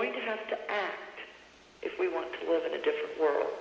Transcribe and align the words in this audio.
going 0.00 0.14
to 0.14 0.30
have 0.30 0.46
to 0.48 0.56
act 0.88 1.16
if 1.82 1.92
we 1.98 2.08
want 2.14 2.28
to 2.32 2.40
live 2.52 2.62
in 2.68 2.72
a 2.72 2.82
different 2.88 3.14
world. 3.18 3.58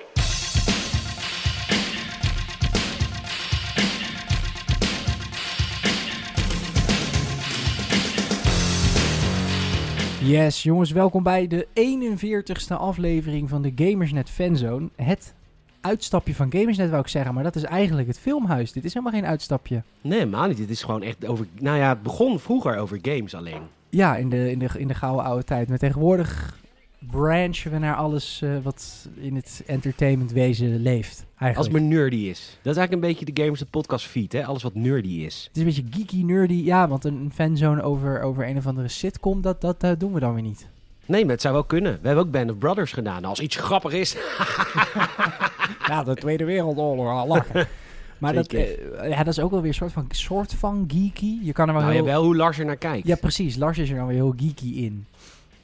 Yes, 10.22 10.64
jongens, 10.64 10.92
welkom 10.92 11.24
bij 11.24 11.48
de 11.48 11.68
41ste 11.68 12.76
aflevering 12.76 13.50
van 13.50 13.62
de 13.62 13.72
Gamersnet 13.76 14.30
Fanzone. 14.30 14.90
Het 14.96 15.36
uitstapje 15.82 16.36
van 16.36 16.52
Gamersnet 16.52 16.90
wou 16.90 17.02
ik 17.02 17.08
zeggen, 17.08 17.34
maar 17.34 17.44
dat 17.44 17.56
is 17.56 17.64
eigenlijk 17.64 18.08
het 18.08 18.20
filmhuis. 18.20 18.72
Dit 18.72 18.86
is 18.86 18.94
helemaal 18.94 19.20
geen 19.20 19.30
uitstapje. 19.30 19.84
Nee, 20.02 20.20
helemaal 20.20 20.48
niet. 20.48 20.60
Het 20.60 20.70
is 20.70 20.84
gewoon 20.84 21.02
echt 21.02 21.26
over... 21.26 21.48
Nou 21.60 21.78
ja, 21.78 21.90
het 21.90 22.04
begon 22.04 22.40
vroeger 22.40 22.78
over 22.78 23.00
games 23.02 23.36
alleen. 23.36 23.79
Ja, 23.90 24.16
in 24.16 24.30
de, 24.30 24.52
in 24.52 24.60
de, 24.60 24.70
in 24.78 24.88
de 24.88 24.94
gouden 24.94 25.26
oude 25.26 25.44
tijd. 25.44 25.70
Maar 25.70 25.78
tegenwoordig 25.78 26.58
branchen 27.00 27.72
we 27.72 27.78
naar 27.78 27.96
alles 27.96 28.42
eh, 28.42 28.50
wat 28.64 29.10
in 29.16 29.36
het 29.36 29.64
entertainmentwezen 29.66 30.82
leeft. 30.82 31.18
Als 31.18 31.26
Eigenlijk. 31.40 31.74
het 31.74 31.84
maar 31.84 31.98
nerdy 31.98 32.16
is. 32.16 32.40
Dat 32.62 32.72
is 32.74 32.78
eigenlijk 32.78 32.92
een 32.92 33.14
beetje 33.14 33.34
de 33.34 33.42
Gamers 33.42 33.60
de 33.60 33.66
podcast 33.66 34.06
feed, 34.06 34.32
hè? 34.32 34.46
Alles 34.46 34.64
wat 34.64 34.76
nerdy 34.76 35.08
is. 35.08 35.44
Het 35.48 35.56
is 35.58 35.62
een 35.62 35.84
beetje 35.84 36.00
geeky, 36.00 36.24
nerdy. 36.24 36.54
Ja, 36.64 36.88
want 36.88 37.06
een 37.06 37.32
fanzone 37.34 37.82
over, 37.82 38.22
over 38.22 38.48
een 38.48 38.58
of 38.58 38.68
andere 38.68 38.88
sitcom, 38.88 39.42
dat, 39.42 39.62
dat 39.62 40.00
doen 40.00 40.14
we 40.14 40.20
dan 40.20 40.34
weer 40.34 40.44
niet. 40.44 40.68
Nee, 41.06 41.22
maar 41.22 41.34
het 41.34 41.42
zou 41.42 41.54
wel 41.54 41.64
kunnen. 41.64 42.00
We 42.02 42.08
hebben 42.08 42.26
ook 42.26 42.32
Band 42.32 42.52
of 42.52 42.58
Brothers 42.58 42.92
gedaan. 42.92 43.26
Als 43.26 43.40
iets 43.40 43.56
grappig 43.56 43.92
is... 43.92 44.16
Ja, 45.88 46.04
de 46.04 46.16
Tweede 46.16 46.46
Wereldoorlog, 46.46 47.26
lachen. 47.26 47.68
Maar 48.20 48.34
dat, 48.34 48.54
eh, 48.54 49.10
ja, 49.10 49.24
dat 49.24 49.34
is 49.34 49.40
ook 49.40 49.52
wel 49.52 49.60
weer 49.60 49.70
een 49.70 49.76
soort 49.76 49.92
van, 49.92 50.06
soort 50.10 50.54
van 50.54 50.86
geeky. 50.88 51.38
Je 51.42 51.54
kan 51.54 51.68
er 51.68 51.74
wel 51.74 51.82
Nou 51.82 51.94
ja, 51.96 52.00
heel... 52.00 52.12
wel 52.12 52.24
hoe 52.24 52.36
Lars 52.36 52.60
er 52.60 52.66
naar 52.66 52.76
kijkt. 52.78 53.08
Ja, 53.08 53.16
precies. 53.16 53.56
Lars 53.56 53.78
is 53.78 53.90
er 53.90 53.96
dan 53.96 54.08
weer 54.08 54.16
heel 54.16 54.34
geeky 54.38 54.74
in. 54.74 55.06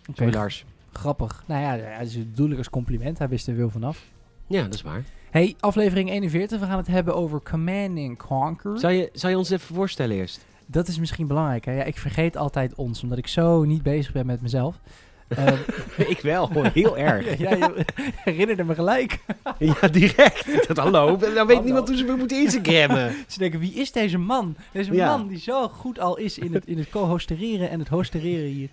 Oké, 0.09 0.25
Lars. 0.25 0.65
grappig. 0.93 1.43
Nou 1.45 1.61
ja, 1.61 1.73
ja, 1.73 1.97
dat 1.97 2.07
is 2.07 2.17
bedoel 2.17 2.57
als 2.57 2.69
compliment. 2.69 3.17
Hij 3.17 3.29
wist 3.29 3.47
er 3.47 3.55
veel 3.55 3.69
vanaf. 3.69 4.03
Ja, 4.47 4.63
dat 4.63 4.73
is 4.73 4.81
waar. 4.81 5.03
Hey, 5.31 5.55
aflevering 5.59 6.09
41. 6.09 6.59
We 6.59 6.65
gaan 6.65 6.77
het 6.77 6.87
hebben 6.87 7.15
over 7.15 7.41
Command 7.41 7.97
and 7.97 8.17
Conquer. 8.17 8.79
Zou 8.79 8.93
je, 8.93 9.09
zou 9.13 9.31
je 9.31 9.37
ons 9.37 9.49
even 9.49 9.75
voorstellen 9.75 10.15
eerst? 10.15 10.45
Dat 10.65 10.87
is 10.87 10.99
misschien 10.99 11.27
belangrijk. 11.27 11.65
Hè? 11.65 11.71
Ja, 11.71 11.83
ik 11.83 11.97
vergeet 11.97 12.37
altijd 12.37 12.75
ons, 12.75 13.03
omdat 13.03 13.17
ik 13.17 13.27
zo 13.27 13.63
niet 13.63 13.83
bezig 13.83 14.11
ben 14.11 14.25
met 14.25 14.41
mezelf. 14.41 14.79
Ehm, 15.27 15.53
ik 15.97 16.19
wel, 16.21 16.51
hoor. 16.53 16.65
Heel 16.73 16.97
erg. 17.07 17.37
ja, 17.37 17.55
je 17.55 17.85
herinnerde 18.23 18.63
me 18.63 18.75
gelijk. 18.75 19.19
Ja, 19.59 19.87
direct. 19.87 20.45
Dat, 20.67 20.77
hallo. 20.77 21.05
Dan 21.17 21.19
weet 21.19 21.35
Hallo. 21.47 21.61
niemand 21.63 21.87
hoe 21.87 21.97
ze 21.97 22.03
me 22.03 22.15
moeten 22.15 22.41
Instagrammen. 22.41 23.13
Ze 23.27 23.39
denken, 23.39 23.59
wie 23.59 23.73
is 23.73 23.91
deze 23.91 24.17
man? 24.17 24.55
Deze 24.71 24.93
Ja. 24.93 25.17
man 25.17 25.27
die 25.27 25.39
zo 25.39 25.67
goed 25.67 25.99
al 25.99 26.17
is 26.17 26.37
in 26.37 26.53
het, 26.53 26.65
in 26.67 26.77
het 26.77 26.89
co-hostereren 26.89 27.69
en 27.69 27.79
het 27.79 27.87
hostereren 27.87 28.49
hier. 28.49 28.69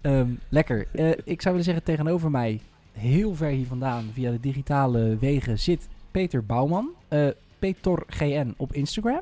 Ehm, 0.00 0.26
lekker. 0.48 0.86
Eh, 0.92 1.08
ik 1.10 1.42
zou 1.42 1.54
willen 1.54 1.64
zeggen, 1.64 1.82
tegenover 1.82 2.30
mij, 2.30 2.60
heel 2.92 3.34
ver 3.34 3.48
hier 3.50 3.66
vandaan, 3.66 4.10
via 4.14 4.30
de 4.30 4.40
digitale 4.40 5.16
wegen, 5.20 5.58
zit 5.58 5.88
Peter 6.10 6.44
Bouwman. 6.44 6.88
Eh 7.08 7.26
Peter 7.58 8.02
GN 8.06 8.54
op 8.56 8.72
Instagram. 8.72 9.20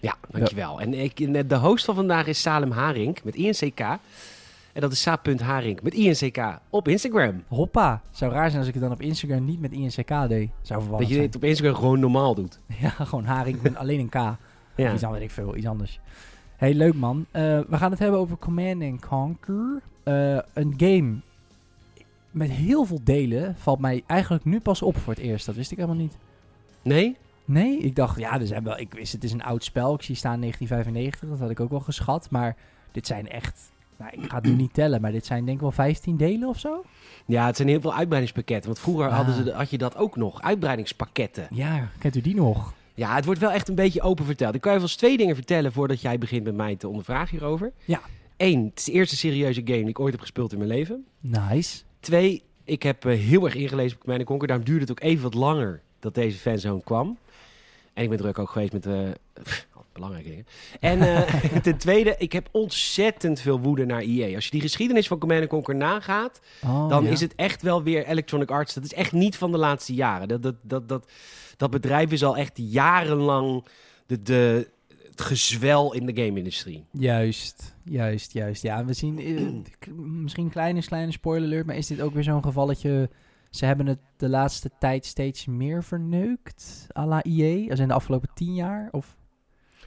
Ja, 0.00 0.14
dankjewel. 0.30 0.80
En 0.80 0.94
ik, 0.94 1.48
de 1.48 1.56
host 1.56 1.84
van 1.84 1.94
vandaag 1.94 2.26
is 2.26 2.40
Salem 2.40 2.70
Haring 2.70 3.18
met 3.24 3.34
INCK. 3.34 3.80
En 4.72 4.80
dat 4.80 4.92
is 4.92 5.02
sa.haring 5.02 5.82
met 5.82 5.94
INCK 5.94 6.58
op 6.70 6.88
Instagram. 6.88 7.42
Hoppa. 7.48 8.02
Zou 8.10 8.32
raar 8.32 8.46
zijn 8.48 8.58
als 8.58 8.68
ik 8.68 8.74
het 8.74 8.82
dan 8.82 8.92
op 8.92 9.00
Instagram 9.00 9.44
niet 9.44 9.60
met 9.60 9.72
INCK 9.72 10.28
deed. 10.28 10.50
Zou 10.62 10.90
Dat 10.90 11.00
je 11.00 11.06
zijn. 11.06 11.20
dit 11.20 11.36
op 11.36 11.44
Instagram 11.44 11.74
gewoon 11.74 12.00
normaal 12.00 12.34
doet. 12.34 12.60
Ja, 12.80 12.88
gewoon 12.88 13.24
haring 13.24 13.62
met 13.62 13.76
alleen 13.76 14.00
een 14.00 14.08
K. 14.08 14.14
Ja. 14.76 14.92
Iets 14.92 15.04
anders, 15.04 15.22
ik 15.24 15.30
veel, 15.30 15.56
iets 15.56 15.66
anders. 15.66 16.00
Hey, 16.56 16.74
leuk 16.74 16.94
man. 16.94 17.26
Eh, 17.30 17.42
we 17.42 17.76
gaan 17.76 17.90
het 17.90 17.98
hebben 18.00 18.20
over 18.20 18.36
Command 18.38 18.82
and 18.82 19.06
Conquer. 19.06 19.82
Eh, 20.02 20.38
een 20.52 20.74
game 20.76 21.14
met 22.30 22.50
heel 22.50 22.84
veel 22.84 23.00
delen 23.04 23.54
valt 23.58 23.78
mij 23.78 24.02
eigenlijk 24.06 24.44
nu 24.44 24.60
pas 24.60 24.82
op 24.82 24.96
voor 24.98 25.12
het 25.12 25.22
eerst. 25.22 25.46
Dat 25.46 25.54
wist 25.54 25.70
ik 25.70 25.76
helemaal 25.76 26.00
niet. 26.00 26.16
Nee? 26.82 27.16
Nee, 27.44 27.78
ik 27.78 27.96
dacht, 27.96 28.18
ja, 28.18 28.40
er 28.40 28.46
zijn 28.46 28.64
wel, 28.64 28.78
ik 28.78 28.94
wist 28.94 29.12
het 29.12 29.24
is 29.24 29.32
een 29.32 29.42
oud 29.42 29.64
spel. 29.64 29.94
Ik 29.94 30.02
zie 30.02 30.14
staan 30.14 30.40
1995, 30.40 31.28
dat 31.28 31.38
had 31.38 31.50
ik 31.50 31.60
ook 31.60 31.70
wel 31.70 31.80
geschat. 31.80 32.30
Maar 32.30 32.56
dit 32.92 33.06
zijn 33.06 33.28
echt, 33.28 33.71
nou, 34.02 34.22
ik 34.22 34.30
ga 34.30 34.36
het 34.36 34.44
nu 34.44 34.52
niet 34.52 34.74
tellen, 34.74 35.00
maar 35.00 35.12
dit 35.12 35.26
zijn 35.26 35.44
denk 35.44 35.56
ik 35.56 35.62
wel 35.62 35.72
15 35.72 36.16
delen 36.16 36.48
of 36.48 36.58
zo. 36.58 36.84
Ja, 37.26 37.46
het 37.46 37.56
zijn 37.56 37.68
heel 37.68 37.80
veel 37.80 37.94
uitbreidingspakketten. 37.94 38.66
Want 38.70 38.78
vroeger 38.82 39.06
Ah. 39.08 39.16
hadden 39.16 39.34
ze, 39.34 39.42
de- 39.44 39.52
had 39.52 39.70
je 39.70 39.78
dat 39.78 39.96
ook 39.96 40.16
nog. 40.16 40.42
Uitbreidingspakketten. 40.42 41.46
Ja, 41.50 41.88
kent 41.98 42.16
u 42.16 42.20
die 42.20 42.34
nog? 42.34 42.72
Ja, 42.94 43.14
het 43.14 43.24
wordt 43.24 43.40
wel 43.40 43.50
echt 43.52 43.68
een 43.68 43.74
beetje 43.74 44.02
open 44.02 44.24
verteld. 44.24 44.54
Ik 44.54 44.60
kan 44.60 44.72
je 44.72 44.78
wel 44.78 44.86
eens 44.86 44.96
twee 44.96 45.16
dingen 45.16 45.34
vertellen 45.34 45.72
voordat 45.72 46.00
jij 46.00 46.18
begint 46.18 46.44
met 46.44 46.54
mij 46.54 46.76
te 46.76 46.88
ondervragen 46.88 47.28
hierover. 47.38 47.72
Ja. 47.84 48.00
Eén, 48.36 48.64
het 48.64 48.78
is 48.78 48.84
de 48.84 48.92
eerste 48.92 49.16
serieuze 49.16 49.60
game 49.64 49.78
die 49.78 49.88
ik 49.88 50.00
ooit 50.00 50.12
heb 50.12 50.20
gespeeld 50.20 50.52
in 50.52 50.58
mijn 50.58 50.70
leven. 50.70 51.04
Nice. 51.20 51.82
Twee, 52.00 52.42
ik 52.64 52.82
heb 52.82 53.04
eh, 53.04 53.18
heel 53.18 53.44
erg 53.44 53.54
ingelezen 53.54 53.96
op 53.96 54.02
Command 54.02 54.24
Conquer. 54.24 54.46
Daarom 54.48 54.66
duurde 54.66 54.80
het 54.80 54.90
ook 54.90 55.00
even 55.00 55.22
wat 55.22 55.34
langer 55.34 55.80
dat 56.00 56.14
deze 56.14 56.38
fanzone 56.38 56.82
kwam. 56.84 57.18
En 57.92 58.02
ik 58.02 58.08
ben 58.08 58.18
druk 58.18 58.38
ook 58.38 58.50
geweest 58.50 58.72
met... 58.72 58.86
eh 58.86 58.92
belangrijke 59.92 60.28
dingen. 60.28 60.46
En 60.80 61.00
eh, 61.00 61.44
ten 61.62 61.76
tweede, 61.76 62.14
ik 62.18 62.32
heb 62.32 62.48
ontzettend 62.52 63.40
veel 63.40 63.60
woede 63.60 63.84
naar 63.84 64.00
EA. 64.00 64.34
Als 64.34 64.44
je 64.44 64.50
die 64.50 64.60
geschiedenis 64.60 65.06
van 65.06 65.18
Command 65.18 65.46
Conquer 65.46 65.76
nagaat... 65.76 66.40
Oh, 66.64 66.88
dan 66.88 67.04
ja. 67.04 67.10
is 67.10 67.20
het 67.20 67.34
echt 67.34 67.62
wel 67.62 67.82
weer 67.82 68.06
Electronic 68.06 68.50
Arts. 68.50 68.74
Dat 68.74 68.84
is 68.84 68.94
echt 68.94 69.12
niet 69.12 69.36
van 69.36 69.52
de 69.52 69.58
laatste 69.58 69.94
jaren. 69.94 70.28
Dat, 70.28 70.42
dat, 70.42 70.56
dat, 70.62 70.88
dat, 70.88 71.10
dat 71.56 71.70
bedrijf 71.70 72.12
is 72.12 72.24
al 72.24 72.36
echt 72.36 72.52
jarenlang 72.54 73.64
de, 74.06 74.22
de, 74.22 74.70
het 75.10 75.20
gezwel 75.20 75.94
in 75.94 76.06
de 76.06 76.22
game-industrie. 76.22 76.84
Juist, 76.90 77.74
juist, 77.84 78.32
juist. 78.32 78.62
Ja, 78.62 78.84
we 78.84 78.92
zien 78.92 79.18
eh, 79.18 79.94
misschien 80.24 80.50
kleine, 80.50 80.82
kleine 80.82 81.12
spoiler 81.12 81.48
alert, 81.48 81.66
maar 81.66 81.76
is 81.76 81.86
dit 81.86 82.00
ook 82.00 82.14
weer 82.14 82.22
zo'n 82.22 82.42
gevalletje... 82.42 83.10
Ze 83.50 83.64
hebben 83.64 83.86
het 83.86 83.98
de 84.16 84.28
laatste 84.28 84.70
tijd 84.78 85.06
steeds 85.06 85.46
meer 85.46 85.84
verneukt, 85.84 86.86
à 86.98 87.06
la 87.06 87.22
EA, 87.22 87.70
als 87.70 87.78
in 87.78 87.88
de 87.88 87.94
afgelopen 87.94 88.28
tien 88.34 88.54
jaar? 88.54 88.88
Of... 88.90 89.16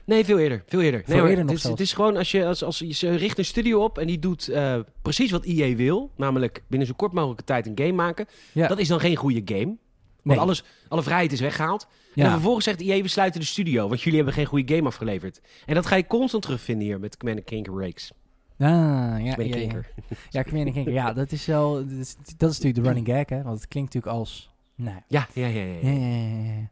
Nee, 0.06 0.24
veel 0.24 0.38
eerder. 0.38 0.62
Veel 0.66 0.80
eerder. 0.80 1.00
Veel 1.04 1.08
nee, 1.12 1.18
hoor, 1.20 1.28
eerder 1.28 1.44
nog 1.44 1.54
het, 1.54 1.64
is, 1.64 1.70
het 1.70 1.80
is 1.80 1.92
gewoon 1.92 2.16
als 2.16 2.30
je, 2.30 2.46
als, 2.46 2.64
als 2.64 2.78
je 2.78 2.92
ze 2.92 3.14
richt 3.14 3.38
een 3.38 3.44
studio 3.44 3.82
op 3.84 3.98
en 3.98 4.06
die 4.06 4.18
doet 4.18 4.48
eh, 4.48 4.78
precies 5.02 5.30
wat 5.30 5.44
EA 5.44 5.74
wil. 5.76 6.10
Namelijk 6.16 6.62
binnen 6.68 6.88
zo 6.88 6.94
kort 6.96 7.12
mogelijke 7.12 7.44
tijd 7.44 7.66
een 7.66 7.78
game 7.78 7.92
maken. 7.92 8.26
Ja. 8.52 8.68
Dat 8.68 8.78
is 8.78 8.88
dan 8.88 9.00
geen 9.00 9.16
goede 9.16 9.42
game. 9.44 9.64
Want 9.66 9.76
Nee. 10.22 10.38
alles, 10.38 10.64
alle 10.88 11.02
vrijheid 11.02 11.32
is 11.32 11.40
weggehaald. 11.40 11.86
En 12.14 12.22
Ja, 12.22 12.30
vervolgens 12.30 12.64
zegt 12.64 12.80
EA, 12.80 13.02
we 13.02 13.08
sluiten 13.08 13.40
de 13.40 13.46
studio. 13.46 13.88
Want 13.88 14.00
jullie 14.00 14.16
hebben 14.16 14.34
geen 14.34 14.44
goede 14.46 14.74
game 14.74 14.86
afgeleverd. 14.88 15.40
En 15.66 15.74
dat 15.74 15.86
ga 15.86 15.96
je 15.96 16.06
constant 16.06 16.42
terugvinden 16.42 16.86
hier 16.86 17.00
met 17.00 17.16
Command 17.16 17.44
Conquer 17.44 17.74
Rakes. 17.80 18.12
ah, 18.58 18.66
ja, 18.68 19.16
ja, 19.18 19.24
ja. 19.24 19.34
Conquer. 19.34 19.92
Ja, 20.30 20.42
Command 20.42 20.72
Conquer. 20.72 20.92
Ja, 20.92 21.12
dat 21.12 21.32
is 21.32 21.46
wel... 21.46 21.72
Dat 21.74 21.98
is, 21.98 22.16
dat 22.36 22.50
is 22.50 22.56
natuurlijk 22.58 22.74
de 22.84 22.92
running 22.92 23.06
gag, 23.06 23.38
hè. 23.38 23.42
Want 23.42 23.60
het 23.60 23.68
klinkt 23.68 23.94
natuurlijk 23.94 24.18
als... 24.20 24.50
Nou, 24.78 24.96
Ja, 25.08 25.26
ja, 25.32 25.46
ja. 25.46 25.60
ja, 25.62 25.64
ja, 25.82 25.90
ja. 25.90 25.90
ja, 25.90 25.98
ja, 25.98 26.68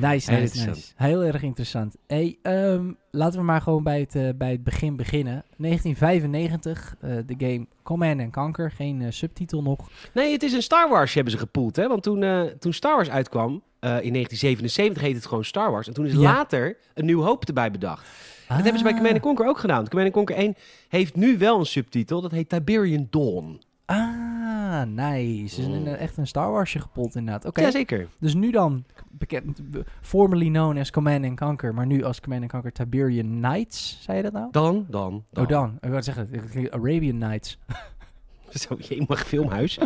ja. 0.00 0.08
Nice, 0.08 0.30
Heel 0.30 0.40
nice, 0.40 0.66
nice. 0.66 0.92
Heel 0.96 1.22
erg 1.22 1.42
interessant. 1.42 1.96
Hey, 2.06 2.38
ehm, 2.42 2.92
laten 3.10 3.38
we 3.38 3.44
maar 3.44 3.60
gewoon 3.60 3.82
bij 3.82 4.00
het, 4.00 4.14
eh, 4.14 4.28
bij 4.34 4.50
het 4.50 4.62
begin 4.64 4.96
beginnen. 4.96 5.44
1995, 5.56 6.94
eh, 7.00 7.10
de 7.26 7.34
game 7.38 7.66
Command 7.82 8.20
and 8.20 8.32
Conquer. 8.32 8.70
Geen 8.70 9.02
eh, 9.02 9.10
subtitel 9.10 9.62
nog. 9.62 9.88
Nee, 10.14 10.32
het 10.32 10.42
is 10.42 10.52
een 10.52 10.62
Star 10.62 10.88
Wars 10.88 11.14
hebben 11.14 11.32
ze 11.32 11.38
gepoeld. 11.38 11.76
Hè? 11.76 11.88
Want 11.88 12.02
toen, 12.02 12.50
toen 12.58 12.72
Star 12.72 12.94
Wars 12.94 13.10
uitkwam, 13.10 13.50
in 13.80 13.88
1977 13.88 15.02
heette 15.02 15.16
het 15.16 15.26
gewoon 15.26 15.44
Star 15.44 15.70
Wars. 15.70 15.86
En 15.88 15.94
toen 15.94 16.06
is 16.06 16.12
Ja. 16.12 16.18
later 16.18 16.76
een 16.94 17.04
nieuw 17.04 17.22
hoop 17.22 17.44
erbij 17.44 17.70
bedacht. 17.70 18.06
Dat 18.48 18.56
hebben 18.58 18.78
ze 18.78 18.82
bij 18.84 18.94
Command 18.94 19.20
Conquer 19.20 19.46
ook 19.46 19.58
gedaan. 19.58 19.88
Command 19.88 20.12
Conquer 20.12 20.36
1 20.36 20.54
heeft 20.88 21.14
nu 21.14 21.38
wel 21.38 21.58
een 21.58 21.66
subtitel. 21.66 22.20
Dat 22.20 22.30
heet 22.30 22.48
Tiberian 22.48 23.06
Dawn. 23.10 23.60
Ah, 23.90 24.82
nice. 24.86 25.56
Dus 25.56 25.64
een, 25.64 25.80
Mm. 25.82 25.86
echt 25.86 26.16
een 26.16 26.26
Star 26.26 26.50
Warsje 26.50 26.80
gepold 26.80 27.14
inderdaad. 27.14 27.44
Oké, 27.44 27.60
Jazeker. 27.60 28.08
dus 28.18 28.34
nu 28.34 28.50
dan 28.50 28.84
bekend, 29.10 29.60
formerly 30.00 30.46
known 30.48 30.78
as 30.78 30.90
Command 30.90 31.24
and 31.24 31.38
Conquer, 31.38 31.74
maar 31.74 31.86
nu 31.86 32.04
als 32.04 32.20
Command 32.20 32.42
and 32.42 32.50
Conquer 32.52 32.72
Tiberian 32.72 33.26
Knights. 33.26 33.98
Zei 34.02 34.16
je 34.16 34.22
dat 34.22 34.32
nou? 34.32 34.48
Dan, 34.50 34.86
dan, 34.88 35.24
dan. 35.30 35.42
Oh, 35.44 35.48
dan. 35.50 35.78
Ik 35.80 35.88
wou 35.90 36.02
zeggen, 36.02 36.28
Arabian 36.70 37.18
Nights. 37.18 37.58
Zo, 38.60 38.76
je 38.78 39.04
mag 39.08 39.26
filmhuis. 39.26 39.78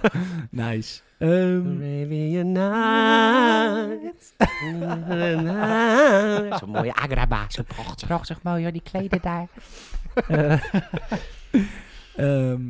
nice. 0.50 1.00
Ehm, 1.18 1.66
Arabian 1.66 2.52
Nights. 2.52 4.32
Zo'n 6.58 6.70
mooie 6.70 6.94
Agraba. 6.94 7.44
Zo 7.48 7.62
prachtig. 7.62 8.06
prachtig 8.08 8.42
mooi 8.42 8.62
hoor, 8.62 8.72
die 8.72 8.82
kleden 8.82 9.20
daar. 9.22 9.48
Ehm, 12.16 12.60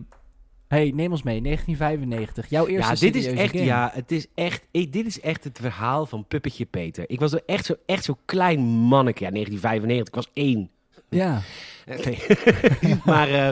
hey, 0.72 0.92
neem 0.94 1.10
ons 1.10 1.22
mee. 1.22 1.42
1995. 1.42 2.50
Jouw 2.50 2.66
eerste 2.66 2.92
Ja, 2.92 3.12
dit 3.12 3.14
is 3.14 3.26
echt, 3.26 3.50
game. 3.50 3.64
ja, 3.64 3.90
het 3.94 4.12
is 4.12 4.26
echt, 4.34 4.66
ik, 4.70 4.92
dit 4.92 5.06
is 5.06 5.20
echt 5.20 5.44
het 5.44 5.58
verhaal 5.60 6.06
van 6.06 6.26
Puppetje 6.26 6.64
Peter. 6.64 7.04
Ik 7.06 7.20
was 7.20 7.30
zo 7.30 7.38
echt 7.46 7.64
zo, 7.64 7.74
echt 7.86 8.04
zo 8.04 8.18
klein 8.24 8.60
manneke. 8.60 9.24
Ja, 9.24 9.30
1995, 9.30 10.08
ik 10.08 10.14
was 10.14 10.30
één. 10.32 10.70
Ja. 11.08 11.42
Nee. 11.86 12.18
maar 13.04 13.28
eh, 13.28 13.48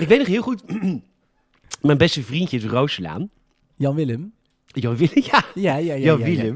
ik 0.00 0.08
weet 0.08 0.18
nog 0.18 0.26
heel 0.26 0.42
goed, 0.42 0.62
mijn 1.88 1.98
beste 1.98 2.22
vriendje 2.22 2.56
is 2.56 2.64
Rooslaan. 2.64 3.30
Jan 3.76 3.94
Willem. 3.94 4.32
Jan 4.66 4.96
Willem, 4.96 5.22
ja. 5.30 5.44
Ja, 5.54 5.76
ja, 5.76 5.94
ja. 5.94 6.16
Jan 6.16 6.18
ja, 6.18 6.42
ja. 6.42 6.54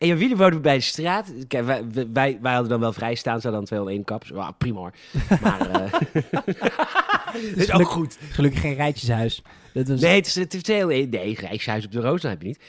En 0.00 0.06
Jan 0.06 0.18
Willem 0.18 0.36
woonde 0.36 0.60
bij 0.60 0.74
de 0.74 0.80
straat. 0.82 1.32
Kijk, 1.48 1.64
wij, 1.64 1.84
wij, 2.12 2.38
wij 2.40 2.52
hadden 2.52 2.70
dan 2.70 2.80
wel 2.80 2.92
vrijstaan, 2.92 3.40
zo 3.40 3.50
dan 3.50 3.64
201 3.64 4.04
kaps. 4.04 4.30
Wow, 4.30 4.50
prima 4.58 4.78
hoor. 4.78 4.92
Maar 5.42 5.70
eh 5.70 5.92
dat 7.32 7.56
is 7.68 7.72
ook 7.72 7.86
goed. 7.88 8.18
Gelukkig 8.30 8.60
geen 8.60 8.74
rijtjeshuis. 8.74 9.42
Dat 9.72 9.88
was... 9.88 10.00
Nee, 10.00 10.14
het 10.16 10.26
is, 10.26 10.34
het 10.34 10.54
is 10.54 10.66
heel... 10.66 10.86
Nee, 10.86 11.34
Rijkshuis 11.40 11.84
op 11.84 11.92
de 11.92 12.00
Roos, 12.00 12.20
dat 12.20 12.30
heb 12.30 12.42
je 12.42 12.46
niet. 12.48 12.60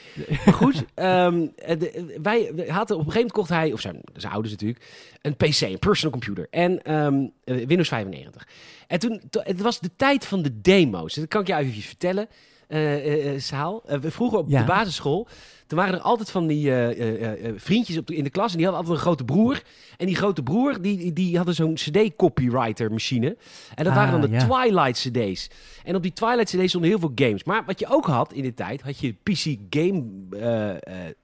Maar 0.44 0.54
goed, 0.54 0.84
ehm, 0.94 1.46
eh, 1.56 1.78
de- 1.78 2.18
wij 2.22 2.52
we 2.54 2.72
hadden 2.72 2.96
op 2.96 3.06
een 3.06 3.12
gegeven 3.12 3.14
moment 3.14 3.32
kocht 3.32 3.48
hij, 3.48 3.72
of 3.72 3.80
zijn, 3.80 4.00
zijn 4.14 4.32
ouders 4.32 4.52
natuurlijk, 4.54 4.84
een 5.22 5.36
PC, 5.36 5.60
een 5.60 5.78
personal 5.78 6.18
computer. 6.20 6.46
En 6.50 6.82
ehm, 6.82 7.26
eh, 7.44 7.66
Windows 7.66 7.88
95. 7.88 8.46
En 8.86 8.98
toen, 8.98 9.20
to- 9.30 9.40
het 9.44 9.60
was 9.60 9.80
de 9.80 9.90
tijd 9.96 10.26
van 10.26 10.42
de 10.42 10.60
demo's. 10.60 11.14
Dat 11.14 11.28
kan 11.28 11.40
ik 11.40 11.46
je 11.46 11.54
eventjes 11.54 11.86
vertellen, 11.86 12.28
eh 12.72 12.94
eh, 12.94 13.34
eh, 13.34 13.40
Saal. 13.40 13.82
Eh, 13.86 13.98
we 13.98 14.10
vroeger 14.10 14.38
op 14.38 14.48
Ja. 14.48 14.58
de 14.60 14.64
basisschool, 14.66 15.26
toen 15.66 15.78
waren 15.78 15.94
er 15.94 16.00
altijd 16.00 16.30
van 16.30 16.46
die 16.46 16.72
vriendjes 17.56 17.98
op 17.98 18.06
de, 18.06 18.16
in 18.16 18.24
de 18.24 18.30
klas. 18.30 18.50
En 18.50 18.56
die 18.56 18.66
hadden 18.66 18.84
altijd 18.84 19.00
een 19.00 19.06
grote 19.08 19.24
broer. 19.24 19.62
En 19.96 20.06
die 20.06 20.14
grote 20.16 20.42
broer, 20.42 20.82
die, 20.82 21.12
die 21.12 21.36
hadden 21.36 21.54
zo'n 21.54 21.74
CD-copywriter 21.74 22.90
machine. 22.90 23.36
En 23.74 23.84
dat 23.84 23.92
Ah, 23.92 23.94
waren 23.98 24.20
dan 24.20 24.30
de 24.30 24.36
ja. 24.36 24.46
Twilight 24.46 24.98
CD's. 24.98 25.48
En 25.84 25.94
op 25.94 26.02
die 26.02 26.12
Twilight 26.12 26.48
CD's 26.50 26.68
stonden 26.68 26.90
heel 26.90 26.98
veel 26.98 27.12
games. 27.14 27.44
Maar 27.44 27.62
wat 27.66 27.78
je 27.80 27.86
ook 27.88 28.06
had 28.06 28.32
in 28.32 28.42
die 28.42 28.54
tijd, 28.54 28.82
had 28.82 28.98
je 28.98 29.12
PC 29.22 29.56
Game 29.70 30.02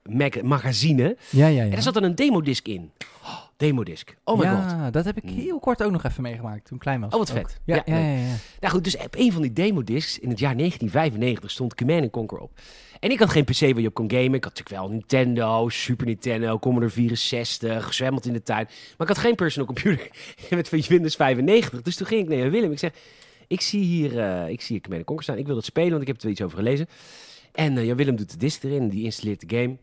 mag- 0.03 0.41
magazine. 0.41 1.17
Ja, 1.29 1.47
ja, 1.47 1.55
ja. 1.57 1.63
En 1.63 1.69
daar 1.69 1.81
zat 1.81 1.93
dan 1.93 2.03
een 2.03 2.15
demodisc 2.15 2.67
in. 2.67 2.91
Oh, 3.23 3.37
demodisc. 3.59 4.15
Oh 4.23 4.39
my 4.39 4.45
god. 4.45 4.71
ja, 4.71 4.91
dat 4.91 5.05
heb 5.05 5.17
ik 5.17 5.29
heel 5.29 5.59
kort 5.59 5.83
ook 5.83 5.91
nog 5.91 6.03
even 6.03 6.21
meegemaakt 6.21 6.65
toen 6.65 6.75
ik 6.75 6.81
klein 6.81 6.99
was. 6.99 7.13
Oh, 7.13 7.19
wat 7.19 7.29
Ook. 7.31 7.37
vet. 7.37 7.59
Ja, 7.65 7.81
Ja, 7.85 7.97
ja, 7.97 8.13
ja. 8.13 8.35
Nou 8.59 8.73
goed, 8.73 8.83
dus 8.83 8.97
op 8.97 9.15
een 9.17 9.31
van 9.31 9.41
die 9.41 9.53
demodiscs 9.53 10.19
in 10.19 10.29
het 10.29 10.39
jaar 10.39 10.57
1995 10.57 11.51
stond 11.51 11.75
Command 11.75 12.11
Conquer 12.11 12.37
op. 12.37 12.51
En 12.99 13.11
ik 13.11 13.19
had 13.19 13.29
geen 13.29 13.43
PC 13.43 13.59
waar 13.59 13.79
je 13.79 13.87
op 13.87 13.93
kon 13.93 14.11
gamen. 14.11 14.33
Ik 14.33 14.43
had 14.43 14.57
natuurlijk 14.57 14.81
wel 14.81 14.89
Nintendo, 14.89 15.69
Super 15.69 16.05
Nintendo, 16.05 16.59
Commodore 16.59 16.91
64, 16.91 17.85
gezwemmeld 17.85 18.25
in 18.25 18.33
de 18.33 18.41
tuin. 18.41 18.65
Maar 18.97 19.07
ik 19.09 19.15
had 19.15 19.23
geen 19.23 19.35
personal 19.35 19.67
computer 19.67 20.09
met 20.49 20.69
Windows 20.87 21.15
95. 21.15 21.81
Dus 21.81 21.95
toen 21.95 22.07
ging 22.07 22.29
ik 22.29 22.37
naar 22.37 22.51
Willem. 22.51 22.71
Ik 22.71 22.79
zeg, 22.79 22.91
ik 23.47 23.61
zie 23.61 23.83
hier, 23.83 24.19
eh, 24.19 24.49
ik 24.49 24.61
zie 24.61 24.75
hier 24.75 24.81
Command 24.81 25.05
Conquer 25.05 25.23
staan. 25.23 25.37
Ik 25.37 25.45
wil 25.45 25.55
dat 25.55 25.65
spelen, 25.65 25.89
want 25.89 26.01
ik 26.01 26.07
heb 26.07 26.21
er 26.21 26.29
iets 26.29 26.41
over 26.41 26.57
gelezen. 26.57 26.87
En 27.51 27.85
Jan 27.85 27.97
Willem 27.97 28.15
doet 28.15 28.31
de 28.31 28.37
disk 28.37 28.63
erin 28.63 28.81
en 28.81 28.89
die 28.89 29.03
installeert 29.03 29.49
de 29.49 29.55
game. 29.55 29.77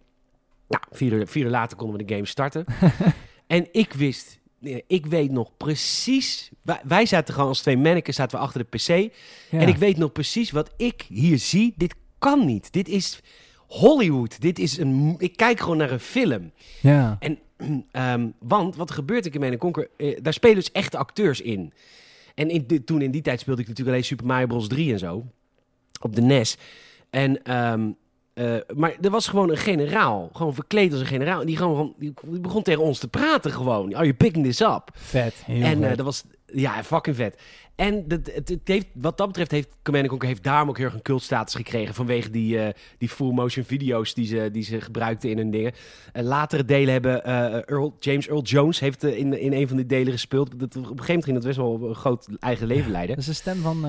Nou, 0.69 0.83
vier 0.91 1.13
uur, 1.13 1.27
vier 1.27 1.45
uur 1.45 1.51
later 1.51 1.77
konden 1.77 1.99
we 1.99 2.05
de 2.05 2.15
game 2.15 2.27
starten. 2.27 2.65
en 3.47 3.69
ik 3.73 3.93
wist, 3.93 4.39
eh, 4.63 4.81
ik 4.87 5.07
weet 5.07 5.31
nog 5.31 5.51
precies... 5.57 6.51
Wij, 6.63 6.81
wij 6.85 7.07
zaten 7.07 7.35
gewoon 7.35 7.49
als 7.49 7.61
twee 7.61 7.77
manneken 7.77 8.15
zaten 8.15 8.39
we 8.39 8.45
achter 8.45 8.61
de 8.61 8.77
PC. 8.77 9.13
Ja. 9.51 9.61
En 9.61 9.69
ik 9.69 9.77
weet 9.77 9.97
nog 9.97 10.13
precies 10.13 10.51
wat 10.51 10.71
ik 10.77 11.05
hier 11.09 11.39
zie. 11.39 11.75
Dit 11.77 11.95
kan 12.19 12.47
niet. 12.47 12.73
Dit 12.73 12.89
is 12.89 13.21
Hollywood. 13.67 14.41
Dit 14.41 14.59
is 14.59 14.79
een. 14.79 15.15
Ik 15.19 15.37
kijk 15.37 15.61
gewoon 15.61 15.77
naar 15.77 15.91
een 15.91 16.01
film. 16.01 16.53
Ja. 16.81 17.17
En, 17.21 17.39
ehm, 17.91 18.29
want 18.39 18.77
wat 18.77 18.89
er 18.89 18.95
gebeurt 18.95 19.27
in 19.27 19.33
Command 19.33 19.57
Conquer, 19.57 19.89
eh, 19.97 20.19
daar 20.23 20.33
spelen 20.33 20.57
dus 20.57 20.73
echte 20.73 20.99
acteurs 20.99 21.41
in. 21.41 21.73
En 22.35 22.51
in 22.51 22.85
toen 22.85 23.03
in 23.03 23.11
die 23.11 23.23
tijd 23.23 23.41
speelde 23.41 23.61
ik 23.61 23.69
natuurlijk 23.69 23.97
alleen 23.97 24.09
Super 24.09 24.27
Mario 24.27 24.47
Bros. 24.47 24.69
3 24.69 24.93
en 24.93 24.99
zo. 24.99 25.25
Op 26.01 26.15
de 26.15 26.23
NES. 26.23 26.57
En, 27.11 27.43
ehm, 27.43 27.91
eh, 28.37 28.57
maar 28.75 28.97
er 29.01 29.11
was 29.11 29.29
gewoon 29.29 29.51
een 29.51 29.57
generaal. 29.57 30.31
Gewoon 30.33 30.55
verkleed 30.55 30.93
als 30.93 31.01
een 31.01 31.07
generaal. 31.07 31.41
En 31.41 31.47
die, 31.47 31.57
gewoon, 31.57 31.95
die, 31.99 32.15
begon 32.41 32.63
tegen 32.63 32.83
ons 32.83 32.99
te 32.99 33.09
praten 33.09 33.53
gewoon. 33.53 33.95
Are 33.95 34.05
you 34.05 34.15
picking 34.15 34.45
this 34.45 34.61
up? 34.61 34.91
Vet. 34.95 35.35
Heel 35.45 35.63
en 35.63 35.85
eh, 35.85 35.97
dat 35.97 36.07
was, 36.07 36.25
ja, 36.47 36.85
fucking 36.85 37.17
vet. 37.17 37.41
En 37.75 38.09
dat, 38.09 38.21
het, 38.35 38.49
het 38.49 38.61
heeft, 38.65 38.87
wat 38.93 39.19
dat 39.19 39.27
betreft 39.27 39.51
heeft 39.51 39.69
Command 39.83 40.07
Conquer 40.07 40.29
heeft 40.29 40.43
daarom 40.43 40.69
ook 40.69 40.77
heel 40.77 40.87
erg 40.87 40.95
een 40.95 41.03
cultstatus 41.03 41.55
gekregen. 41.55 41.95
Vanwege 41.95 42.31
die, 42.31 42.59
eh, 42.59 42.75
die 42.99 43.09
full 43.09 43.33
motion 43.33 43.65
video's 43.65 44.15
die 44.15 44.27
ze, 44.27 44.49
die 44.53 44.63
ze 44.63 44.81
gebruikten 44.81 45.31
in 45.31 45.37
hun 45.37 45.51
dingen. 45.51 45.73
Latere 46.13 46.65
delen 46.65 46.93
hebben 46.93 47.25
Earl, 47.67 47.97
James 48.01 48.29
Earl 48.29 48.43
Jones 48.43 48.81
heeft 48.81 49.05
in, 49.05 49.41
in 49.41 49.53
een 49.53 49.69
van 49.69 49.77
die 49.77 49.87
delen 49.87 50.13
gespeeld. 50.13 50.61
Dat, 50.61 50.77
op 50.77 50.83
een 50.83 50.83
gegeven 50.83 51.07
moment 51.07 51.25
ging 51.25 51.37
dat 51.37 51.47
best 51.47 51.57
wel 51.57 51.89
een 51.89 51.95
groot 51.95 52.29
eigen 52.39 52.67
leven 52.67 52.91
leiden. 52.99 53.17
Dat 53.17 53.25
is 53.25 53.31
de 53.31 53.37
stem 53.37 53.61
van 53.61 53.81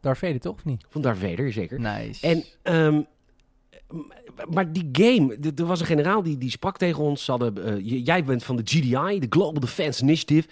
Darth 0.00 0.18
Vader, 0.18 0.40
toch? 0.40 0.54
Of 0.54 0.64
niet? 0.64 0.86
Van 0.88 1.00
Darth 1.00 1.18
Vader, 1.18 1.52
zeker. 1.52 1.80
Nice. 1.80 2.26
En, 2.26 2.44
ehm, 2.62 3.00
maar 4.48 4.72
die 4.72 4.88
game, 4.92 5.38
er 5.56 5.66
was 5.66 5.80
een 5.80 5.86
generaal 5.86 6.22
die, 6.22 6.38
die 6.38 6.50
sprak 6.50 6.78
tegen 6.78 7.02
ons. 7.02 7.26
Hadden, 7.26 7.64
eh, 7.64 8.04
jij 8.04 8.24
bent 8.24 8.44
van 8.44 8.56
de 8.56 8.62
GDI, 8.64 9.18
de 9.18 9.26
Global 9.28 9.60
Defense 9.60 10.02
Initiative. 10.02 10.48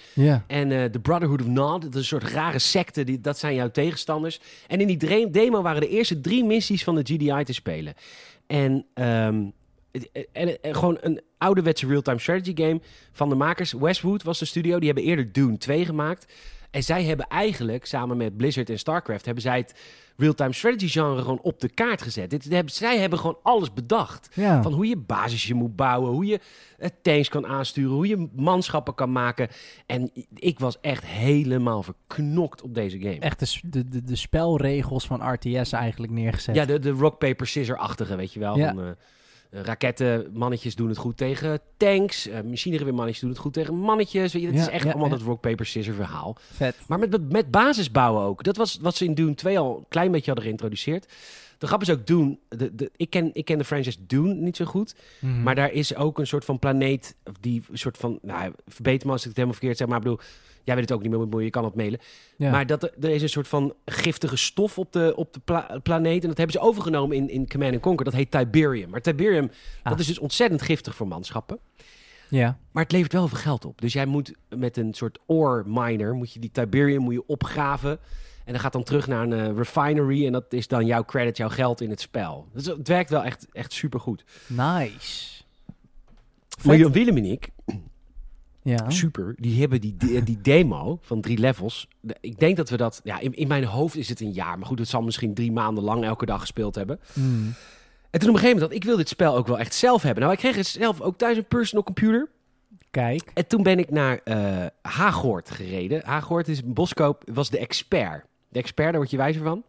En 0.46 0.73
eh, 0.73 0.93
de 0.93 1.00
Brotherhood 1.00 1.40
of 1.40 1.46
Nod, 1.46 1.82
dat 1.82 1.94
is 1.94 2.00
een 2.00 2.05
soort 2.05 2.32
rare 2.32 2.58
secte, 2.58 3.05
die, 3.05 3.20
dat 3.20 3.38
zijn 3.38 3.55
jouw 3.55 3.70
tegenstanders. 3.70 4.40
En 4.67 4.81
in 4.81 4.87
die 4.87 5.31
demo 5.31 5.62
waren 5.62 5.81
de 5.81 5.88
eerste 5.88 6.20
drie 6.20 6.44
missies 6.44 6.85
van 6.85 6.94
de 6.94 7.02
GDI 7.02 7.44
te 7.44 7.52
spelen. 7.52 7.94
En, 8.46 8.87
ehm, 8.94 9.44
en, 10.32 10.62
en 10.62 10.75
gewoon 10.75 10.99
een 11.00 11.20
ouderwetse 11.38 11.87
real-time 11.87 12.19
strategy 12.19 12.52
game 12.55 12.81
van 13.12 13.29
de 13.29 13.34
makers. 13.34 13.73
Westwood 13.73 14.23
was 14.23 14.38
de 14.38 14.44
studio, 14.44 14.79
die 14.79 14.87
hebben 14.87 15.05
eerder 15.05 15.32
Dune 15.32 15.58
2 15.58 15.84
gemaakt. 15.84 16.32
En 16.70 16.82
zij 16.82 17.05
hebben 17.05 17.26
eigenlijk, 17.26 17.87
samen 17.87 18.17
met 18.17 18.37
Blizzard 18.37 18.70
en 18.70 18.79
StarCraft, 18.79 19.25
hebben 19.25 19.43
zij 19.43 19.56
het 19.56 19.75
real-time 20.19 20.53
strategy 20.53 20.88
genre 20.88 21.20
gewoon 21.20 21.41
op 21.43 21.61
de 21.61 21.69
kaart 21.69 22.03
gezet. 22.03 22.31
Dit, 22.31 22.44
hebben, 22.44 22.73
zij 22.73 22.99
hebben 22.99 23.19
gewoon 23.19 23.38
alles 23.43 23.73
bedacht. 23.73 24.29
Ja. 24.35 24.62
Van 24.62 24.73
hoe 24.73 24.87
je 24.87 24.97
basisje 24.97 25.55
moet 25.55 25.76
bouwen, 25.76 26.11
hoe 26.11 26.26
je 26.26 26.41
eh, 26.79 26.88
tanks 27.03 27.29
kan 27.29 27.47
aansturen, 27.47 27.93
hoe 27.93 28.06
je 28.06 28.29
manschappen 28.32 28.94
kan 28.94 29.12
maken. 29.12 29.49
En 29.87 30.11
ik 30.35 30.59
was 30.59 30.81
echt 30.81 31.05
helemaal 31.05 31.82
verknokt 31.82 32.62
op 32.62 32.75
deze 32.75 32.99
game. 32.99 33.19
Echt 33.19 33.62
de, 33.73 33.88
de, 33.88 34.05
de 34.05 34.17
spelregels 34.17 35.06
van 35.06 35.32
RTS 35.32 35.73
eigenlijk 35.73 36.12
neergezet. 36.12 36.55
Ja, 36.55 36.65
de, 36.65 36.79
de 36.79 36.91
rock, 36.91 37.19
paper, 37.19 37.47
scissor-achtige, 37.47 38.17
weet 38.17 38.32
je 38.32 38.41
wel. 38.41 38.56
Ja. 38.59 38.75
Van, 38.75 38.85
eh, 38.85 38.91
eh, 39.50 39.61
rakettenmannetjes 39.61 40.75
doen 40.75 40.89
het 40.89 40.97
goed 40.99 41.17
tegen 41.17 41.61
tanks. 41.77 42.27
eh 42.29 42.43
machinegeweermannetjes 42.43 43.21
doen 43.21 43.31
het 43.31 43.39
goed 43.39 43.53
tegen 43.53 43.75
mannetjes. 43.75 44.33
Weet 44.33 44.43
je, 44.43 44.49
het 44.49 44.56
Ja, 44.56 44.62
is 44.62 44.69
echt 44.69 44.85
ja, 44.85 44.91
allemaal 44.91 45.09
ja. 45.11 45.17
dat 45.17 45.25
rock, 45.27 45.41
paper, 45.41 45.67
scissor 45.67 45.95
verhaal. 45.95 46.37
Vet. 46.53 46.77
Maar 46.89 46.99
met, 46.99 47.33
met 47.33 47.50
basisbouwen 47.50 48.23
ook. 48.23 48.43
Dat 48.45 48.56
was 48.56 48.79
wat 48.81 48.95
ze 48.97 49.05
in 49.05 49.15
Dune 49.15 49.35
2 49.35 49.59
al 49.59 49.77
een 49.79 49.85
klein 49.89 50.11
beetje 50.11 50.27
hadden 50.27 50.45
geïntroduceerd. 50.45 51.06
De 51.59 51.67
grap 51.67 51.83
is 51.83 51.91
ook 51.91 52.06
Dune. 52.06 52.39
De, 52.49 52.75
de, 52.75 52.91
ik, 52.97 53.11
ken, 53.11 53.31
ik 53.33 53.45
ken 53.45 53.59
de 53.59 53.65
franchise 53.65 53.99
Dune 54.06 54.35
niet 54.35 54.56
zo 54.56 54.65
goed. 54.65 54.95
Mhm. 55.21 55.43
Maar 55.43 55.55
daar 55.55 55.73
is 55.73 55.94
ook 55.94 56.19
een 56.19 56.27
soort 56.27 56.44
van 56.44 56.59
planeet 56.59 57.15
die 57.41 57.62
een 57.71 57.79
soort 57.79 57.97
van... 57.97 58.19
Nou, 58.23 58.53
verbeter 58.67 59.06
me 59.06 59.12
als 59.12 59.21
ik 59.21 59.27
het 59.29 59.37
helemaal 59.37 59.56
verkeerd 59.59 59.79
zeg, 59.79 59.89
maar 59.89 59.97
ik 59.97 60.03
bedoel... 60.03 60.19
Jij 60.69 60.76
weet 60.76 60.88
het 60.88 60.99
ook 60.99 61.03
niet 61.03 61.31
meer, 61.31 61.43
je 61.43 61.50
kan 61.50 61.65
het 61.65 61.75
mailen. 61.75 62.00
ja. 62.37 62.50
Maar 62.50 62.67
dat, 62.67 62.82
er 62.82 63.11
is 63.11 63.23
een 63.23 63.29
soort 63.29 63.49
van 63.49 63.75
giftige 63.85 64.37
stof 64.37 64.79
op 64.79 64.93
de, 64.93 65.12
op 65.17 65.32
de 65.32 65.41
pla- 65.44 65.79
planeet. 65.82 66.23
En 66.23 66.29
dat 66.29 66.37
hebben 66.38 66.56
ze 66.61 66.67
overgenomen 66.67 67.17
in, 67.17 67.29
in 67.31 67.49
Command 67.49 67.81
Conquer. 67.81 68.05
Dat 68.05 68.15
heet 68.15 68.31
Tiberium. 68.31 68.91
Maar 68.91 69.00
Tiberium, 69.00 69.50
Ah. 69.82 69.91
dat 69.91 70.00
is 70.00 70.06
dus 70.06 70.19
ontzettend 70.19 70.62
giftig 70.62 70.94
voor 70.94 71.09
manschappen. 71.09 71.59
ja. 72.29 72.59
Maar 72.70 72.82
het 72.82 72.93
levert 72.93 73.12
wel 73.12 73.29
veel 73.29 73.38
geld 73.38 73.65
op. 73.65 73.81
Dus 73.81 73.93
jij 73.93 74.06
moet 74.06 74.32
met 74.49 74.76
een 74.76 74.94
soort 74.94 75.19
ore 75.26 75.62
miner, 75.67 76.15
moet 76.15 76.32
je 76.32 76.41
die 76.41 76.50
Tiberium 76.50 77.03
moet 77.03 77.15
je 77.15 77.26
opgraven. 77.26 77.91
En 78.44 78.53
dan 78.55 78.62
gaat 78.62 78.73
dan 78.73 78.82
terug 78.82 79.06
naar 79.06 79.23
een 79.23 79.32
eh, 79.32 79.56
refinery. 79.56 80.26
En 80.26 80.32
dat 80.32 80.53
is 80.53 80.69
dan 80.69 80.87
jouw 80.87 81.05
credit, 81.05 81.37
jouw 81.37 81.49
geld 81.49 81.81
in 81.81 81.91
het 81.91 82.00
spel. 82.00 82.46
Dus 82.53 82.67
het 82.67 82.89
werkt 82.89 83.10
wel 83.10 83.22
echt, 83.25 83.46
echt 83.53 83.72
supergoed. 83.72 84.25
Nice. 84.46 85.43
Maar 86.63 86.91
Willem 86.91 87.17
en 87.17 87.25
ik, 87.25 87.48
Ja. 88.69 88.91
super, 88.91 89.34
die 89.37 89.60
hebben 89.60 89.81
die, 89.81 89.96
die, 89.96 90.22
die 90.22 90.41
demo 90.41 90.98
van 91.03 91.20
drie 91.20 91.39
levels. 91.39 91.89
Ik 92.20 92.39
denk 92.39 92.56
dat 92.56 92.70
we 92.70 92.77
dat, 92.77 93.01
ja, 93.05 93.19
in, 93.19 93.34
in 93.34 93.48
mijn 93.48 93.65
hoofd 93.65 93.96
is 93.96 94.08
het 94.08 94.20
een 94.20 94.32
jaar. 94.32 94.58
Maar 94.58 94.67
goed, 94.67 94.79
het 94.79 94.89
zal 94.89 95.03
misschien 95.03 95.34
drie 95.34 95.53
maanden 95.53 95.84
lang 95.84 96.05
elke 96.05 96.27
dag 96.27 96.41
gespeeld 96.41 96.75
hebben. 96.75 97.01
Mhm. 97.13 97.27
En 98.10 98.20
toen 98.20 98.29
op 98.29 98.34
een 98.34 98.41
gegeven 98.41 98.60
moment 98.60 98.60
dat 98.60 98.72
ik 98.72 98.84
wil 98.84 98.96
dit 98.96 99.08
spel 99.08 99.37
ook 99.37 99.46
wel 99.46 99.58
echt 99.58 99.75
zelf 99.75 100.03
hebben. 100.03 100.22
Nou, 100.22 100.34
ik 100.34 100.41
kreeg 100.41 100.56
het 100.56 100.67
zelf 100.67 101.01
ook 101.01 101.19
thuis 101.19 101.37
een 101.37 101.46
personal 101.46 101.84
computer. 101.84 102.29
Kijk. 102.91 103.31
En 103.34 103.46
toen 103.46 103.63
ben 103.63 103.79
ik 103.79 103.91
naar 103.91 104.20
Hagoort 104.82 105.51
gereden. 105.51 106.03
Hagoort 106.05 106.48
is 106.48 106.63
een 106.63 106.75
boskoop, 106.75 107.22
was 107.32 107.51
de 107.51 107.58
expert. 107.58 108.25
De 108.48 108.58
expert, 108.58 108.89
daar 108.89 108.96
word 108.96 109.10
je 109.10 109.17
wijzer 109.17 109.43
van. 109.43 109.65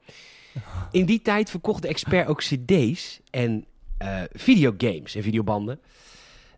In 0.92 1.06
die 1.06 1.22
tijd 1.22 1.50
verkocht 1.50 1.82
de 1.82 1.88
expert 1.88 2.28
ook 2.28 2.40
cd's 2.40 3.20
en 3.30 3.66
eh, 3.98 4.22
videogames 4.32 5.16
en 5.16 5.24
videobanden. 5.24 5.80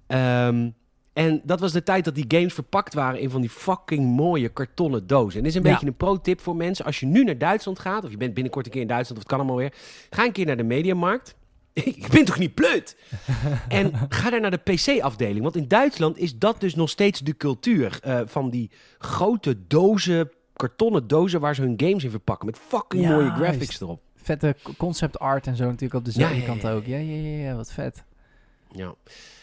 Ehm, 0.07 0.69
en 1.13 1.41
dat 1.43 1.59
was 1.59 1.71
de 1.71 1.83
tijd 1.83 2.05
dat 2.05 2.15
die 2.15 2.25
games 2.27 2.53
verpakt 2.53 2.93
waren 2.93 3.19
in 3.19 3.29
van 3.29 3.41
die 3.41 3.49
fucking 3.49 4.15
mooie 4.15 4.49
kartonnen 4.49 5.07
dozen. 5.07 5.37
En 5.37 5.43
dit 5.43 5.51
is 5.51 5.57
een 5.57 5.65
Ja. 5.65 5.71
beetje 5.71 5.87
een 5.87 5.95
pro-tip 5.95 6.41
voor 6.41 6.55
mensen. 6.55 6.85
Als 6.85 6.99
je 6.99 7.05
nu 7.05 7.23
naar 7.23 7.37
Duitsland 7.37 7.79
gaat, 7.79 8.03
of 8.03 8.11
je 8.11 8.17
bent 8.17 8.33
binnenkort 8.33 8.65
een 8.65 8.71
keer 8.71 8.81
in 8.81 8.87
Duitsland, 8.87 9.17
of 9.17 9.23
het 9.23 9.37
kan 9.37 9.39
allemaal 9.39 9.57
weer. 9.63 9.73
Ga 10.09 10.25
een 10.25 10.31
keer 10.31 10.45
naar 10.45 10.57
de 10.57 10.63
Mediamarkt. 10.63 11.35
Ik 11.73 12.07
ben 12.07 12.25
toch 12.25 12.37
niet 12.39 12.53
pleut? 12.53 12.97
en 13.67 13.91
ga 14.09 14.29
daar 14.29 14.41
naar 14.41 14.51
de 14.51 14.57
PC-afdeling. 14.73 15.41
Want 15.43 15.55
in 15.55 15.67
Duitsland 15.67 16.17
is 16.17 16.37
dat 16.37 16.59
dus 16.61 16.75
nog 16.75 16.89
steeds 16.89 17.19
de 17.19 17.37
cultuur. 17.37 17.99
eh, 18.01 18.21
van 18.25 18.49
die 18.49 18.71
grote 18.97 19.57
dozen, 19.67 20.29
kartonnen 20.53 21.07
dozen 21.07 21.39
waar 21.39 21.55
ze 21.55 21.61
hun 21.61 21.73
games 21.77 22.03
in 22.03 22.09
verpakken. 22.09 22.45
Met 22.45 22.57
fucking 22.67 23.03
Ja, 23.03 23.09
mooie 23.09 23.29
graphics 23.31 23.65
juist. 23.65 23.81
erop. 23.81 24.01
Vette 24.15 24.55
concept 24.77 25.19
art 25.19 25.47
en 25.47 25.55
zo 25.55 25.63
natuurlijk 25.65 25.93
op 25.93 26.05
dezelfde 26.05 26.35
Ja, 26.35 26.41
ja, 26.41 26.47
kant 26.47 26.61
ja, 26.61 26.71
ook. 26.71 26.85
Ja, 26.85 26.97
ja, 26.97 27.15
ja, 27.15 27.43
ja, 27.49 27.55
wat 27.55 27.71
vet. 27.71 28.03
Ja. 28.71 28.93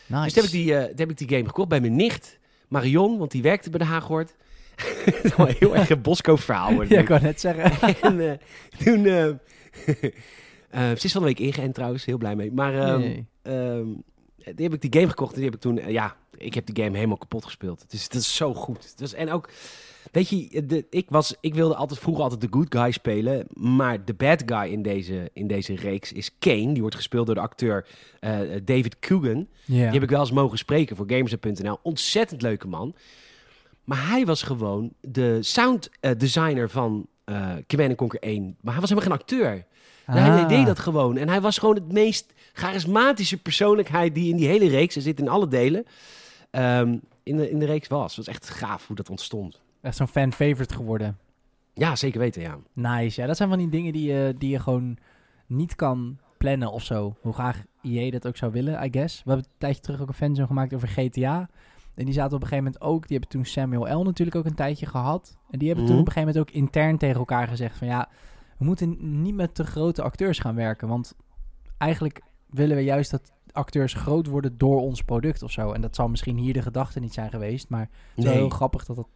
Nice. 0.09 0.25
Dus 0.25 0.33
toen 0.33 0.43
heb, 0.43 0.53
ik 0.53 0.59
die, 0.59 0.75
eh, 0.75 0.85
toen 0.85 0.97
heb 0.97 1.11
ik 1.11 1.17
die 1.19 1.29
game 1.29 1.47
gekocht 1.47 1.69
bij 1.69 1.81
mijn 1.81 1.97
nicht, 1.97 2.38
Marion. 2.69 3.19
Want 3.19 3.31
die 3.31 3.43
werkte 3.43 3.71
bij 3.71 3.79
de 3.79 3.85
Haaghoort. 3.85 4.35
Heel 5.59 5.77
erg 5.77 5.91
een 5.91 6.03
boskoopverhaal. 6.03 6.83
Ja, 6.83 7.00
ik 7.00 7.09
wou 7.09 7.21
net 7.23 7.41
zeggen. 7.41 7.71
en 8.03 8.31
eh, 8.31 8.38
toen... 8.85 9.07
eh, 9.07 9.31
ze 10.71 11.05
is 11.05 11.12
van 11.12 11.21
de 11.21 11.27
week 11.27 11.38
ingeënt 11.38 11.75
trouwens, 11.75 12.05
heel 12.05 12.19
blij 12.19 12.37
mee. 12.37 12.53
Maar 12.53 12.75
ehm, 12.75 12.99
Nee. 13.00 13.27
ehm, 13.43 13.87
die 14.55 14.65
heb 14.69 14.75
ik 14.75 14.81
die 14.81 14.93
game 14.93 15.09
gekocht 15.09 15.31
en 15.31 15.37
die 15.41 15.45
heb 15.45 15.55
ik 15.55 15.61
toen... 15.61 15.93
ja, 15.93 16.17
ik 16.37 16.55
heb 16.55 16.67
die 16.67 16.85
game 16.85 16.97
helemaal 16.97 17.17
kapot 17.17 17.45
gespeeld. 17.45 17.85
Is, 17.91 18.03
het 18.03 18.15
is 18.15 18.37
zo 18.37 18.55
goed. 18.55 18.95
Is, 18.99 19.15
en 19.15 19.31
ook... 19.33 19.49
Weet 20.12 20.29
je, 20.29 20.67
de, 20.67 20.87
ik, 20.91 21.07
was, 21.11 21.35
ik 21.41 21.55
wilde 21.55 21.75
altijd 21.75 22.00
vroeger 22.00 22.23
altijd 22.23 22.41
de 22.41 22.47
good 22.50 22.67
guy 22.75 22.91
spelen. 22.91 23.47
Maar 23.53 24.05
de 24.05 24.15
bad 24.15 24.43
guy 24.47 24.73
in 24.73 24.83
deze, 24.83 25.31
in 25.33 25.47
deze 25.47 25.75
reeks 25.75 26.12
is 26.12 26.31
Kane. 26.38 26.73
Die 26.73 26.81
wordt 26.81 26.97
gespeeld 26.97 27.27
door 27.27 27.35
de 27.35 27.41
acteur 27.41 27.87
eh, 28.21 28.38
David 28.65 28.99
Coogan. 28.99 29.47
Die 29.67 29.85
heb 29.93 30.03
ik 30.03 30.11
wel 30.11 30.21
eens 30.21 30.31
mogen 30.33 30.59
spreken 30.59 30.97
voor 30.97 31.07
Gamers.nl. 31.09 31.79
Ontzettend 31.83 32.43
leuke 32.43 32.69
man. 32.69 32.95
Maar 33.85 34.09
hij 34.09 34.27
was 34.27 34.43
gewoon 34.43 34.93
de 35.00 35.38
sound 35.43 35.88
eh, 36.00 36.11
designer 36.19 36.71
van 36.71 37.07
eh 37.25 37.53
Command 37.67 37.95
Conquer 37.97 38.21
1. 38.23 38.57
Maar 38.61 38.73
hij 38.73 38.81
was 38.81 38.91
helemaal 38.91 39.11
geen 39.11 39.21
acteur. 39.21 39.65
Hij 40.05 40.31
Ah. 40.43 40.49
deed 40.49 40.67
dat 40.67 40.79
gewoon. 40.79 41.17
En 41.17 41.29
hij 41.29 41.41
was 41.41 41.59
gewoon 41.59 41.75
het 41.75 41.93
meest 41.93 42.33
charismatische 42.53 43.37
persoonlijkheid 43.43 44.15
die 44.15 44.31
in 44.31 44.37
die 44.37 44.49
hele 44.49 44.69
reeks, 44.69 44.97
er 44.97 45.03
zit 45.03 45.19
in 45.21 45.29
alle 45.29 45.49
delen, 45.49 45.85
ehm, 46.50 46.97
in, 47.23 47.37
de, 47.37 47.50
in 47.50 47.59
de 47.59 47.67
reeks 47.67 47.88
was. 47.88 48.17
Het 48.17 48.27
was 48.27 48.35
echt 48.35 48.49
gaaf 48.50 48.87
hoe 48.87 48.97
dat 48.97 49.11
ontstond. 49.11 49.61
Echt 49.80 49.97
zo'n 49.97 50.08
fan-favorite 50.08 50.75
geworden. 50.75 51.18
Ja, 51.75 51.97
zeker 51.97 52.18
weten, 52.20 52.42
ja. 52.42 52.58
Nice. 52.73 53.20
Ja, 53.20 53.26
dat 53.26 53.37
zijn 53.37 53.49
van 53.49 53.58
die 53.58 53.68
dingen 53.68 53.92
die 53.92 54.12
je, 54.12 54.35
die 54.38 54.50
je 54.50 54.58
gewoon 54.61 54.97
niet 55.47 55.75
kan 55.75 56.18
plannen 56.38 56.73
of 56.73 56.82
zo. 56.82 57.16
Hoe 57.20 57.32
graag 57.32 57.64
EA 57.82 58.11
dat 58.11 58.26
ook 58.26 58.37
zou 58.37 58.52
willen, 58.52 58.85
I 58.85 58.88
guess. 58.90 59.23
We 59.25 59.30
hebben 59.30 59.47
een 59.50 59.58
tijdje 59.58 59.80
terug 59.82 60.00
ook 60.00 60.08
een 60.08 60.14
fanzone 60.14 60.47
gemaakt 60.47 60.75
over 60.75 60.88
GTA. 60.88 61.49
En 61.94 62.04
die 62.04 62.14
zaten 62.14 62.37
op 62.37 62.42
een 62.42 62.49
gegeven 62.49 62.64
moment 62.64 62.82
ook... 62.82 63.00
Die 63.08 63.18
hebben 63.18 63.28
toen 63.28 63.44
Samuel 63.44 63.99
L. 64.00 64.04
natuurlijk 64.04 64.37
ook 64.37 64.44
een 64.44 64.54
tijdje 64.54 64.87
gehad. 64.87 65.38
En 65.50 65.58
die 65.58 65.68
hebben 65.68 65.87
toen 65.87 65.94
Mhm. 65.94 66.02
op 66.02 66.08
een 66.08 66.12
gegeven 66.12 66.35
moment 66.35 66.54
ook 66.54 66.62
intern 66.62 66.99
tegen 66.99 67.16
elkaar 67.18 67.49
gezegd 67.49 67.76
van... 67.78 67.87
Ja, 67.87 68.08
we 68.58 68.64
moeten 68.64 69.23
niet 69.23 69.35
met 69.35 69.54
te 69.54 69.64
grote 69.64 70.02
acteurs 70.02 70.38
gaan 70.38 70.54
werken. 70.54 70.88
Want 70.88 71.14
eigenlijk 71.78 72.20
willen 72.50 72.76
we 72.76 72.82
juist 72.85 73.11
dat 73.11 73.32
acteurs 73.52 73.92
groot 73.94 74.26
worden 74.26 74.58
door 74.58 74.80
ons 74.80 75.02
product 75.02 75.42
of 75.42 75.50
zo. 75.50 75.73
En 75.73 75.80
dat 75.80 75.94
zal 75.94 76.08
misschien 76.08 76.37
hier 76.37 76.52
de 76.52 76.62
gedachte 76.62 77.00
niet 77.00 77.14
zijn 77.14 77.30
geweest. 77.30 77.68
Maar 77.68 77.80
het 77.80 77.90
is 78.14 78.25
Nee, 78.25 78.35
heel 78.35 78.49
grappig 78.49 78.85
dat 78.85 78.97
dat 78.97 79.08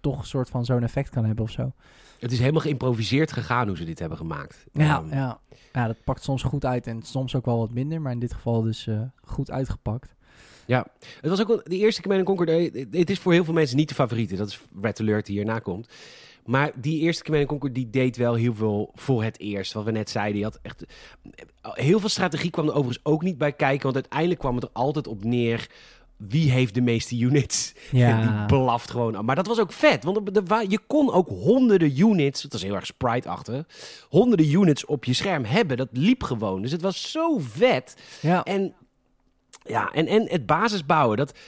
toch 0.00 0.18
een 0.18 0.26
soort 0.26 0.48
van 0.50 0.64
zo'n 0.64 0.82
effect 0.82 1.10
kan 1.10 1.24
hebben 1.24 1.44
of 1.44 1.50
zo. 1.50 1.72
het 2.18 2.32
is 2.32 2.38
helemaal 2.38 2.60
geïmproviseerd 2.60 3.32
gegaan 3.32 3.68
hoe 3.68 3.76
ze 3.76 3.84
dit 3.84 3.98
hebben 3.98 4.18
gemaakt. 4.18 4.64
Ja, 4.72 4.98
Ehm, 4.98 5.14
ja. 5.14 5.38
ja, 5.72 5.86
dat 5.86 6.04
pakt 6.04 6.22
soms 6.22 6.42
goed 6.42 6.64
uit 6.64 6.86
en 6.86 7.02
soms 7.02 7.34
ook 7.36 7.44
wel 7.44 7.58
wat 7.58 7.70
minder. 7.72 8.00
Maar 8.00 8.12
in 8.12 8.18
dit 8.18 8.32
geval 8.34 8.62
dus 8.62 8.86
eh, 8.86 9.00
goed 9.22 9.50
uitgepakt. 9.50 10.14
Het 11.20 11.30
was 11.30 11.40
ook 11.40 11.48
wel 11.48 11.60
de 11.64 11.76
eerste 11.76 12.02
Command 12.02 12.24
Conquer. 12.24 12.48
eh, 12.48 12.86
Het 12.90 13.10
is 13.10 13.18
voor 13.18 13.32
heel 13.32 13.44
veel 13.44 13.54
mensen 13.54 13.76
niet 13.76 13.88
de 13.88 13.94
favoriete. 13.94 14.36
Dat 14.36 14.48
is 14.48 14.60
Red 14.80 15.00
Alert 15.00 15.26
die 15.26 15.36
hierna 15.36 15.58
komt. 15.58 15.88
Maar 16.44 16.70
die 16.76 17.00
eerste 17.00 17.22
Command 17.24 17.46
Conquer 17.46 17.72
die 17.72 17.90
deed 17.90 18.16
wel 18.16 18.34
heel 18.34 18.54
veel 18.54 18.90
voor 18.94 19.22
het 19.24 19.40
eerst. 19.40 19.72
Wat 19.72 19.84
we 19.84 19.90
net 19.90 20.10
zeiden. 20.10 20.34
Die 20.34 20.44
had 20.44 20.58
echt 20.62 20.84
heel 21.62 22.00
veel 22.00 22.08
strategie 22.08 22.50
kwam 22.50 22.64
er 22.66 22.74
overigens 22.74 23.04
ook 23.04 23.22
niet 23.22 23.38
bij 23.38 23.52
kijken. 23.52 23.82
Want 23.82 23.94
uiteindelijk 23.94 24.40
kwam 24.40 24.54
het 24.54 24.64
er 24.64 24.70
altijd 24.72 25.06
op 25.06 25.24
neer. 25.24 25.68
Wie 26.28 26.50
heeft 26.50 26.74
de 26.74 26.80
meeste 26.80 27.18
units? 27.18 27.72
Ja, 27.90 28.20
Die 28.46 28.46
blaft 28.58 28.90
gewoon. 28.90 29.16
aan. 29.16 29.24
Maar 29.24 29.36
dat 29.36 29.46
was 29.46 29.58
ook 29.60 29.72
vet. 29.72 30.04
Want 30.04 30.40
wa- 30.48 30.64
je 30.68 30.78
kon 30.86 31.12
ook 31.12 31.28
honderden 31.28 31.98
units. 31.98 32.42
Dat 32.42 32.52
was 32.52 32.62
heel 32.62 32.74
erg 32.74 32.86
sprite-achtig. 32.86 33.66
Honderden 34.08 34.50
units 34.52 34.84
op 34.84 35.04
je 35.04 35.12
scherm 35.12 35.44
hebben. 35.44 35.76
Dat 35.76 35.88
liep 35.92 36.22
gewoon. 36.22 36.62
Dus 36.62 36.72
het 36.72 36.82
was 36.82 37.10
zo 37.10 37.38
vet. 37.38 37.96
ja. 38.20 38.42
En 38.44 38.74
ja, 39.64 39.90
en, 39.92 40.06
en 40.06 40.28
het 40.28 40.46
basisbouwen. 40.46 41.16
Dat, 41.16 41.38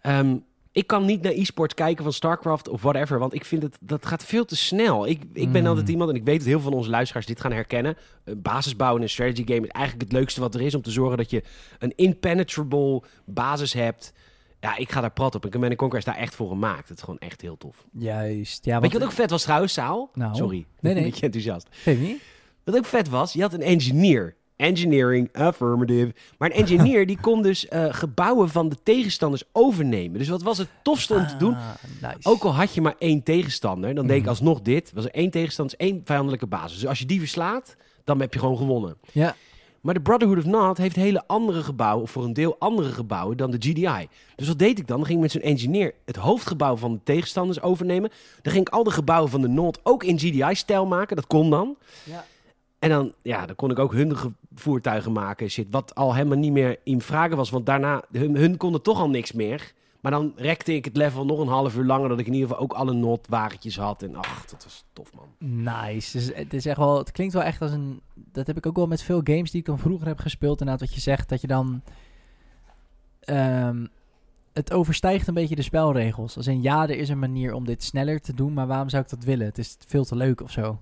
ehm, 0.00 0.36
ik 0.72 0.86
kan 0.86 1.04
niet 1.04 1.22
naar 1.22 1.32
e-sports 1.32 1.74
kijken 1.74 2.04
van 2.04 2.12
StarCraft 2.12 2.68
of 2.68 2.82
whatever. 2.82 3.18
Want 3.18 3.34
ik 3.34 3.44
vind 3.44 3.62
het 3.62 3.76
dat 3.80 4.06
gaat 4.06 4.24
veel 4.24 4.44
te 4.44 4.56
snel. 4.56 5.06
Ik, 5.06 5.22
ik 5.32 5.52
ben 5.52 5.62
Mm. 5.62 5.68
altijd 5.68 5.88
iemand, 5.88 6.10
en 6.10 6.16
ik 6.16 6.24
weet 6.24 6.38
dat 6.38 6.46
heel 6.46 6.60
veel 6.60 6.68
van 6.68 6.78
onze 6.78 6.90
luisteraars 6.90 7.26
dit 7.26 7.40
gaan 7.40 7.52
herkennen. 7.52 7.96
Uh, 8.24 8.34
basisbouwen 8.36 8.98
in 9.00 9.04
een 9.06 9.12
strategy 9.12 9.44
game 9.46 9.66
is 9.66 9.72
eigenlijk 9.72 10.04
het 10.10 10.18
leukste 10.18 10.40
wat 10.40 10.54
er 10.54 10.60
is. 10.60 10.74
Om 10.74 10.82
te 10.82 10.90
zorgen 10.90 11.16
dat 11.16 11.30
je 11.30 11.42
een 11.78 11.92
impenetrable 11.96 13.02
basis 13.24 13.72
hebt. 13.72 14.12
Ja, 14.60 14.76
ik 14.76 14.90
ga 14.92 15.00
daar 15.00 15.12
prat 15.12 15.34
op. 15.34 15.44
En 15.44 15.50
Command 15.50 15.76
Conquer 15.76 15.98
is 15.98 16.04
daar 16.04 16.16
echt 16.16 16.34
voor 16.34 16.48
gemaakt. 16.48 16.88
Het 16.88 16.98
is 16.98 17.04
gewoon 17.04 17.18
echt 17.20 17.40
heel 17.40 17.56
tof. 17.56 17.84
Juist. 17.92 18.64
Ja, 18.64 18.80
Weet 18.80 18.92
je 18.92 18.98
wat 18.98 19.06
ook 19.08 19.14
vet 19.14 19.30
was 19.30 19.42
trouwens, 19.42 19.72
Saal? 19.72 20.10
Nou, 20.14 20.34
Sorry, 20.36 20.66
nee, 20.80 20.92
nee. 20.94 21.02
een 21.02 21.08
beetje 21.10 21.24
enthousiast. 21.24 21.68
Weet 21.84 22.00
niet. 22.00 22.20
Wat 22.64 22.76
ook 22.76 22.84
vet 22.84 23.08
was, 23.08 23.32
je 23.32 23.40
had 23.40 23.52
een 23.52 23.62
engineer. 23.62 24.36
Engineering, 24.58 25.28
affirmative. 25.32 26.14
Maar 26.38 26.50
een 26.50 26.56
engineer 26.56 27.06
die 27.06 27.18
kon 27.20 27.42
dus 27.42 27.68
eh, 27.68 27.86
gebouwen 27.90 28.48
van 28.48 28.68
de 28.68 28.76
tegenstanders 28.82 29.42
overnemen. 29.52 30.18
Dus 30.18 30.28
wat 30.28 30.42
was 30.42 30.58
het 30.58 30.68
tofste 30.82 31.14
om 31.14 31.26
te 31.26 31.36
doen? 31.36 31.54
Ah, 31.54 31.68
nice. 32.02 32.28
Ook 32.28 32.42
al 32.44 32.54
had 32.54 32.74
je 32.74 32.80
maar 32.80 32.94
één 32.98 33.22
tegenstander, 33.22 33.94
dan 33.94 34.06
deed 34.06 34.16
ik 34.16 34.20
Mhm. 34.20 34.30
alsnog 34.30 34.60
dit. 34.60 34.90
Was 34.94 35.04
er 35.04 35.10
één 35.10 35.30
tegenstander, 35.30 35.78
één 35.78 36.00
vijandelijke 36.04 36.46
basis. 36.46 36.78
Dus 36.78 36.88
als 36.88 36.98
je 36.98 37.06
die 37.06 37.18
verslaat, 37.18 37.76
dan 38.04 38.20
heb 38.20 38.32
je 38.32 38.38
gewoon 38.38 38.56
gewonnen. 38.56 38.96
Ja. 39.12 39.34
Maar 39.80 39.94
de 39.94 40.00
Brotherhood 40.00 40.38
of 40.38 40.44
Not 40.44 40.78
heeft 40.78 40.96
hele 40.96 41.22
andere 41.26 41.62
gebouwen, 41.62 42.02
of 42.02 42.10
voor 42.10 42.24
een 42.24 42.32
deel 42.32 42.56
andere 42.58 42.88
gebouwen 42.92 43.36
dan 43.36 43.50
de 43.50 43.56
GDI. 43.60 44.08
Dus 44.36 44.48
wat 44.48 44.58
deed 44.58 44.78
ik 44.78 44.86
dan? 44.86 44.96
Dan 44.96 45.06
ging 45.06 45.16
ik 45.18 45.22
met 45.22 45.32
zo'n 45.32 45.50
engineer 45.50 45.94
het 46.04 46.16
hoofdgebouw 46.16 46.76
van 46.76 46.92
de 46.92 47.00
tegenstanders 47.04 47.60
overnemen. 47.60 48.10
Dan 48.42 48.52
ging 48.52 48.66
ik 48.66 48.72
al 48.74 48.84
de 48.84 48.90
gebouwen 48.90 49.30
van 49.30 49.40
de 49.40 49.48
Not 49.48 49.80
ook 49.82 50.04
in 50.04 50.18
GDI-stijl 50.18 50.86
maken. 50.86 51.16
Dat 51.16 51.26
kon 51.26 51.50
dan. 51.50 51.76
Ja. 52.04 52.24
En 52.78 52.88
dan, 52.88 53.12
ja, 53.22 53.46
dan 53.46 53.56
kon 53.56 53.70
ik 53.70 53.78
ook 53.78 53.92
hun 53.92 54.16
ge- 54.16 54.32
voertuigen 54.54 55.12
maken. 55.12 55.48
Shit, 55.50 55.66
wat 55.70 55.94
al 55.94 56.14
helemaal 56.14 56.38
niet 56.38 56.52
meer 56.52 56.78
in 56.82 57.00
vragen 57.00 57.36
was. 57.36 57.50
Want 57.50 57.66
daarna, 57.66 58.02
hun, 58.12 58.36
hun 58.36 58.56
konden 58.56 58.82
toch 58.82 58.98
al 59.00 59.08
niks 59.10 59.32
meer. 59.32 59.72
Maar 60.00 60.12
dan 60.12 60.32
rekte 60.36 60.74
ik 60.74 60.84
het 60.84 60.96
level 60.96 61.24
nog 61.24 61.38
een 61.40 61.48
half 61.48 61.76
uur 61.76 61.84
langer. 61.84 62.08
Dat 62.08 62.18
ik 62.18 62.26
in 62.26 62.32
ieder 62.32 62.48
geval 62.48 62.62
ook 62.62 62.72
alle 62.72 62.92
Not-wagentjes 62.92 63.76
had. 63.76 64.02
En 64.02 64.16
ach, 64.16 64.44
dat 64.46 64.64
was 64.64 64.84
tof, 64.92 65.10
man. 65.14 65.62
Nice. 65.64 66.16
Dus 66.18 66.30
het, 66.34 66.54
is 66.54 66.66
echt 66.66 66.76
wel, 66.76 66.98
het 66.98 67.10
klinkt 67.10 67.34
wel 67.34 67.42
echt 67.42 67.62
als 67.62 67.70
een... 67.72 68.00
Dat 68.14 68.46
heb 68.46 68.56
ik 68.56 68.66
ook 68.66 68.76
wel 68.76 68.86
met 68.86 69.02
veel 69.02 69.20
games 69.24 69.50
die 69.50 69.60
ik 69.60 69.66
dan 69.66 69.78
vroeger 69.78 70.06
heb 70.06 70.18
gespeeld. 70.18 70.60
Inderdaad, 70.60 70.86
wat 70.86 70.94
je 70.94 71.00
zegt, 71.00 71.28
dat 71.28 71.40
je 71.40 71.46
dan... 71.46 71.82
ehm, 73.20 73.86
het 74.52 74.72
overstijgt 74.72 75.26
een 75.28 75.34
beetje 75.34 75.56
de 75.56 75.62
spelregels. 75.62 76.36
Als 76.36 76.46
in, 76.46 76.62
ja, 76.62 76.82
er 76.82 76.98
is 76.98 77.08
een 77.08 77.18
manier 77.18 77.52
om 77.52 77.64
dit 77.64 77.82
sneller 77.82 78.20
te 78.20 78.34
doen, 78.34 78.52
maar 78.52 78.66
waarom 78.66 78.88
zou 78.88 79.02
ik 79.02 79.08
dat 79.10 79.24
willen? 79.24 79.46
Het 79.46 79.58
is 79.58 79.76
veel 79.86 80.04
te 80.04 80.16
leuk 80.16 80.40
of 80.40 80.50
zo. 80.50 80.80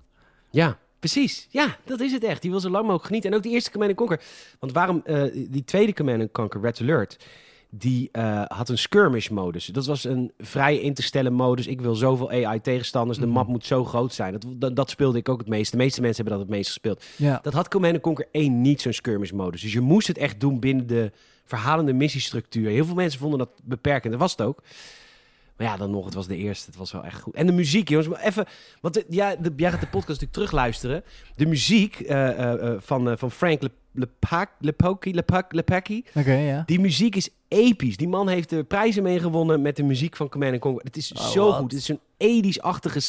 Ja, 0.50 0.78
precies. 0.98 1.46
Ja, 1.50 1.76
dat 1.84 2.00
is 2.00 2.12
het 2.12 2.24
echt. 2.24 2.42
Die 2.42 2.50
wil 2.50 2.60
zo 2.60 2.68
lang 2.70 2.82
mogelijk 2.82 3.06
genieten. 3.06 3.30
En 3.30 3.36
ook 3.36 3.42
die 3.42 3.52
eerste 3.52 3.70
Command 3.70 3.94
Conquer. 3.94 4.20
Want 4.60 4.72
waarom, 4.72 5.00
eh, 5.04 5.22
die 5.48 5.64
tweede 5.64 5.92
Command 5.92 6.32
Conquer, 6.32 6.60
Red 6.60 6.80
Alert, 6.80 7.16
die 7.70 8.08
eh, 8.12 8.42
had 8.48 8.68
een 8.68 8.78
skirmish 8.78 9.28
modus. 9.28 9.66
Dat 9.66 9.86
was 9.86 10.04
een 10.04 10.32
vrij 10.38 10.76
in 10.76 10.94
te 10.94 11.02
stellen 11.02 11.32
modus. 11.32 11.66
Ik 11.66 11.80
wil 11.80 11.94
zoveel 11.94 12.30
AI 12.30 12.60
tegenstanders. 12.60 13.18
De 13.18 13.24
Mhm. 13.26 13.34
map 13.34 13.46
moet 13.46 13.66
zo 13.66 13.84
groot 13.84 14.14
zijn. 14.14 14.32
Dat, 14.32 14.44
dat, 14.56 14.76
dat 14.76 14.90
speelde 14.90 15.18
ik 15.18 15.28
ook 15.28 15.38
het 15.38 15.48
meest. 15.48 15.70
De 15.70 15.76
meeste 15.76 16.00
mensen 16.00 16.16
hebben 16.24 16.38
dat 16.40 16.48
het 16.48 16.56
meest 16.56 16.68
gespeeld. 16.68 17.04
Ja. 17.16 17.38
Dat 17.42 17.52
had 17.52 17.68
Command 17.68 18.00
Conquer 18.00 18.28
1 18.32 18.60
niet, 18.60 18.80
zo'n 18.80 18.92
skirmish 18.92 19.30
modus. 19.30 19.60
Dus 19.62 19.72
je 19.72 19.80
moest 19.80 20.06
het 20.06 20.18
echt 20.18 20.40
doen 20.40 20.60
binnen 20.60 20.86
de 20.86 21.12
verhalende 21.44 21.92
missiestructuur. 21.92 22.68
Heel 22.70 22.84
veel 22.84 22.94
mensen 22.94 23.20
vonden 23.20 23.38
dat 23.38 23.50
beperkend. 23.64 24.12
Dat 24.12 24.20
was 24.20 24.30
het 24.30 24.40
ook. 24.42 24.62
Maar 25.56 25.66
ja, 25.66 25.76
dan 25.76 25.90
nog, 25.90 26.04
het 26.04 26.14
was 26.14 26.26
de 26.26 26.36
eerste. 26.36 26.66
Het 26.66 26.76
was 26.78 26.92
wel 26.92 27.04
echt 27.04 27.20
goed. 27.20 27.34
En 27.34 27.46
de 27.46 27.52
muziek, 27.52 27.88
jongens. 27.88 28.08
Maar 28.08 28.20
even, 28.20 28.46
want 28.80 29.04
ja, 29.08 29.36
de, 29.36 29.52
jij 29.56 29.70
gaat 29.70 29.80
de 29.80 29.86
podcast 29.86 30.06
natuurlijk 30.20 30.32
terugluisteren. 30.32 31.04
De 31.36 31.46
muziek 31.46 32.00
eh, 32.00 32.52
eh, 32.52 32.74
van, 32.80 33.18
van 33.18 33.30
Frank 33.30 33.62
Le, 33.62 33.70
Lepak, 33.92 34.50
Lepoki, 34.60 35.14
Lepak, 35.14 35.52
Lepaki. 35.52 36.04
Oké, 36.14 36.32
ja. 36.34 36.62
Die 36.66 36.80
muziek 36.80 37.16
is 37.16 37.28
episch. 37.48 37.96
Die 37.96 38.08
man 38.08 38.28
heeft 38.28 38.48
de 38.48 38.64
prijzen 38.64 39.02
mee 39.02 39.18
gewonnen 39.20 39.62
met 39.62 39.76
de 39.76 39.82
muziek 39.82 40.16
van 40.16 40.28
Command 40.28 40.58
Conquer. 40.58 40.84
Het 40.84 40.96
is 40.96 41.12
Oh, 41.12 41.26
zo 41.26 41.46
wat? 41.46 41.54
goed. 41.56 41.72
Het 41.72 41.80
is 41.80 41.88
een 41.88 42.54
80s-achtige 42.54 43.00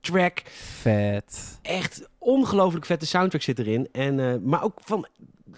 soundtrack 0.00 0.42
Vet. 0.80 1.58
echt 1.62 2.08
ongelooflijk 2.18 2.84
vette 2.86 3.06
soundtrack 3.06 3.42
zit 3.42 3.58
erin. 3.58 3.88
En, 3.92 4.20
eh, 4.20 4.36
maar 4.42 4.62
ook 4.64 4.78
van 4.84 5.06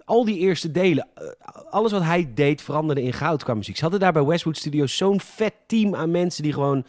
al 0.05 0.25
die 0.25 0.39
eerste 0.39 0.71
delen. 0.71 1.09
eh, 1.15 1.25
alles 1.71 1.93
wat 1.93 2.03
hij 2.03 2.31
deed 2.35 2.63
veranderde 2.63 3.03
in 3.03 3.13
goud 3.13 3.45
qua 3.45 3.55
muziek. 3.55 3.77
Ze 3.77 3.83
hadden 3.83 4.01
daar 4.01 4.13
bij 4.13 4.25
Westwood 4.25 4.57
Studios 4.57 4.97
zo'n 4.97 5.21
vet 5.21 5.55
team 5.67 5.95
aan 5.95 6.11
mensen 6.11 6.43
die 6.43 6.53
gewoon... 6.53 6.85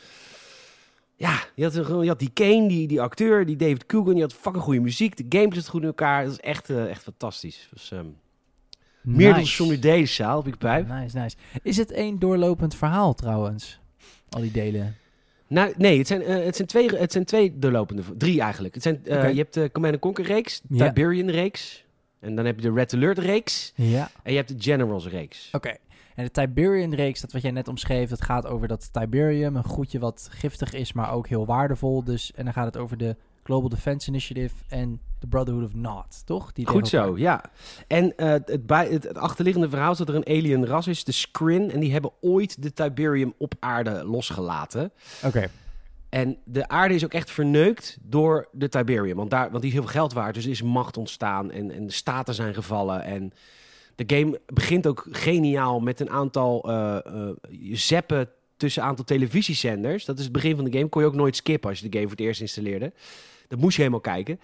Ja, 1.16 1.40
je 1.56 1.64
had, 1.64 1.76
een- 1.76 1.86
gewoon- 1.86 2.04
je 2.04 2.10
had 2.10 2.20
die 2.20 2.32
Kane, 2.34 2.68
die, 2.68 2.88
die 2.88 3.02
acteur, 3.02 3.46
die 3.46 3.56
David 3.56 3.86
Coogan. 3.86 4.16
Je 4.16 4.22
had 4.22 4.34
fucking 4.34 4.64
goede 4.64 4.80
muziek. 4.80 5.30
De 5.30 5.40
game 5.40 5.56
zit 5.56 5.68
goed 5.68 5.82
in 5.82 5.88
elkaar. 5.88 6.24
Dat 6.24 6.32
is 6.34 6.40
echt, 6.40 6.70
eh, 6.70 6.90
echt 6.90 7.04
fantastisch. 7.04 7.68
Dus, 7.74 7.92
ehm, 7.92 8.06
Meer 9.02 9.34
dan 9.34 9.46
zonder 9.46 9.80
deze 9.80 10.14
zaal, 10.14 10.38
heb 10.44 10.54
ik 10.54 10.60
bij. 10.60 10.82
Nice, 10.82 11.18
nice. 11.18 11.36
Is 11.62 11.78
het 11.78 11.92
één 11.92 12.20
doorlopend 12.20 12.76
verhaal 12.76 13.14
trouwens? 13.14 13.80
Al 14.30 14.42
die 14.42 14.52
delen. 14.52 14.96
Nou, 15.54 15.74
nee, 15.78 15.98
het 15.98 16.08
zijn, 16.08 16.22
eh, 16.22 16.46
het 16.46 16.56
zijn, 16.56 16.68
twee, 16.68 16.96
het 16.96 17.12
zijn 17.12 17.26
twee 17.26 17.60
doorlopende... 17.60 18.02
Drie 18.18 18.42
eigenlijk. 18.42 18.74
Het 18.74 18.84
zijn, 18.84 19.06
eh. 19.06 19.30
Je 19.30 19.38
hebt 19.38 19.54
de 19.54 19.70
Command 19.72 20.00
Conquer 20.00 20.26
reeks, 20.26 20.62
de 20.64 20.76
Ja. 20.76 20.88
Tiberian 20.88 21.30
reeks. 21.30 21.86
En 22.20 22.36
dan 22.36 22.46
heb 22.46 22.56
je 22.60 22.62
de 22.62 22.74
Red 22.74 22.94
Alert 22.94 23.18
reeks. 23.18 23.74
Ja. 23.76 24.12
En 24.24 24.32
je 24.32 24.38
hebt 24.38 24.50
de 24.50 24.56
Generals 24.58 25.08
reeks. 25.08 25.50
Oké. 25.52 25.76
En 26.16 26.24
de 26.24 26.32
Tiberian-reeks, 26.32 27.22
dat 27.22 27.32
wat 27.32 27.42
jij 27.42 27.52
net 27.52 27.68
omschreef, 27.68 28.10
dat 28.10 28.22
gaat 28.22 28.48
over 28.48 28.68
dat 28.68 28.90
Tiberium, 28.94 29.56
een 29.56 29.64
goedje 29.64 30.00
wat 30.00 30.28
giftig 30.32 30.74
is, 30.74 30.94
maar 30.94 31.12
ook 31.12 31.28
heel 31.28 31.46
waardevol. 31.46 32.04
Dus, 32.04 32.32
en 32.36 32.44
dan 32.44 32.54
gaat 32.54 32.66
het 32.66 32.78
over 32.78 32.98
de 32.98 33.16
Global 33.44 33.70
Defense 33.70 34.10
Initiative 34.10 34.56
en 34.68 35.00
de 35.20 35.28
Brotherhood 35.28 35.66
of 35.66 35.74
Not, 35.74 36.26
toch? 36.26 36.52
Die 36.54 36.68
Goed 36.68 36.88
zo, 36.88 36.98
elkaar- 36.98 37.20
ja. 37.20 37.44
En 37.88 38.16
eh, 38.18 38.28
het, 38.30 38.66
bij, 38.68 38.88
het, 38.88 39.04
het 39.04 39.18
achterliggende 39.18 39.70
verhaal 39.70 39.92
is 39.92 39.98
dat 39.98 40.10
er 40.10 40.16
een 40.16 40.28
alien 40.28 40.66
ras 40.66 40.88
is, 40.88 41.04
de 41.04 41.12
Skrin. 41.12 41.72
En 41.72 41.80
die 41.80 41.92
hebben 41.92 42.12
ooit 42.22 42.62
de 42.64 42.74
Tiberium 42.74 43.34
op 43.38 43.54
aarde 43.60 44.04
losgelaten. 44.06 44.92
Oké. 45.26 45.50
En 46.10 46.38
de 46.46 46.68
aarde 46.68 46.94
is 46.96 47.04
ook 47.04 47.14
echt 47.14 47.32
verneukt 47.32 47.98
door 48.02 48.48
de 48.52 48.70
Tiberium. 48.70 49.16
Want, 49.16 49.30
daar, 49.30 49.50
want 49.50 49.62
die 49.62 49.66
is 49.72 49.74
heel 49.74 49.82
veel 49.84 49.92
geld 50.00 50.14
waard. 50.14 50.34
Dus 50.36 50.46
er 50.46 50.52
is 50.52 50.62
macht 50.62 50.98
ontstaan 50.98 51.52
en, 51.52 51.72
en 51.72 51.86
de 51.86 51.94
staten 51.94 52.34
zijn 52.34 52.54
gevallen. 52.54 53.04
En 53.04 53.32
De 53.96 54.16
game 54.16 54.40
begint 54.46 54.88
ook 54.88 55.08
geniaal 55.12 55.80
met 55.80 56.00
een 56.00 56.10
aantal 56.10 56.64
eh 56.70 56.98
eh, 57.06 57.30
zeppen 57.72 58.30
tussen 58.58 58.82
een 58.84 58.88
aantal 58.90 59.06
televisiezenders. 59.06 60.06
Dat 60.06 60.18
is 60.18 60.24
het 60.24 60.34
begin 60.34 60.56
van 60.56 60.66
de 60.66 60.72
game. 60.78 60.90
Kon 60.90 61.02
je 61.02 61.08
ook 61.08 61.14
nooit 61.16 61.36
skippen 61.36 61.70
als 61.70 61.80
je 61.80 61.90
de 61.90 61.98
game 61.98 62.08
voor 62.10 62.18
het 62.18 62.26
eerst 62.26 62.42
installeerde. 62.42 62.94
Dat 63.54 63.62
moest 63.62 63.76
je 63.76 63.82
helemaal 63.82 64.02
kijken. 64.02 64.40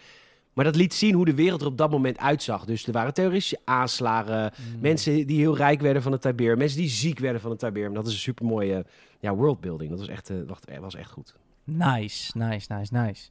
Maar 0.54 0.66
dat 0.66 0.76
liet 0.76 0.94
zien 0.94 1.14
hoe 1.14 1.26
de 1.26 1.34
wereld 1.34 1.62
er 1.62 1.68
op 1.68 1.78
dat 1.78 1.92
moment 1.92 2.18
uitzag. 2.18 2.66
Dus 2.66 2.88
er 2.88 2.94
waren 2.94 3.14
terroristische 3.14 3.60
aanslagen. 3.64 4.52
Mm. 4.74 4.82
Mensen 4.82 5.28
die 5.28 5.38
heel 5.38 5.58
rijk 5.58 5.82
werden 5.82 6.02
van 6.02 6.12
het 6.12 6.22
Tiberium. 6.22 6.58
Mensen 6.58 6.80
die 6.80 6.90
ziek 6.90 7.20
werden 7.20 7.42
van 7.42 7.52
het 7.52 7.60
Tiberium. 7.60 7.94
Dat 7.94 8.08
is 8.08 8.14
een 8.14 8.20
super 8.20 8.46
mooie 8.46 8.86
ja, 9.20 9.36
worldbuilding. 9.36 9.90
Dat 9.90 10.00
was 10.00 10.08
echt, 10.08 10.30
eh, 10.30 10.38
wacht, 10.48 10.66
eh, 10.66 10.80
was 10.80 10.96
echt 10.96 11.12
goed. 11.12 11.36
Nice, 11.64 12.38
nice, 12.38 12.74
nice, 12.74 12.94
nice. 12.94 13.30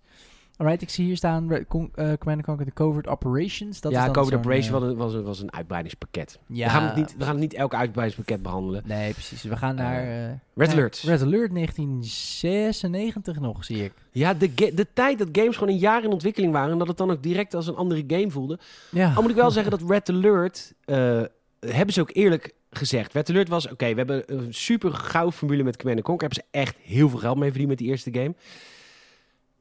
Alright, 0.59 0.83
ik 0.83 0.91
zie 0.91 1.05
hier 1.05 1.17
staan 1.17 1.49
Red 1.49 1.61
eh, 1.61 2.12
Command 2.19 2.43
Conquer 2.43 2.65
The 2.65 2.73
Covert 2.73 3.07
Operations. 3.07 3.81
Dat 3.81 3.93
is 3.93 3.99
ja, 3.99 4.05
dan 4.05 4.12
Covert 4.15 4.33
zo'n, 4.33 4.38
Operation 4.38 4.75
eh, 4.75 4.81
was, 4.81 4.91
een, 4.91 4.97
was, 4.97 5.15
een, 5.15 5.23
was 5.23 5.41
een 5.41 5.53
uitbreidingspakket. 5.53 6.38
ja, 6.47 6.65
We, 6.65 6.71
gaan 6.71 6.83
het 6.85 6.97
niet, 6.97 7.15
we 7.17 7.25
gaan 7.25 7.33
het 7.33 7.41
niet 7.41 7.55
elk 7.55 7.75
uitbreidingspakket 7.75 8.43
behandelen. 8.43 8.83
Nee, 8.87 9.12
precies. 9.12 9.43
We 9.43 9.57
gaan 9.57 9.75
naar... 9.75 10.03
eh, 10.03 10.09
Red 10.55 10.67
naar 10.67 10.71
Alert. 10.71 11.03
Red 11.05 11.23
Alert 11.23 11.55
1996 11.55 13.41
nog, 13.41 13.65
zie 13.65 13.85
ik. 13.85 13.93
Ja, 14.11 14.35
de, 14.35 14.55
de 14.55 14.87
tijd 14.93 15.19
dat 15.19 15.29
games 15.33 15.57
gewoon 15.57 15.73
een 15.75 15.81
jaar 15.81 16.05
in 16.05 16.11
ontwikkeling 16.11 16.53
waren... 16.53 16.73
en 16.73 16.79
dat 16.79 16.88
het 16.88 16.97
dan 16.97 17.11
ook 17.11 17.23
direct 17.23 17.55
als 17.55 17.67
een 17.67 17.77
andere 17.77 18.05
game 18.07 18.31
voelde. 18.31 18.59
Ja. 18.91 19.12
Al 19.15 19.23
moet 19.23 19.31
ik 19.31 19.37
wel 19.37 19.50
zeggen 19.50 19.71
dat 19.71 19.91
Red 19.91 20.09
Alert... 20.09 20.75
eh, 20.85 21.23
hebben 21.61 21.95
ze 21.95 22.00
ook 22.00 22.11
eerlijk 22.12 22.55
gezegd. 22.71 23.12
Red 23.12 23.31
Alert 23.31 23.49
was... 23.49 23.71
Oké, 23.71 23.88
we 23.88 23.97
hebben 23.97 24.23
een 24.27 24.55
super 24.55 24.93
gauw 24.93 25.31
formule 25.33 25.62
met 25.62 25.77
Command 25.77 26.03
Conquer. 26.03 26.29
Hebben 26.29 26.45
ze 26.45 26.59
echt 26.59 26.77
heel 26.83 27.09
veel 27.09 27.19
geld 27.19 27.38
mee 27.38 27.49
verdiend 27.49 27.69
met 27.71 27.79
die 27.79 27.88
eerste 27.88 28.12
game. 28.12 28.35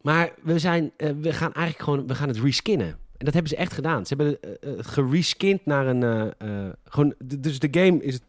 Maar 0.08 0.32
we, 0.44 0.60
zijn, 0.60 0.92
eh, 0.98 1.10
we 1.22 1.34
gaan 1.34 1.54
eigenlijk 1.54 1.84
gewoon... 1.84 2.08
We 2.08 2.16
gaan 2.16 2.28
het 2.28 2.40
reskinnen. 2.40 2.88
En 2.88 3.26
dat 3.26 3.34
hebben 3.34 3.52
ze 3.52 3.58
echt 3.58 3.74
gedaan. 3.74 4.06
Ze 4.06 4.14
hebben 4.16 4.42
eh, 4.42 4.72
eh, 4.72 4.78
gereskind 4.86 5.66
naar 5.66 5.88
een... 5.88 6.34
gewoon, 6.86 7.14
dus 7.40 7.60
de 7.60 7.68
game 7.72 8.04
is, 8.04 8.20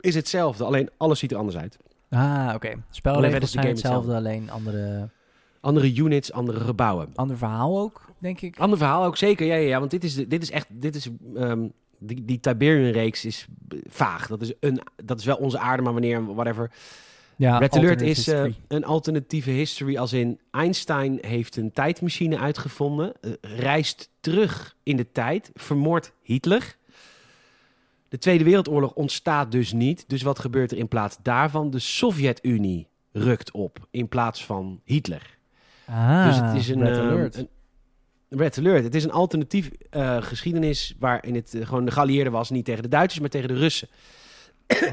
is 0.00 0.14
hetzelfde. 0.14 0.64
Alleen 0.64 0.90
alles 0.96 1.18
ziet 1.18 1.30
er 1.32 1.38
anders 1.38 1.56
uit. 1.56 1.76
Ah, 2.10 2.52
oké. 2.54 2.66
Alleen 2.68 2.82
Spelregels 2.90 3.40
het 3.40 3.50
zijn 3.50 3.64
game 3.64 3.76
hetzelfde, 3.76 4.14
alleen 4.14 4.50
andere, 4.50 5.08
Andere 5.60 5.94
units, 5.94 6.32
andere 6.32 6.60
gebouwen. 6.60 7.08
ander 7.14 7.36
verhaal 7.36 7.78
ook, 7.80 8.00
denk 8.18 8.40
ik. 8.40 8.58
Ander 8.58 8.78
verhaal 8.78 9.04
ook 9.04 9.16
zeker, 9.16 9.46
ja, 9.46 9.54
ja, 9.54 9.68
ja 9.68 9.78
want 9.78 9.90
dit 9.90 10.04
is, 10.04 10.14
de- 10.14 10.26
dit 10.26 10.42
is 10.42 10.50
echt, 10.50 10.66
dit 10.70 10.94
is, 10.94 11.08
ehm, 11.34 11.68
die, 11.98 12.24
die 12.24 12.40
Tiberian-reeks 12.40 13.24
is 13.24 13.46
vaag. 13.88 14.26
Dat 14.26 14.40
is, 14.40 14.52
een, 14.60 14.80
dat 15.04 15.18
is 15.18 15.24
wel 15.24 15.36
onze 15.36 15.58
aarde, 15.58 15.82
maar 15.82 15.92
wanneer, 15.92 16.34
whatever. 16.34 16.70
Ja, 17.36 17.58
Red 17.58 17.76
Alert 17.76 18.00
is 18.00 18.16
history. 18.16 18.54
een 18.68 18.84
alternatieve 18.84 19.50
history 19.50 19.96
als 19.96 20.12
in 20.12 20.40
Einstein 20.50 21.18
heeft 21.20 21.56
een 21.56 21.72
tijdmachine 21.72 22.38
uitgevonden, 22.38 23.12
eh, 23.20 23.30
reist 23.40 24.10
terug 24.20 24.76
in 24.82 24.96
de 24.96 25.12
tijd, 25.12 25.50
vermoordt 25.54 26.12
Hitler. 26.22 26.76
De 28.08 28.18
Tweede 28.18 28.44
Wereldoorlog 28.44 28.92
ontstaat 28.92 29.52
dus 29.52 29.72
niet. 29.72 30.04
Dus 30.08 30.22
wat 30.22 30.38
gebeurt 30.38 30.70
er 30.72 30.78
in 30.78 30.88
plaats 30.88 31.16
daarvan? 31.22 31.70
De 31.70 31.78
Sovjet-Unie 31.78 32.88
rukt 33.12 33.50
op 33.50 33.86
in 33.90 34.08
plaats 34.08 34.44
van 34.44 34.80
Hitler. 34.84 35.38
ah, 35.86 36.26
Dus 36.26 36.36
het 36.36 36.54
is 36.54 36.68
een, 36.68 36.82
Red 36.82 36.96
ehm, 36.96 37.06
Alert. 37.08 37.36
een 37.36 37.48
Red 38.28 38.58
Alert. 38.58 38.84
Het 38.84 38.94
is 38.94 39.04
een 39.04 39.12
alternatief 39.12 39.70
eh, 39.90 40.22
geschiedenis 40.22 40.94
waarin 40.98 41.34
het 41.34 41.56
gewoon 41.60 41.84
de 41.84 41.90
geallieerden 41.90 42.32
was, 42.32 42.50
niet 42.50 42.64
tegen 42.64 42.82
de 42.82 42.88
Duitsers, 42.88 43.20
maar 43.20 43.30
tegen 43.30 43.48
de 43.48 43.54
Russen. 43.54 43.88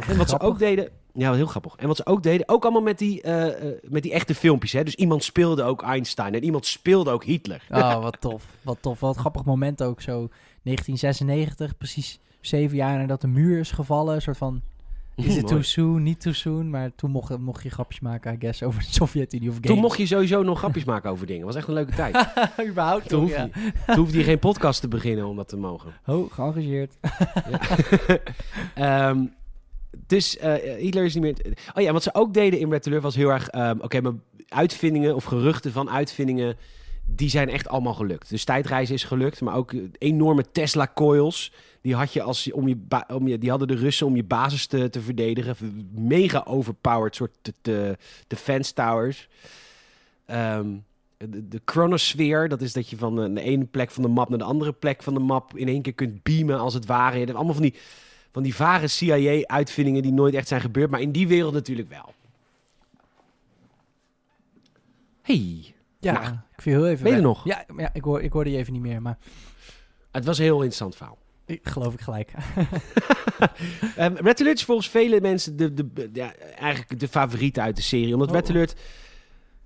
en 0.08 0.18
wat 0.18 0.30
ze 0.30 0.40
ook 0.40 0.60
deden, 0.60 0.90
ja, 1.14 1.34
heel 1.34 1.46
grappig. 1.46 1.76
En 1.76 1.88
wat 1.88 1.98
ze 1.98 2.06
ook 2.06 2.24
deden, 2.24 2.50
ook 2.50 2.64
allemaal 2.64 2.82
met 2.82 2.98
die, 2.98 3.22
eh, 3.22 3.48
eh, 3.48 3.78
met 3.82 4.04
die 4.04 4.12
echte 4.12 4.36
filmpjes. 4.36 4.72
Hè? 4.72 4.84
Dus 4.84 4.96
iemand 4.96 5.24
speelde 5.24 5.64
ook 5.64 5.84
Einstein 5.84 6.34
en 6.34 6.44
iemand 6.44 6.66
speelde 6.66 7.12
ook 7.12 7.24
Hitler. 7.24 7.66
Oh, 7.70 8.02
wat 8.02 8.18
tof. 8.20 8.44
Wat 8.62 8.78
tof. 8.82 9.00
Wat 9.00 9.18
grappig 9.18 9.46
moment 9.46 9.84
ook 9.84 10.02
zo. 10.02 10.30
1996, 10.64 11.78
precies 11.78 12.20
zeven 12.42 12.78
jaar 12.78 12.98
nadat 12.98 13.22
de 13.22 13.28
muur 13.28 13.60
is 13.60 13.72
gevallen. 13.72 14.16
Een 14.16 14.22
soort 14.22 14.38
van, 14.38 14.62
is 15.16 15.26
Mooi. 15.26 15.44
too 15.44 15.62
soon, 15.62 16.04
niet 16.04 16.22
too 16.22 16.34
soon? 16.34 16.70
Maar 16.70 16.92
toen 16.96 17.12
mocht, 17.12 17.38
mocht 17.38 17.64
je 17.64 17.70
grapjes 17.70 18.00
maken, 18.00 18.34
I 18.34 18.38
guess, 18.40 18.64
over 18.64 18.80
de 18.80 18.88
Sovjet-Unie 18.90 19.50
of 19.50 19.56
games. 19.56 19.70
Toen 19.70 19.80
mocht 19.80 19.98
je 19.98 20.06
sowieso 20.06 20.44
nog 20.44 20.58
grapjes 20.64 20.84
maken 20.84 21.10
over 21.10 21.28
dingen. 21.28 21.46
was 21.46 21.56
echt 21.56 21.68
een 21.68 21.74
leuke 21.74 21.96
tijd. 21.96 22.28
Überhaupt 22.70 23.10
Toen 23.10 23.28
ja. 23.28 23.50
toen 23.86 23.96
hoefde 23.96 24.18
je 24.18 24.24
geen 24.24 24.40
podcast 24.40 24.82
te 24.82 24.88
beginnen 24.88 25.28
om 25.28 25.36
dat 25.36 25.48
te 25.48 25.58
mogen. 25.58 25.94
Oh, 26.06 26.32
geëngageerd. 26.32 26.98
Ja. 28.76 29.16
Dus 30.08 30.38
eh, 30.38 30.54
Hitler 30.78 31.06
is 31.06 31.14
niet 31.14 31.24
meer... 31.24 31.56
Oh 31.74 31.84
ja, 31.84 31.92
wat 31.92 32.04
ze 32.04 32.14
ook 32.14 32.34
deden 32.34 32.60
in 32.60 32.70
Red 32.70 33.00
was 33.00 33.16
heel 33.16 33.30
erg... 33.30 33.48
ehm, 33.48 33.78
Oké, 33.80 34.02
maar 34.02 34.14
uitvindingen 34.48 35.16
of 35.16 35.24
geruchten 35.24 35.72
van 35.72 35.90
uitvindingen... 35.90 36.58
die 37.06 37.30
zijn 37.30 37.50
echt 37.50 37.68
allemaal 37.68 37.94
gelukt. 37.94 38.30
Dus 38.30 38.44
tijdreizen 38.44 38.96
is 38.96 39.04
gelukt, 39.04 39.42
maar 39.42 39.56
ook 39.56 39.74
eh, 39.74 39.82
enorme 39.98 40.44
Tesla-coils... 40.52 41.54
die, 41.82 41.96
had 41.96 42.14
je 42.14 42.22
als, 42.22 42.52
om 42.52 42.68
je, 42.68 42.78
om 43.14 43.28
je, 43.28 43.38
die 43.38 43.50
hadden 43.50 43.68
de 43.68 43.76
Russen 43.76 44.08
om 44.08 44.16
je 44.16 44.24
basis 44.24 44.68
te, 44.68 44.90
te 44.90 45.02
verdedigen. 45.02 45.56
Mega 45.96 46.44
overpowered 46.48 47.16
soort 47.16 47.38
de, 47.42 47.54
de, 47.62 47.98
defense 48.28 48.74
towers. 48.74 49.28
Ehm, 50.26 50.68
de, 51.18 51.48
de 51.48 51.62
chronosfeer, 51.66 52.50
dat 52.50 52.62
is 52.62 52.74
dat 52.74 52.90
je 52.90 52.98
van 52.98 53.16
de, 53.16 53.34
de 53.34 53.42
ene 53.42 53.66
plek 53.66 53.92
van 53.92 54.04
de 54.04 54.10
map 54.10 54.30
naar 54.30 54.38
de 54.38 54.44
andere 54.44 54.74
plek 54.74 55.04
van 55.04 55.14
de 55.14 55.20
map 55.20 55.58
in 55.58 55.68
één 55.68 55.82
keer 55.82 55.94
kunt 55.94 56.24
beamen 56.24 56.60
als 56.60 56.74
het 56.74 56.86
ware. 56.86 57.14
Je 57.14 57.24
hebt 57.24 57.36
allemaal 57.36 57.54
van 57.54 57.64
die, 57.64 57.74
van 58.34 58.44
die 58.44 58.56
vage 58.56 58.88
CIA-uitvindingen 58.88 60.02
die 60.02 60.12
nooit 60.12 60.34
echt 60.34 60.48
zijn 60.48 60.62
gebeurd, 60.62 60.90
maar 60.90 61.02
in 61.02 61.12
die 61.12 61.28
wereld 61.28 61.54
natuurlijk 61.54 61.90
wel. 61.90 62.14
Hey, 65.22 65.74
Ja, 66.00 66.14
Nou, 66.14 66.34
ik 66.34 66.62
viel 66.62 66.74
heel 66.74 66.88
even 66.88 67.04
ben 67.04 67.12
je 67.12 67.18
er 67.18 67.24
nog? 67.24 67.46
Ja, 67.46 67.66
ja 67.78 67.90
ik, 67.94 68.04
hoor, 68.04 68.22
ik 68.22 68.32
hoorde 68.32 68.52
je 68.52 68.58
even 68.58 68.74
niet 68.74 68.82
meer, 68.82 69.02
maar 69.02 69.18
het 70.12 70.26
was 70.26 70.38
een 70.38 70.44
heel 70.44 70.56
interessant 70.56 70.96
verhaal. 70.96 71.18
ik 71.46 71.62
geloof 71.64 71.94
ik 71.94 72.02
gelijk. 72.02 72.32
Ehm 73.96 74.16
Red 74.16 74.42
Alert 74.42 74.58
is 74.58 74.64
volgens 74.64 74.90
vele 74.90 75.22
mensen 75.22 75.56
de, 75.56 75.74
de, 75.74 76.10
ja, 76.14 76.36
eigenlijk 76.36 77.00
de 77.00 77.08
favoriete 77.08 77.62
uit 77.62 77.76
de 77.76 77.82
serie. 77.82 78.14
Omdat 78.14 78.30
Oh. 78.30 78.36
Red 78.36 78.50
Alert... 78.50 78.76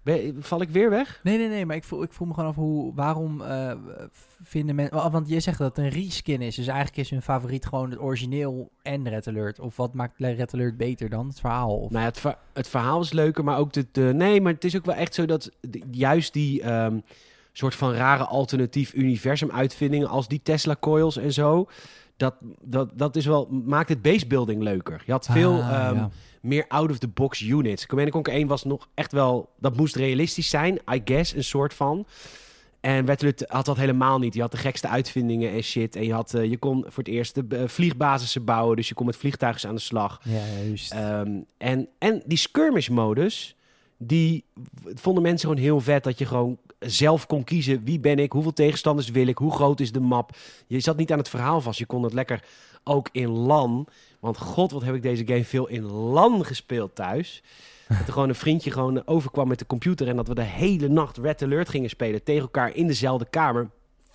Ben- 0.07 0.35
val 0.43 0.61
ik 0.61 0.69
weer 0.69 0.89
weg? 0.89 1.19
Nee, 1.23 1.37
nee, 1.37 1.47
nee, 1.47 1.65
maar 1.65 1.75
ik 1.75 1.83
voel, 1.83 2.03
ik 2.03 2.13
voel 2.13 2.27
me 2.27 2.33
gewoon 2.33 2.49
af 2.49 2.55
hoe, 2.55 2.93
waarom 2.95 3.41
eh, 3.41 3.71
vinden 4.43 4.75
mensen... 4.75 5.11
Want 5.11 5.29
je 5.29 5.39
zegt 5.39 5.57
dat 5.57 5.75
het 5.75 5.85
een 5.85 5.91
reskin 5.91 6.41
is, 6.41 6.55
dus 6.55 6.67
eigenlijk 6.67 6.97
is 6.97 7.09
hun 7.09 7.21
favoriet 7.21 7.65
gewoon 7.65 7.89
het 7.89 7.99
origineel 7.99 8.69
en 8.81 9.09
Red 9.09 9.27
Alert. 9.27 9.59
Of 9.59 9.75
wat 9.77 9.93
maakt 9.93 10.13
Red 10.19 10.53
Alert 10.53 10.77
beter 10.77 11.09
dan 11.09 11.27
het 11.27 11.39
verhaal? 11.39 11.77
Of... 11.77 11.89
Nou 11.89 12.01
ja, 12.01 12.07
het, 12.09 12.19
ver- 12.19 12.37
het 12.53 12.67
verhaal 12.67 13.01
is 13.01 13.11
leuker, 13.13 13.43
maar 13.43 13.57
ook 13.57 13.73
de, 13.73 13.85
de... 13.91 14.11
Nee, 14.15 14.41
maar 14.41 14.53
het 14.53 14.63
is 14.63 14.75
ook 14.77 14.85
wel 14.85 14.95
echt 14.95 15.13
zo 15.13 15.25
dat 15.25 15.51
de- 15.61 15.81
juist 15.91 16.33
die 16.33 16.61
ehm, 16.61 16.99
soort 17.51 17.75
van 17.75 17.93
rare 17.93 18.23
alternatief 18.25 18.93
universum 18.93 19.51
uitvindingen 19.51 20.07
als 20.07 20.27
die 20.27 20.41
Tesla 20.43 20.75
coils 20.79 21.17
en 21.17 21.33
zo... 21.33 21.67
Dat, 22.17 22.35
dat, 22.61 22.89
dat 22.93 23.15
is 23.15 23.25
wel, 23.25 23.47
maakt 23.65 23.89
het 23.89 24.01
basebuilding 24.01 24.61
leuker. 24.61 25.03
Je 25.05 25.11
had 25.11 25.25
veel 25.31 25.53
Ah, 25.53 25.69
ehm, 25.87 25.95
ja. 25.95 26.09
meer 26.41 26.65
out-of-the-box 26.67 27.41
units. 27.41 27.85
Command 27.85 28.09
Conquer 28.11 28.33
1 28.33 28.47
was 28.47 28.63
nog 28.63 28.87
echt 28.93 29.11
wel... 29.11 29.49
Dat 29.59 29.77
moest 29.77 29.95
realistisch 29.95 30.49
zijn, 30.49 30.79
I 30.93 31.01
guess, 31.05 31.33
een 31.35 31.43
soort 31.43 31.73
van. 31.73 32.05
En 32.79 33.09
Alert 33.09 33.43
had 33.47 33.65
dat 33.65 33.77
helemaal 33.77 34.19
niet. 34.19 34.33
Je 34.33 34.41
had 34.41 34.51
de 34.51 34.57
gekste 34.57 34.87
uitvindingen 34.87 35.51
en 35.51 35.61
shit. 35.61 35.95
En 35.95 36.03
je, 36.03 36.13
had, 36.13 36.33
eh, 36.33 36.49
je 36.49 36.57
kon 36.57 36.81
voor 36.87 37.03
het 37.03 37.07
eerst 37.13 37.35
de 37.35 37.57
eh, 37.57 37.67
vliegbasissen 37.67 38.43
bouwen. 38.45 38.75
Dus 38.75 38.87
je 38.87 38.93
kon 38.93 39.05
met 39.05 39.15
vliegtuigen 39.17 39.69
aan 39.69 39.75
de 39.75 39.81
slag. 39.81 40.19
Ja, 40.23 40.31
ja, 40.33 40.63
juist. 40.65 40.91
Ehm, 40.91 41.31
en, 41.57 41.87
en 41.97 42.21
die 42.25 42.37
skirmish-modus, 42.37 43.55
die 43.97 44.45
vonden 44.93 45.23
mensen 45.23 45.47
gewoon 45.47 45.63
heel 45.63 45.79
vet. 45.79 46.03
Dat 46.03 46.17
je 46.17 46.25
gewoon 46.25 46.57
zelf 46.79 47.25
kon 47.25 47.43
kiezen 47.43 47.83
wie 47.83 47.99
ben 47.99 48.19
ik, 48.19 48.31
hoeveel 48.31 48.53
tegenstanders 48.53 49.09
wil 49.09 49.27
ik, 49.27 49.37
hoe 49.37 49.51
groot 49.51 49.79
is 49.79 49.91
de 49.91 49.99
map. 49.99 50.37
Je 50.67 50.79
zat 50.79 50.97
niet 50.97 51.11
aan 51.11 51.17
het 51.17 51.29
verhaal 51.29 51.61
vast. 51.61 51.79
Je 51.79 51.85
kon 51.85 52.03
het 52.03 52.13
lekker 52.13 52.43
ook 52.83 53.09
in 53.11 53.29
LAN. 53.29 53.87
Want 54.19 54.37
god, 54.37 54.71
wat 54.71 54.83
heb 54.83 54.95
ik 54.95 55.01
deze 55.01 55.27
game 55.27 55.45
veel 55.45 55.67
in 55.67 55.85
LAN 55.85 56.45
gespeeld 56.45 56.95
thuis. 56.95 57.43
Dat 57.87 58.07
er 58.07 58.13
gewoon 58.13 58.29
een 58.29 58.35
vriendje 58.35 58.71
gewoon 58.71 59.07
overkwam 59.07 59.47
met 59.47 59.59
de 59.59 59.65
computer... 59.65 60.07
en 60.07 60.15
dat 60.15 60.27
we 60.27 60.35
de 60.35 60.41
hele 60.41 60.87
nacht 60.87 61.17
Red 61.17 61.41
Alert 61.41 61.69
gingen 61.69 61.89
spelen... 61.89 62.23
tegen 62.23 62.41
elkaar 62.41 62.75
in 62.75 62.87
dezelfde 62.87 63.25
kamer. 63.29 63.69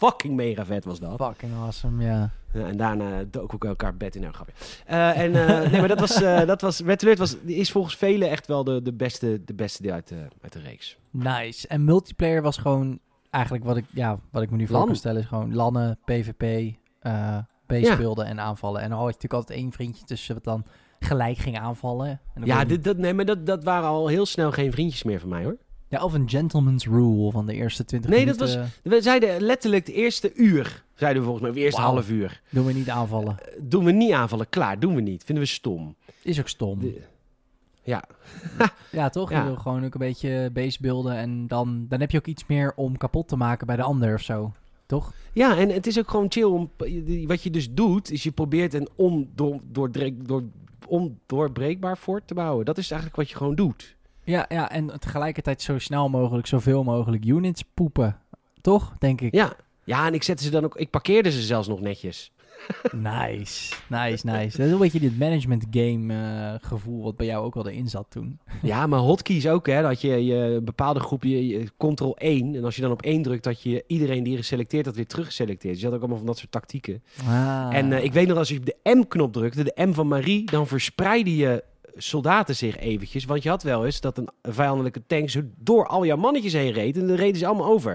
Fucking 0.07 0.35
mega 0.37 0.65
vet 0.65 0.85
was 0.85 1.01
dat. 1.01 1.17
Fucking 1.17 1.53
awesome, 1.55 2.05
ja. 2.05 2.31
Ja, 2.53 2.67
en 2.67 2.77
daarna 2.77 3.25
doken 3.31 3.59
we 3.59 3.67
elkaar 3.67 3.97
bed 3.97 4.15
in. 4.15 4.21
Nou, 4.21 4.35
grapje. 4.35 4.53
Eh, 4.87 5.19
en 5.19 5.49
eh, 5.49 5.71
nee, 5.71 5.81
maar 5.81 5.89
dat 5.89 6.01
was, 6.01 6.23
eh, 6.23 6.47
dat 6.47 6.61
was 6.61 6.81
Red 6.81 7.03
Alert 7.03 7.19
was, 7.19 7.37
is 7.37 7.71
volgens 7.73 7.97
velen 7.97 8.31
echt 8.31 8.47
wel 8.47 8.65
de, 8.65 8.83
de 8.83 8.93
beste, 8.93 9.43
de 9.45 9.55
beste 9.55 9.83
die 9.83 9.93
uit 9.93 10.09
de, 10.09 10.27
uit 10.41 10.53
de 10.53 10.59
reeks. 10.61 10.99
Nice. 11.11 11.69
En 11.69 11.85
multiplayer 11.85 12.43
was 12.43 12.57
gewoon 12.57 12.99
eigenlijk 13.31 13.65
wat 13.65 13.77
ik, 13.77 13.85
ja, 13.93 14.19
wat 14.31 14.43
ik 14.43 14.51
me 14.51 14.57
nu 14.57 14.67
voor 14.67 14.87
kan 14.87 14.97
stellen. 14.97 15.21
Is 15.21 15.27
gewoon 15.29 15.55
lannen, 15.55 15.99
PvP, 16.05 16.75
eh 17.01 17.39
B 17.67 17.73
Ja. 17.73 17.93
speelden 17.95 18.27
en 18.27 18.41
aanvallen. 18.41 18.81
En 18.81 18.89
dan 18.89 18.99
had 18.99 19.07
je 19.09 19.13
natuurlijk 19.15 19.41
altijd 19.41 19.59
één 19.59 19.73
vriendje 19.73 20.05
tussen 20.05 20.35
wat 20.35 20.45
dan 20.45 20.65
gelijk 21.01 21.37
ging 21.39 21.59
aanvallen. 21.59 22.09
En 22.09 22.21
dan 22.35 22.45
Ja, 22.45 22.59
kon 22.59 22.69
dit, 22.69 22.85
dat, 22.85 22.97
nee, 22.97 23.15
maar 23.15 23.25
dat, 23.25 23.47
dat 23.47 23.65
waren 23.65 23.89
al 23.89 24.07
heel 24.07 24.27
snel 24.27 24.51
geen 24.53 24.73
vriendjes 24.73 25.03
meer 25.03 25.21
van 25.21 25.29
mij 25.29 25.45
hoor. 25.45 25.57
Ja, 25.93 26.05
of 26.05 26.13
een 26.13 26.29
gentleman's 26.29 26.87
rule 26.87 27.31
van 27.31 27.47
de 27.47 27.55
eerste 27.55 27.85
20 27.85 28.11
Nee, 28.11 28.27
dat 28.27 28.39
minuten. 28.39 28.71
We 28.83 29.03
zeiden 29.03 29.41
letterlijk 29.41 29.87
de 29.87 29.93
eerste 29.93 30.35
uur, 30.35 30.85
zeiden 30.95 31.23
we 31.23 31.29
volgens 31.29 31.43
mij, 31.49 31.57
of 31.59 31.65
eerste 31.65 31.81
half 31.81 32.11
uur. 32.11 32.41
Doen 32.51 32.67
we 32.67 32.73
niet 32.73 32.91
aanvallen. 32.91 33.39
Eh, 33.39 33.55
Doen 33.63 33.85
we 33.85 33.93
niet 33.93 34.13
aanvallen, 34.13 34.49
klaar, 34.49 34.79
doen 34.81 34.95
we 34.95 35.01
niet. 35.01 35.25
Vinden 35.25 35.45
we 35.45 35.51
stom. 35.51 35.95
Is 36.23 36.41
ook 36.41 36.49
stom. 36.49 36.79
De- 36.81 37.03
ja, 37.83 38.05
Ja, 38.91 39.09
toch? 39.09 39.31
Ja. 39.31 39.39
Je 39.39 39.45
wil 39.47 39.57
gewoon 39.57 39.85
ook 39.85 39.95
een 39.95 40.01
beetje 40.01 40.51
base 40.53 40.79
beelden. 40.81 41.15
En 41.17 41.47
dan, 41.47 41.87
dan 41.89 42.01
heb 42.01 42.11
je 42.11 42.19
ook 42.19 42.27
iets 42.27 42.47
meer 42.47 42.73
om 42.77 42.97
kapot 42.97 43.29
te 43.29 43.37
maken 43.37 43.67
bij 43.67 43.77
de 43.77 43.83
ander 43.83 44.15
of 44.15 44.21
zo. 44.23 44.53
toch? 44.87 45.13
Ja, 45.33 45.57
en 45.57 45.69
het 45.69 45.87
is 45.87 45.99
ook 45.99 46.11
gewoon 46.11 46.27
chill. 46.29 46.43
Om, 46.45 46.71
wat 47.27 47.43
je 47.43 47.51
dus 47.51 47.73
doet, 47.73 48.11
is 48.11 48.23
je 48.23 48.31
probeert 48.31 48.75
een 48.75 48.89
ondoor, 48.97 49.59
doordre- 49.71 50.17
door, 50.23 50.43
ondoorbreekbaar 50.87 51.97
fort 51.97 52.27
te 52.27 52.35
bouwen. 52.35 52.65
Dat 52.65 52.79
is 52.79 52.91
eigenlijk 52.91 53.21
wat 53.21 53.31
je 53.31 53.37
gewoon 53.37 53.55
doet. 53.55 53.97
Ja, 54.25 54.47
ja, 54.49 54.71
en 54.71 55.01
tegelijkertijd 55.01 55.63
zo 55.63 55.79
snel 55.79 56.09
mogelijk, 56.09 56.47
zoveel 56.47 56.85
mogelijk 56.85 57.25
units 57.25 57.65
poepen. 57.75 58.19
Toch, 58.61 58.93
denk 58.99 59.21
ik. 59.21 59.35
Ja. 59.35 59.53
Ja, 59.85 60.07
en 60.07 60.15
ik 60.15 60.23
zette 60.23 60.43
ze 60.43 60.51
dan 60.51 60.65
ook... 60.65 60.77
Ik 60.77 60.91
parkeerde 60.91 61.31
ze 61.31 61.43
zelfs 61.43 61.69
nog 61.69 61.81
netjes. 61.81 62.33
Nice, 62.93 63.75
nice, 63.89 64.27
nice. 64.27 64.57
Dat 64.57 64.67
is 64.67 64.73
een 64.73 64.79
beetje 64.79 65.01
dit 65.01 65.19
management 65.19 65.67
game 65.71 66.15
eh, 66.15 66.69
gevoel 66.69 67.03
wat 67.03 67.17
bij 67.17 67.27
jou 67.27 67.45
ook 67.45 67.55
wel 67.55 67.69
erin 67.69 67.89
zat 67.89 68.07
toen. 68.09 68.39
Ja, 68.63 68.87
maar 68.87 68.99
hotkeys 68.99 69.49
ook, 69.49 69.67
hè. 69.67 69.83
Dat 69.83 70.01
je, 70.01 70.25
je 70.25 70.61
bepaalde 70.65 71.01
groep, 71.01 71.23
je, 71.23 71.47
je 71.47 71.71
ctrl 71.79 72.15
1. 72.15 72.55
En 72.55 72.65
als 72.65 72.77
je 72.77 72.83
dan 72.83 72.91
op 72.91 73.03
1 73.03 73.23
drukt, 73.23 73.45
dat 73.45 73.63
je 73.63 73.85
iedereen 73.87 74.23
die 74.23 74.33
je 74.33 74.39
geselecteerd 74.39 74.87
had 74.87 74.97
weer 74.97 75.07
teruggeselecteerd. 75.07 75.73
Dus 75.73 75.83
je 75.83 75.87
had 75.87 75.95
ook 75.95 76.01
allemaal 76.01 76.19
van 76.19 76.27
dat 76.27 76.39
soort 76.39 76.51
tactieken. 76.51 77.03
Ah. 77.27 77.69
En 77.71 77.93
eh, 77.93 78.05
ik 78.05 78.13
weet 78.13 78.29
nog, 78.29 78.39
als 78.39 78.49
je 78.49 78.59
op 78.59 78.67
de 78.67 78.77
M-knop 78.83 79.33
drukte, 79.33 79.65
de 79.65 79.87
M 79.87 79.93
van 79.93 80.09
Marie, 80.09 80.51
dan 80.51 80.67
verspreidde 80.67 81.37
je 81.37 81.65
soldaten 81.97 82.57
zich 82.57 82.77
eventjes. 82.79 83.25
Want 83.25 83.43
je 83.43 83.49
had 83.49 83.63
wel 83.63 83.85
eens 83.85 84.01
dat 84.01 84.19
een 84.19 84.29
vijandelijke 84.43 85.03
tank 85.07 85.31
zo 85.31 85.41
door 85.57 85.87
al 85.87 86.05
jouw 86.07 86.17
mannetjes 86.17 86.53
heen 86.53 86.73
reed. 86.73 86.97
En 86.97 87.07
dan 87.07 87.17
reden 87.17 87.37
ze 87.37 87.47
allemaal 87.47 87.67
over. 87.71 87.95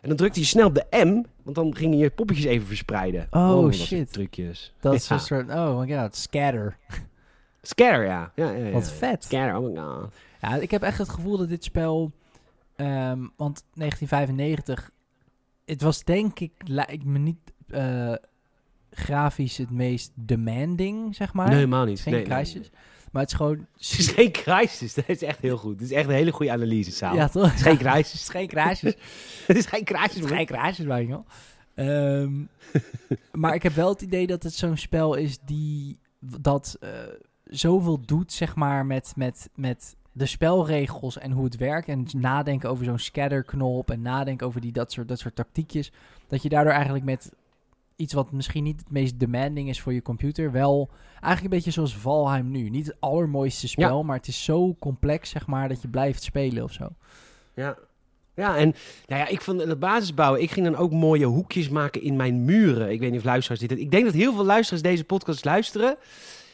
En 0.00 0.08
dan 0.08 0.16
drukte 0.16 0.40
je 0.40 0.46
snel 0.46 0.66
op 0.66 0.74
de 0.74 0.86
M, 1.04 1.22
want 1.42 1.56
dan 1.56 1.76
gingen 1.76 1.98
je 1.98 2.10
poppetjes 2.10 2.44
even 2.44 2.66
verspreiden. 2.66 3.26
Oh, 3.30 3.72
shit. 3.72 4.12
trucjes. 4.12 4.74
Dat 4.80 4.94
is 4.94 5.08
Ja. 5.08 5.14
een 5.14 5.20
soort, 5.20 5.50
oh 5.50 5.78
my 5.78 5.96
god, 5.96 6.16
scatter. 6.16 6.76
Scatter, 7.62 8.04
ja. 8.04 8.32
ja, 8.34 8.50
ja, 8.50 8.64
ja. 8.66 8.70
Wat 8.72 8.90
vet. 8.92 9.24
Scatter, 9.24 9.56
oh 9.56 9.68
my 9.74 9.80
god. 9.80 10.12
Ja, 10.40 10.54
ik 10.56 10.70
heb 10.70 10.82
echt 10.82 10.98
het 10.98 11.08
gevoel 11.08 11.36
dat 11.36 11.48
dit 11.48 11.64
spel, 11.64 12.12
ehm, 12.76 13.18
want 13.36 13.64
1995, 13.74 14.90
het 15.64 15.82
was 15.82 16.04
denk 16.04 16.40
ik, 16.40 16.52
lijkt 16.64 17.04
me 17.04 17.18
niet 17.18 17.36
eh, 17.68 18.12
grafisch 18.90 19.56
het 19.56 19.70
meest 19.70 20.12
demanding, 20.14 21.14
zeg 21.14 21.32
maar. 21.32 21.46
Nee, 21.46 21.54
helemaal 21.54 21.84
niet. 21.84 22.00
geen 22.00 22.12
Nee, 22.12 22.26
nee, 22.26 22.36
crisis. 22.36 22.54
nee. 22.70 22.80
Maar 23.12 23.22
het 23.22 23.30
is 23.30 23.36
gewoon... 23.36 23.56
Het 23.76 23.98
is 23.98 24.08
geen 24.08 24.32
crisis. 24.32 24.94
Dat 24.94 25.08
is 25.08 25.22
echt 25.22 25.38
heel 25.38 25.56
goed. 25.56 25.72
Het 25.72 25.90
is 25.90 25.96
echt 25.96 26.08
een 26.08 26.14
hele 26.14 26.32
goede 26.32 26.52
analyse, 26.52 26.90
Saal. 26.90 27.14
Ja, 27.14 27.28
toch? 27.28 27.44
Het 27.44 27.54
is 27.54 27.62
geen 27.62 27.78
Het 27.78 27.86
crisis. 27.86 28.20
is 28.20 28.28
geen 28.28 28.48
crisis. 28.48 28.94
Het 29.46 29.56
is 29.56 29.66
geen 29.66 29.84
crisis. 29.84 30.14
Het 30.14 30.14
is 30.14 30.28
man. 30.28 30.36
geen 30.36 30.46
crisis. 30.46 30.86
Ehm, 31.74 32.44
maar 33.32 33.54
ik 33.54 33.62
heb 33.62 33.72
wel 33.72 33.88
het 33.88 34.02
idee 34.02 34.26
dat 34.26 34.42
het 34.42 34.54
zo'n 34.54 34.76
spel 34.76 35.14
is 35.14 35.38
die 35.44 35.98
dat 36.20 36.76
eh, 36.80 36.90
zoveel 37.44 38.00
doet, 38.00 38.32
zeg 38.32 38.54
maar, 38.54 38.86
met, 38.86 39.12
met, 39.16 39.50
met 39.54 39.96
de 40.12 40.26
spelregels 40.26 41.18
en 41.18 41.32
hoe 41.32 41.44
het 41.44 41.56
werkt. 41.56 41.88
En 41.88 42.06
nadenken 42.16 42.70
over 42.70 42.84
zo'n 42.84 42.98
scatterknop 42.98 43.90
en 43.90 44.02
nadenken 44.02 44.46
over 44.46 44.60
die, 44.60 44.72
dat, 44.72 44.92
soort, 44.92 45.08
dat 45.08 45.18
soort 45.18 45.34
tactiekjes. 45.34 45.92
Dat 46.26 46.42
je 46.42 46.48
daardoor 46.48 46.72
eigenlijk 46.72 47.04
met 47.04 47.32
iets 48.02 48.12
wat 48.12 48.32
misschien 48.32 48.64
niet 48.64 48.80
het 48.80 48.90
meest 48.90 49.18
demanding 49.18 49.68
is 49.68 49.80
voor 49.80 49.92
je 49.92 50.02
computer, 50.02 50.52
wel 50.52 50.90
eigenlijk 51.12 51.42
een 51.42 51.50
beetje 51.50 51.70
zoals 51.70 51.96
Valheim 51.96 52.50
nu. 52.50 52.68
Niet 52.68 52.86
het 52.86 52.96
allermooiste 53.00 53.68
spel, 53.68 54.02
maar 54.02 54.16
het 54.16 54.26
is 54.26 54.44
zo 54.44 54.76
complex, 54.78 55.30
zeg 55.30 55.46
maar, 55.46 55.68
dat 55.68 55.82
je 55.82 55.88
blijft 55.88 56.22
spelen 56.22 56.62
of 56.62 56.72
zo. 56.72 56.88
Ja. 57.54 57.78
Ja, 58.34 58.56
en 58.56 58.74
nou 59.06 59.20
ja, 59.20 59.28
ik 59.28 59.40
vond 59.40 59.60
het 59.60 59.78
basisbouwen. 59.78 60.42
Ik 60.42 60.50
ging 60.50 60.66
dan 60.66 60.76
ook 60.76 60.92
mooie 60.92 61.24
hoekjes 61.26 61.68
maken 61.68 62.02
in 62.02 62.16
mijn 62.16 62.44
muren. 62.44 62.90
Ik 62.90 63.00
weet 63.00 63.10
niet 63.10 63.18
of 63.18 63.26
luisteraars 63.26 63.60
dit... 63.60 63.78
Ik 63.78 63.90
denk 63.90 64.04
dat 64.04 64.14
heel 64.14 64.34
veel 64.34 64.44
luisteraars 64.44 64.82
deze 64.82 65.04
podcast 65.04 65.44
luisteren. 65.44 65.96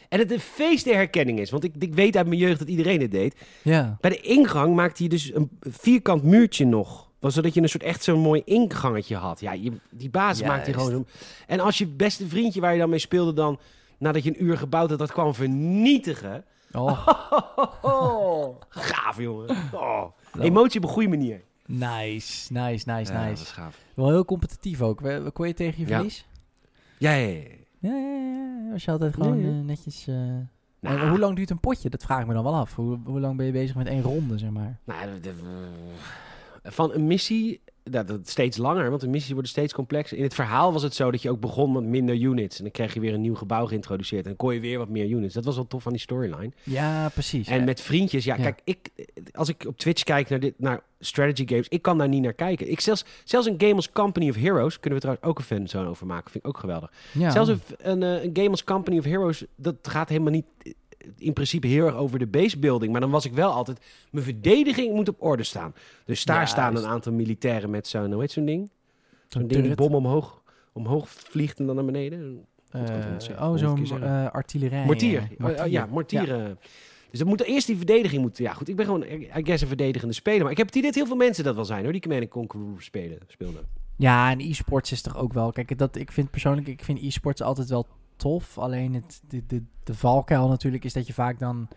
En 0.08 0.18
het 0.18 0.32
een 0.32 0.40
feest 0.40 0.84
der 0.84 0.94
herkenning 0.94 1.38
is. 1.38 1.50
Want 1.50 1.64
ik, 1.64 1.74
ik 1.78 1.94
weet 1.94 2.16
uit 2.16 2.26
mijn 2.26 2.40
jeugd 2.40 2.58
dat 2.58 2.68
iedereen 2.68 3.00
het 3.00 3.10
deed. 3.10 3.40
Ja. 3.62 3.96
Bij 4.00 4.10
de 4.10 4.20
ingang 4.20 4.74
maakte 4.74 5.02
je 5.02 5.08
dus 5.08 5.34
een 5.34 5.50
vierkant 5.60 6.22
muurtje 6.22 6.66
nog. 6.66 7.07
Was 7.20 7.34
zodat 7.34 7.54
je 7.54 7.62
een 7.62 7.68
soort 7.68 7.82
echt 7.82 8.02
zo'n 8.02 8.20
mooi 8.20 8.42
ingangetje 8.44 9.16
had. 9.16 9.40
Ja, 9.40 9.52
je, 9.52 9.72
die 9.90 10.10
basis 10.10 10.38
Juist. 10.38 10.54
maakte 10.54 10.70
je 10.70 10.76
gewoon... 10.76 10.90
zo- 10.90 11.04
En 11.46 11.60
als 11.60 11.78
je 11.78 11.86
beste 11.86 12.28
vriendje 12.28 12.60
waar 12.60 12.72
je 12.72 12.78
dan 12.78 12.90
mee 12.90 12.98
speelde 12.98 13.32
dan... 13.32 13.58
Nadat 13.98 14.24
je 14.24 14.30
een 14.30 14.44
uur 14.44 14.58
gebouwd 14.58 14.90
had, 14.90 14.98
dat 14.98 15.12
kwam 15.12 15.34
vernietigen. 15.34 16.44
Oh, 16.72 17.08
gaaf, 18.68 19.18
jongen. 19.18 19.56
Oh. 19.72 20.04
Emotie 20.40 20.80
op 20.80 20.86
een 20.86 20.92
goede 20.92 21.08
manier. 21.08 21.40
nice, 21.66 22.52
nice, 22.52 22.90
nice, 22.90 23.12
Ja, 23.12 23.18
dat 23.18 23.28
nice. 23.28 23.42
is 23.42 23.50
gaaf. 23.50 23.78
Wel 23.94 24.08
heel 24.08 24.24
competitief 24.24 24.82
ook. 24.82 25.00
We- 25.00 25.30
Kon 25.32 25.46
je 25.46 25.54
tegen 25.54 25.80
je 25.80 25.86
verlies? 25.86 26.26
Ja, 26.98 27.12
ja, 27.12 27.26
ja. 27.28 27.42
Ja. 27.80 28.70
Was 28.72 28.84
je 28.84 28.90
altijd 28.90 29.14
gewoon 29.14 29.44
eh, 29.44 29.50
netjes... 29.64 30.06
eh, 30.06 30.14
Nou, 30.80 30.98
en 31.00 31.08
hoe 31.08 31.18
lang 31.18 31.36
duurt 31.36 31.50
een 31.50 31.60
potje? 31.60 31.90
Dat 31.90 32.02
vraag 32.02 32.20
ik 32.20 32.26
me 32.26 32.34
dan 32.34 32.44
wel 32.44 32.54
af. 32.54 32.74
Hoe, 32.74 32.98
hoe 33.04 33.20
lang 33.20 33.36
ben 33.36 33.46
je 33.46 33.52
bezig 33.52 33.76
met 33.76 33.86
één 33.86 34.02
ronde, 34.02 34.38
zeg 34.38 34.50
maar? 34.50 34.78
Nou, 34.84 35.20
van 36.72 36.92
een 36.94 37.06
missie, 37.06 37.60
dat, 37.82 38.08
dat 38.08 38.28
steeds 38.28 38.56
langer, 38.56 38.88
want 38.88 39.00
de 39.00 39.08
missies 39.08 39.32
worden 39.32 39.50
steeds 39.50 39.72
complexer. 39.72 40.16
In 40.16 40.22
het 40.22 40.34
verhaal 40.34 40.72
was 40.72 40.82
het 40.82 40.94
zo 40.94 41.10
dat 41.10 41.22
je 41.22 41.30
ook 41.30 41.40
begon 41.40 41.72
met 41.72 41.82
minder 41.84 42.14
units. 42.16 42.56
En 42.56 42.62
dan 42.62 42.72
kreeg 42.72 42.94
je 42.94 43.00
weer 43.00 43.14
een 43.14 43.20
nieuw 43.20 43.34
gebouw 43.34 43.66
geïntroduceerd. 43.66 44.22
En 44.22 44.28
dan 44.28 44.36
kon 44.36 44.54
je 44.54 44.60
weer 44.60 44.78
wat 44.78 44.88
meer 44.88 45.06
units. 45.08 45.34
Dat 45.34 45.44
was 45.44 45.54
wel 45.54 45.66
tof 45.66 45.86
aan 45.86 45.92
die 45.92 46.00
storyline. 46.00 46.50
Ja, 46.62 47.08
precies. 47.08 47.48
En 47.48 47.58
Ja. 47.58 47.64
met 47.64 47.80
vriendjes, 47.80 48.24
ja, 48.24 48.36
Ja. 48.36 48.42
kijk, 48.42 48.60
ik, 48.64 48.90
als 49.32 49.48
ik 49.48 49.64
op 49.66 49.78
Twitch 49.78 50.02
kijk 50.02 50.28
naar, 50.28 50.40
dit, 50.40 50.54
naar 50.56 50.82
strategy 51.00 51.46
games, 51.48 51.68
ik 51.68 51.82
kan 51.82 51.98
daar 51.98 52.08
niet 52.08 52.22
naar 52.22 52.32
kijken. 52.32 52.70
Ik 52.70 52.80
zelfs, 52.80 53.04
zelfs 53.24 53.46
een 53.46 53.54
game 53.60 53.74
als 53.74 53.92
Company 53.92 54.28
of 54.28 54.36
Heroes, 54.36 54.80
kunnen 54.80 54.98
we 54.98 55.04
trouwens 55.04 55.28
ook 55.28 55.38
een 55.38 55.44
fanzone 55.44 55.88
over 55.88 56.06
maken, 56.06 56.30
vind 56.30 56.44
ik 56.44 56.50
ook 56.50 56.58
geweldig. 56.58 56.92
ja. 57.12 57.30
Zelfs 57.30 57.48
een, 57.50 57.60
een, 57.78 58.02
eh, 58.02 58.24
een 58.24 58.30
game 58.32 58.50
als 58.50 58.64
Company 58.64 58.98
of 58.98 59.04
Heroes, 59.04 59.44
dat 59.56 59.74
gaat 59.82 60.08
helemaal 60.08 60.32
niet 60.32 60.46
in 61.16 61.32
principe 61.32 61.66
heel 61.66 61.86
erg 61.86 61.94
over 61.94 62.18
de 62.18 62.26
basebuilding. 62.26 62.92
Maar 62.92 63.00
dan 63.00 63.10
was 63.10 63.24
ik 63.24 63.32
wel 63.32 63.50
altijd, 63.52 63.80
mijn 64.10 64.24
verdediging 64.24 64.94
moet 64.94 65.08
op 65.08 65.22
orde 65.22 65.42
staan. 65.42 65.74
Dus 66.04 66.24
daar 66.24 66.48
staan 66.48 66.76
een 66.76 66.86
aantal 66.86 67.12
militairen 67.12 67.70
met 67.70 67.86
zo'n, 67.86 68.12
hoe 68.12 68.20
heet 68.20 68.32
zo'n 68.32 68.44
ding? 68.44 68.70
Zo'n 69.28 69.46
ding 69.46 69.62
die 69.62 69.74
bom 69.74 69.94
omhoog, 69.94 70.42
omhoog 70.72 71.08
vliegt 71.08 71.58
en 71.58 71.66
dan 71.66 71.74
naar 71.74 71.84
beneden. 71.84 72.44
Zeggen? 72.72 73.42
oh, 73.42 73.56
zo'n 73.56 74.02
eh, 74.02 74.26
artillerij. 74.30 74.84
Mortier. 74.84 75.28
eh, 75.38 75.46
Oh, 75.46 75.60
oh, 75.64 75.70
ja, 75.70 75.86
mortieren. 75.86 76.58
Dus 77.10 77.18
dan 77.18 77.28
moet 77.28 77.42
eerst 77.42 77.66
die 77.66 77.76
verdediging 77.76 78.22
moeten. 78.22 78.44
Ja, 78.44 78.52
goed. 78.52 78.68
Ik 78.68 78.76
ben 78.76 78.84
gewoon, 78.84 79.02
I 79.02 79.28
guess, 79.42 79.62
een 79.62 79.68
verdedigende 79.68 80.14
speler. 80.14 80.42
Maar 80.42 80.50
ik 80.50 80.56
heb 80.56 80.66
het 80.66 80.76
idee 80.76 80.88
dat 80.90 80.98
heel 80.98 81.08
veel 81.08 81.16
mensen 81.16 81.44
dat 81.44 81.54
wel 81.54 81.64
zijn, 81.64 81.82
hoor. 81.82 81.92
Die 81.92 82.00
Command 82.00 82.28
Conquer 82.28 82.60
spelen, 82.78 83.18
speelden. 83.26 83.66
Ja, 83.96 84.30
en 84.30 84.40
e-sports 84.40 84.92
is 84.92 85.02
toch 85.02 85.16
ook 85.16 85.32
wel... 85.32 85.52
Kijk, 85.52 85.78
dat, 85.78 85.96
ik 85.96 86.12
vind 86.12 86.30
persoonlijk, 86.30 86.66
ik 86.66 86.84
vind 86.84 87.02
e-sports 87.02 87.42
altijd 87.42 87.68
wel 87.68 87.86
tof. 88.18 88.58
Alleen 88.58 88.94
het, 88.94 89.22
de, 89.28 89.46
de, 89.46 89.62
de 89.84 89.94
valkuil 89.94 90.48
natuurlijk 90.48 90.84
is 90.84 90.92
dat 90.92 91.06
je 91.06 91.12
vaak 91.12 91.38
dan 91.38 91.68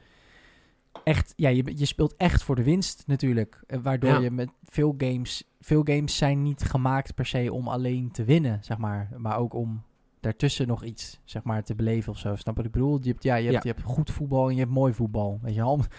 echt... 1.04 1.34
Ja, 1.36 1.50
je, 1.50 1.78
je 1.78 1.86
speelt 1.86 2.16
echt 2.18 2.44
voor 2.44 2.56
de 2.56 2.64
winst 2.64 3.04
natuurlijk. 3.08 3.64
Eh, 3.68 3.80
Waardoor 3.82 4.10
Ja. 4.10 4.20
je 4.20 4.32
met 4.32 4.50
veel 4.64 4.96
games... 4.98 5.44
Veel 5.60 5.82
games 5.84 6.18
zijn 6.18 6.42
niet 6.42 6.64
gemaakt 6.64 7.16
per 7.16 7.26
se 7.26 7.54
om 7.54 7.68
alleen 7.68 8.12
te 8.12 8.24
winnen, 8.24 8.60
zeg 8.64 8.78
maar. 8.78 9.10
Maar 9.18 9.38
ook 9.38 9.54
om 9.54 9.84
daartussen 10.22 10.68
nog 10.68 10.84
iets, 10.84 11.20
zeg 11.24 11.44
maar, 11.44 11.64
te 11.64 11.76
beleven 11.76 12.12
of 12.12 12.18
zo. 12.18 12.36
Snap 12.36 12.56
wat 12.56 12.66
ik 12.66 12.72
bedoel? 12.72 13.00
Je 13.02 13.10
hebt, 13.10 13.24
ja, 13.24 13.36
je 13.36 13.52
hebt, 13.52 13.64
Ja. 13.64 13.70
je 13.70 13.76
hebt 13.76 13.94
goed 13.94 14.12
voetbal 14.12 14.48
en 14.48 14.54
je 14.54 14.60
hebt 14.60 14.72
mooi 14.72 14.94
voetbal. 14.94 15.40
Weet 15.42 15.54
je 15.54 15.62
wel? 15.62 15.80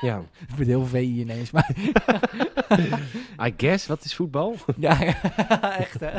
Ja. 0.00 0.18
Ik 0.48 0.54
ben 0.56 0.66
heel 0.66 0.84
veel 0.84 1.00
VI 1.00 1.20
ineens, 1.20 1.50
maar... 1.50 1.76
I 3.46 3.54
guess, 3.56 3.86
wat 3.86 4.04
is 4.04 4.14
voetbal? 4.14 4.56
Ja, 4.76 5.00
echt 5.86 6.00
hè? 6.00 6.18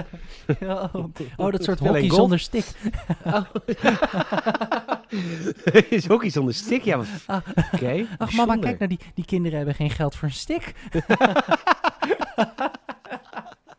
Oh, 0.73 0.93
oh, 1.37 1.51
dat 1.51 1.63
soort 1.63 1.79
hockey 1.79 2.09
zonder 2.09 2.39
stick. 2.39 2.65
is 5.89 6.07
hockey 6.07 6.29
zonder 6.29 6.53
stick? 6.53 6.83
Ja, 6.83 6.97
wat... 6.97 7.07
Ah. 7.25 7.41
Oké. 7.73 8.05
Ach 8.17 8.33
mama, 8.33 8.57
kijk 8.57 8.79
naar 8.79 8.87
die, 8.87 8.99
die 9.13 9.25
kinderen 9.25 9.57
hebben 9.57 9.75
geen 9.75 9.89
geld 9.89 10.15
voor 10.15 10.27
een 10.27 10.33
stick. 10.33 10.73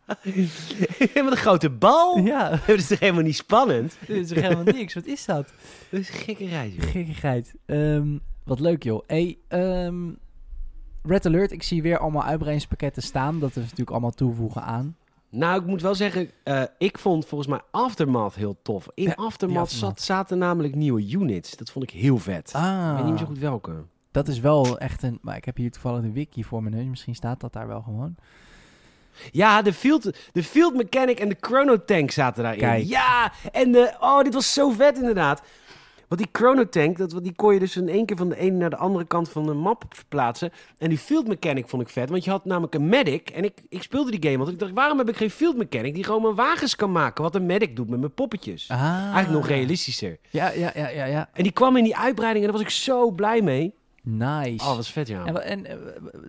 Met 1.13 1.31
een 1.31 1.35
grote 1.37 1.69
bal? 1.69 2.17
Ja, 2.17 2.49
Dat 2.67 2.77
is 2.77 2.87
toch 2.87 2.99
helemaal 2.99 3.21
niet 3.23 3.35
spannend? 3.35 3.97
dit 4.07 4.17
is 4.17 4.27
toch 4.27 4.41
helemaal 4.41 4.63
niks. 4.63 4.93
Wat 4.93 5.05
is 5.05 5.25
dat? 5.25 5.53
Dat 5.89 5.99
is 5.99 6.09
joh. 6.09 6.83
Gekkigheid. 6.83 7.53
Ehm, 7.65 8.17
wat 8.43 8.59
leuk 8.59 8.83
joh. 8.83 9.03
Hey, 9.07 9.37
ehm, 9.47 10.11
Red 11.03 11.25
Alert, 11.25 11.51
ik 11.51 11.63
zie 11.63 11.81
weer 11.81 11.97
allemaal 11.97 12.23
uitbreidingspakketten 12.23 13.01
staan. 13.03 13.39
Dat 13.39 13.49
is 13.49 13.55
natuurlijk 13.55 13.89
allemaal 13.89 14.11
toevoegen 14.11 14.63
aan. 14.63 14.95
Nou, 15.29 15.59
ik 15.61 15.65
moet 15.67 15.81
wel 15.81 15.95
zeggen, 15.95 16.29
eh, 16.43 16.63
ik 16.77 16.97
vond 16.97 17.25
volgens 17.25 17.49
mij 17.49 17.61
Aftermath 17.71 18.35
heel 18.35 18.57
tof. 18.61 18.87
In 18.93 19.03
Ja, 19.03 19.13
Aftermath. 19.15 19.71
Zat, 19.71 20.01
zaten 20.01 20.37
namelijk 20.37 20.75
nieuwe 20.75 21.11
units. 21.11 21.57
Dat 21.57 21.71
vond 21.71 21.83
ik 21.91 21.99
heel 21.99 22.17
vet. 22.17 22.49
Ik 22.49 22.55
Ah, 22.55 22.95
weet 22.95 23.05
niet 23.05 23.19
zo 23.19 23.25
goed 23.25 23.39
welke. 23.39 23.71
dat 24.11 24.27
is 24.27 24.39
wel 24.39 24.77
echt 24.77 25.03
een... 25.03 25.17
Maar 25.21 25.35
ik 25.37 25.45
heb 25.45 25.57
hier 25.57 25.71
toevallig 25.71 26.01
de 26.01 26.11
wiki 26.11 26.43
voor 26.43 26.63
mijn 26.63 26.75
neus. 26.75 26.85
Misschien 26.85 27.15
staat 27.15 27.39
dat 27.39 27.53
daar 27.53 27.67
wel 27.67 27.81
gewoon. 27.81 28.15
Ja, 29.31 29.61
de 29.61 29.73
field, 29.73 30.09
de 30.31 30.43
field 30.43 30.75
mechanic 30.75 31.19
en 31.19 31.29
de 31.29 31.37
chronotank 31.39 32.11
zaten 32.11 32.43
daarin. 32.43 32.61
Kijk. 32.61 32.85
Ja, 32.85 33.31
en 33.51 33.71
de, 33.71 33.93
oh, 33.99 34.21
dit 34.21 34.33
was 34.33 34.53
zo 34.53 34.69
vet 34.69 34.97
inderdaad. 34.97 35.41
Want 36.07 36.21
die 36.21 36.29
chronotank, 36.31 36.97
dat, 36.97 37.19
die 37.23 37.33
kon 37.35 37.53
je 37.53 37.59
dus 37.59 37.75
in 37.75 37.89
één 37.89 38.05
keer 38.05 38.17
van 38.17 38.29
de 38.29 38.37
ene 38.37 38.57
naar 38.57 38.69
de 38.69 38.75
andere 38.75 39.05
kant 39.05 39.29
van 39.29 39.45
de 39.45 39.53
map 39.53 39.83
verplaatsen. 39.89 40.51
En 40.77 40.89
die 40.89 40.97
field 40.97 41.27
mechanic 41.27 41.67
vond 41.67 41.81
ik 41.81 41.89
vet, 41.89 42.09
want 42.09 42.23
je 42.23 42.29
had 42.29 42.45
namelijk 42.45 42.73
een 42.75 42.89
medic. 42.89 43.29
En 43.29 43.43
ik, 43.43 43.61
ik 43.69 43.83
speelde 43.83 44.11
die 44.11 44.23
game, 44.23 44.37
want 44.37 44.49
ik 44.49 44.59
dacht, 44.59 44.71
waarom 44.71 44.97
heb 44.97 45.09
ik 45.09 45.17
geen 45.17 45.29
field 45.29 45.57
mechanic 45.57 45.93
die 45.93 46.03
gewoon 46.03 46.21
mijn 46.21 46.35
wagens 46.35 46.75
kan 46.75 46.91
maken? 46.91 47.23
Wat 47.23 47.35
een 47.35 47.45
medic 47.45 47.75
doet 47.75 47.89
met 47.89 47.99
mijn 47.99 48.13
poppetjes. 48.13 48.69
Ah. 48.69 48.81
Eigenlijk 48.81 49.29
nog 49.29 49.47
realistischer. 49.47 50.17
Ja, 50.29 50.51
ja, 50.51 50.71
ja, 50.75 50.89
ja, 50.89 51.05
ja. 51.05 51.29
En 51.33 51.43
die 51.43 51.51
kwam 51.51 51.77
in 51.77 51.83
die 51.83 51.97
uitbreiding 51.97 52.45
en 52.45 52.51
daar 52.51 52.61
was 52.61 52.71
ik 52.71 52.77
zo 52.81 53.11
blij 53.11 53.41
mee. 53.41 53.73
Nice. 54.05 54.63
Oh, 54.63 54.67
dat 54.67 54.75
was 54.75 54.91
vet, 54.91 55.07
ja. 55.07 55.25
En, 55.25 55.65
eh, 55.65 55.75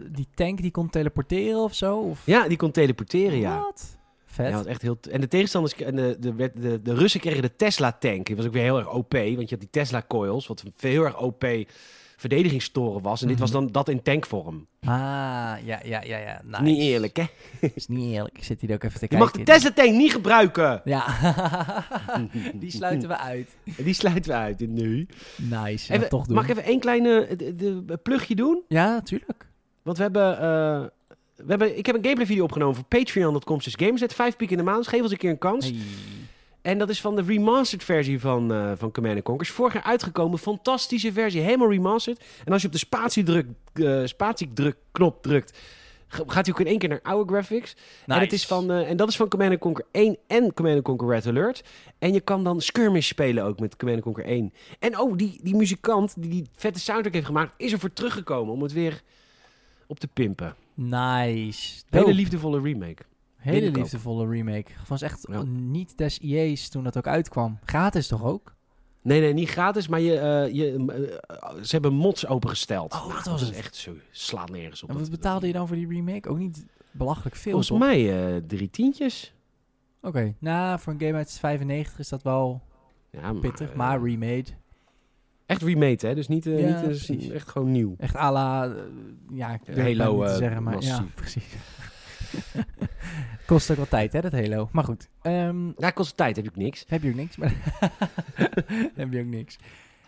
die 0.08 0.26
tank 0.34 0.62
die 0.62 0.70
kon 0.70 0.90
teleporteren 0.90 1.62
of 1.62 1.74
zo? 1.74 1.98
Of? 1.98 2.22
Ja, 2.24 2.48
die 2.48 2.56
kon 2.56 2.70
teleporteren, 2.70 3.38
ja. 3.38 3.60
Wat? 3.60 3.96
Vet. 4.24 4.50
Ja, 4.50 4.64
echt 4.64 4.82
heel... 4.82 4.98
En 5.10 5.20
de 5.20 5.28
tegenstanders... 5.28 5.74
En 5.74 5.96
de, 5.96 6.16
de, 6.18 6.82
de, 6.82 6.94
Russen 6.94 7.20
kregen 7.20 7.42
de 7.42 7.56
Tesla-tank. 7.56 8.26
Die 8.26 8.36
was 8.36 8.46
ook 8.46 8.52
weer 8.52 8.62
heel 8.62 8.78
erg 8.78 8.90
OP. 8.90 9.12
Want 9.12 9.24
je 9.24 9.46
had 9.48 9.60
die 9.60 9.70
Tesla-coils, 9.70 10.46
wat 10.46 10.64
heel 10.76 11.04
erg 11.04 11.20
OP 11.20 11.44
verdedigingstoren 12.28 13.02
was. 13.02 13.22
En 13.22 13.28
dit 13.28 13.38
was 13.38 13.50
Mhm. 13.50 13.58
dan 13.60 13.72
dat 13.72 13.88
in 13.88 14.02
tankvorm. 14.02 14.66
Ah, 14.80 14.88
ja, 15.64 15.80
ja, 15.84 16.02
ja, 16.04 16.16
ja. 16.18 16.40
Nice. 16.44 16.62
Niet 16.62 16.78
eerlijk, 16.78 17.16
hè? 17.16 17.24
is 17.74 17.86
niet 17.86 18.12
eerlijk. 18.12 18.38
Ik 18.38 18.44
zit 18.44 18.60
hier 18.60 18.72
ook 18.74 18.82
even 18.82 18.98
te 18.98 19.00
Je 19.00 19.08
kijken. 19.08 19.18
mag 19.18 19.30
de 19.36 19.42
Tesla-tank 19.42 19.90
niet 19.94 20.12
gebruiken! 20.12 20.80
Ja, 20.84 21.04
die 22.54 22.70
sluiten 22.70 23.08
we 23.08 23.18
uit. 23.18 23.56
Die 23.76 23.94
sluiten 23.94 24.30
we 24.30 24.36
uit 24.38 24.60
nu. 24.68 25.06
Nice. 25.36 25.92
Even, 25.92 26.08
toch 26.08 26.26
doen. 26.26 26.34
mag 26.34 26.44
ik 26.44 26.50
even 26.50 26.64
één 26.64 26.80
kleine 26.80 27.36
de, 27.36 27.54
de- 27.84 27.98
plugje 28.02 28.34
doen? 28.34 28.62
Ja, 28.68 29.00
tuurlijk. 29.00 29.46
Want 29.82 29.96
we 29.96 30.02
hebben... 30.02 30.32
eh, 30.40 30.84
we 31.36 31.44
hebben 31.46 31.78
ik 31.78 31.86
heb 31.86 31.94
een 31.94 32.02
gameplay 32.02 32.26
video 32.26 32.44
opgenomen 32.44 32.74
voor 32.74 32.84
patreon.com. 32.84 33.58
Dus 33.58 33.74
Gamerzet, 33.76 34.14
vijf 34.14 34.36
piek 34.36 34.50
in 34.50 34.56
de 34.56 34.62
maand. 34.62 34.88
Geef 34.88 35.02
ons 35.02 35.10
een 35.10 35.16
keer 35.16 35.30
een 35.30 35.38
kans. 35.38 35.64
Hey. 35.66 35.76
En 36.66 36.78
dat 36.78 36.88
is 36.88 37.00
van 37.00 37.16
de 37.16 37.22
remastered 37.22 37.84
versie 37.84 38.20
van, 38.20 38.52
eh 38.52 38.72
van 38.76 38.92
Command 38.92 39.22
Conquer. 39.22 39.46
Is 39.46 39.52
vorig 39.52 39.72
jaar 39.72 39.82
uitgekomen. 39.82 40.38
Fantastische 40.38 41.12
versie. 41.12 41.40
Helemaal 41.40 41.70
remastered. 41.70 42.24
En 42.44 42.52
als 42.52 42.60
je 42.62 42.66
op 42.66 42.72
de 42.72 42.78
spatiedruk, 42.78 43.46
eh 43.72 44.00
spatiedruk 44.04 44.76
knop 44.92 45.22
drukt... 45.22 45.58
ga- 46.08 46.22
gaat 46.26 46.46
hij 46.46 46.54
ook 46.54 46.60
in 46.60 46.66
één 46.66 46.78
keer 46.78 46.88
naar 46.88 47.00
oude 47.02 47.32
graphics. 47.32 47.76
En, 48.06 48.20
het 48.20 48.32
is 48.32 48.46
van, 48.46 48.70
eh, 48.70 48.90
en 48.90 48.96
dat 48.96 49.08
is 49.08 49.16
van 49.16 49.28
Command 49.28 49.58
Conquer 49.58 49.84
1 49.92 50.16
en 50.26 50.54
Command 50.54 50.82
Conquer 50.82 51.08
Red 51.08 51.26
Alert. 51.26 51.64
En 51.98 52.12
je 52.12 52.20
kan 52.20 52.44
dan 52.44 52.60
skirmish 52.60 53.06
spelen 53.08 53.44
ook 53.44 53.60
met 53.60 53.76
Command 53.76 54.00
Conquer 54.02 54.24
1. 54.24 54.52
En 54.78 54.98
oh, 54.98 55.16
die, 55.16 55.40
die 55.42 55.56
muzikant 55.56 56.14
die 56.22 56.30
die 56.30 56.46
vette 56.52 56.80
soundtrack 56.80 57.12
heeft 57.14 57.26
gemaakt... 57.26 57.54
is 57.56 57.72
er 57.72 57.78
voor 57.78 57.92
teruggekomen 57.92 58.54
om 58.54 58.62
het 58.62 58.72
weer 58.72 59.02
op 59.86 59.98
te 59.98 60.08
pimpen. 60.08 60.54
Nice. 60.74 61.82
Hele 61.90 62.14
liefdevolle 62.14 62.60
remake. 62.60 63.02
Hele 63.52 63.70
liefdevolle 63.70 64.28
remake. 64.28 64.72
Het 64.78 64.88
was 64.88 65.02
echt 65.02 65.26
Ja. 65.30 65.42
niet 65.46 65.98
des 65.98 66.18
IE's 66.18 66.68
toen 66.68 66.84
dat 66.84 66.96
ook 66.96 67.06
uitkwam. 67.06 67.58
Gratis 67.64 68.06
toch 68.06 68.24
ook? 68.24 68.54
Nee, 69.02 69.20
nee, 69.20 69.32
niet 69.32 69.48
gratis, 69.48 69.88
maar 69.88 70.00
je, 70.00 70.18
eh, 70.18 70.54
je, 70.54 70.74
eh, 71.26 71.62
ze 71.62 71.70
hebben 71.70 71.92
mods 71.94 72.26
opengesteld. 72.26 72.92
Oh, 72.94 73.00
dat 73.14 73.24
Nou, 73.24 73.30
was 73.30 73.40
is 73.42 73.48
het. 73.48 73.56
echt 73.56 73.74
zo, 73.76 73.92
slaat 74.10 74.50
nergens 74.50 74.82
op. 74.82 74.88
En 74.88 74.94
wat 74.94 75.04
Dat- 75.04 75.12
betaalde 75.14 75.46
je 75.46 75.52
dan 75.52 75.66
voor 75.66 75.76
die 75.76 75.88
remake? 75.88 76.28
Ook 76.28 76.38
niet 76.38 76.66
belachelijk 76.90 77.36
veel, 77.36 77.50
Volgens 77.50 77.68
toch? 77.70 77.78
mij 77.78 78.34
eh, 78.34 78.42
drie 78.46 78.70
tientjes. 78.70 79.34
Oké, 80.02 80.34
nou, 80.38 80.78
voor 80.80 80.92
een 80.92 81.00
game 81.00 81.12
uit 81.14 81.32
95 81.40 81.98
is 81.98 82.08
dat 82.08 82.22
wel 82.22 82.62
Ja, 83.10 83.20
maar, 83.32 83.34
pittig, 83.40 83.74
maar 83.74 84.02
remade. 84.02 84.44
echt 85.46 85.62
remade, 85.62 86.06
hè? 86.06 86.14
Dus 86.14 86.28
niet, 86.28 86.44
Ja, 86.44 86.82
niet 87.08 87.30
echt 87.30 87.48
gewoon 87.48 87.72
nieuw. 87.72 87.94
Echt 87.98 88.16
à 88.16 88.32
la, 88.32 88.74
ja, 89.32 89.58
ik 89.66 89.76
Halo, 89.76 90.26
zeggen, 90.26 90.62
maar 90.62 90.82
ja, 90.82 91.04
precies. 91.14 91.44
Kost 93.46 93.70
ook 93.70 93.76
wel 93.76 93.88
tijd, 93.88 94.12
hè, 94.12 94.20
dat 94.20 94.32
Halo. 94.32 94.68
Maar 94.72 94.84
goed, 94.84 95.08
ehm, 95.22 95.70
Daar 95.76 95.92
kost 95.92 96.16
tijd, 96.16 96.36
heb 96.36 96.44
ik 96.46 96.56
niks. 96.56 96.84
heb 96.88 97.02
je 97.02 97.08
ook 97.08 97.14
niks. 97.14 97.36
Maar 97.36 97.54
heb 98.94 99.12
je 99.12 99.20
ook 99.20 99.26
niks. 99.26 99.56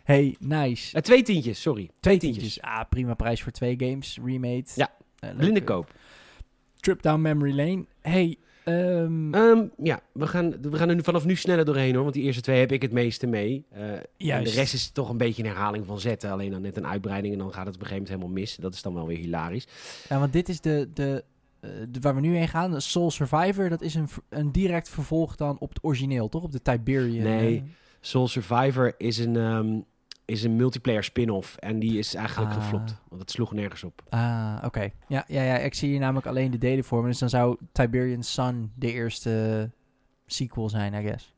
Hey, 0.05 0.37
nice. 0.39 0.97
Eh, 0.97 1.03
twee 1.03 1.23
tientjes, 1.23 1.61
sorry. 1.61 1.91
Twee 2.01 2.19
tientjes. 2.19 2.61
Ah, 2.61 2.81
prima 2.89 3.15
prijs 3.15 3.43
voor 3.43 3.53
twee 3.53 3.75
games, 3.79 4.19
remade. 4.25 4.65
Ja, 4.75 4.91
leuk. 5.21 5.37
Blinde 5.37 5.65
koop. 5.65 5.93
Trip 6.81 7.03
down 7.03 7.21
memory 7.21 7.53
lane. 7.57 7.85
Hey, 8.01 8.37
ehm, 8.65 9.35
Ehm, 9.35 9.65
ja, 9.83 10.01
we 10.13 10.27
gaan, 10.27 10.55
we 10.61 10.77
gaan 10.77 10.89
er 10.89 10.95
nu 10.95 11.03
vanaf 11.03 11.25
nu 11.25 11.37
sneller 11.37 11.65
doorheen 11.65 11.95
hoor. 11.95 12.03
Want 12.03 12.15
die 12.15 12.23
eerste 12.25 12.43
twee 12.43 12.59
heb 12.59 12.73
ik 12.73 12.83
het 12.83 12.93
meeste 12.93 13.27
mee. 13.27 13.65
Eh, 13.71 13.93
en 14.37 14.45
de 14.45 14.51
rest 14.51 14.75
is 14.75 14.91
toch 14.91 15.09
een 15.09 15.17
beetje 15.17 15.43
een 15.43 15.49
herhaling 15.49 15.87
van 15.87 16.01
zetten. 16.01 16.31
Alleen 16.31 16.51
dan 16.51 16.63
net 16.63 16.77
een 16.77 16.87
uitbreiding 16.87 17.33
en 17.33 17.39
dan 17.39 17.53
gaat 17.53 17.67
het 17.67 17.75
op 17.75 17.81
een 17.81 17.87
gegeven 17.87 18.09
moment 18.09 18.23
helemaal 18.23 18.43
mis. 18.43 18.57
Dat 18.57 18.75
is 18.75 18.83
dan 18.83 18.95
wel 18.95 19.07
weer 19.07 19.19
hilarisch. 19.19 19.67
ja, 20.09 20.19
want 20.19 20.33
dit 20.33 20.49
is 20.49 20.61
de, 20.61 20.89
de- 20.95 21.25
waar 22.01 22.15
we 22.15 22.21
nu 22.21 22.37
heen 22.37 22.49
gaan. 22.49 22.81
Soul 22.81 23.11
Survivor, 23.11 23.69
dat 23.69 23.83
is 23.83 23.95
een, 23.95 24.09
een 24.29 24.53
direct 24.53 24.89
vervolg 24.89 25.37
dan 25.37 25.57
op 25.59 25.69
het 25.69 25.85
origineel, 25.85 26.29
toch? 26.29 26.43
Op 26.43 26.53
de 26.53 26.63
Tiberian. 26.63 27.25
Nee. 27.25 27.57
eh, 27.57 27.63
Soul 28.01 28.29
Survivor 28.29 28.95
is 28.99 29.19
een, 29.19 29.37
ehm, 29.37 29.81
is 30.25 30.43
een 30.43 30.57
multiplayer 30.57 31.05
spin-off. 31.05 31.57
En 31.57 31.79
die 31.79 31.99
is 31.99 32.15
eigenlijk 32.15 32.51
Ah. 32.51 32.57
geflopt. 32.63 32.95
Want 33.09 33.21
het 33.21 33.31
sloeg 33.31 33.53
nergens 33.53 33.85
op. 33.85 34.03
Ah, 34.09 34.63
oké. 34.65 34.89
Ja, 35.09 35.25
ja, 35.29 35.43
ja, 35.43 35.57
ik 35.57 35.75
zie 35.75 35.89
hier 35.91 35.99
namelijk 35.99 36.27
alleen 36.27 36.51
de 36.51 36.59
delen 36.59 36.85
voor 36.85 37.03
me. 37.03 37.09
Dus 37.09 37.19
dan 37.19 37.29
zou 37.29 37.57
Tiberian 37.73 38.23
Sun 38.23 38.73
de 38.75 38.93
eerste 38.93 39.71
sequel 40.27 40.69
zijn, 40.69 40.95
I 40.95 41.03
guess. 41.07 41.35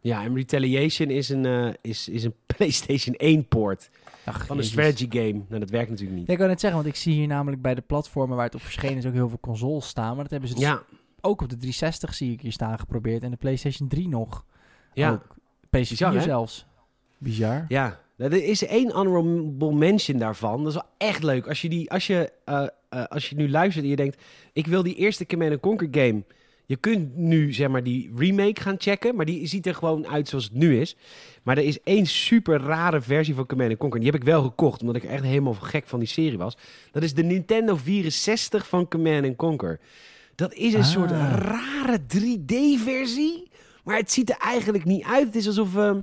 Ja, 0.00 0.24
en 0.24 0.34
Retaliation 0.34 1.10
is 1.10 1.28
een, 1.28 1.46
eh, 1.46 1.68
is, 1.80 2.08
is 2.08 2.24
een 2.24 2.34
PlayStation 2.56 3.14
1 3.16 3.48
port 3.48 3.90
Ach, 4.28 4.46
van 4.46 4.58
een 4.58 4.64
strategy 4.64 5.06
game. 5.10 5.42
Nou, 5.48 5.60
dat 5.60 5.70
werkt 5.70 5.90
natuurlijk 5.90 6.18
niet. 6.18 6.26
Ja, 6.26 6.32
ik 6.32 6.38
wou 6.38 6.50
net 6.50 6.60
zeggen, 6.60 6.82
want 6.82 6.94
ik 6.94 7.00
zie 7.00 7.14
hier 7.14 7.26
namelijk 7.26 7.62
bij 7.62 7.74
de 7.74 7.80
platformen 7.80 8.36
waar 8.36 8.46
het 8.46 8.54
op 8.54 8.60
verschenen 8.60 8.96
is 8.96 9.06
ook 9.06 9.12
heel 9.12 9.28
veel 9.28 9.40
consoles 9.40 9.88
staan. 9.88 10.14
Maar 10.14 10.22
dat 10.22 10.30
hebben 10.30 10.48
ze 10.48 10.54
dus 10.54 10.64
Ja, 10.64 10.82
ook 11.20 11.40
op 11.42 11.48
de 11.48 11.56
360 11.56 12.14
zie 12.14 12.32
ik 12.32 12.40
hier 12.40 12.52
staan 12.52 12.78
geprobeerd. 12.78 13.22
En 13.22 13.30
de 13.30 13.36
PlayStation 13.36 13.88
3 13.88 14.08
nog. 14.08 14.44
ja, 14.94 15.10
Ook. 15.10 15.36
PS4 15.66 15.68
Bizar, 15.70 16.14
hè? 16.14 16.20
zelfs. 16.20 16.66
Bizar. 17.18 17.64
ja. 17.68 18.00
Nou, 18.16 18.32
Er 18.32 18.44
is 18.44 18.66
één 18.66 18.92
honorable 18.92 19.72
mention 19.72 20.18
daarvan. 20.18 20.58
Dat 20.58 20.66
is 20.66 20.74
wel 20.74 21.08
echt 21.08 21.22
leuk. 21.22 21.46
Als 21.46 21.62
je, 21.62 21.68
die, 21.68 21.90
als 21.90 22.06
je, 22.06 22.32
eh, 22.44 22.66
eh, 22.88 23.04
als 23.04 23.28
je 23.28 23.36
nu 23.36 23.50
luistert 23.50 23.84
en 23.84 23.90
je 23.90 23.96
denkt... 23.96 24.22
ik 24.52 24.66
wil 24.66 24.82
die 24.82 24.94
eerste 24.94 25.26
Command 25.26 25.60
Conquer 25.60 25.88
game... 25.90 26.24
Je 26.68 26.76
kunt 26.76 27.16
nu 27.16 27.52
zeg 27.52 27.68
maar 27.68 27.82
die 27.82 28.10
remake 28.16 28.60
gaan 28.60 28.74
checken, 28.78 29.16
maar 29.16 29.24
die 29.24 29.46
ziet 29.46 29.66
er 29.66 29.74
gewoon 29.74 30.06
uit 30.06 30.28
zoals 30.28 30.44
het 30.44 30.52
nu 30.54 30.80
is. 30.80 30.96
Maar 31.42 31.56
er 31.58 31.64
is 31.64 31.80
één 31.82 32.06
super 32.06 32.60
rare 32.60 33.00
versie 33.00 33.34
van 33.34 33.46
Command 33.46 33.76
Conquer. 33.76 34.00
Die 34.00 34.10
heb 34.10 34.20
ik 34.20 34.26
wel 34.26 34.42
gekocht, 34.42 34.80
omdat 34.80 34.96
ik 34.96 35.04
echt 35.04 35.22
helemaal 35.24 35.54
gek 35.54 35.86
van 35.86 35.98
die 35.98 36.08
serie 36.08 36.38
was. 36.38 36.56
Dat 36.92 37.02
is 37.02 37.14
de 37.14 37.22
Nintendo 37.22 37.76
64 37.76 38.68
van 38.68 38.88
Command 38.88 39.36
Conquer. 39.36 39.80
Dat 40.34 40.54
is 40.54 40.72
een 40.72 40.80
Ah. 40.80 40.86
soort 40.86 41.10
rare 41.10 42.06
3D-versie, 42.06 43.48
maar 43.84 43.96
het 43.96 44.12
ziet 44.12 44.30
er 44.30 44.36
eigenlijk 44.38 44.84
niet 44.84 45.04
uit. 45.04 45.26
Het 45.26 45.36
is 45.36 45.46
alsof, 45.46 45.76
ehm, 45.76 46.00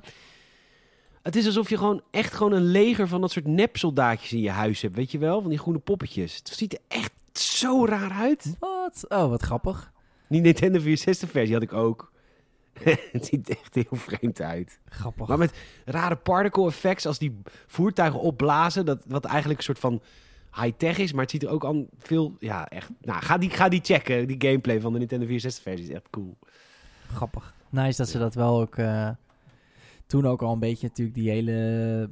het 1.22 1.36
is 1.36 1.46
alsof 1.46 1.68
je 1.68 1.76
gewoon 1.76 2.02
echt 2.10 2.32
gewoon 2.34 2.52
een 2.52 2.70
leger 2.70 3.08
van 3.08 3.20
dat 3.20 3.30
soort 3.30 3.46
nepsoldaatjes 3.46 4.32
in 4.32 4.40
je 4.40 4.50
huis 4.50 4.80
hebt, 4.82 4.96
weet 4.96 5.10
je 5.10 5.18
wel? 5.18 5.40
Van 5.40 5.50
die 5.50 5.58
groene 5.58 5.78
poppetjes. 5.78 6.36
Het 6.36 6.48
ziet 6.48 6.72
er 6.72 6.80
echt 6.88 7.12
zo 7.32 7.84
raar 7.84 8.10
uit. 8.12 8.56
Wat? 8.58 9.04
Oh, 9.08 9.28
wat 9.28 9.42
grappig. 9.42 9.94
Die 10.28 10.40
Nintendo 10.40 10.80
64 10.80 11.30
versie 11.30 11.54
had 11.54 11.62
ik 11.62 11.72
ook. 11.72 12.12
het 13.12 13.26
ziet 13.26 13.48
echt 13.48 13.74
heel 13.74 13.98
vreemd 13.98 14.40
uit. 14.40 14.78
Grappig. 14.88 15.28
Maar 15.28 15.38
met 15.38 15.54
rare 15.84 16.16
particle 16.16 16.66
effects 16.66 17.06
als 17.06 17.18
die 17.18 17.40
voertuigen 17.66 18.20
opblazen. 18.20 18.84
Dat, 18.86 19.02
wat 19.06 19.24
eigenlijk 19.24 19.58
een 19.58 19.64
soort 19.64 19.78
van 19.78 20.02
high-tech 20.54 20.98
is. 20.98 21.12
Maar 21.12 21.22
het 21.22 21.30
ziet 21.30 21.42
er 21.42 21.48
ook 21.48 21.64
aan 21.64 21.86
veel... 21.98 22.36
Ja, 22.38 22.68
echt... 22.68 22.90
Nou, 23.00 23.22
ga 23.22 23.38
die, 23.38 23.50
ga 23.50 23.68
die 23.68 23.80
checken. 23.82 24.26
Die 24.26 24.36
gameplay 24.38 24.80
van 24.80 24.92
de 24.92 24.98
Nintendo 24.98 25.26
64 25.26 25.62
versie 25.62 25.88
is 25.88 25.94
echt 25.94 26.10
cool. 26.10 26.36
Grappig. 27.12 27.54
Nice 27.68 27.96
dat 27.96 28.08
ze 28.08 28.18
dat 28.18 28.34
wel 28.34 28.60
ook... 28.60 28.76
eh, 28.76 29.10
toen 30.06 30.26
ook 30.26 30.42
al 30.42 30.52
een 30.52 30.58
beetje 30.58 30.86
natuurlijk 30.86 31.16
die 31.16 31.30
hele 31.30 32.10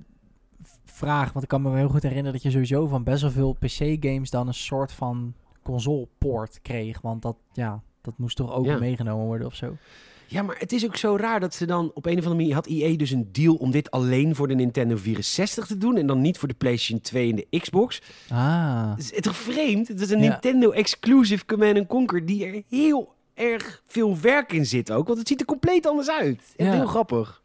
vraag... 0.84 1.32
Want 1.32 1.44
ik 1.44 1.50
kan 1.50 1.62
me 1.62 1.76
heel 1.76 1.88
goed 1.88 2.02
herinneren 2.02 2.32
dat 2.32 2.42
je 2.42 2.50
sowieso 2.50 2.86
van 2.86 3.04
best 3.04 3.22
wel 3.22 3.30
veel 3.30 3.52
PC-games... 3.52 4.30
dan 4.30 4.46
een 4.46 4.54
soort 4.54 4.92
van 4.92 5.34
console-poort 5.62 6.58
kreeg. 6.62 7.00
Want 7.00 7.22
dat, 7.22 7.36
ja, 7.52 7.82
dat 8.04 8.18
moest 8.18 8.36
toch 8.36 8.52
ook 8.52 8.64
Ja. 8.66 8.78
meegenomen 8.78 9.26
worden 9.26 9.46
of 9.46 9.54
zo. 9.54 9.76
Ja, 10.26 10.42
maar 10.42 10.56
het 10.58 10.72
is 10.72 10.84
ook 10.84 10.96
zo 10.96 11.16
raar 11.16 11.40
dat 11.40 11.54
ze 11.54 11.66
dan 11.66 11.90
op 11.94 12.06
een 12.06 12.12
of 12.12 12.16
andere 12.18 12.34
manier... 12.34 12.54
had 12.54 12.66
EA 12.66 12.96
dus 12.96 13.10
een 13.10 13.28
deal 13.32 13.54
om 13.54 13.70
dit 13.70 13.90
alleen 13.90 14.34
voor 14.34 14.48
de 14.48 14.54
Nintendo 14.54 14.96
64 14.96 15.66
te 15.66 15.78
doen... 15.78 15.96
en 15.96 16.06
dan 16.06 16.20
niet 16.20 16.38
voor 16.38 16.48
de 16.48 16.54
PlayStation 16.54 17.00
2 17.00 17.30
en 17.30 17.36
de 17.50 17.58
Xbox. 17.58 18.02
Ah, 18.28 18.90
Het 18.96 19.12
is 19.12 19.20
toch 19.20 19.36
vreemd? 19.36 19.88
Het 19.88 20.00
is 20.00 20.10
een 20.10 20.22
Ja. 20.22 20.28
Nintendo 20.30 20.70
exclusive 20.70 21.44
Command 21.44 21.86
Conquer 21.86 22.26
die 22.26 22.46
er 22.46 22.62
heel 22.68 23.14
erg 23.34 23.82
veel 23.86 24.20
werk 24.20 24.52
in 24.52 24.66
zit 24.66 24.92
ook. 24.92 25.06
Want 25.06 25.18
het 25.18 25.28
ziet 25.28 25.40
er 25.40 25.46
compleet 25.46 25.86
anders 25.86 26.10
uit. 26.10 26.54
Ja. 26.56 26.72
heel 26.72 26.86
grappig. 26.86 27.42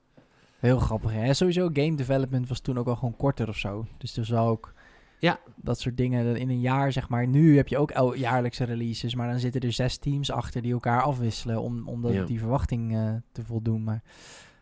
heel 0.60 0.80
grappig. 0.80 1.12
Hè? 1.12 1.34
Sowieso 1.34 1.70
game 1.74 1.96
development 1.96 2.48
was 2.50 2.60
toen 2.60 2.78
ook 2.80 2.88
al 2.88 2.96
gewoon 2.96 3.16
korter 3.16 3.48
of 3.48 3.58
zo. 3.58 3.86
Dus 3.98 4.18
er 4.18 4.26
zou 4.26 4.50
ook... 4.50 4.74
Ja. 5.20 5.40
Dat 5.56 5.80
soort 5.80 5.98
dingen 5.98 6.36
in 6.36 6.50
een 6.50 6.60
jaar, 6.60 6.92
zeg 6.92 7.10
maar. 7.10 7.28
Nu 7.28 7.56
heb 7.58 7.68
je 7.68 7.78
ook 7.78 7.92
el- 7.92 8.14
jaarlijkse 8.16 8.64
releases, 8.64 9.16
maar 9.16 9.30
dan 9.30 9.40
zitten 9.40 9.62
er 9.62 9.72
zes 9.72 9.98
teams 9.98 10.32
achter 10.32 10.62
die 10.62 10.74
elkaar 10.74 11.02
afwisselen 11.02 11.62
om, 11.62 11.88
om 11.88 12.02
dat, 12.02 12.14
Ja. 12.14 12.24
die 12.26 12.40
verwachting 12.40 12.96
eh, 12.96 13.14
te 13.32 13.44
voldoen. 13.46 13.84
Maar 13.84 14.02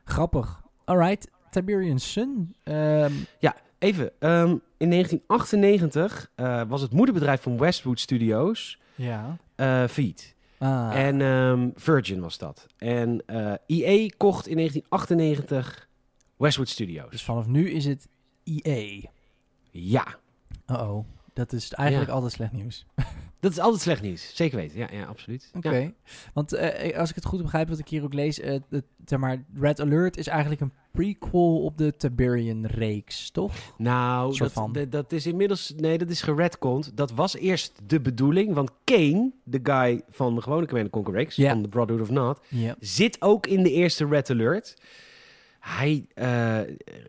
grappig. 0.06 0.62
Alright, 0.86 1.30
Tiberian 1.50 2.00
Sun. 2.00 2.56
Ehm, 2.64 3.12
Even, 3.80 4.12
ehm, 4.20 4.56
in 4.78 4.90
1998 4.90 6.32
eh, 6.36 6.62
was 6.68 6.82
het 6.82 6.92
moederbedrijf 6.94 7.42
van 7.42 7.58
Westwood 7.58 8.00
Studios 8.00 8.80
ja. 8.96 9.38
failliet. 9.88 10.36
Ah, 10.58 10.90
En 11.06 11.22
ehm, 11.22 11.70
Virgin 11.76 12.20
was 12.22 12.38
dat. 12.38 12.66
En 12.78 13.24
EA 13.68 14.10
kocht 14.18 14.48
in 14.48 14.56
1998 14.56 15.88
Westwood 16.38 16.70
Studios. 16.70 17.12
dus 17.12 17.24
vanaf 17.24 17.48
nu 17.48 17.70
is 17.70 17.86
het 17.86 18.08
EA. 18.44 19.10
Ja. 19.72 20.06
Uh-oh. 20.72 21.06
Dat 21.34 21.54
is 21.54 21.74
eigenlijk 21.74 22.10
Ja. 22.10 22.16
altijd 22.16 22.34
slecht 22.34 22.52
nieuws. 22.52 22.86
Dat 23.40 23.52
is 23.52 23.60
altijd 23.60 23.82
slecht 23.82 24.02
nieuws. 24.02 24.36
Zeker 24.36 24.58
weten. 24.58 24.78
Ja, 24.78 24.88
ja 24.92 25.06
absoluut. 25.06 25.52
Oké. 25.54 25.76
Ja. 25.76 25.92
Want 26.34 26.54
eh, 26.54 26.98
als 27.00 27.10
ik 27.10 27.16
het 27.16 27.26
goed 27.26 27.42
begrijp, 27.42 27.70
wat 27.70 27.80
ik 27.80 27.88
hier 27.88 28.04
ook 28.04 28.14
lees, 28.14 28.38
het, 28.38 28.64
zeg 29.06 29.20
maar, 29.20 29.44
Red 29.54 29.80
Alert 29.82 30.18
is 30.18 30.28
eigenlijk 30.28 30.62
een 30.62 30.72
prequel 30.92 31.64
op 31.64 31.78
de 31.78 31.96
Tiberian-reeks, 31.98 33.32
toch? 33.32 33.54
Nou, 33.78 34.38
dat, 34.38 34.52
van. 34.52 34.72
dat, 34.72 34.92
dat 34.92 35.12
is 35.12 35.26
inmiddels... 35.28 35.74
Nee, 35.76 35.98
dat 35.98 36.10
is 36.10 36.22
geredcond. 36.22 36.98
Dat 36.98 37.12
was 37.12 37.36
eerst 37.36 37.80
de 37.86 38.02
bedoeling. 38.02 38.54
Want 38.54 38.72
Kane, 38.84 39.32
de 39.44 39.60
guy 39.64 40.02
van 40.10 40.36
de 40.36 40.42
gewone 40.42 40.68
Command 40.68 40.90
Conquer 40.90 41.14
reeks, 41.14 41.36
van 41.36 41.62
The 41.62 41.70
Brotherhood 41.70 42.08
of 42.10 42.14
Not, 42.14 42.40
zit 42.80 43.22
ook 43.22 43.48
in 43.48 43.64
de 43.64 43.72
eerste 43.72 44.06
Red 44.08 44.30
Alert. 44.30 44.76
Hij, 45.68 46.06
eh, 46.14 46.60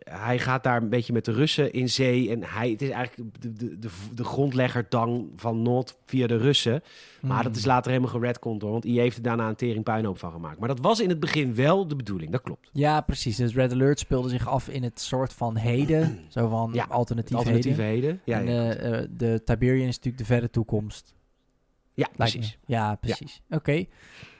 hij 0.03 0.39
gaat 0.39 0.63
daar 0.63 0.81
een 0.81 0.89
beetje 0.89 1.13
met 1.13 1.25
de 1.25 1.31
Russen 1.31 1.73
in 1.73 1.89
zee. 1.89 2.29
En 2.29 2.43
hij, 2.43 2.69
het 2.69 2.81
is 2.81 2.89
eigenlijk 2.89 3.41
de, 3.41 3.53
de, 3.53 3.79
de, 3.79 3.89
de 4.13 4.23
grondlegger 4.23 4.85
dan 4.89 5.31
van 5.35 5.61
Noord 5.61 5.97
via 6.05 6.27
de 6.27 6.37
Russen. 6.37 6.81
Maar 7.21 7.33
Hmm. 7.35 7.43
dat 7.43 7.55
is 7.55 7.65
later 7.65 7.91
helemaal 7.91 8.11
geredcond 8.13 8.61
hoor. 8.61 8.71
Want 8.71 8.83
IE 8.85 8.99
heeft 8.99 9.17
er 9.17 9.23
daarna 9.23 9.47
een 9.49 9.55
tering 9.55 9.83
puinhoop 9.83 10.19
van 10.19 10.31
gemaakt. 10.31 10.59
Maar 10.59 10.67
dat 10.67 10.79
was 10.79 10.99
in 10.99 11.09
het 11.09 11.19
begin 11.19 11.55
wel 11.55 11.87
de 11.87 11.95
bedoeling. 11.95 12.31
Dat 12.31 12.41
klopt. 12.41 12.69
Ja, 12.73 13.01
precies. 13.01 13.35
Dus 13.35 13.53
Red 13.53 13.71
Alert 13.71 13.99
speelde 13.99 14.29
zich 14.29 14.47
af 14.47 14.69
in 14.69 14.83
het 14.83 14.99
soort 14.99 15.33
van 15.33 15.55
heden. 15.57 16.19
zo 16.29 16.47
van 16.47 16.69
Ja, 16.73 16.85
alternatief, 16.89 17.37
Alternatieve 17.37 17.81
heden. 17.81 18.01
heden. 18.01 18.21
Ja, 18.23 18.39
en 18.39 18.47
eh, 18.79 18.99
eh, 19.01 19.07
de 19.11 19.41
Tiberian 19.45 19.87
is 19.87 19.95
natuurlijk 19.95 20.17
de 20.17 20.33
verre 20.33 20.49
toekomst. 20.49 21.13
ja 21.93 22.07
me. 22.09 22.15
precies. 22.17 22.57
Ja, 22.65 22.95
precies. 22.95 23.41
Oké. 23.49 23.85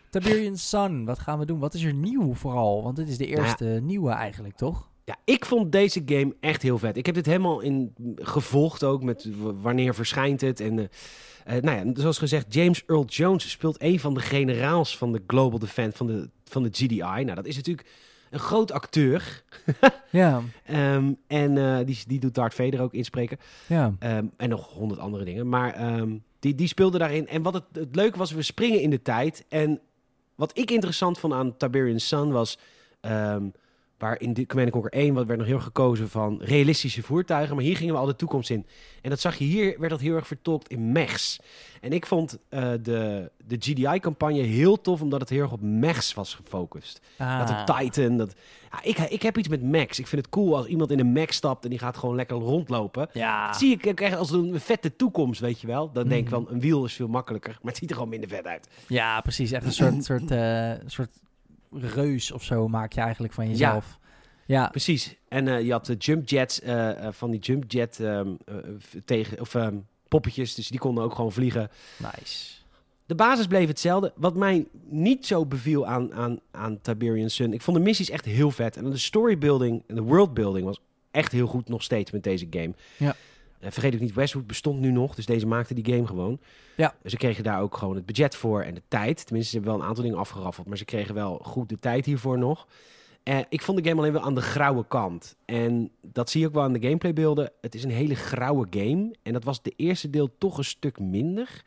Tiberian 0.10 0.58
Sun, 0.58 1.06
wat 1.06 1.20
gaan 1.20 1.40
we 1.40 1.46
doen? 1.46 1.60
Wat 1.60 1.74
is 1.74 1.84
er 1.84 1.94
nieuw 1.94 2.34
vooral? 2.34 2.84
Want 2.84 2.96
dit 2.96 3.08
is 3.08 3.18
de 3.18 3.28
Nou 3.28 3.40
eerste 3.40 3.66
nieuwe 3.84 4.12
eigenlijk, 4.12 4.56
toch? 4.56 4.90
Ja, 5.04 5.16
ik 5.24 5.46
vond 5.46 5.72
deze 5.72 6.02
game 6.06 6.36
echt 6.40 6.62
heel 6.62 6.78
vet. 6.78 6.98
Ik 6.98 7.06
heb 7.06 7.16
dit 7.16 7.26
helemaal 7.26 7.60
in 7.60 7.94
gevolgd 8.16 8.84
ook 8.84 9.04
met 9.04 9.30
wanneer 9.62 9.96
verschijnt 9.96 10.42
het. 10.42 10.60
En 10.60 10.80
eh, 10.80 10.86
eh, 11.58 11.64
nou 11.64 11.78
ja, 11.88 12.02
zoals 12.02 12.18
gezegd, 12.18 12.54
James 12.54 12.84
Earl 12.86 13.06
Jones 13.06 13.50
speelt 13.50 13.82
een 13.82 14.00
van 14.00 14.14
de 14.14 14.20
generaals 14.20 14.98
van 14.98 15.12
de 15.12 15.24
Global 15.28 15.60
Defense 15.60 15.98
van 15.98 16.08
de, 16.08 16.30
van 16.44 16.64
de 16.64 16.70
GDI. 16.72 16.98
Nou, 16.98 17.34
dat 17.34 17.46
is 17.46 17.56
natuurlijk 17.56 17.88
een 18.30 18.40
groot 18.40 18.72
acteur. 18.72 19.44
Ja, 20.12 20.42
Ehm, 20.66 21.14
en 21.28 21.58
eh, 21.58 21.86
die, 21.86 21.98
die 22.08 22.20
doet 22.20 22.36
Darth 22.36 22.54
Vader 22.54 22.82
ook 22.82 22.94
inspreken. 22.94 23.38
ja. 23.68 23.94
Ehm, 24.00 24.26
en 24.38 24.50
nog 24.50 24.68
honderd 24.74 25.00
andere 25.00 25.26
dingen. 25.26 25.50
Maar 25.50 25.74
ehm, 25.74 26.18
die, 26.40 26.56
die 26.56 26.68
speelde 26.68 26.98
daarin. 26.98 27.28
En 27.28 27.42
wat 27.42 27.54
het, 27.54 27.64
het 27.74 27.96
leuke 27.96 28.18
was, 28.18 28.32
we 28.32 28.42
springen 28.42 28.82
in 28.82 28.90
de 28.90 29.02
tijd. 29.02 29.46
En 29.50 29.80
wat 30.40 30.58
ik 30.58 30.72
interessant 30.72 31.20
vond 31.20 31.34
aan 31.34 31.58
Tiberian 31.58 32.00
Sun 32.00 32.32
was... 32.32 32.58
ehm, 33.00 33.44
waar 34.00 34.22
in 34.22 34.34
de 34.34 34.46
Command 34.46 34.72
Conquer 34.72 34.92
1 34.92 35.14
wat 35.14 35.26
werd 35.26 35.40
nog 35.40 35.48
heel 35.48 35.60
gekozen 35.60 36.10
van 36.10 36.42
realistische 36.42 37.04
voertuigen. 37.04 37.56
Maar 37.56 37.64
hier 37.64 37.78
gingen 37.78 37.94
we 37.94 38.00
al 38.00 38.06
de 38.06 38.16
toekomst 38.16 38.50
in. 38.50 38.66
En 39.02 39.10
dat 39.10 39.20
zag 39.20 39.36
je 39.36 39.46
hier, 39.46 39.80
werd 39.80 39.92
dat 39.92 40.00
heel 40.00 40.16
erg 40.16 40.28
vertolkt 40.28 40.70
in 40.70 40.92
mechs. 40.92 41.40
En 41.82 41.94
ik 41.94 42.06
vond 42.06 42.38
eh, 42.50 42.72
de, 42.82 43.32
de 43.46 43.56
GDI-campagne 43.60 44.42
heel 44.42 44.82
tof, 44.82 45.02
omdat 45.02 45.20
het 45.20 45.30
heel 45.30 45.42
erg 45.42 45.52
op 45.52 45.62
mechs 45.62 46.14
was 46.14 46.34
gefocust. 46.34 47.02
Ah. 47.18 47.40
Dat 47.40 47.50
een 47.50 47.66
Titan. 47.66 48.18
Dat, 48.18 48.34
ja, 48.72 48.80
ik, 48.84 48.98
ik 48.98 49.22
heb 49.22 49.38
iets 49.38 49.48
met 49.48 49.62
mechs. 49.62 50.00
Ik 50.00 50.08
vind 50.08 50.22
het 50.22 50.32
cool 50.32 50.56
als 50.58 50.66
iemand 50.66 50.92
in 50.92 51.00
een 51.00 51.12
mech 51.12 51.34
stapt 51.34 51.64
en 51.64 51.70
die 51.70 51.80
gaat 51.80 51.98
gewoon 51.98 52.16
lekker 52.16 52.38
rondlopen. 52.38 53.10
Ja. 53.14 53.48
Dat 53.48 53.58
zie 53.58 53.72
ik 53.78 53.88
ook 53.88 54.00
echt 54.00 54.16
als 54.16 54.32
een 54.32 54.60
vette 54.60 54.96
toekomst, 54.96 55.40
weet 55.42 55.62
je 55.62 55.68
wel. 55.68 55.92
Dan 55.92 56.08
denk 56.08 56.28
ik 56.28 56.34
Mhm. 56.34 56.44
van, 56.44 56.54
een 56.54 56.60
wiel 56.60 56.86
is 56.86 56.94
veel 56.94 57.08
makkelijker, 57.08 57.52
maar 57.62 57.72
het 57.72 57.78
ziet 57.78 57.90
er 57.90 57.96
gewoon 57.96 58.10
minder 58.12 58.30
vet 58.30 58.46
uit. 58.46 58.68
ja, 58.88 59.22
precies. 59.22 59.52
Echt 59.52 59.66
een 59.66 59.72
soort, 59.74 60.04
soort, 60.10 60.32
eh, 60.32 60.72
soort 60.86 61.10
reus 61.72 62.32
of 62.32 62.44
zo 62.44 62.68
maak 62.68 62.94
je 62.94 63.02
eigenlijk 63.02 63.34
van 63.34 63.50
jezelf. 63.50 63.98
Ja, 64.46 64.68
Precies. 64.68 65.16
En 65.28 65.48
eh, 65.48 65.62
je 65.66 65.72
had 65.72 65.86
de 65.86 65.96
jump 65.96 66.30
jets, 66.30 66.62
eh, 66.62 67.06
eh, 67.06 67.14
van 67.14 67.32
die 67.32 67.40
jump 67.40 67.64
jet 67.72 68.00
ehm, 68.00 68.28
eh, 68.46 68.56
tegen, 69.06 69.40
of 69.42 69.56
ehm, 69.56 69.76
poppetjes, 70.08 70.56
dus 70.56 70.68
die 70.68 70.80
konden 70.80 71.04
ook 71.04 71.16
gewoon 71.16 71.32
vliegen. 71.32 71.70
nice. 71.98 72.58
De 73.10 73.16
basis 73.16 73.48
bleef 73.48 73.68
hetzelfde. 73.68 74.14
Wat 74.16 74.36
mij 74.36 74.66
niet 74.88 75.26
zo 75.26 75.46
beviel 75.46 75.88
aan, 75.88 76.14
aan, 76.14 76.40
aan 76.52 76.82
Tiberian 76.82 77.30
Sun, 77.30 77.54
ik 77.54 77.62
vond 77.62 77.78
de 77.78 77.84
missies 77.84 78.10
echt 78.10 78.26
heel 78.26 78.52
vet. 78.52 78.78
En 78.78 78.90
de 78.90 78.98
storybuilding 78.98 79.84
en 79.88 79.96
de 79.96 80.02
worldbuilding 80.02 80.66
was 80.66 80.82
echt 81.12 81.32
heel 81.32 81.48
goed 81.48 81.70
nog 81.70 81.84
steeds 81.84 82.12
met 82.12 82.24
deze 82.24 82.48
game. 82.50 82.74
Ja. 82.98 83.16
Eh, 83.60 83.72
vergeet 83.72 83.94
ook 83.94 84.00
niet, 84.00 84.14
Westwood 84.14 84.48
bestond 84.48 84.80
nu 84.80 84.92
nog, 84.92 85.16
dus 85.16 85.26
deze 85.26 85.48
maakte 85.48 85.74
die 85.74 85.94
game 85.94 86.08
gewoon. 86.08 86.40
Ja. 86.76 86.96
Ze 87.06 87.18
kregen 87.18 87.44
daar 87.44 87.62
ook 87.62 87.78
gewoon 87.78 87.96
het 87.96 88.06
budget 88.06 88.36
voor 88.36 88.62
en 88.62 88.74
de 88.74 88.82
tijd. 88.88 89.26
Tenminste, 89.26 89.52
ze 89.52 89.56
hebben 89.56 89.74
wel 89.74 89.82
een 89.82 89.88
aantal 89.88 90.04
dingen 90.04 90.20
afgeraffeld, 90.20 90.68
maar 90.68 90.78
ze 90.78 90.86
kregen 90.86 91.16
wel 91.16 91.40
goed 91.44 91.70
de 91.70 91.80
tijd 91.80 92.06
hiervoor 92.06 92.38
nog. 92.38 92.68
Eh, 93.24 93.40
ik 93.50 93.62
vond 93.62 93.78
de 93.78 93.90
game 93.90 94.02
alleen 94.02 94.14
wel 94.14 94.22
aan 94.22 94.36
de 94.36 94.42
grauwe 94.42 94.86
kant. 94.88 95.36
En 95.46 95.92
dat 96.02 96.30
zie 96.30 96.42
je 96.42 96.48
ook 96.48 96.54
wel 96.54 96.64
aan 96.64 96.74
de 96.74 96.82
gameplaybeelden. 96.82 97.52
Het 97.62 97.76
is 97.76 97.84
een 97.84 97.92
hele 97.92 98.16
grauwe 98.16 98.68
game. 98.70 99.16
En 99.24 99.34
dat 99.34 99.44
was 99.44 99.62
de 99.62 99.74
eerste 99.76 100.10
deel 100.10 100.38
toch 100.38 100.58
een 100.58 100.64
stuk 100.64 101.00
minder. 101.00 101.64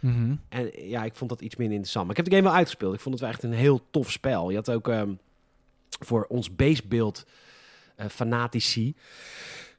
Mhm. 0.00 0.34
En 0.48 0.70
ja, 0.88 1.04
ik 1.04 1.14
vond 1.14 1.30
dat 1.30 1.40
iets 1.40 1.56
minder 1.56 1.74
interessant. 1.74 2.06
Maar 2.06 2.16
ik 2.16 2.22
heb 2.22 2.30
de 2.30 2.36
game 2.36 2.48
wel 2.48 2.58
uitgespeeld. 2.58 2.94
Ik 2.94 3.00
vond 3.00 3.14
het 3.14 3.24
wel 3.24 3.32
echt 3.32 3.42
een 3.42 3.52
heel 3.52 3.80
tof 3.90 4.10
spel. 4.10 4.50
Je 4.50 4.56
had 4.56 4.70
ook 4.70 4.88
ehm, 4.88 5.10
voor 6.00 6.24
ons 6.28 6.54
basebeeld 6.56 7.26
eh 7.96 8.06
fanatici. 8.08 8.94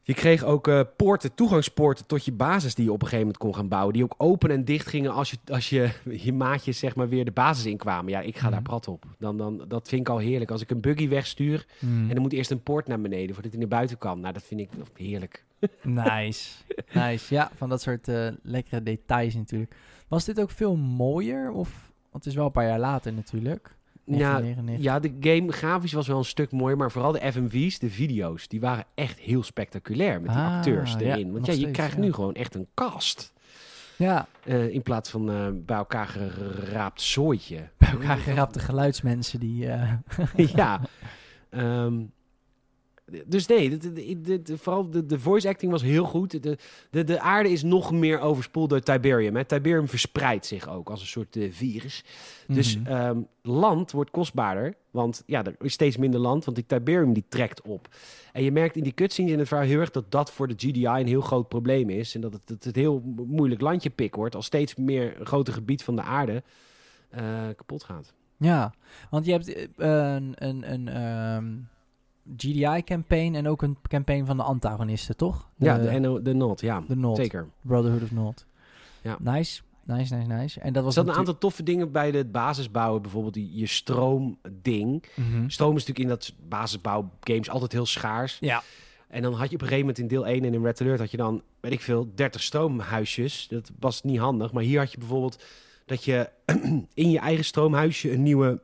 Je 0.04 0.14
kreeg 0.14 0.44
ook 0.44 0.68
eh, 0.68 0.82
poorten, 0.98 1.34
toegangspoorten 1.34 2.06
tot 2.06 2.26
je 2.26 2.32
basis 2.32 2.76
die 2.76 2.86
je 2.86 2.92
op 2.92 3.02
een 3.02 3.08
gegeven 3.08 3.26
moment 3.26 3.44
kon 3.44 3.56
gaan 3.56 3.68
bouwen. 3.68 3.94
Die 3.94 4.04
ook 4.04 4.14
open 4.18 4.50
en 4.52 4.66
dicht 4.66 4.88
gingen 4.88 5.12
als 5.14 5.30
je, 5.32 5.38
als 5.48 5.70
je, 5.70 5.90
je 6.26 6.34
maatjes 6.34 6.80
zeg 6.80 6.96
maar 6.96 7.10
weer 7.10 7.26
de 7.26 7.32
basis 7.32 7.66
inkwamen. 7.66 8.12
Ja, 8.12 8.20
ik 8.20 8.38
ga 8.38 8.50
daar 8.50 8.60
Mhm. 8.60 8.70
prat 8.70 8.88
op. 8.88 9.06
Dan, 9.20 9.38
dan, 9.38 9.66
dat 9.68 9.88
vind 9.88 10.02
ik 10.02 10.10
al 10.10 10.18
heerlijk. 10.18 10.52
Als 10.52 10.62
ik 10.62 10.70
een 10.70 10.82
buggy 10.82 11.08
wegstuur 11.08 11.66
Mhm. 11.80 12.02
en 12.02 12.10
dan 12.14 12.22
moet 12.22 12.34
eerst 12.34 12.52
een 12.52 12.64
poort 12.64 12.88
naar 12.88 13.02
beneden 13.02 13.34
voordat 13.34 13.52
hij 13.52 13.60
naar 13.62 13.70
buiten 13.70 13.98
kan. 13.98 14.20
Nou, 14.20 14.34
dat 14.34 14.44
vind 14.44 14.60
ik 14.62 14.70
heerlijk. 14.94 15.46
Nice. 15.84 16.50
nice. 16.94 17.34
Ja, 17.34 17.52
van 17.56 17.70
dat 17.70 17.82
soort 17.82 18.08
eh, 18.08 18.28
lekkere 18.44 18.84
details 18.84 19.36
natuurlijk. 19.36 19.76
Was 20.08 20.26
dit 20.26 20.40
ook 20.42 20.52
veel 20.52 20.76
mooier? 20.76 21.52
Of, 21.52 21.70
want 22.12 22.24
het 22.24 22.26
is 22.26 22.36
wel 22.36 22.46
een 22.46 22.52
paar 22.52 22.68
jaar 22.68 22.80
later 22.80 23.14
natuurlijk. 23.14 23.76
Ja, 24.04 24.40
1999. 24.40 24.84
ja, 24.86 25.00
de 25.00 25.30
game 25.38 25.52
grafisch 25.52 25.94
was 25.94 26.08
wel 26.08 26.18
een 26.18 26.26
stuk 26.26 26.52
mooier, 26.52 26.78
maar 26.78 26.92
vooral 26.92 27.12
de 27.12 27.32
FMV's, 27.32 27.80
de 27.80 27.90
video's, 27.90 28.48
die 28.48 28.60
waren 28.60 28.86
echt 28.96 29.20
heel 29.20 29.44
spectaculair 29.44 30.22
met 30.22 30.30
die 30.32 30.40
Ah, 30.40 30.56
acteurs 30.56 30.92
ja, 30.94 31.00
erin. 31.00 31.32
Want 31.32 31.46
ja, 31.46 31.52
je 31.54 31.60
steeds, 31.60 31.74
krijgt 31.74 31.96
ja. 31.96 32.00
nu 32.00 32.14
gewoon 32.14 32.34
echt 32.34 32.56
een 32.56 32.68
cast. 32.74 33.34
Ja, 33.98 34.28
eh, 34.44 34.70
in 34.70 34.82
plaats 34.82 35.10
van 35.10 35.30
eh, 35.32 35.48
bij 35.54 35.78
elkaar 35.78 36.08
geraapt 36.08 37.02
zooitje. 37.02 37.70
bij 37.78 37.90
elkaar 37.90 38.18
gerapte 38.18 38.60
geluidsmensen 38.60 39.40
die... 39.40 39.68
eh, 39.68 39.94
ja. 40.56 40.82
Ehm, 41.50 42.04
dus 43.26 43.48
nee, 43.48 43.70
de, 43.70 43.94
de, 43.94 44.22
de- 44.22 44.42
de- 44.42 44.58
vooral 44.58 44.90
de, 44.90 45.06
de 45.06 45.20
voice 45.20 45.48
acting 45.48 45.72
was 45.72 45.82
heel 45.82 46.06
goed. 46.06 46.44
De, 46.44 46.58
de, 46.90 47.04
de 47.04 47.20
aarde 47.20 47.50
is 47.50 47.64
nog 47.64 47.92
meer 47.92 48.20
overspoeld 48.20 48.70
door 48.70 48.80
Tiberium. 48.80 49.36
Hè. 49.36 49.46
Tiberium 49.46 49.88
verspreidt 49.88 50.46
zich 50.46 50.70
ook 50.70 50.90
als 50.90 51.02
een 51.02 51.08
soort 51.08 51.36
eh, 51.36 51.52
virus. 51.52 52.04
Dus 52.48 52.78
mhm. 52.78 52.88
ehm, 52.88 53.22
land 53.42 53.92
wordt 53.92 54.12
kostbaarder. 54.12 54.74
Want 54.92 55.24
ja, 55.26 55.44
er 55.44 55.56
is 55.60 55.74
steeds 55.74 55.98
minder 55.98 56.20
land, 56.20 56.46
want 56.46 56.58
die 56.58 56.66
Tiberium 56.66 57.14
die 57.14 57.26
trekt 57.30 57.62
op. 57.62 57.88
En 58.34 58.44
je 58.44 58.52
merkt 58.52 58.76
in 58.76 58.84
die 58.84 58.94
cutscenes 58.94 59.32
in 59.32 59.40
het 59.40 59.48
verhaal 59.48 59.66
heel 59.66 59.80
erg 59.80 59.92
dat 59.92 60.12
dat 60.12 60.32
voor 60.32 60.48
de 60.48 60.54
GDI 60.58 60.86
een 60.86 61.08
heel 61.08 61.22
groot 61.22 61.48
probleem 61.48 61.90
is. 61.90 62.16
En 62.16 62.22
dat 62.22 62.34
het, 62.34 62.42
dat 62.46 62.64
het 62.64 62.76
heel 62.76 63.02
mo- 63.06 63.26
moeilijk 63.26 63.62
landje 63.62 63.90
pik 63.90 64.16
wordt 64.16 64.36
als 64.36 64.46
steeds 64.46 64.76
meer 64.76 65.20
een 65.20 65.26
groter 65.26 65.54
gebied 65.54 65.84
van 65.84 65.96
de 65.96 66.02
aarde 66.02 66.44
eh, 67.10 67.24
kapot 67.56 67.84
gaat. 67.84 68.14
Ja, 68.38 68.74
want 69.10 69.26
je 69.26 69.32
hebt 69.32 69.54
eh, 69.54 70.14
een, 70.14 70.34
een, 70.36 70.72
een 70.74 70.88
ehm, 70.88 71.46
GDI-campaign 72.38 73.36
en 73.36 73.48
ook 73.48 73.62
een 73.62 73.78
campaign 73.82 74.26
van 74.26 74.38
de 74.38 74.44
antagonisten, 74.44 75.18
toch? 75.18 75.50
ja, 75.58 75.78
de, 75.78 76.00
NO 76.00 76.22
de 76.22 76.34
NOT, 76.34 76.62
ja. 76.62 76.84
de 76.88 76.96
Nod. 76.96 77.16
Zeker. 77.18 77.48
Brotherhood 77.62 78.02
of 78.02 78.12
Nod. 78.12 78.46
Ja. 79.02 79.18
Nice, 79.20 79.62
nice, 79.84 80.16
nice, 80.16 80.28
nice. 80.28 80.60
En 80.60 80.68
dat 80.68 80.76
Er 80.76 80.84
was 80.84 80.94
zaten 80.94 81.10
een 81.10 81.16
natu- 81.16 81.20
aantal 81.20 81.38
toffe 81.38 81.64
dingen 81.64 81.92
bij 81.92 82.12
de 82.12 82.26
basisbouwen. 82.26 83.02
Bijvoorbeeld 83.02 83.34
die, 83.34 83.50
je 83.54 83.66
stroomding. 83.68 85.04
Mhm. 85.16 85.50
Stroom 85.50 85.76
is 85.76 85.86
natuurlijk 85.86 86.00
in 86.00 86.08
dat 86.08 86.34
basisbouwgames 86.50 87.50
altijd 87.50 87.72
heel 87.72 87.86
schaars. 87.86 88.38
Ja. 88.40 88.64
En 89.08 89.22
dan 89.22 89.34
had 89.34 89.50
je 89.50 89.56
op 89.56 89.62
een 89.62 89.68
gegeven 89.68 89.80
moment 89.80 89.98
in 90.00 90.08
deel 90.08 90.28
1 90.28 90.44
en 90.44 90.54
in 90.54 90.64
Red 90.64 90.82
Alert 90.82 91.00
had 91.00 91.12
je 91.12 91.18
dan, 91.18 91.42
weet 91.60 91.72
ik 91.72 91.82
veel, 91.82 92.12
30 92.16 92.42
stroomhuisjes. 92.44 93.48
Dat 93.50 93.72
was 93.80 94.02
niet 94.04 94.20
handig. 94.20 94.52
Maar 94.52 94.64
hier 94.64 94.80
had 94.80 94.92
je 94.92 94.98
bijvoorbeeld 94.98 95.44
dat 95.86 96.04
je 96.04 96.30
in 96.94 97.10
je 97.10 97.20
eigen 97.20 97.46
stroomhuisje 97.46 98.12
een 98.12 98.24
nieuwe, 98.24 98.62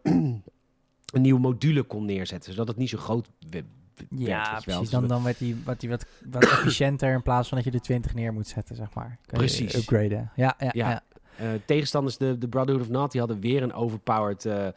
een 1.13 1.21
nieuwe 1.21 1.39
module 1.39 1.83
kon 1.83 2.05
neerzetten. 2.05 2.51
Zodat 2.51 2.67
het 2.67 2.77
niet 2.77 2.89
zo 2.89 2.97
groot 2.97 3.27
we- 3.39 3.49
werd. 3.49 3.65
Ja, 4.09 4.51
wel. 4.51 4.61
precies. 4.61 4.89
Dan, 4.89 5.07
dan 5.07 5.23
werd 5.23 5.37
die, 5.37 5.55
werd 5.65 5.79
die 5.79 5.89
wat, 5.89 6.05
wat 6.25 6.43
efficiënter 6.51 7.13
in 7.13 7.21
plaats 7.21 7.47
van 7.47 7.57
dat 7.57 7.67
je 7.67 7.73
er 7.73 7.81
20 7.81 8.13
neer 8.13 8.33
moet 8.33 8.47
zetten, 8.47 8.75
zeg 8.75 8.93
maar. 8.93 9.07
Kun 9.25 9.39
je 9.39 9.45
Precies. 9.45 9.75
Upgraden. 9.75 10.31
Ja, 10.35 10.55
ja, 10.59 10.69
ja. 10.73 10.89
Ja. 10.89 11.03
Eh, 11.37 11.47
tegenstanders, 11.65 12.17
de, 12.17 12.37
de 12.37 12.47
Brotherhood 12.47 12.85
of 12.85 12.91
Not, 12.91 13.11
die 13.11 13.19
hadden 13.19 13.39
weer 13.39 13.63
een 13.63 13.73
overpowered 13.73 14.45
eh 14.45 14.67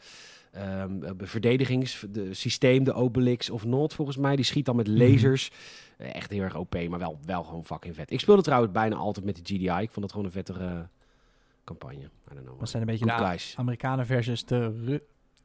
ehm, 0.51 1.03
eh, 1.03 1.11
verdedigingssysteem. 1.17 2.83
De 2.83 2.93
Obelix 2.93 3.49
of 3.49 3.65
Not, 3.65 3.93
volgens 3.93 4.17
mij. 4.17 4.35
Die 4.35 4.45
schiet 4.45 4.65
dan 4.65 4.75
met 4.75 4.87
lasers. 4.87 5.51
Eh, 5.97 6.15
echt 6.15 6.29
heel 6.31 6.41
erg 6.41 6.55
OP, 6.55 6.87
maar 6.89 6.99
wel, 6.99 7.19
wel 7.25 7.43
gewoon 7.43 7.65
fucking 7.65 7.95
vet. 7.95 8.11
Ik 8.11 8.19
speelde 8.19 8.41
trouwens 8.41 8.71
bijna 8.73 8.95
altijd 8.95 9.25
met 9.25 9.35
de 9.35 9.41
GDI. 9.43 9.81
Ik 9.81 9.91
vond 9.91 9.99
dat 10.01 10.11
gewoon 10.11 10.25
een 10.25 10.31
vettere 10.31 10.87
campagne. 11.63 11.97
I 12.03 12.33
don't 12.33 12.45
know. 12.45 12.59
Dat 12.59 12.69
zijn 12.69 12.81
een 12.81 12.87
beetje 12.87 13.05
de. 13.05 13.37
Amerikanen 13.55 14.05
versus 14.05 14.45
de 14.45 14.83
Ru- 14.85 14.99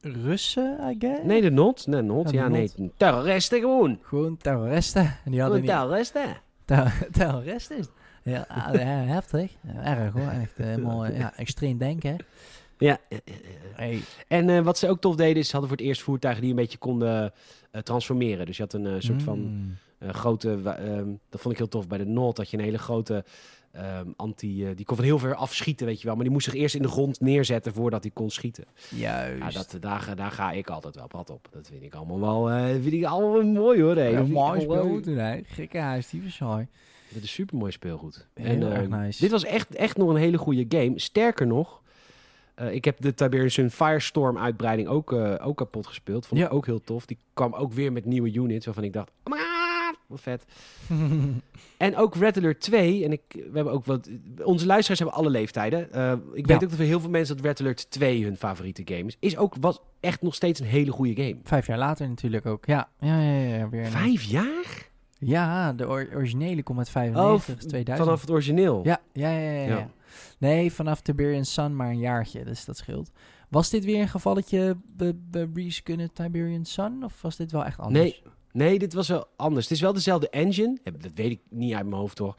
Russen, 0.05 0.77
I 0.91 0.95
guess? 0.99 1.23
Nee, 1.23 1.41
de 1.41 1.49
Not. 1.51 1.87
Nee, 1.87 2.01
Not. 2.01 2.31
Ja, 2.31 2.41
Ja, 2.41 2.47
nee. 2.47 2.71
Not. 2.75 2.91
Terroristen 2.97 3.59
gewoon. 3.59 3.99
Gewoon 4.01 4.37
terroristen. 4.37 5.01
En 5.25 5.31
die 5.31 5.41
hadden 5.41 5.59
Gewoon 5.59 5.75
niet... 5.75 5.85
terroristen. 5.87 6.35
Ter- 6.65 7.07
terroristen. 7.17 7.85
Ja, 8.23 8.45
ah, 8.47 8.71
heftig. 9.15 9.51
Erg 9.83 10.13
hoor. 10.13 10.27
Echt 10.41 10.57
eh, 10.59 10.65
helemaal 10.65 11.05
eh, 11.05 11.17
ja, 11.19 11.33
extreem 11.37 11.77
denken. 11.77 12.17
Ja. 12.77 12.97
Hey. 13.73 14.01
En 14.27 14.49
eh, 14.49 14.59
wat 14.63 14.77
ze 14.77 14.89
ook 14.89 15.01
tof 15.01 15.15
deden, 15.15 15.35
is 15.37 15.45
ze 15.45 15.51
hadden 15.51 15.69
voor 15.69 15.77
het 15.79 15.87
eerst 15.87 16.01
voertuigen 16.01 16.41
die 16.41 16.51
een 16.51 16.57
beetje 16.57 16.77
konden 16.77 17.31
transformeren. 17.83 18.45
Dus 18.45 18.57
je 18.57 18.63
had 18.63 18.73
een 18.73 19.01
soort 19.01 19.23
van 19.23 19.39
Mm. 19.39 19.77
grote, 20.11 20.59
ehm, 20.63 21.07
dat 21.29 21.41
vond 21.41 21.53
ik 21.53 21.57
heel 21.59 21.67
tof 21.67 21.87
bij 21.87 21.97
de 21.97 22.05
Noord, 22.05 22.35
dat 22.35 22.49
je 22.49 22.57
een 22.57 22.63
hele 22.63 22.77
grote 22.77 23.23
ehm, 23.73 24.07
anti, 24.15 24.65
eh, 24.65 24.75
die 24.75 24.85
kon 24.85 24.95
van 24.95 25.05
heel 25.05 25.19
ver 25.19 25.35
afschieten, 25.35 25.85
weet 25.85 25.99
je 25.99 26.05
wel. 26.05 26.13
Maar 26.15 26.23
die 26.23 26.33
moest 26.33 26.45
zich 26.45 26.53
eerst 26.53 26.75
in 26.75 26.81
de 26.81 26.87
grond 26.87 27.19
neerzetten 27.19 27.73
voordat 27.73 28.03
hij 28.03 28.11
kon 28.11 28.29
schieten. 28.29 28.63
Juist. 28.95 29.37
Ja, 29.39 29.49
dat, 29.49 29.77
daar, 29.79 29.99
ga- 29.99 30.15
daar 30.15 30.31
ga 30.31 30.51
ik 30.51 30.69
altijd 30.69 30.95
wel 30.95 31.07
pad 31.07 31.29
op. 31.29 31.47
Dat 31.51 31.67
vind 31.67 31.83
ik 31.83 31.93
allemaal 31.93 32.19
wel, 32.19 32.49
eh, 32.49 32.69
vind 32.81 32.93
ik 32.93 33.03
allemaal 33.05 33.33
wel 33.33 33.43
mooi 33.45 33.81
hoor. 33.81 33.95
Hey. 33.95 34.11
Ja, 34.11 34.21
mooi 34.21 34.61
speelgoed, 34.61 35.05
hè. 35.05 35.39
Gekke 35.45 35.77
huis, 35.77 36.09
die. 36.09 36.21
Dit 37.09 37.23
is 37.23 37.31
super 37.33 37.57
mooi 37.57 37.71
speelgoed. 37.71 38.27
Heel 38.33 38.61
erg 38.69 38.81
ehm, 38.89 38.99
nice. 39.01 39.21
Dit 39.21 39.31
was 39.31 39.43
echt, 39.45 39.75
echt 39.75 39.97
nog 39.97 40.09
een 40.09 40.15
hele 40.15 40.37
goede 40.37 40.65
game. 40.69 40.99
Sterker 40.99 41.47
nog, 41.47 41.81
eh, 42.55 42.73
ik 42.73 42.85
heb 42.85 43.01
de 43.01 43.13
Tiberian 43.13 43.49
Sun 43.49 43.71
Firestorm 43.71 44.37
uitbreiding 44.37 44.87
ook, 44.87 45.11
ook 45.41 45.57
kapot 45.57 45.87
gespeeld. 45.87 46.25
Vond 46.25 46.41
ik 46.41 46.53
ook 46.53 46.65
heel 46.65 46.81
tof. 46.83 47.05
Die 47.05 47.17
kwam 47.33 47.53
ook 47.53 47.73
weer 47.73 47.91
met 47.91 48.05
nieuwe 48.05 48.33
units 48.33 48.65
waarvan 48.65 48.83
ik 48.83 48.93
dacht, 48.93 49.11
"Ah, 49.23 49.33
wat 50.07 50.21
vet. 50.21 50.45
En 51.77 51.95
ook 51.97 52.15
Red 52.15 52.37
Alert 52.37 52.59
2. 52.61 53.03
En 53.05 53.11
ik, 53.11 53.21
we 53.29 53.49
hebben 53.53 53.73
ook 53.73 53.85
wat. 53.85 54.09
Onze 54.43 54.65
luisteraars 54.65 54.99
hebben 54.99 55.17
alle 55.17 55.29
leeftijden. 55.29 55.91
Eh, 55.91 56.11
ik 56.11 56.19
weet 56.33 56.47
Ja. 56.47 56.53
ook 56.53 56.59
dat 56.61 56.71
voor 56.73 56.85
heel 56.85 56.99
veel 56.99 57.09
mensen 57.09 57.35
dat 57.35 57.45
Red 57.45 57.59
Alert 57.59 57.91
2 57.91 58.23
hun 58.23 58.37
favoriete 58.37 58.81
game 58.85 59.03
is. 59.07 59.17
Is 59.19 59.37
ook 59.37 59.55
was 59.59 59.79
echt 59.99 60.21
nog 60.21 60.35
steeds 60.35 60.59
een 60.59 60.65
hele 60.65 60.91
goede 60.91 61.23
game. 61.23 61.37
Vijf 61.43 61.67
jaar 61.67 61.77
later 61.77 62.07
natuurlijk 62.09 62.45
ook. 62.45 62.65
Ja, 62.65 62.89
ja, 62.99 63.21
ja. 63.21 63.55
ja 63.57 63.69
weer 63.69 63.85
Vijf 63.85 64.23
jaar? 64.23 64.89
Ja, 65.17 65.73
de 65.73 65.87
or- 65.87 66.09
originele 66.15 66.63
komt 66.63 66.77
uit 66.77 66.89
95, 66.89 67.55
v- 67.55 67.57
2000. 67.57 67.97
vanaf 68.07 68.21
het 68.21 68.31
origineel. 68.31 68.81
Ja, 68.83 69.01
ja, 69.13 69.29
ja, 69.29 69.51
ja. 69.65 69.89
Nee, 70.37 70.71
vanaf 70.73 71.01
Tiberian 71.01 71.45
Sun 71.45 71.75
maar 71.75 71.89
een 71.89 71.99
jaartje, 71.99 72.43
dus 72.43 72.65
dat 72.65 72.77
scheelt. 72.77 73.11
Was 73.49 73.69
dit 73.69 73.85
weer 73.85 74.01
een 74.01 74.07
gevalletje 74.09 74.77
be- 74.97 75.49
reskunnen 75.53 76.13
Tiberian 76.13 76.65
Sun? 76.65 77.03
Of 77.03 77.21
was 77.21 77.35
dit 77.35 77.51
wel 77.51 77.65
echt 77.65 77.79
anders? 77.79 78.03
Nee. 78.03 78.21
Nee, 78.53 78.79
dit 78.79 78.93
was 78.93 79.07
wel 79.07 79.27
anders. 79.35 79.65
Het 79.65 79.73
is 79.73 79.81
wel 79.81 79.93
dezelfde 79.93 80.29
engine. 80.29 80.77
Dat 80.83 81.11
weet 81.15 81.31
ik 81.31 81.39
niet 81.49 81.73
uit 81.73 81.85
mijn 81.85 82.01
hoofd 82.01 82.17
hoor. 82.17 82.35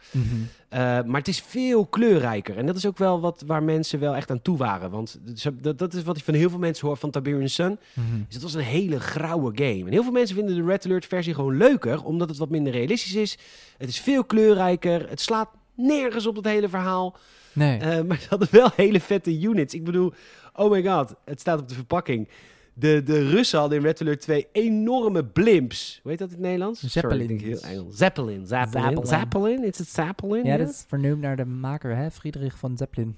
Eh, 0.69 0.79
maar 0.79 1.19
het 1.19 1.29
is 1.29 1.41
veel 1.41 1.87
kleurrijker. 1.87 2.57
En 2.57 2.67
dat 2.67 2.77
is 2.77 2.87
ook 2.87 2.99
wel 2.99 3.21
wat 3.21 3.43
waar 3.47 3.63
mensen 3.63 3.99
wel 3.99 4.17
echt 4.17 4.31
aan 4.31 4.43
toe 4.43 4.57
waren. 4.57 4.91
Want 4.91 5.19
dat, 5.61 5.79
dat 5.79 5.95
is 5.95 6.03
wat 6.03 6.17
ik 6.17 6.25
van 6.25 6.35
heel 6.35 6.51
veel 6.51 6.59
mensen 6.59 6.87
hoor 6.87 6.97
van 6.97 7.11
Tiberian 7.11 7.49
Sun. 7.49 7.79
Mhm. 7.93 8.17
Dus 8.27 8.35
het 8.35 8.43
was 8.43 8.55
een 8.55 8.61
hele 8.61 9.01
grauwe 9.01 9.53
game. 9.55 9.85
En 9.85 9.93
heel 9.93 10.03
veel 10.03 10.13
mensen 10.13 10.37
vinden 10.37 10.55
de 10.57 10.65
Red 10.65 10.85
Alert 10.85 11.07
versie 11.07 11.35
gewoon 11.35 11.57
leuker. 11.57 12.05
Omdat 12.05 12.29
het 12.29 12.39
wat 12.39 12.51
minder 12.51 12.73
realistisch 12.73 13.15
is. 13.15 13.39
Het 13.79 13.89
is 13.89 14.01
veel 14.01 14.25
kleurrijker. 14.25 15.09
Het 15.09 15.21
slaat 15.21 15.49
nergens 15.75 16.27
op 16.27 16.37
het 16.37 16.45
hele 16.45 16.69
verhaal. 16.69 17.17
Nee. 17.53 17.79
Eh, 17.79 18.03
maar 18.09 18.19
ze 18.19 18.29
hadden 18.29 18.49
wel 18.51 18.71
hele 18.77 19.01
vette 19.01 19.41
units. 19.41 19.75
Ik 19.75 19.85
bedoel, 19.85 20.13
oh 20.55 20.71
my 20.71 20.83
god. 20.83 21.15
Het 21.25 21.41
staat 21.41 21.61
op 21.61 21.69
de 21.69 21.75
verpakking. 21.75 22.29
De, 22.75 23.03
de 23.03 23.29
Russen 23.29 23.59
hadden 23.59 23.79
in 23.79 23.85
Red 23.85 24.01
Alert 24.01 24.21
2 24.21 24.47
enorme 24.53 25.25
blimps. 25.25 25.99
Hoe 26.03 26.11
heet 26.11 26.21
dat 26.21 26.29
in 26.29 26.35
het 26.35 26.43
Nederlands? 26.43 26.91
Sorry, 26.91 27.19
Zeppelins. 27.19 27.43
heel 27.43 27.61
Engels. 27.61 27.97
Zeppelin. 27.97 28.47
Zeppelin. 28.47 28.83
Zeppelin. 28.83 29.07
Zeppelin? 29.07 29.65
Is 29.65 29.79
het 29.79 29.89
Zeppelin? 29.89 30.45
ja, 30.45 30.57
dat 30.57 30.69
is 30.69 30.85
vernoemd 30.89 31.21
naar 31.21 31.37
de 31.37 31.45
maker, 31.45 31.97
hè? 31.97 32.11
Friedrich 32.11 32.59
van 32.59 32.77
Zeppelin. 32.77 33.17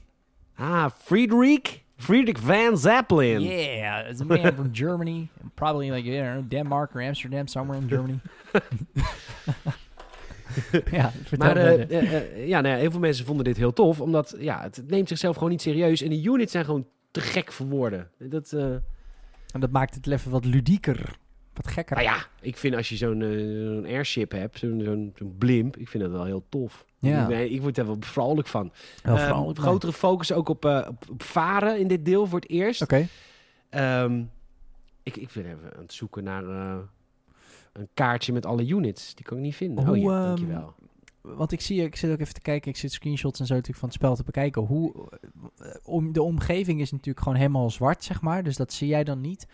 Ah, 0.55 0.87
Friedrich? 0.99 1.83
Friedrich 1.97 2.41
van 2.41 2.79
Zeppelin. 2.79 3.41
Yeah, 3.41 4.11
it's 4.11 4.21
a 4.21 4.25
man 4.25 4.53
from 4.53 4.69
Germany. 4.83 5.29
Probably 5.55 5.91
like, 5.91 6.11
don't 6.11 6.33
know, 6.33 6.49
Denmark 6.49 6.95
or 6.95 7.03
Amsterdam, 7.03 7.47
somewhere 7.47 7.83
in 7.83 7.89
Germany. 7.89 8.19
ja, 10.91 11.13
Maar 11.39 11.57
eh, 11.57 11.91
eh, 11.91 12.13
eh, 12.15 12.49
ja, 12.49 12.61
nou 12.61 12.75
ja, 12.75 12.81
heel 12.81 12.91
veel 12.91 13.01
mensen 13.01 13.27
vonden 13.27 13.45
dit 13.45 13.57
heel 13.57 13.73
tof. 13.73 14.01
Omdat 14.01 14.37
ja, 14.39 14.63
het 14.63 14.83
neemt 14.87 15.09
zichzelf 15.09 15.35
gewoon 15.35 15.51
niet 15.51 15.63
serieus. 15.63 16.03
En 16.03 16.11
de 16.11 16.23
units 16.23 16.53
zijn 16.53 16.65
gewoon 16.65 16.87
te 17.11 17.21
gek 17.21 17.53
voor 17.53 17.67
woorden. 17.67 18.11
Dat, 18.19 18.57
En 19.57 19.63
dat 19.63 19.71
maakt 19.71 19.95
het 19.95 20.07
even 20.07 20.31
wat 20.31 20.45
ludieker. 20.45 21.17
Wat 21.53 21.67
gekker. 21.69 21.97
nou 21.97 22.09
ja, 22.09 22.27
ik 22.41 22.57
vind 22.57 22.75
als 22.75 22.89
je 22.89 22.97
zo'n 22.97 23.23
eh, 23.23 23.93
airship 23.95 24.33
hebt, 24.33 24.59
zo'n 24.59 25.15
blimp, 25.39 25.77
ik 25.77 25.89
vind 25.89 26.03
dat 26.03 26.13
wel 26.13 26.25
heel 26.25 26.45
tof. 26.49 26.85
Ja. 26.99 27.23
Ik, 27.23 27.29
ben- 27.29 27.53
ik 27.53 27.63
word 27.63 27.75
daar 27.75 27.87
wel 27.87 27.97
vrolijk 28.01 28.49
van. 28.49 28.73
Wel 29.03 29.17
Ehm, 29.17 29.27
vrolijk, 29.29 29.59
grotere 29.59 29.93
focus 29.93 30.33
ook 30.33 30.49
op, 30.49 30.65
eh, 30.65 30.87
op, 30.89 31.05
op 31.11 31.23
varen 31.23 31.79
in 31.79 31.89
dit 31.89 32.05
deel 32.05 32.27
voor 32.27 32.41
het 32.41 32.49
eerst. 32.51 32.83
Oké. 32.83 33.07
Ehm, 33.69 34.23
ik, 35.03 35.17
ik 35.17 35.31
ben 35.35 35.45
even 35.45 35.73
aan 35.77 35.83
het 35.83 35.93
zoeken 35.93 36.25
naar 36.25 36.49
eh, 36.49 36.77
een 37.73 37.89
kaartje 37.95 38.33
met 38.33 38.47
alle 38.47 38.67
units. 38.67 39.15
Die 39.15 39.25
kan 39.25 39.37
ik 39.37 39.43
niet 39.43 39.57
vinden. 39.57 39.87
Hoe, 39.87 39.97
oh 39.97 40.03
ja, 40.03 40.11
ehm, 40.19 40.23
dankjewel. 40.27 40.75
Want 41.37 41.53
ik 41.53 41.61
zie, 41.61 41.83
ik 41.83 41.97
zit 41.97 42.11
ook 42.11 42.21
even 42.21 42.35
te 42.35 42.41
kijken, 42.41 42.71
ik 42.71 42.77
zit 42.77 42.93
screenshots 42.93 43.41
en 43.41 43.47
zo 43.47 43.53
natuurlijk 43.55 43.81
van 43.81 43.89
het 43.89 43.99
spel 43.99 44.17
te 44.17 44.23
bekijken. 44.25 44.63
Hoe, 44.63 45.09
eh, 45.59 45.69
om, 45.85 46.13
de 46.13 46.23
omgeving 46.23 46.81
is 46.81 46.91
natuurlijk 46.91 47.21
gewoon 47.25 47.39
helemaal 47.39 47.71
zwart, 47.71 48.05
zeg 48.05 48.21
maar. 48.21 48.43
Dus 48.43 48.57
dat 48.57 48.73
zie 48.73 48.89
jij 48.89 49.05
dan 49.05 49.21
niet. 49.21 49.47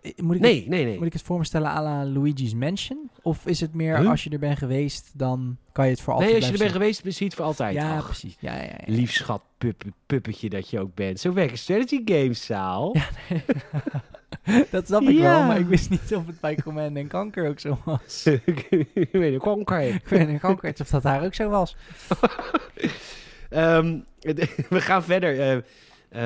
Eh, 0.00 0.12
Moet 0.16 0.34
ik, 0.34 0.40
Nee, 0.40 0.56
het, 0.60 0.68
nee, 0.68 0.84
nee. 0.84 0.96
moet 0.96 1.06
ik 1.06 1.12
het 1.12 1.22
voor 1.22 1.38
me 1.38 1.44
stellen 1.44 1.68
à 1.70 1.82
la 1.82 2.06
Luigi's 2.06 2.54
Mansion? 2.54 3.10
Of 3.22 3.46
is 3.46 3.60
het 3.60 3.74
meer 3.74 3.98
Huh? 3.98 4.10
als 4.10 4.24
je 4.24 4.30
er 4.30 4.38
bent 4.38 4.58
geweest, 4.58 5.10
dan 5.14 5.56
kan 5.72 5.84
je 5.84 5.90
het 5.90 6.00
voor 6.00 6.12
altijd 6.12 6.30
Nee, 6.32 6.40
als 6.40 6.48
je 6.48 6.52
er 6.56 6.58
bent 6.62 6.72
geweest, 6.72 7.00
zie 7.02 7.12
je 7.18 7.24
het 7.24 7.34
voor 7.34 7.44
altijd. 7.44 7.74
Ja, 7.74 7.96
Ach, 7.96 8.04
precies. 8.04 8.36
Ja, 8.40 8.54
ja, 8.54 8.62
ja. 8.62 8.78
Lief 8.86 9.12
schat 9.12 9.42
puppe- 9.58 9.92
puppetje 10.06 10.48
dat 10.48 10.70
je 10.70 10.80
ook 10.80 10.94
bent. 10.94 11.20
Zo 11.20 11.32
werken 11.32 11.58
strategy 11.58 12.02
games, 12.04 12.44
Saal. 12.44 12.94
dat 14.70 14.86
snap 14.86 15.02
ik 15.02 15.08
Ja. 15.16 15.20
wel, 15.22 15.42
maar 15.46 15.58
ik 15.58 15.66
wist 15.66 15.90
niet 15.90 16.14
of 16.14 16.26
het 16.26 16.40
bij 16.40 16.54
Command 16.56 16.96
en 16.96 17.06
Kanker 17.06 17.48
ook 17.48 17.60
zo 17.60 17.78
was. 17.84 18.26
ik 18.44 19.08
weet 19.12 19.38
konker. 19.38 19.80
ik 19.80 20.08
weet 20.08 20.28
niet 20.28 20.40
Kanker 20.40 20.74
of 20.80 20.88
dat 20.88 21.02
daar 21.02 21.24
ook 21.24 21.34
zo 21.34 21.48
was. 21.48 21.76
Ehm, 23.50 23.98
we 24.68 24.80
gaan 24.80 25.02
verder 25.04 25.40
eh, 25.40 25.58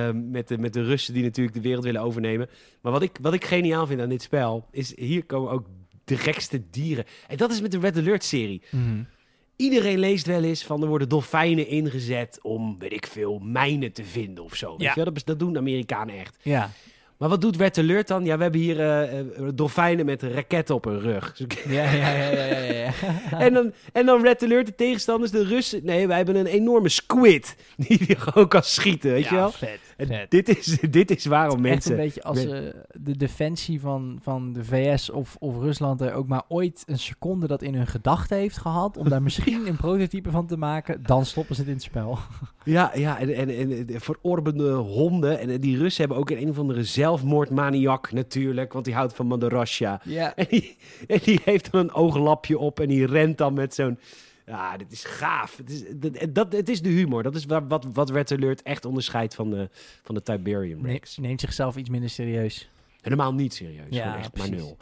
ehm, 0.09 0.31
met, 0.31 0.49
de, 0.49 0.59
met 0.59 0.73
de 0.73 0.83
Russen 0.85 1.15
die 1.15 1.23
natuurlijk 1.23 1.57
de 1.57 1.63
wereld 1.63 1.85
willen 1.85 2.01
overnemen. 2.01 2.49
Maar 2.81 2.93
wat 2.93 3.03
ik, 3.03 3.19
wat 3.21 3.35
ik 3.35 3.45
geniaal 3.45 3.87
vind 3.87 4.01
aan 4.01 4.09
dit 4.09 4.23
spel, 4.23 4.67
is 4.71 4.97
hier 4.97 5.25
komen 5.25 5.51
ook 5.51 5.67
de 6.05 6.17
gekste 6.17 6.63
dieren. 6.71 7.05
En 7.29 7.37
dat 7.37 7.51
is 7.51 7.61
met 7.61 7.71
de 7.73 7.79
Red 7.79 7.97
Alert 7.97 8.25
serie. 8.25 8.63
Mhm. 8.71 9.03
Iedereen 9.57 9.99
leest 9.99 10.27
wel 10.27 10.43
eens 10.43 10.65
van 10.65 10.83
er 10.83 10.89
worden 10.89 11.09
dolfijnen 11.09 11.67
ingezet 11.69 12.39
om, 12.43 12.79
weet 12.79 12.93
ik 12.93 13.07
veel, 13.07 13.39
mijnen 13.39 13.93
te 13.93 14.05
vinden 14.05 14.45
of 14.45 14.55
zo. 14.55 14.71
Weet 14.71 14.81
Ja. 14.81 14.93
je 14.95 15.05
wel? 15.05 15.13
Dat, 15.13 15.23
dat 15.27 15.39
doen 15.39 15.57
Amerikanen 15.57 16.19
echt. 16.19 16.37
Ja. 16.43 16.71
Maar 17.23 17.31
wat 17.31 17.41
doet 17.41 17.57
Red 17.57 17.79
Alert 17.79 18.09
dan? 18.09 18.25
Ja, 18.25 18.37
we 18.37 18.43
hebben 18.43 18.61
hier 18.61 18.81
eh, 18.81 19.19
eh, 19.19 19.27
dolfijnen 19.55 20.07
met 20.07 20.23
raketten 20.23 20.75
op 20.75 20.85
hun 20.85 21.01
rug. 21.01 21.35
Ja, 21.69 21.93
ja, 21.93 22.11
ja, 22.11 22.31
ja, 22.31 22.45
ja, 22.45 22.73
ja. 22.73 22.93
en, 23.47 23.53
dan, 23.53 23.73
en 23.93 24.07
dan 24.07 24.23
de 24.23 24.75
tegenstanders, 24.77 25.31
de 25.31 25.45
Russen. 25.45 25.81
Nee, 25.85 26.07
wij 26.07 26.17
hebben 26.17 26.37
een 26.37 26.47
enorme 26.47 26.89
squid 26.89 27.57
die 27.77 28.05
je 28.07 28.17
gewoon 28.17 28.49
kan 28.55 28.63
schieten, 28.63 29.13
weet 29.13 29.29
je 29.29 29.35
wel? 29.35 29.51
vet, 29.51 29.79
En 30.11 30.27
dit, 30.29 30.49
is, 30.49 30.79
dit 30.91 31.11
is 31.11 31.25
waarom 31.25 31.65
Echt 31.65 31.75
mensen... 31.75 31.91
een 31.91 31.97
beetje 31.97 32.23
als 32.23 32.45
eh, 32.45 32.61
de 32.93 33.17
defensie 33.17 33.81
van, 33.81 34.19
van 34.23 34.53
de 34.53 34.65
VS 34.65 35.11
of, 35.11 35.37
of 35.39 35.59
Rusland 35.59 36.01
er 36.01 36.13
ook 36.13 36.29
maar 36.29 36.43
ooit 36.49 36.83
een 36.87 36.99
seconde 36.99 37.47
dat 37.47 37.63
in 37.63 37.75
hun 37.75 37.87
gedachten 37.87 38.37
heeft 38.37 38.57
gehad 38.57 38.97
om 38.97 39.09
daar 39.09 39.23
misschien 39.33 39.67
een 39.67 39.77
prototype 39.77 40.31
van 40.31 40.47
te 40.47 40.57
maken, 40.57 41.03
dan 41.03 41.27
stoppen 41.27 41.55
ze 41.55 41.61
het 41.61 41.71
in 41.71 41.77
het 41.77 41.85
spel. 41.85 42.19
Ja, 42.65 42.91
ja 42.95 43.19
en, 43.19 43.35
en, 43.35 43.49
en 43.49 43.87
de 43.87 44.01
verorbende 44.01 44.73
honden. 44.73 45.39
En 45.39 45.61
die 45.61 45.79
Russen 45.79 46.01
hebben 46.01 46.21
ook 46.21 46.31
een, 46.31 46.43
een 46.43 46.49
of 46.49 46.59
andere 46.59 46.85
zelfmoordmaniak 46.85 48.13
natuurlijk. 48.13 48.73
Want 48.73 48.85
die 48.85 48.95
houdt 48.95 49.15
van 49.15 49.27
Madarasja. 49.27 50.01
Ja. 50.05 50.35
En 50.35 50.47
die, 50.49 50.77
en 51.07 51.19
die 51.25 51.41
heeft 51.45 51.73
dan 51.73 51.81
een 51.81 51.93
ooglapje 51.93 52.59
op 52.59 52.81
en 52.81 52.89
die 52.89 53.07
rent 53.07 53.39
dan 53.39 53.55
met 53.55 53.75
zo'n... 53.75 53.99
Ja, 54.47 54.77
dit 54.77 54.93
is 54.93 55.05
gaaf. 55.05 55.57
Het 55.57 55.71
is, 55.71 55.83
dat, 55.95 56.35
dat, 56.35 56.53
het 56.53 56.69
is 56.69 56.83
de 56.83 56.89
humor. 56.89 57.23
Dat 57.23 57.35
is 57.35 57.45
waar- 57.45 57.69
wat, 57.69 57.87
wat 57.93 58.11
Red 58.11 58.33
Alert 58.33 58.63
echt 58.63 58.85
onderscheidt 58.85 59.35
van 59.35 59.51
de, 59.51 59.69
van 60.03 60.15
de 60.15 60.23
Tiberian 60.23 60.83
Nee, 60.83 60.93
Rex. 60.93 61.17
neemt 61.17 61.41
zichzelf 61.41 61.77
iets 61.77 61.89
minder 61.89 62.11
serieus. 62.11 62.71
Helemaal 63.01 63.35
niet 63.35 63.55
serieus. 63.55 63.87
Ja, 63.91 64.05
echt 64.19 64.21
maar 64.37 64.49
precies. 64.49 64.65
nul. 64.65 64.77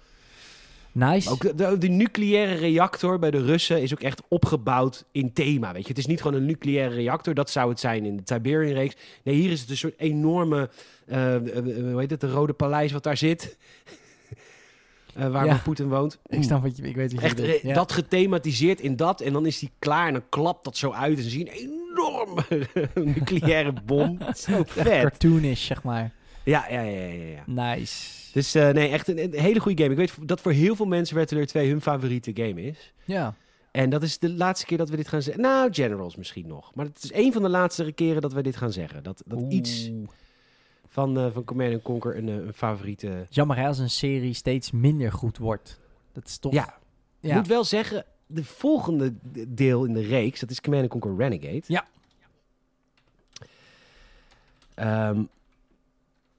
Nice. 0.93 1.31
Ook 1.31 1.41
de, 1.43 1.55
de, 1.55 1.79
de 1.79 1.89
nucleaire 1.89 2.55
reactor 2.55 3.19
bij 3.19 3.31
de 3.31 3.45
Russen 3.45 3.83
is 3.83 3.93
ook 3.93 4.01
echt 4.01 4.23
opgebouwd 4.29 5.05
in 5.13 5.33
thema. 5.33 5.73
Weet 5.73 5.83
je? 5.83 5.89
Het 5.89 5.99
is 5.99 6.07
niet 6.07 6.23
gewoon 6.23 6.37
een 6.41 6.47
nucleaire 6.47 6.95
reactor. 6.95 7.35
Dat 7.35 7.51
zou 7.51 7.69
het 7.71 7.81
zijn 7.81 8.05
in 8.05 8.17
de 8.17 8.23
Tiberian-reeks. 8.23 8.97
Nee, 9.25 9.35
hier 9.35 9.51
is 9.51 9.61
het 9.61 9.71
een 9.71 9.77
soort 9.77 9.99
enorme... 9.99 10.71
eh, 11.07 11.35
eh, 11.35 11.57
eh, 11.57 11.65
hoe 11.91 12.01
heet 12.01 12.11
het? 12.11 12.21
De 12.21 12.31
Rode 12.31 12.53
Paleis 12.53 12.93
wat 12.93 13.03
daar 13.03 13.17
zit. 13.17 13.57
Eh, 15.15 15.29
waar 15.31 15.45
Ja. 15.47 15.61
Poetin 15.65 15.89
woont. 15.89 16.19
ik 16.27 16.43
snap 16.43 16.63
wat 16.63 16.77
je, 16.77 16.83
ik 16.83 16.95
weet 16.97 17.13
wat 17.13 17.21
je 17.21 17.27
Echt 17.27 17.37
bedoelt. 17.37 17.55
eh, 17.57 17.63
Ja. 17.63 17.75
dat 17.75 17.93
gethematiseerd 17.93 18.81
in 18.81 18.97
dat. 18.97 19.21
En 19.21 19.33
dan 19.33 19.47
is 19.47 19.59
die 19.59 19.71
klaar 19.79 20.07
en 20.07 20.13
dan 20.13 20.23
klapt 20.29 20.65
dat 20.65 20.77
zo 20.77 20.91
uit. 20.93 21.17
En 21.19 21.23
ze 21.25 21.31
zien 21.31 21.47
een 21.49 21.71
enorme 21.93 22.45
nucleaire 23.15 23.73
bom. 23.85 24.19
Zo 24.47 24.63
vet. 24.67 24.85
Cartoonish, 25.01 25.67
zeg 25.67 25.83
maar. 25.83 26.13
Ja, 26.45 26.67
ja, 26.71 26.81
ja, 26.81 27.07
ja. 27.07 27.25
ja. 27.47 27.75
Nice. 27.75 28.09
Dus 28.33 28.55
eh, 28.55 28.69
nee, 28.71 28.89
echt 28.89 29.09
een, 29.09 29.23
een 29.23 29.33
hele 29.41 29.61
goede 29.61 29.83
game. 29.83 29.95
Ik 29.95 29.99
weet 29.99 30.29
dat 30.29 30.41
voor 30.41 30.53
heel 30.53 30.77
veel 30.77 30.87
mensen 30.87 31.17
Red 31.17 31.33
Alert 31.33 31.49
2 31.49 31.69
hun 31.71 31.81
favoriete 31.81 32.31
game 32.35 32.63
is. 32.63 32.93
Ja. 33.05 33.35
En 33.71 33.91
dat 33.91 34.03
is 34.03 34.19
de 34.19 34.31
laatste 34.31 34.67
keer 34.67 34.79
dat 34.79 34.89
we 34.91 34.97
dit 34.97 35.09
gaan 35.09 35.23
zeggen. 35.23 35.43
Nou, 35.43 35.69
Generals 35.73 36.17
misschien 36.17 36.47
nog. 36.47 36.75
Maar 36.75 36.85
het 36.85 37.05
is 37.05 37.13
een 37.13 37.33
van 37.33 37.43
de 37.43 37.49
laatste 37.49 37.93
keren 37.93 38.23
dat 38.23 38.33
we 38.33 38.43
dit 38.43 38.57
gaan 38.57 38.73
zeggen. 38.73 39.03
Dat, 39.03 39.23
dat 39.27 39.41
iets 39.49 39.89
Oeh. 39.93 40.09
Van, 40.91 41.19
eh 41.19 41.27
van 41.33 41.45
Command 41.45 41.83
Conquer 41.83 42.17
een, 42.17 42.29
eh, 42.29 42.35
een 42.35 42.53
favoriete... 42.53 43.27
Jammer 43.29 43.57
hè, 43.57 43.67
als 43.67 43.79
een 43.79 43.91
serie 43.91 44.35
steeds 44.35 44.71
minder 44.71 45.13
goed 45.13 45.39
wordt. 45.39 45.81
Dat 46.13 46.27
is 46.27 46.39
toch... 46.39 46.53
Ja, 46.53 46.79
moet 47.21 47.47
wel 47.47 47.65
zeggen... 47.65 48.05
de 48.27 48.45
volgende 48.45 49.15
deel 49.49 49.85
in 49.85 49.93
de 49.93 50.03
reeks, 50.03 50.41
dat 50.41 50.51
is 50.51 50.61
Command 50.61 50.89
Conquer 50.89 51.17
Renegade. 51.17 51.63
Ja. 51.67 51.87
Ehm, 54.75 55.23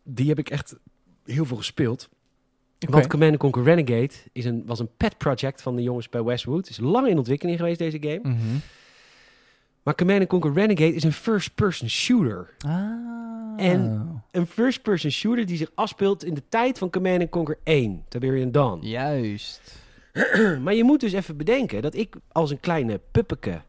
die 0.04 0.30
heb 0.30 0.40
ik 0.40 0.50
echt 0.50 0.76
heel 1.26 1.46
veel 1.46 1.58
gespeeld. 1.58 2.10
Want 2.90 3.08
Command 3.08 3.38
Conquer 3.38 3.64
Renegade 3.64 4.14
is 4.32 4.46
een, 4.46 4.66
was 4.66 4.80
een 4.80 4.90
pet 4.98 5.18
project 5.18 5.62
van 5.62 5.76
de 5.76 5.84
jongens 5.84 6.10
bij 6.10 6.24
Westwood. 6.24 6.70
is 6.70 6.80
lang 6.80 7.08
in 7.08 7.18
ontwikkeling 7.18 7.58
geweest, 7.58 7.80
deze 7.80 7.98
game. 8.02 8.20
Mhm. 8.24 8.58
Maar 9.84 9.96
Command 9.96 10.28
Conquer 10.28 10.54
Renegade 10.54 10.94
is 10.96 11.04
een 11.04 11.14
first-person 11.14 11.90
shooter. 11.90 12.50
Ah. 12.66 12.72
En- 13.58 14.24
Een 14.32 14.48
first-person 14.48 15.12
shooter 15.12 15.46
die 15.46 15.58
zich 15.58 15.72
afspeelt 15.76 16.24
in 16.24 16.34
de 16.34 16.44
tijd 16.50 16.78
van 16.78 16.90
Command 16.90 17.30
Conquer 17.30 17.58
1, 17.64 18.04
Tiberian 18.10 18.52
Dawn. 18.52 18.86
Juist. 18.86 19.80
Maar 20.64 20.74
je 20.74 20.84
moet 20.84 21.00
dus 21.00 21.14
even 21.14 21.38
bedenken 21.38 21.82
dat 21.82 21.96
ik 21.96 22.16
als 22.32 22.52
een 22.52 22.60
kleine 22.60 23.00
puppeke 23.12 23.62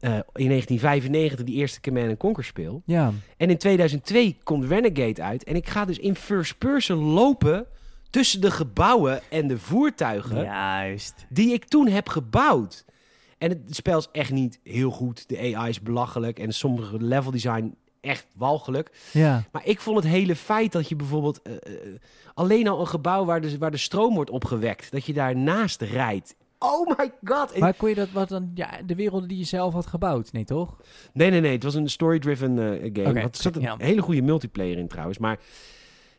eh, 0.00 0.10
in 0.32 0.48
1995 0.48 1.44
die 1.44 1.54
eerste 1.54 1.80
Command 1.80 2.16
Conquer 2.16 2.44
speel. 2.44 2.82
Ja. 2.84 3.12
En 3.36 3.50
in 3.50 3.58
2002 3.58 4.36
komt 4.42 4.64
Renegade 4.64 5.22
uit. 5.22 5.44
En 5.44 5.56
ik 5.56 5.68
ga 5.68 5.84
dus 5.84 5.98
in 5.98 6.14
first 6.14 6.58
person 6.58 6.98
lopen 6.98 7.66
tussen 8.10 8.40
de 8.40 8.50
gebouwen 8.50 9.20
en 9.30 9.48
de 9.48 9.58
voertuigen 9.58 10.42
Juist. 10.42 11.26
die 11.28 11.52
ik 11.52 11.64
toen 11.64 11.88
heb 11.88 12.08
gebouwd. 12.08 12.84
En 13.38 13.50
het 13.50 13.60
spel 13.76 13.98
is 13.98 14.08
echt 14.12 14.30
niet 14.32 14.60
heel 14.62 14.90
goed. 14.90 15.28
De 15.28 15.54
AI 15.56 15.68
is 15.68 15.80
belachelijk 15.80 16.38
en 16.38 16.52
sommige 16.52 16.96
level 17.02 17.30
design 17.30 17.74
echt 18.00 18.26
walgelijk. 18.36 18.90
Ja. 19.12 19.44
Maar 19.52 19.66
ik 19.66 19.80
vond 19.80 19.96
het 19.96 20.06
hele 20.06 20.36
feit 20.36 20.72
dat 20.72 20.88
je 20.88 20.96
bijvoorbeeld 20.96 21.42
eh, 21.42 21.54
eh, 21.54 21.60
alleen 22.34 22.68
al 22.68 22.80
een 22.80 22.86
gebouw 22.86 23.24
waar 23.24 23.40
de, 23.40 23.58
waar 23.58 23.70
de 23.70 23.76
stroom 23.76 24.14
wordt 24.14 24.30
opgewekt, 24.30 24.90
dat 24.90 25.04
je 25.04 25.12
daarnaast 25.12 25.82
rijdt. 25.82 26.36
Oh 26.58 26.98
my 26.98 27.12
god. 27.24 27.52
En- 27.52 27.60
Maar 27.60 27.74
kon 27.74 27.88
je 27.88 27.94
dat 27.94 28.10
wat 28.10 28.28
dan, 28.28 28.50
ja, 28.54 28.70
de 28.86 28.94
werelden 28.94 29.28
die 29.28 29.38
je 29.38 29.44
zelf 29.44 29.72
had 29.72 29.86
gebouwd? 29.86 30.32
Nee, 30.32 30.44
toch? 30.44 30.76
Nee, 31.12 31.30
nee, 31.30 31.40
nee. 31.40 31.52
Het 31.52 31.62
was 31.62 31.74
een 31.74 31.88
story-driven 31.88 32.58
eh, 32.58 32.90
game. 32.92 33.08
Oké, 33.08 33.18
er 33.20 33.28
zat 33.30 33.56
een 33.56 33.62
ja. 33.62 33.74
hele 33.78 34.02
goede 34.02 34.22
multiplayer 34.22 34.78
in 34.78 34.88
trouwens. 34.88 35.18
Maar, 35.18 35.38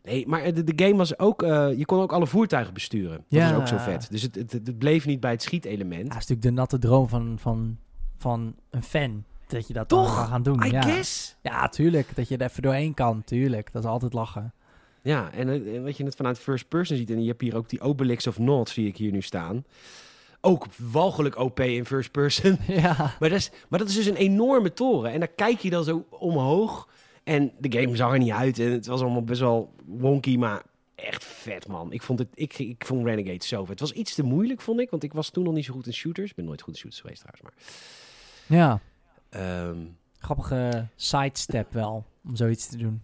nee, 0.04 0.28
maar 0.28 0.54
de, 0.54 0.64
de 0.64 0.86
game 0.86 0.95
was 0.97 1.20
ook... 1.20 1.43
eh, 1.43 1.78
je 1.78 1.86
kon 1.86 2.00
ook 2.02 2.12
alle 2.14 2.28
voertuigen 2.28 2.74
besturen. 2.74 3.18
Dat 3.18 3.24
Ja. 3.28 3.52
was 3.52 3.60
ook 3.62 3.68
zo 3.68 3.78
vet. 3.78 4.08
Dus 4.12 4.22
het, 4.22 4.36
het, 4.36 4.52
het 4.52 4.78
bleef 4.78 5.06
niet 5.06 5.20
bij 5.20 5.32
het 5.32 5.41
Ja, 5.41 5.47
schietelement. 5.47 6.02
dat 6.04 6.08
is 6.22 6.28
natuurlijk 6.28 6.41
de 6.41 6.52
natte 6.52 6.80
droom 6.80 7.10
van, 7.10 7.38
van, 7.39 7.78
van 8.18 8.56
een 8.70 8.84
fan. 8.84 9.24
Dat 9.47 9.68
je 9.68 9.74
dat 9.74 9.88
Toch? 9.88 10.16
kan 10.16 10.28
gaan 10.28 10.43
doen. 10.43 10.64
I 10.66 10.72
ja. 10.72 10.82
guess. 10.82 11.36
ja, 11.41 11.68
tuurlijk. 11.70 12.16
Dat 12.16 12.28
je 12.28 12.38
er 12.38 12.50
even 12.50 12.62
doorheen 12.62 12.93
kan. 12.93 13.24
Tuurlijk. 13.24 13.72
Dat 13.72 13.84
is 13.84 13.89
altijd 13.89 14.14
lachen. 14.14 14.54
Ja, 15.02 15.32
en 15.32 15.50
eh, 15.50 15.76
en 15.76 15.84
wat 15.84 15.97
je 15.97 16.04
het 16.04 16.16
vanuit 16.16 16.39
first 16.39 16.68
person 16.68 16.97
ziet... 16.97 17.10
en 17.10 17.22
je 17.22 17.28
hebt 17.28 17.41
hier 17.41 17.56
ook 17.56 17.70
die 17.70 17.82
Obelix 17.82 18.28
of 18.28 18.39
Not, 18.39 18.70
zie 18.70 18.88
ik 18.88 18.97
hier 18.97 19.12
nu 19.12 19.22
staan. 19.22 19.64
Ook 20.41 20.66
walgelijk 20.91 21.38
OP 21.38 21.60
in 21.60 21.86
first 21.86 22.12
person. 22.12 22.58
ja. 22.68 22.95
Maar 23.20 23.30
dat, 23.30 23.38
is, 23.38 23.52
maar 23.70 23.80
dat 23.80 23.88
is 23.89 23.95
dus 23.95 24.06
een 24.06 24.16
enorme 24.16 24.74
toren. 24.74 25.12
En 25.12 25.20
daar 25.20 25.28
kijk 25.36 25.60
je 25.60 25.70
dan 25.70 25.84
zo 25.84 26.06
omhoog. 26.10 26.88
En 27.30 27.51
de 27.59 27.80
game 27.80 27.95
zag 27.95 28.11
er 28.11 28.17
niet 28.19 28.32
uit. 28.32 28.59
En 28.59 28.71
het 28.71 28.86
was 28.86 29.01
allemaal 29.01 29.23
best 29.23 29.39
wel 29.39 29.73
wonky, 29.86 30.38
maar 30.38 30.61
echt 30.95 31.23
vet, 31.23 31.67
man. 31.67 31.91
Ik 31.91 32.01
vond, 32.01 32.19
het, 32.19 32.27
ik, 32.34 32.59
ik 32.59 32.86
vond 32.86 33.05
Renegade 33.05 33.45
zo 33.45 33.59
vet. 33.59 33.69
Het 33.69 33.80
was 33.80 33.91
iets 33.91 34.13
te 34.15 34.23
moeilijk, 34.23 34.61
vond 34.61 34.80
ik. 34.80 34.89
Want 34.89 35.03
ik 35.03 35.13
was 35.13 35.30
toen 35.30 35.43
nog 35.43 35.53
niet 35.53 35.65
zo 35.65 35.73
goed 35.73 35.86
in 35.86 35.93
shooters. 35.93 36.30
Ik 36.30 36.36
ben 36.36 36.45
nooit 36.45 36.61
goed 36.61 36.73
in 36.73 36.80
shooters 36.80 37.01
geweest 37.01 37.21
trouwens. 37.27 37.43
Maar, 38.47 38.57
Ja. 38.57 38.80
ehm, 39.30 39.77
Grappige 40.19 40.88
sidestep 40.95 41.73
wel. 41.73 42.05
Om 42.25 42.36
zoiets 42.36 42.67
te 42.69 42.77
doen. 42.77 43.01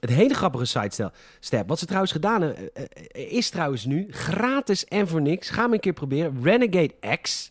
het 0.00 0.10
hele 0.12 0.34
grappige 0.34 0.64
sidestep. 0.64 1.16
Step. 1.40 1.68
Wat 1.68 1.78
ze 1.78 1.84
trouwens 1.86 2.12
gedaan 2.12 2.42
hebben, 2.42 2.74
eh, 2.74 2.84
eh, 2.84 3.32
is 3.32 3.50
trouwens 3.50 3.84
nu 3.84 4.06
gratis 4.10 4.84
en 4.84 5.08
voor 5.08 5.22
niks. 5.22 5.50
Ga 5.50 5.62
hem 5.62 5.72
een 5.72 5.80
keer 5.80 5.92
proberen. 5.92 6.42
Renegade 6.42 6.94
X. 7.20 7.50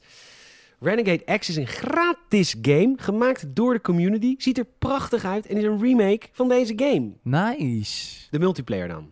Renegade 0.84 1.38
X 1.38 1.50
is 1.50 1.56
een 1.56 1.68
gratis 1.68 2.56
game 2.62 2.94
gemaakt 2.98 3.56
door 3.56 3.74
de 3.74 3.82
community. 3.82 4.36
Ziet 4.38 4.58
er 4.58 4.66
prachtig 4.80 5.26
uit 5.26 5.46
en 5.46 5.58
is 5.58 5.64
een 5.64 5.82
remake 5.82 6.28
van 6.32 6.48
deze 6.48 6.74
game. 6.76 7.12
Nice. 7.22 8.28
De 8.30 8.40
multiplayer 8.40 8.88
dan. 8.88 9.12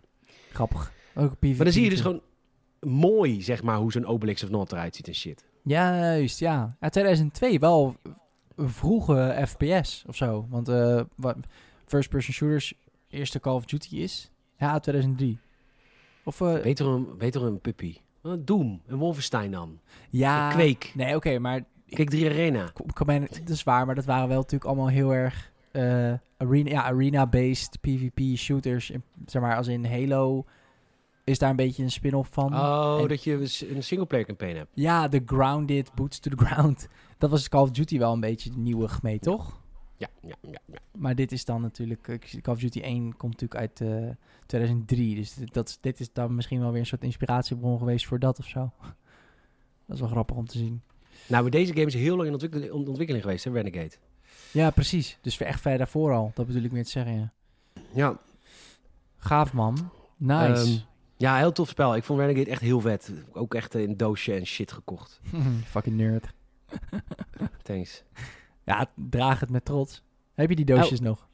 Grappig. 0.52 0.92
Ook 1.14 1.38
PvP. 1.38 1.56
Maar 1.56 1.64
dan 1.64 1.72
zie 1.72 1.84
je 1.84 1.90
dus 1.90 2.00
gewoon 2.00 2.22
mooi, 2.80 3.42
zeg 3.42 3.62
maar, 3.62 3.76
hoe 3.76 3.92
zo'n 3.92 4.06
Obelix 4.06 4.42
of 4.42 4.50
Not 4.50 4.72
eruit 4.72 4.96
ziet 4.96 5.08
en 5.08 5.14
shit. 5.14 5.44
Juist, 5.62 6.38
ja. 6.38 6.76
ja 6.80 6.88
2002 6.88 7.58
wel 7.58 7.96
vroege 8.56 9.44
FPS 9.46 10.04
of 10.06 10.16
zo. 10.16 10.46
Want 10.50 10.68
eh, 10.68 11.00
first-person 11.86 12.34
shooters 12.34 12.74
eerste 13.08 13.40
Call 13.40 13.54
of 13.54 13.64
Duty 13.64 13.96
is. 13.96 14.30
Ja, 14.58 14.78
2003. 14.78 15.38
Of 16.24 16.40
eh, 16.40 16.62
Beter 16.62 16.86
een, 16.86 17.16
beter 17.18 17.42
een 17.42 17.60
puppy. 17.60 17.96
Doom, 18.38 18.80
een 18.86 18.98
Wolfenstein 18.98 19.50
dan. 19.50 19.78
ja. 20.10 20.46
Een 20.50 20.56
Quake. 20.56 20.86
Nee, 20.94 21.16
oké, 21.16 21.38
maar 21.38 21.60
Kijk 21.88 22.10
3 22.10 22.28
Arena. 22.30 22.70
Dat 23.28 23.48
is 23.48 23.62
waar, 23.62 23.86
maar 23.86 23.94
dat 23.94 24.04
waren 24.04 24.28
wel 24.28 24.36
natuurlijk 24.36 24.64
allemaal 24.64 24.88
heel 24.88 25.14
erg 25.14 25.52
eh, 25.72 26.12
arena, 26.36 26.70
ja, 26.70 26.82
arena-based 26.82 27.80
PvP 27.80 28.36
shooters. 28.36 28.90
In- 28.90 29.02
zeg 29.26 29.42
maar, 29.42 29.56
als 29.56 29.66
in 29.66 29.84
Halo 29.86 30.44
is 31.24 31.38
daar 31.38 31.50
een 31.50 31.56
beetje 31.56 31.82
een 31.82 31.90
spin-off 31.90 32.30
van. 32.32 32.54
Oh, 32.54 32.98
En- 33.00 33.08
dat 33.08 33.24
je 33.24 33.48
een 33.74 33.82
singleplayer 33.82 34.26
campaign 34.26 34.56
hebt. 34.56 34.70
Ja, 34.74 35.08
de 35.08 35.22
grounded, 35.26 35.94
boots 35.94 36.18
to 36.18 36.30
the 36.30 36.44
ground. 36.44 36.88
Dat 37.18 37.30
was 37.30 37.48
Call 37.48 37.62
of 37.62 37.70
Duty 37.70 37.98
wel 37.98 38.12
een 38.12 38.20
beetje 38.20 38.50
nieuwig 38.56 39.02
mee, 39.02 39.18
toch? 39.18 39.61
Ja, 40.02 40.08
ja, 40.20 40.34
ja. 40.50 40.58
ja. 40.66 40.78
Maar 40.98 41.14
dit 41.14 41.32
is 41.32 41.44
dan 41.44 41.60
natuurlijk... 41.60 42.08
eh, 42.08 42.40
Call 42.40 42.54
of 42.54 42.60
Duty 42.60 42.80
1 42.80 43.16
komt 43.16 43.40
natuurlijk 43.40 43.60
uit 43.60 43.80
eh, 43.80 44.10
2003. 44.46 45.14
Dus 45.14 45.34
dit, 45.34 45.54
dat, 45.54 45.68
is- 45.68 45.78
dit 45.80 46.00
is 46.00 46.12
dan 46.12 46.34
misschien 46.34 46.60
wel 46.60 46.70
weer 46.70 46.80
een 46.80 46.86
soort 46.86 47.04
inspiratiebron 47.04 47.78
geweest 47.78 48.06
voor 48.06 48.18
dat 48.18 48.38
of 48.38 48.46
zo. 48.46 48.70
Dat 49.86 49.94
is 49.96 50.00
wel 50.00 50.08
grappig 50.08 50.36
om 50.36 50.46
te 50.46 50.58
zien. 50.58 50.82
Nou, 51.28 51.42
maar 51.42 51.50
deze 51.50 51.72
game 51.72 51.86
is 51.86 51.94
heel 51.94 52.14
lang 52.16 52.26
in 52.26 52.32
ontwikkeling, 52.32 52.72
ontwikkeling 52.72 53.24
geweest, 53.24 53.44
hè, 53.44 53.50
Renegade. 53.50 53.90
Ja, 54.52 54.70
precies. 54.70 55.18
Dus 55.20 55.40
echt 55.40 55.60
ver 55.60 55.78
daarvoor 55.78 56.12
al. 56.12 56.30
Dat 56.34 56.46
bedoel 56.46 56.62
ik 56.62 56.72
meer 56.72 56.84
te 56.84 56.90
zeggen, 56.90 57.14
ja. 57.14 57.32
Ja. 57.94 58.18
Gaaf, 59.16 59.52
man. 59.52 59.90
Nice. 60.16 60.62
Ehm, 60.62 60.78
ja, 61.16 61.36
heel 61.36 61.52
tof 61.52 61.68
spel. 61.68 61.96
Ik 61.96 62.04
vond 62.04 62.20
Renegade 62.20 62.50
echt 62.50 62.60
heel 62.60 62.80
vet. 62.80 63.12
Ook 63.32 63.54
echt 63.54 63.74
in 63.74 63.96
doosje 63.96 64.34
en 64.34 64.46
shit 64.46 64.72
gekocht. 64.72 65.20
Fucking 65.64 65.96
nerd. 65.96 66.32
Thanks. 67.62 68.02
Ja, 68.64 68.90
draag 69.10 69.40
het 69.40 69.50
met 69.50 69.64
trots. 69.64 70.02
Heb 70.34 70.48
je 70.48 70.56
die 70.56 70.64
doosjes 70.64 71.00
nog? 71.00 71.28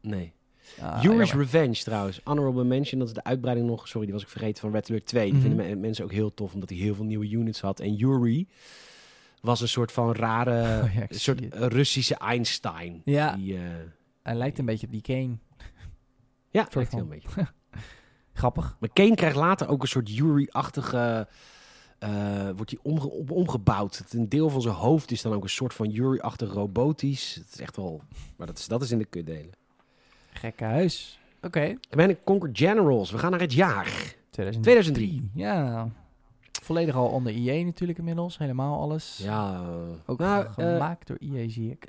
Nee. 0.00 0.34
Ah, 0.80 1.02
Yuri's. 1.02 1.32
Revenge 1.32 1.74
trouwens. 1.74 2.20
Honorable 2.24 2.64
mention, 2.64 2.98
dat 2.98 3.08
is 3.08 3.14
de 3.14 3.24
uitbreiding 3.24 3.68
nog. 3.68 3.88
Sorry, 3.88 4.04
die 4.04 4.14
was 4.14 4.22
ik 4.22 4.28
vergeten 4.28 4.60
van 4.60 4.72
Red 4.72 4.88
Alert 4.90 5.06
2. 5.06 5.24
Die 5.24 5.32
Mhm. 5.32 5.42
vinden 5.48 5.66
me- 5.66 5.74
mensen 5.76 6.04
ook 6.04 6.12
heel 6.12 6.34
tof, 6.34 6.54
omdat 6.54 6.68
hij 6.68 6.78
heel 6.78 6.94
veel 6.94 7.04
nieuwe 7.04 7.30
units 7.30 7.60
had. 7.60 7.80
En 7.80 7.94
Yuri 7.94 8.48
was 9.40 9.60
een 9.60 9.68
soort 9.68 9.92
van 9.92 10.12
rare, 10.14 10.82
Oh 10.84 10.94
ja, 10.94 11.00
een 11.08 11.20
soort 11.20 11.40
het. 11.40 11.54
Russische 11.54 12.14
Einstein. 12.14 13.02
Ja. 13.04 13.36
Die, 13.36 13.54
eh, 13.56 13.60
Hij 14.22 14.34
lijkt 14.34 14.58
een 14.58 14.64
beetje 14.64 14.86
op 14.86 14.92
die 14.92 15.02
Kane. 15.02 15.38
ja, 16.50 16.66
lijkt 16.70 16.92
heel 16.92 17.00
een 17.00 17.08
beetje. 17.08 17.28
Grappig. 18.32 18.76
Maar 18.80 18.90
Kane 18.92 19.14
krijgt 19.14 19.36
later 19.36 19.68
ook 19.68 19.82
een 19.82 19.88
soort 19.88 20.16
Yuri-achtige... 20.16 21.28
eh, 21.98 22.50
wordt 22.56 22.70
hij 22.70 22.80
omge 22.82 23.10
omgebouwd. 23.28 23.98
Het- 23.98 24.12
Een 24.12 24.28
deel 24.28 24.48
van 24.50 24.62
zijn 24.62 24.74
hoofd 24.74 25.10
is 25.10 25.22
dan 25.22 25.32
ook 25.32 25.42
een 25.42 25.48
soort 25.48 25.74
van 25.74 25.90
Yuri-achtig 25.90 26.52
robotisch. 26.52 27.34
Het 27.34 27.54
is 27.54 27.60
echt 27.60 27.76
wel... 27.76 28.02
Maar 28.36 28.46
dat 28.46 28.58
is, 28.58 28.66
dat 28.66 28.82
is 28.82 28.90
in 28.90 28.98
de 28.98 29.04
kutdelen. 29.04 29.50
Gekke 30.32 30.64
huis. 30.64 31.18
Oké. 31.42 31.74
Command 31.90 32.16
Conquer 32.24 32.50
Generals. 32.52 33.10
We 33.10 33.18
gaan 33.18 33.30
naar 33.30 33.40
het 33.40 33.52
jaar. 33.52 34.14
2003. 34.30 34.62
2003. 34.62 35.30
Ja. 35.34 35.88
Volledig 36.62 36.94
al 36.94 37.08
onder 37.08 37.32
IE 37.32 37.64
natuurlijk 37.64 37.98
inmiddels. 37.98 38.38
Helemaal 38.38 38.80
alles. 38.80 39.20
Ja, 39.22 39.64
Ook 40.06 40.18
nou, 40.18 40.44
eh, 40.46 40.52
gemaakt 40.52 41.06
door 41.06 41.16
IE 41.20 41.50
zie 41.50 41.70
ik. 41.70 41.86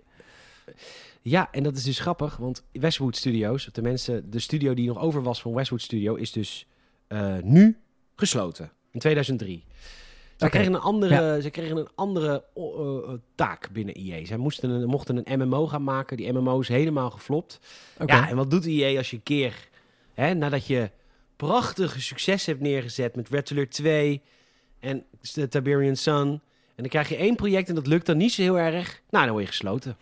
Ja, 1.22 1.51
en 1.51 1.64
dat 1.64 1.76
is 1.76 1.84
dus 1.84 1.99
grappig, 1.99 2.38
want 2.38 2.64
Westwood 2.72 3.16
Studios, 3.16 3.70
tenminste 3.72 4.30
de 4.30 4.39
studio 4.39 4.74
die 4.74 4.88
nog 4.88 4.97
over 4.99 5.22
was 5.22 5.41
van 5.41 5.53
Westwood 5.53 5.82
Studio, 5.82 6.16
is 6.16 6.32
dus 6.32 6.68
eh, 7.08 7.36
nu 7.43 7.78
gesloten. 8.16 8.72
In 8.98 9.04
2003. 9.04 9.64
Zij, 10.36 10.48
Oké. 10.48 10.58
kregen 10.58 10.74
een 10.74 10.80
andere, 10.80 11.41
zij 11.41 11.50
kregen 11.50 11.78
een 11.78 11.88
andere 11.95 12.43
eh, 12.56 12.64
eh, 12.64 13.14
taak 13.36 13.70
binnen 13.72 13.95
EA. 13.95 14.26
Zij 14.26 14.38
moesten 14.38 14.70
een, 14.70 14.88
mochten 14.88 15.32
een 15.32 15.39
MMO 15.39 15.68
gaan 15.68 15.84
maken. 15.84 16.18
Die 16.18 16.32
MMO 16.34 16.60
is 16.60 16.68
helemaal 16.68 17.10
geflopt. 17.10 17.60
Ja, 18.06 18.30
en 18.30 18.36
wat 18.36 18.52
doet 18.52 18.66
EA 18.66 18.98
als 18.98 19.10
je 19.10 19.16
een 19.16 19.24
keer, 19.24 19.68
hè, 20.14 20.34
nadat 20.34 20.68
je 20.68 20.89
prachtige 21.36 22.02
succes 22.02 22.45
hebt 22.45 22.62
neergezet 22.62 23.16
met 23.16 23.30
Red 23.30 23.52
Alert 23.52 23.72
2 23.72 24.22
en 24.80 25.04
de 25.34 25.48
Tiberian 25.48 25.95
Sun. 25.95 26.28
En 26.76 26.84
dan 26.84 26.88
krijg 26.88 27.10
je 27.10 27.16
één 27.16 27.36
project 27.36 27.70
en 27.70 27.76
dat 27.76 27.88
lukt 27.88 28.06
dan 28.06 28.18
niet 28.18 28.34
zo 28.34 28.41
heel 28.41 28.60
erg. 28.60 29.02
Nou, 29.10 29.24
dan 29.26 29.34
word 29.34 29.45
je 29.45 29.52
gesloten. 29.52 29.98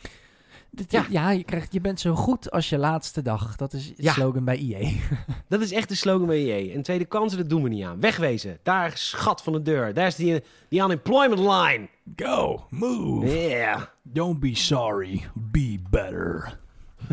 Dit- 0.75 0.91
ja. 0.91 1.05
ja, 1.09 1.29
je, 1.31 1.43
krijgt, 1.43 1.73
je 1.73 1.81
bent 1.81 1.99
zo 1.99 2.15
goed 2.15 2.51
als 2.51 2.69
je 2.69 2.77
laatste 2.77 3.21
dag. 3.21 3.55
Dat 3.55 3.73
is 3.73 3.87
het 3.87 3.93
Ja. 3.97 4.13
slogan 4.13 4.45
bij 4.45 4.57
IE. 4.57 5.01
Dat 5.49 5.61
is 5.61 5.71
echt 5.71 5.89
de 5.89 5.95
slogan 5.95 6.27
bij 6.27 6.37
EA. 6.45 6.73
En 6.73 6.81
tweede 6.81 7.05
kansen, 7.05 7.37
dat 7.37 7.49
doen 7.49 7.63
we 7.63 7.69
niet 7.69 7.83
aan. 7.83 7.99
Wegwezen. 7.99 8.57
Daar 8.63 8.93
is 8.93 9.09
schat 9.09 9.41
van 9.43 9.53
de 9.53 9.61
deur. 9.61 9.93
Daar 9.93 10.07
is 10.07 10.15
die, 10.15 10.43
die 10.69 10.81
unemployment 10.83 11.39
line. 11.39 11.87
Go, 12.15 12.65
move. 12.69 13.25
Yeah. 13.47 13.81
Don't 14.03 14.39
be 14.39 14.55
sorry, 14.55 15.21
be 15.33 15.79
better. 15.89 16.59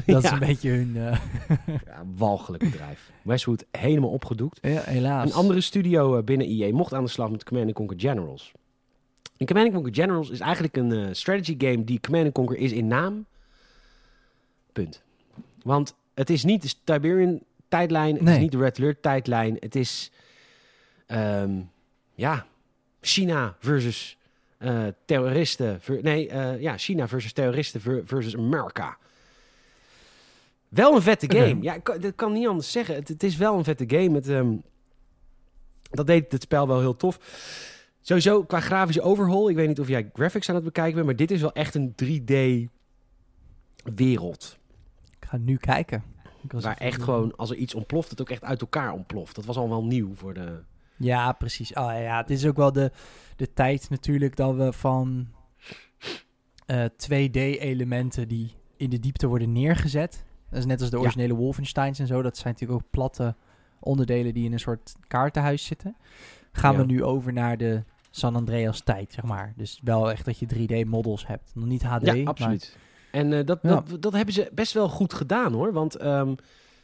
Dat 0.06 0.24
is 0.24 0.30
een 0.30 0.38
beetje 0.38 0.70
hun... 0.70 0.92
Ja, 1.86 2.04
walgelijk 2.16 2.64
bedrijf. 2.64 3.10
Westwood 3.24 3.64
helemaal 3.70 4.10
opgedoekt. 4.10 4.58
ja, 4.62 4.80
helaas. 4.84 5.28
Een 5.30 5.36
andere 5.36 5.60
studio 5.60 6.16
eh, 6.16 6.24
binnen 6.24 6.46
EA 6.46 6.72
mocht 6.74 6.94
aan 6.94 7.04
de 7.04 7.10
slag 7.10 7.30
met 7.30 7.44
Command 7.44 7.72
Conquer 7.72 8.00
Generals. 8.00 8.52
En 9.36 9.46
Command 9.46 9.72
Conquer 9.72 9.94
Generals 9.94 10.30
is 10.30 10.40
eigenlijk 10.40 10.76
een 10.76 10.92
eh, 10.92 11.06
strategy 11.12 11.54
game 11.58 11.84
die 11.84 12.00
Command 12.00 12.32
Conquer 12.32 12.56
is 12.56 12.72
in 12.72 12.86
naam. 12.86 13.26
Punt. 14.72 15.02
Want 15.62 15.94
het 16.14 16.30
is 16.30 16.44
niet 16.44 16.62
de 16.62 16.74
Tiberian 16.84 17.40
tijdlijn, 17.68 18.14
het 18.14 18.24
Nee. 18.24 18.34
is 18.34 18.40
niet 18.40 18.52
de 18.52 18.58
Red 18.58 18.78
Alert 18.78 19.02
tijdlijn. 19.02 19.56
Het 19.60 19.74
is, 19.76 20.10
ehm, 21.06 21.60
ja, 22.14 22.46
China 23.00 23.56
versus 23.58 24.16
eh, 24.58 24.86
terroristen. 25.04 25.80
ver- 25.80 26.02
nee, 26.02 26.28
eh, 26.28 26.60
ja, 26.60 26.76
China 26.78 27.08
versus 27.08 27.32
terroristen 27.32 27.80
ver- 27.80 28.02
versus 28.06 28.36
Amerika. 28.36 28.96
Wel 30.68 30.94
een 30.94 31.02
vette 31.02 31.36
game. 31.36 31.62
Ja, 31.62 31.74
ik 31.74 31.84
dat 32.00 32.14
kan 32.14 32.32
niet 32.32 32.46
anders 32.46 32.70
zeggen. 32.72 32.94
Het, 32.94 33.08
het 33.08 33.22
is 33.22 33.36
wel 33.36 33.56
een 33.58 33.64
vette 33.64 33.84
game. 33.86 34.14
Het, 34.14 34.28
ehm, 34.28 34.54
dat 35.90 36.06
deed 36.06 36.32
het 36.32 36.42
spel 36.42 36.66
wel 36.68 36.80
heel 36.80 36.96
tof. 36.96 37.18
Sowieso 38.00 38.44
qua 38.44 38.60
grafische 38.60 39.02
overhaul. 39.02 39.48
Ik 39.48 39.56
weet 39.56 39.68
niet 39.68 39.80
of 39.80 39.88
jij 39.88 40.10
graphics 40.14 40.48
aan 40.48 40.54
het 40.54 40.64
bekijken 40.64 40.94
bent, 40.94 41.06
maar 41.06 41.16
dit 41.16 41.30
is 41.30 41.40
wel 41.40 41.52
echt 41.52 41.74
een 41.74 41.94
3D 41.94 42.68
wereld. 43.94 44.58
Ga 45.32 45.38
nu 45.38 45.56
kijken. 45.56 46.02
Ik 46.42 46.52
was 46.52 46.64
Waar 46.64 46.76
echt 46.76 47.02
gewoon, 47.02 47.36
als 47.36 47.50
er 47.50 47.56
iets 47.56 47.74
ontploft, 47.74 48.10
het 48.10 48.20
ook 48.20 48.30
echt 48.30 48.44
uit 48.44 48.60
elkaar 48.60 48.92
ontploft. 48.92 49.34
Dat 49.34 49.44
was 49.44 49.56
al 49.56 49.68
wel 49.68 49.84
nieuw 49.84 50.14
voor 50.14 50.34
de... 50.34 50.62
Ja, 50.96 51.32
precies. 51.32 51.72
Oh 51.72 51.92
ja, 52.00 52.16
het 52.20 52.30
is 52.30 52.46
ook 52.46 52.56
wel 52.56 52.72
de, 52.72 52.90
de 53.36 53.52
tijd 53.52 53.90
natuurlijk 53.90 54.36
dat 54.36 54.54
we 54.54 54.72
van 54.72 55.28
eh 56.66 56.84
2D-elementen 56.84 58.28
die 58.28 58.52
in 58.76 58.90
de 58.90 58.98
diepte 58.98 59.26
worden 59.26 59.52
neergezet. 59.52 60.24
Dat 60.50 60.58
is 60.58 60.66
net 60.66 60.80
als 60.80 60.90
de 60.90 60.96
Ja. 60.96 61.02
originele 61.02 61.34
Wolfensteins 61.34 61.98
en 61.98 62.06
zo. 62.06 62.22
Dat 62.22 62.36
zijn 62.36 62.52
natuurlijk 62.52 62.80
ook 62.84 62.90
platte 62.90 63.34
onderdelen 63.80 64.34
die 64.34 64.44
in 64.44 64.52
een 64.52 64.60
soort 64.60 64.92
kaartenhuis 65.08 65.64
zitten. 65.64 65.96
Gaan 66.52 66.76
we 66.76 66.84
nu 66.84 67.04
over 67.04 67.32
naar 67.32 67.56
de 67.56 67.84
San 68.10 68.36
Andreas 68.36 68.80
tijd, 68.80 69.12
zeg 69.12 69.24
maar. 69.24 69.52
Dus 69.56 69.80
wel 69.84 70.10
echt 70.10 70.24
dat 70.24 70.38
je 70.38 70.46
3D-models 70.54 71.26
hebt. 71.26 71.50
Nog 71.54 71.66
niet 71.66 71.82
HD, 71.82 72.06
Ja, 72.06 72.14
maar- 72.14 72.24
absoluut. 72.26 72.76
En 73.12 73.32
eh, 73.32 73.46
dat, 73.46 73.58
Ja. 73.62 73.68
dat, 73.88 74.02
dat 74.02 74.12
hebben 74.12 74.34
ze 74.34 74.50
best 74.52 74.72
wel 74.72 74.88
goed 74.88 75.12
gedaan 75.14 75.52
hoor. 75.52 75.72
Want 75.72 75.94
ehm, 75.96 76.34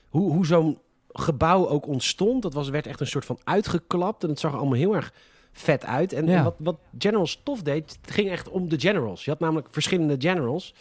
hoe, 0.09 0.33
hoe 0.33 0.47
zo'n 0.47 0.79
gebouw 1.09 1.69
ook 1.69 1.87
ontstond, 1.87 2.43
dat 2.43 2.55
was, 2.55 2.69
werd 2.69 2.87
echt 2.87 3.01
een 3.01 3.07
soort 3.07 3.25
van 3.25 3.39
uitgeklapt. 3.45 4.23
En 4.23 4.29
het 4.29 4.39
zag 4.41 4.53
er 4.53 4.59
allemaal 4.59 4.79
heel 4.79 4.95
erg 4.97 5.13
vet 5.53 5.85
uit. 5.85 6.13
En, 6.13 6.27
Ja. 6.27 6.37
en 6.39 6.45
wat, 6.45 6.55
wat 6.59 6.79
Generals 6.99 7.41
tof 7.45 7.63
deed, 7.63 7.99
het 8.03 8.11
ging 8.11 8.31
echt 8.31 8.49
om 8.49 8.69
de 8.69 8.81
Generals. 8.81 9.25
Je 9.25 9.31
had 9.31 9.41
namelijk 9.41 9.67
verschillende 9.71 10.15
Generals. 10.19 10.75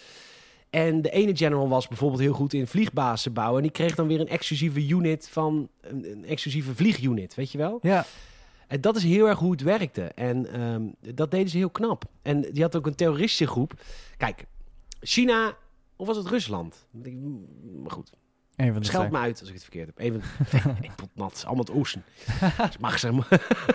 En 0.69 1.01
de 1.01 1.09
ene 1.09 1.35
General 1.35 1.69
was 1.69 1.87
bijvoorbeeld 1.87 2.21
heel 2.21 2.33
goed 2.33 2.53
in 2.53 2.67
vliegbazen 2.67 3.33
bouwen. 3.33 3.55
En 3.57 3.63
die 3.63 3.71
kreeg 3.71 3.95
dan 3.95 4.07
weer 4.07 4.19
een 4.19 4.27
exclusieve 4.27 4.87
unit 4.87 5.29
van 5.31 5.69
een, 5.81 6.11
een 6.11 6.25
exclusieve 6.25 6.75
vliegunit, 6.75 7.35
weet 7.35 7.51
je 7.51 7.57
wel? 7.57 7.79
Ja, 7.81 8.05
En 8.67 8.81
dat 8.81 8.95
is 8.95 9.03
heel 9.03 9.27
erg 9.27 9.39
hoe 9.39 9.51
het 9.51 9.61
werkte. 9.61 10.01
En 10.01 10.53
ehm, 10.53 10.81
dat 11.15 11.31
deden 11.31 11.49
ze 11.49 11.57
heel 11.57 11.69
knap. 11.69 12.03
En 12.21 12.41
die 12.41 12.61
had 12.63 12.75
ook 12.75 12.85
een 12.87 12.95
terroristische 12.95 13.47
groep. 13.47 13.73
Kijk, 14.17 14.45
China 14.99 15.57
of 15.95 16.07
was 16.07 16.17
het 16.17 16.27
Rusland? 16.27 16.87
Maar 17.81 17.91
goed, 17.91 18.11
een 18.55 18.71
van 18.71 18.81
de 18.81 18.87
scheld 18.87 19.11
me 19.11 19.17
uit 19.17 19.39
als 19.39 19.47
ik 19.47 19.53
het 19.53 19.63
verkeerd 19.63 19.87
heb. 19.87 19.99
Even, 19.99 20.21
ik 20.81 20.95
pot 20.95 21.09
nat, 21.13 21.27
het 21.27 21.37
is 21.37 21.45
allemaal 21.45 21.63
het 21.63 21.73
oosten. 21.73 22.03
Dus 22.65 22.77
mag 22.77 22.99
ze, 22.99 23.11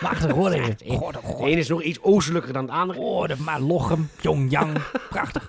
Mag 0.02 0.20
ze 0.20 0.30
God, 0.30 0.52
de 0.52 1.36
ene 1.38 1.60
is 1.60 1.68
nog 1.68 1.82
iets 1.82 2.02
oostelijker 2.02 2.52
dan 2.52 2.62
het 2.64 2.72
andere. 2.72 2.98
Oh, 2.98 3.28
de 3.28 3.36
maar 3.38 3.60
Lochem, 3.60 4.08
Pyongyang. 4.16 4.78
Prachtig. 5.08 5.46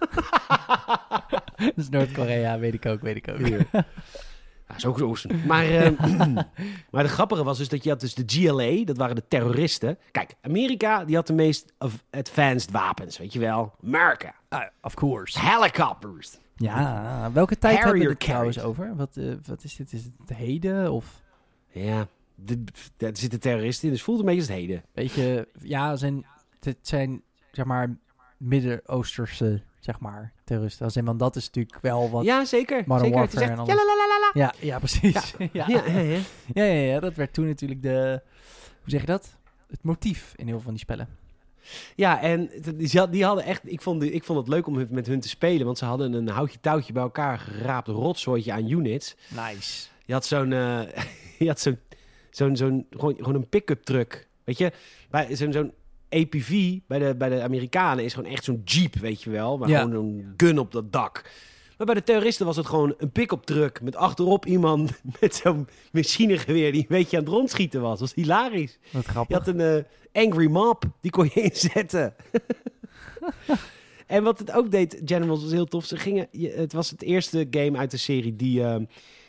dat 1.56 1.74
is 1.76 1.90
Noord-Korea, 1.90 2.60
weet 2.60 2.74
ik 2.74 2.86
ook, 2.86 3.02
weet 3.02 3.16
ik 3.16 3.28
ook. 3.28 3.48
Ja, 3.48 3.86
is 4.78 4.86
ook 4.86 5.02
oosten. 5.02 5.46
Maar, 5.48 5.66
ehm, 5.66 6.34
maar 6.92 7.04
de 7.04 7.10
grappige 7.10 7.44
was 7.44 7.58
dus 7.58 7.70
dat 7.70 7.84
je 7.84 7.90
had 7.90 8.00
dus 8.00 8.14
de 8.14 8.24
GLA, 8.26 8.86
dat 8.86 8.98
waren 8.98 9.16
de 9.16 9.28
terroristen. 9.28 9.98
Kijk, 10.12 10.34
Amerika 10.42 11.06
die 11.06 11.16
had 11.16 11.28
de 11.28 11.34
meest 11.34 11.74
advanced 12.12 12.72
wapens, 12.72 13.18
weet 13.18 13.34
je 13.34 13.40
wel. 13.40 13.74
Amerika, 13.84 14.34
Ah, 14.50 14.62
of 14.82 14.94
course. 14.94 15.40
helicopters. 15.40 16.38
Ja, 16.56 17.30
welke 17.34 17.58
tijd 17.58 17.78
hebben 17.84 18.02
we 18.02 18.08
het 18.10 18.20
trouwens 18.20 18.60
over? 18.60 18.96
Wat, 18.96 19.18
eh, 19.18 19.26
wat 19.46 19.64
is 19.64 19.76
dit? 19.76 19.94
Is 19.94 20.04
het 20.04 20.38
heden? 20.38 20.92
of 20.92 21.22
Ja, 21.72 22.08
daar 22.98 23.18
zitten 23.18 23.40
terroristen 23.40 23.88
in, 23.88 23.94
dus 23.94 24.04
voelt 24.04 24.20
een 24.20 24.26
beetje 24.26 24.42
het 24.42 24.50
heden. 24.52 24.84
weet 24.94 25.12
je, 25.12 25.48
ja, 25.62 25.96
zijn, 25.96 26.26
het 26.60 26.78
zijn 26.82 27.22
zeg 27.52 27.66
maar 27.66 27.98
Midden-Oosterse, 28.38 29.62
zeg 29.84 30.00
maar, 30.00 30.32
terroristen. 30.44 30.86
Als 30.86 30.96
in, 30.96 31.06
want 31.06 31.20
dat 31.20 31.36
is 31.36 31.46
natuurlijk 31.46 31.78
wel 31.82 32.10
wat... 32.10 32.24
Ja, 32.24 32.46
zeker. 32.46 32.84
Modern 32.86 33.00
zeker. 33.06 33.20
Warfare 33.20 33.46
en 33.46 33.58
alles. 33.60 34.32
ja. 34.34 34.54
Ja, 34.60 34.80
precies. 34.80 35.34
Ja. 35.52 35.66
Ja, 36.54 36.64
ja, 36.64 36.64
ja. 36.64 37.00
Dat 37.00 37.14
werd 37.16 37.34
toen 37.34 37.48
natuurlijk 37.48 37.82
de, 37.82 38.22
hoe 38.82 38.90
zeg 38.90 39.00
je 39.02 39.08
dat? 39.08 39.36
Het 39.70 39.84
motief 39.84 40.34
in 40.36 40.46
heel 40.46 40.54
veel 40.56 40.64
van 40.64 40.72
die 40.74 40.82
spellen. 40.82 41.08
Ja, 41.96 42.22
en 42.22 42.50
die 42.76 42.90
had- 43.00 43.12
die 43.12 43.26
hadden 43.26 43.44
echt... 43.46 43.62
Ik 43.72 43.82
vond, 43.82 44.04
ik 44.04 44.24
vond 44.24 44.40
het 44.40 44.48
leuk 44.48 44.68
om 44.68 44.88
met 44.90 45.08
hun 45.08 45.20
te 45.20 45.30
spelen, 45.30 45.66
want 45.66 45.78
ze 45.78 45.86
hadden 45.86 46.14
een 46.14 46.28
houtje-touwtje 46.28 46.94
bij 46.94 47.04
elkaar 47.04 47.40
geraapt 47.40 47.88
rotzooitje 47.88 48.52
aan 48.54 48.70
units. 48.70 49.16
Nice. 49.28 49.88
Je 50.06 50.14
had 50.14 50.26
zo'n... 50.26 50.54
eh, 50.54 50.82
je 51.40 51.48
had 51.48 51.60
zo'n... 51.60 51.80
zo'n 52.30 52.56
zo'n 52.56 52.86
gewoon, 52.90 53.16
gewoon 53.18 53.36
een 53.36 53.50
pick-up 53.50 53.84
truck. 53.84 54.28
Weet 54.44 54.58
je? 54.58 54.72
Zo'n 55.30 55.52
zo'n 55.52 55.74
APV 56.14 56.78
bij 56.88 57.00
de, 57.00 57.16
bij 57.16 57.30
de 57.30 57.42
Amerikanen 57.42 58.04
is 58.04 58.14
gewoon 58.14 58.32
echt 58.32 58.44
zo'n 58.44 58.62
jeep, 58.66 58.96
weet 58.96 59.24
je 59.24 59.30
wel. 59.30 59.58
Maar 59.58 59.70
Ja. 59.70 59.82
gewoon 59.82 59.96
een 60.06 60.34
gun 60.38 60.60
op 60.60 60.72
dat 60.72 60.92
dak. 60.92 61.30
Maar 61.78 61.86
bij 61.86 61.96
de 61.96 62.04
terroristen 62.04 62.46
was 62.46 62.56
het 62.56 62.66
gewoon 62.66 62.94
een 62.98 63.12
pick-up 63.12 63.44
truck 63.44 63.82
met 63.82 63.96
achterop 63.96 64.46
iemand 64.46 64.92
met 65.20 65.36
zo'n 65.36 65.68
machinegeweer 65.92 66.72
die 66.72 66.82
een 66.82 66.88
beetje 66.90 67.18
aan 67.18 67.24
het 67.24 67.32
rondschieten 67.34 67.82
was. 67.82 68.00
Dat 68.00 68.00
was 68.00 68.14
hilarisch. 68.14 68.80
Wat 68.92 69.04
Je 69.06 69.10
grappig. 69.10 69.38
had 69.38 69.48
een 69.48 69.60
eh, 69.60 70.24
Angry 70.26 70.48
Mob, 70.50 70.84
die 71.02 71.12
kon 71.12 71.30
je 71.34 71.42
inzetten. 71.52 72.14
en 74.08 74.24
wat 74.24 74.40
het 74.40 74.52
ook 74.52 74.72
deed, 74.72 75.02
Generals, 75.06 75.42
was 75.42 75.52
heel 75.52 75.66
tof. 75.66 75.86
Ze 75.86 75.98
gingen, 75.98 76.28
je, 76.32 76.50
het 76.50 76.74
was 76.74 76.90
het 76.90 77.02
eerste 77.02 77.48
game 77.52 77.78
uit 77.78 77.92
de 77.92 77.98
serie 77.98 78.36
die, 78.36 78.64
eh, 78.64 78.76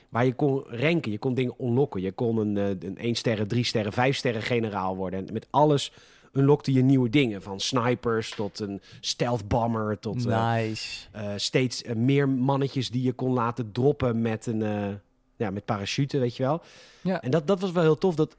waar 0.09 0.25
je 0.27 0.35
kon 0.35 0.63
ranken. 0.67 1.13
Je 1.13 1.19
kon 1.19 1.35
dingen 1.35 1.55
unlocken. 1.61 2.01
Je 2.01 2.13
kon 2.13 2.37
een, 2.37 2.57
eh, 2.57 2.69
een 2.89 2.97
1 2.99 3.15
sterren, 3.15 3.49
3 3.49 3.65
sterren, 3.65 3.93
5 3.93 4.17
sterren 4.17 4.43
generaal 4.43 4.97
worden. 4.97 5.27
En 5.27 5.33
met 5.33 5.47
alles 5.51 5.93
unlockte 6.35 6.73
je 6.73 6.83
nieuwe 6.83 7.11
dingen. 7.11 7.43
Van 7.43 7.61
snipers 7.61 8.31
tot 8.31 8.61
een 8.61 8.81
stealth 9.01 9.49
bomber 9.49 9.99
tot 9.99 10.27
eh, 10.27 10.55
Nice. 10.57 11.07
eh, 11.13 11.33
steeds 11.37 11.83
eh, 11.83 11.95
meer 11.97 12.29
mannetjes 12.29 12.91
die 12.91 13.03
je 13.03 13.13
kon 13.13 13.33
laten 13.33 13.73
droppen 13.73 14.23
met 14.23 14.47
een 14.47 14.63
eh, 14.63 14.89
ja, 15.37 15.51
met 15.51 15.65
parachute, 15.65 16.19
weet 16.19 16.37
je 16.37 16.43
wel. 16.43 16.63
Ja. 17.03 17.23
En 17.23 17.31
dat, 17.31 17.47
dat 17.47 17.61
was 17.61 17.73
wel 17.73 17.83
heel 17.83 17.99
tof. 17.99 18.15
Dat 18.15 18.37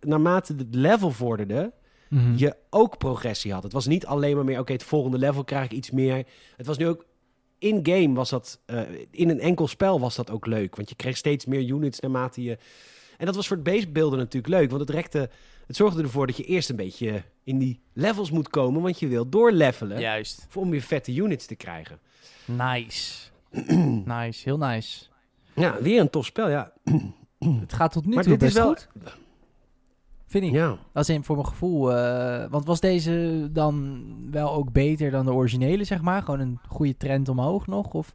naarmate 0.00 0.54
het 0.56 0.74
level 0.74 1.10
vorderde, 1.10 1.72
Mhm. 2.08 2.36
je 2.36 2.56
ook 2.70 2.98
progressie 2.98 3.52
had. 3.52 3.62
Het 3.62 3.72
was 3.72 3.86
niet 3.86 4.06
alleen 4.06 4.36
maar 4.36 4.44
meer, 4.44 4.58
oké, 4.60 4.72
het 4.72 4.82
volgende 4.82 5.18
level 5.18 5.44
krijg 5.44 5.64
ik 5.64 5.72
iets 5.72 5.90
meer. 5.90 6.26
Het 6.56 6.66
was 6.66 6.76
nu 6.78 6.86
ook 6.88 7.04
in-game 7.58 8.14
was 8.14 8.30
dat, 8.30 8.60
eh, 8.66 8.80
in 9.10 9.28
een 9.30 9.40
enkel 9.40 9.66
spel 9.68 10.00
was 10.00 10.16
dat 10.16 10.30
ook 10.30 10.46
leuk. 10.46 10.76
Want 10.76 10.88
je 10.88 10.94
kreeg 10.94 11.16
steeds 11.16 11.46
meer 11.46 11.60
units 11.68 12.00
naarmate 12.00 12.42
je... 12.42 12.58
En 13.22 13.28
dat 13.28 13.36
was 13.36 13.46
voor 13.46 13.56
het 13.56 13.64
basebeelden 13.64 14.18
natuurlijk 14.18 14.54
leuk, 14.54 14.68
want 14.68 14.80
het 14.80 14.90
rekte... 14.90 15.30
Het 15.66 15.76
zorgde 15.76 16.02
ervoor 16.02 16.26
dat 16.26 16.36
je 16.36 16.44
eerst 16.44 16.70
een 16.70 16.76
beetje 16.76 17.22
in 17.44 17.58
die 17.58 17.80
levels 17.92 18.30
moet 18.30 18.48
komen, 18.48 18.82
want 18.82 18.98
je 18.98 19.06
wil 19.06 19.28
doorlevelen 19.28 20.00
Juist. 20.00 20.46
voor 20.48 20.62
om 20.62 20.70
weer 20.70 20.80
vette 20.80 21.14
units 21.14 21.46
te 21.46 21.54
krijgen. 21.54 21.98
Nice. 22.44 23.30
nice, 24.04 24.42
heel 24.44 24.58
nice. 24.58 25.06
Ja, 25.54 25.82
weer 25.82 26.00
een 26.00 26.10
tof 26.10 26.24
spel, 26.24 26.48
ja. 26.48 26.72
Het 27.60 27.72
gaat 27.72 27.92
tot 27.92 28.06
nu 28.06 28.14
Maar 28.14 28.24
toe 28.24 28.32
dit 28.32 28.42
is 28.42 28.54
best 28.54 28.64
wel... 28.64 28.74
goed. 28.74 28.88
Vind 30.26 30.44
ik. 30.44 30.52
Ja. 30.52 30.78
Als 30.92 31.08
in 31.08 31.24
voor 31.24 31.36
mijn 31.36 31.48
gevoel. 31.48 31.96
eh, 31.96 32.50
want 32.50 32.66
was 32.66 32.80
deze 32.80 33.48
dan 33.52 34.04
wel 34.30 34.52
ook 34.52 34.72
beter 34.72 35.10
dan 35.10 35.24
de 35.24 35.32
originele, 35.32 35.84
zeg 35.84 36.00
maar? 36.00 36.22
Gewoon 36.22 36.40
een 36.40 36.58
goede 36.68 36.96
trend 36.96 37.28
omhoog 37.28 37.66
nog? 37.66 37.92
Of? 37.92 38.14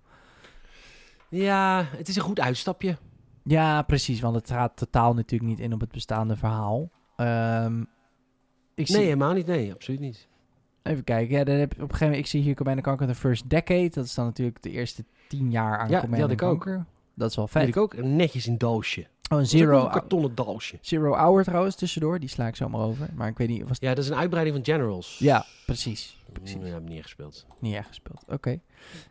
ja, 1.29 1.85
het 1.97 2.07
is 2.07 2.15
een 2.15 2.21
goed 2.21 2.39
uitstapje. 2.39 2.97
Ja, 3.47 3.81
precies. 3.81 4.19
Want 4.19 4.35
het 4.35 4.49
gaat 4.49 4.77
totaal 4.77 5.13
natuurlijk 5.13 5.49
niet 5.49 5.59
in 5.59 5.73
op 5.73 5.79
het 5.79 5.91
bestaande 5.91 6.35
verhaal. 6.35 6.89
Ehm, 7.15 7.81
ik 8.75 8.87
zie, 8.87 8.95
Nee, 8.95 9.05
helemaal 9.05 9.33
niet. 9.33 9.45
Nee, 9.47 9.73
absoluut 9.73 9.99
niet. 9.99 10.27
Even 10.83 11.03
kijken. 11.03 11.37
Ja, 11.37 11.43
dan 11.43 11.55
heb, 11.55 11.71
op 11.71 11.77
een 11.79 11.85
gegeven 11.85 12.05
moment, 12.05 12.23
ik 12.23 12.29
zie 12.31 12.41
hier 12.41 12.55
Command 12.55 12.81
Conquer 12.81 13.07
The 13.07 13.15
First 13.15 13.49
Decade. 13.49 13.89
Dat 13.89 14.05
is 14.05 14.13
dan 14.13 14.25
natuurlijk 14.25 14.63
de 14.63 14.69
eerste 14.71 15.03
tien 15.27 15.51
jaar 15.51 15.77
aan 15.77 15.89
Ja, 15.89 15.91
die 15.91 15.99
Command 15.99 16.21
had 16.21 16.31
ik 16.31 16.41
ook. 16.41 16.65
Dat 17.13 17.29
is 17.29 17.35
wel 17.35 17.45
Weet 17.51 17.63
vet. 17.63 17.67
ik 17.67 17.77
ook. 17.77 18.03
Netjes 18.03 18.47
in 18.47 18.57
doosje. 18.57 19.07
Oh, 19.29 19.37
een 19.39 19.45
Zero, 19.47 19.83
een 19.85 19.91
kartonnen 19.91 20.35
doosje. 20.35 20.77
Zero 20.81 21.13
Hour 21.13 21.43
trouwens 21.43 21.75
tussendoor. 21.75 22.19
Die 22.19 22.29
sla 22.29 22.47
ik 22.47 22.55
zomaar 22.55 22.81
over. 22.81 23.09
Maar 23.15 23.27
ik 23.27 23.37
weet 23.37 23.47
niet. 23.47 23.67
Was 23.67 23.77
Ja, 23.79 23.93
dat 23.93 24.03
is 24.03 24.09
een 24.09 24.15
uitbreiding 24.15 24.55
van 24.55 24.65
Generals. 24.73 25.17
Ja, 25.19 25.45
precies. 25.65 26.17
precies. 26.33 26.57
Mm, 26.57 26.65
Ja, 26.65 26.73
heb 26.73 26.81
ik 26.81 26.89
niet 26.89 27.01
gespeeld. 27.03 27.45
Niet 27.59 27.75
echt 27.75 27.87
gespeeld. 27.87 28.23
Oké. 28.27 28.49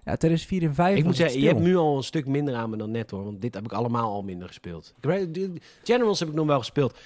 Ja, 0.05 0.17
2004 0.17 0.63
en 0.63 0.75
5 0.75 0.99
Ik 0.99 1.05
moet 1.05 1.17
zeggen, 1.17 1.41
je 1.41 1.47
hebt 1.47 1.61
nu 1.61 1.77
al 1.77 1.97
een 1.97 2.03
stuk 2.03 2.27
minder 2.27 2.55
aan 2.55 2.71
me 2.71 2.77
dan 2.77 2.91
net 2.91 3.11
hoor. 3.11 3.25
Want 3.25 3.41
dit 3.43 3.55
heb 3.55 3.65
ik 3.65 3.73
allemaal 3.73 4.13
al 4.13 4.23
minder 4.23 4.49
gespeeld. 4.49 4.95
Generals 5.83 6.19
heb 6.21 6.29
ik 6.29 6.35
nog 6.35 6.47
wel 6.47 6.59
gespeeld. 6.59 6.99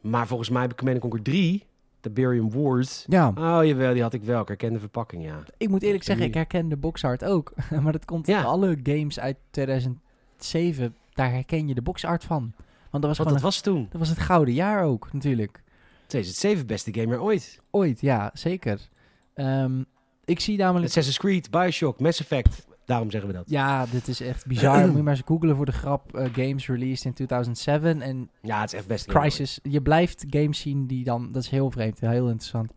Maar 0.00 0.26
volgens 0.26 0.48
mij 0.50 0.60
heb 0.62 0.70
ik 0.70 0.76
Command 0.76 0.98
Conquer 1.00 1.22
3, 1.22 1.64
Tiberium 2.00 2.50
Wars. 2.52 3.04
Ja, 3.08 3.28
Oh 3.28 3.64
jawel, 3.64 3.92
die 3.92 4.02
had 4.02 4.12
ik 4.12 4.22
wel. 4.22 4.40
Ik 4.40 4.48
herken 4.48 4.72
de 4.72 4.78
verpakking, 4.78 5.24
ja. 5.24 5.42
ik 5.56 5.68
moet 5.68 5.82
eerlijk 5.82 6.00
Ik 6.00 6.06
zeggen, 6.06 6.26
ik 6.26 6.34
herken 6.34 6.68
de 6.68 6.76
boxart 6.76 7.24
ook. 7.24 7.52
maar 7.82 7.92
dat 7.92 8.04
komt 8.04 8.26
Ja. 8.26 8.42
alle 8.42 8.78
games 8.82 9.20
uit 9.20 9.36
2007. 9.50 10.96
Daar 11.18 11.30
herken 11.32 11.68
je 11.68 11.74
de 11.74 11.82
boxart 11.82 12.24
van. 12.24 12.52
Want 12.90 13.02
dat 13.02 13.16
was 13.16 13.16
Want 13.16 13.28
dat 13.28 13.38
een- 13.38 13.44
was 13.44 13.60
toen. 13.60 13.86
dat 13.90 13.98
was 14.00 14.08
het 14.08 14.18
gouden 14.18 14.54
jaar 14.54 14.84
ook, 14.84 15.12
natuurlijk. 15.12 15.62
2007 16.06 16.66
beste 16.66 16.94
gamer 16.94 17.20
ooit. 17.22 17.60
Ooit, 17.70 18.00
ja, 18.00 18.30
zeker. 18.32 18.88
Ehm, 19.34 19.82
ik 20.24 20.40
zie 20.40 20.56
namelijk... 20.58 20.84
Assassin's 20.86 21.18
Creed, 21.18 21.50
Bioshock, 21.50 22.00
Mass 22.00 22.20
Effect. 22.20 22.66
Daarom 22.84 23.10
zeggen 23.10 23.30
we 23.30 23.36
dat. 23.36 23.50
Ja, 23.50 23.86
dit 23.86 24.08
is 24.08 24.20
echt 24.20 24.46
bizar. 24.46 24.78
Moet 24.86 24.96
je 24.96 25.02
maar 25.02 25.12
eens 25.14 25.22
googlen 25.26 25.56
voor 25.56 25.66
de 25.66 25.72
grap. 25.72 26.16
eh, 26.16 26.24
games 26.32 26.66
released 26.68 27.04
in 27.04 27.12
2007 27.12 28.02
en 28.02 28.30
Ja, 28.42 28.60
het 28.60 28.72
is 28.72 28.78
echt 28.78 28.86
best... 28.88 29.06
Crisis. 29.06 29.58
Je 29.62 29.82
blijft 29.82 30.24
games 30.30 30.60
zien 30.60 30.86
die 30.86 31.04
dan... 31.04 31.32
Dat 31.32 31.42
is 31.42 31.48
heel 31.48 31.70
vreemd, 31.70 32.00
heel 32.00 32.26
interessant. 32.28 32.72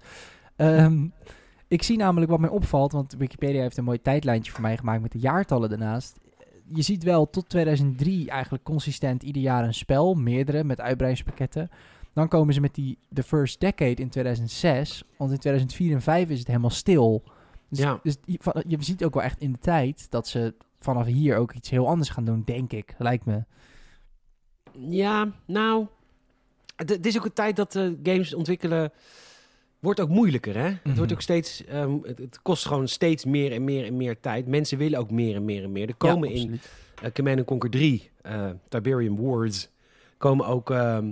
Ehm, 0.55 1.07
ik 1.67 1.83
zie 1.83 1.97
namelijk 1.97 2.31
wat 2.31 2.39
mij 2.39 2.49
opvalt, 2.49 2.91
want 2.91 3.15
Wikipedia 3.17 3.61
heeft 3.61 3.77
een 3.77 3.83
mooi 3.83 4.01
tijdlijntje 4.01 4.51
voor 4.51 4.61
mij 4.61 4.77
gemaakt 4.77 5.01
met 5.01 5.11
de 5.11 5.19
jaartallen 5.19 5.69
daarnaast. 5.69 6.19
Je 6.73 6.81
ziet 6.81 7.03
wel 7.03 7.29
tot 7.29 7.49
2003 7.49 8.29
eigenlijk 8.29 8.63
consistent 8.63 9.23
ieder 9.23 9.41
jaar 9.41 9.63
een 9.63 9.73
spel, 9.73 10.13
meerdere 10.13 10.63
met 10.63 10.81
uitbreidingspakketten. 10.81 11.69
Dan 12.13 12.27
komen 12.27 12.53
ze 12.53 12.61
met 12.61 12.75
die 12.75 12.97
The 13.13 13.23
First 13.23 13.59
Decade 13.59 13.93
in 13.93 14.09
2006, 14.09 15.03
want 15.17 15.31
in 15.31 15.37
2004 15.37 15.91
en 15.91 15.99
2005 15.99 16.29
is 16.29 16.39
het 16.39 16.47
helemaal 16.47 16.69
stil. 16.69 17.23
Dus, 17.69 17.79
Ja. 17.79 17.99
dus 18.03 18.15
je, 18.67 18.77
ziet 18.79 19.03
ook 19.03 19.13
wel 19.13 19.23
echt 19.23 19.39
in 19.39 19.51
de 19.51 19.59
tijd 19.59 20.11
dat 20.11 20.27
ze 20.27 20.53
vanaf 20.79 21.05
hier 21.05 21.37
ook 21.37 21.53
iets 21.53 21.69
heel 21.69 21.87
anders 21.87 22.09
gaan 22.09 22.25
doen, 22.25 22.41
denk 22.45 22.71
ik, 22.71 22.95
lijkt 22.97 23.25
me. 23.25 23.43
Ja, 24.89 25.31
nou... 25.45 25.87
Het, 26.75 27.05
is 27.05 27.17
ook 27.17 27.25
een 27.25 27.33
tijd 27.33 27.55
dat 27.55 27.75
eh, 27.75 27.91
games 28.03 28.33
ontwikkelen... 28.33 28.91
Wordt 29.81 29.99
ook 29.99 30.09
moeilijker, 30.09 30.55
hè? 30.55 30.63
Het 30.67 30.83
Mhm. 30.83 30.95
wordt 30.97 31.11
ook 31.13 31.21
steeds... 31.21 31.65
ehm, 31.65 31.97
het, 32.03 32.17
het 32.17 32.41
kost 32.41 32.65
gewoon 32.65 32.87
steeds 32.87 33.25
meer 33.25 33.51
en 33.51 33.63
meer 33.63 33.85
en 33.85 33.97
meer 33.97 34.19
tijd. 34.19 34.47
Mensen 34.47 34.77
willen 34.77 34.99
ook 34.99 35.11
meer 35.11 35.35
en 35.35 35.45
meer 35.45 35.63
en 35.63 35.71
meer. 35.71 35.87
Er 35.87 35.95
komen 35.95 36.29
Ja, 36.29 36.35
in 36.35 36.59
eh, 37.01 37.11
Command 37.11 37.45
Conquer 37.45 37.69
3, 37.69 38.09
eh 38.21 38.49
Tiberium 38.69 39.17
Wars, 39.21 39.69
komen 40.17 40.45
ook 40.45 40.69
ehm, 40.71 41.07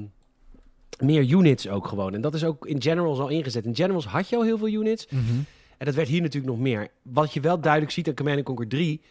meer 1.00 1.24
units 1.30 1.68
ook 1.70 1.88
gewoon. 1.88 2.14
En 2.14 2.22
dat 2.22 2.34
is 2.34 2.44
ook 2.44 2.66
in 2.66 2.82
Generals 2.82 3.20
al 3.20 3.28
ingezet. 3.30 3.66
In 3.66 3.76
Generals 3.76 4.06
had 4.06 4.30
je 4.30 4.36
al 4.36 4.44
heel 4.44 4.58
veel 4.58 4.68
units. 4.68 5.08
Mhm. 5.10 5.24
En 5.78 5.86
dat 5.86 5.96
werd 5.96 6.08
hier 6.08 6.22
natuurlijk 6.22 6.52
nog 6.54 6.62
meer. 6.62 6.88
Wat 7.02 7.34
je 7.34 7.40
wel 7.40 7.60
duidelijk 7.60 7.92
ziet 7.92 8.08
aan 8.08 8.14
Command 8.14 8.44
Conquer 8.44 8.68
3... 8.68 9.02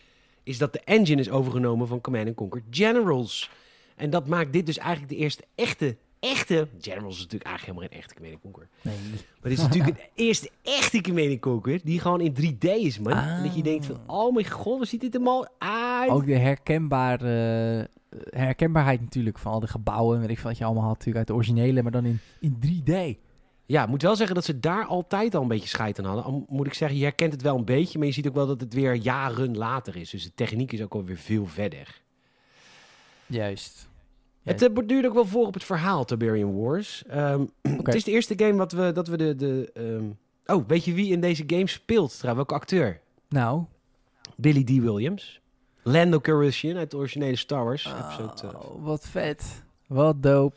is 0.43 0.59
dat 0.59 0.73
de 0.73 0.81
engine 0.85 1.21
is 1.21 1.31
overgenomen 1.31 1.87
van 1.89 2.01
Command 2.01 2.35
Conquer 2.35 2.63
Generals. 2.71 3.51
En 3.97 4.11
dat 4.11 4.27
maakt 4.27 4.53
dit 4.53 4.67
dus 4.67 4.79
eigenlijk 4.79 5.09
de 5.13 5.17
eerste 5.19 5.45
echte... 5.55 5.97
Echte... 6.21 6.69
Generals 6.81 7.17
is 7.17 7.23
natuurlijk 7.23 7.51
eigenlijk 7.51 7.79
helemaal 7.79 7.89
geen 7.89 7.99
echte 7.99 8.15
Command 8.15 8.41
Conquer. 8.41 8.69
Nee. 8.83 8.95
Maar 9.11 9.51
dit 9.51 9.59
is 9.59 9.63
natuurlijk 9.65 9.97
de 10.03 10.09
eerste 10.15 10.51
echte 10.63 11.01
Command 11.01 11.41
Conquer... 11.41 11.81
die 11.85 12.01
gewoon 12.01 12.21
in 12.21 12.35
3D 12.35 12.69
is, 12.69 12.99
man. 12.99 13.13
Ah. 13.13 13.27
En 13.27 13.43
dat 13.43 13.55
je 13.55 13.63
denkt 13.63 13.87
van... 13.87 14.01
Oh 14.07 14.35
mijn 14.35 14.51
god, 14.51 14.77
waar 14.77 14.87
ziet 14.87 15.01
dit 15.01 15.15
er 15.15 15.21
mal 15.21 15.49
uit? 15.59 16.11
Ook 16.11 16.27
de 16.27 16.39
herkenbare, 16.39 17.89
eh, 18.11 18.19
herkenbaarheid 18.41 19.01
natuurlijk 19.01 19.39
van 19.39 19.53
al 19.53 19.61
de 19.61 19.67
gebouwen. 19.67 20.21
Weet 20.21 20.31
ik 20.31 20.39
veel 20.39 20.49
wat 20.49 20.59
je 20.59 20.65
allemaal 20.65 20.83
had 20.83 20.93
natuurlijk 20.93 21.19
uit 21.19 21.27
de 21.27 21.35
originele, 21.35 21.83
maar 21.83 21.93
dan 21.93 22.05
in, 22.05 22.21
in 22.41 22.59
3D. 22.67 23.27
Ja, 23.67 23.83
ik 23.83 23.89
moet 23.89 24.03
wel 24.03 24.17
zeggen 24.17 24.35
dat 24.35 24.45
ze 24.45 24.61
daar 24.61 24.85
altijd 24.85 25.35
al 25.35 25.43
een 25.43 25.49
beetje 25.49 25.69
scheid 25.69 25.99
aan 25.99 26.05
hadden. 26.05 26.25
Al 26.25 26.45
moet 26.49 26.67
ik 26.67 26.75
zeggen, 26.75 26.99
je 26.99 27.05
herkent 27.05 27.33
het 27.33 27.43
wel 27.43 27.57
een 27.57 27.65
beetje, 27.65 27.99
maar 27.99 28.07
je 28.07 28.13
ziet 28.13 28.29
ook 28.29 28.35
wel 28.35 28.47
dat 28.47 28.61
het 28.61 28.75
weer 28.75 28.95
jaren 28.95 29.57
later 29.57 29.97
is. 29.97 30.11
Dus 30.11 30.25
de 30.25 30.35
techniek 30.35 30.73
is 30.73 30.83
ook 30.83 30.95
alweer 30.95 31.17
veel 31.17 31.47
verder. 31.47 32.01
Juist. 33.27 33.88
Het 34.43 34.63
eh, 34.63 34.73
borduurt 34.73 35.07
ook 35.07 35.15
wel 35.15 35.27
voor 35.27 35.47
op 35.47 35.55
het 35.55 35.65
verhaal, 35.65 36.05
Tiberian 36.05 36.57
Wars. 36.61 37.05
Ehm, 37.07 37.45
Het 37.83 37.95
is 37.95 38.05
de 38.05 38.11
eerste 38.11 38.35
game 38.37 38.55
wat 38.57 38.73
we, 38.73 38.93
dat 38.93 39.09
we 39.09 39.17
de... 39.17 39.35
de 39.37 39.71
ehm, 39.75 40.05
Oh, 40.57 40.65
weet 40.69 40.85
je 40.85 40.93
wie 40.93 41.13
in 41.13 41.21
deze 41.21 41.45
game 41.47 41.67
speelt 41.67 42.19
trouwens? 42.19 42.47
Welke 42.49 42.63
acteur? 42.65 43.01
Nou, 43.29 43.65
Billy 44.37 44.65
D. 44.65 44.69
Williams. 44.69 45.41
Lando 45.83 46.21
Calrissian 46.21 46.77
uit 46.77 46.91
de 46.91 46.97
originele 46.97 47.37
Star 47.37 47.65
Wars. 47.65 47.85
episode, 47.85 48.55
eh, 48.57 48.61
oh, 48.71 48.85
wat 48.85 49.09
vet. 49.09 49.63
Wat 49.87 50.23
dope. 50.23 50.57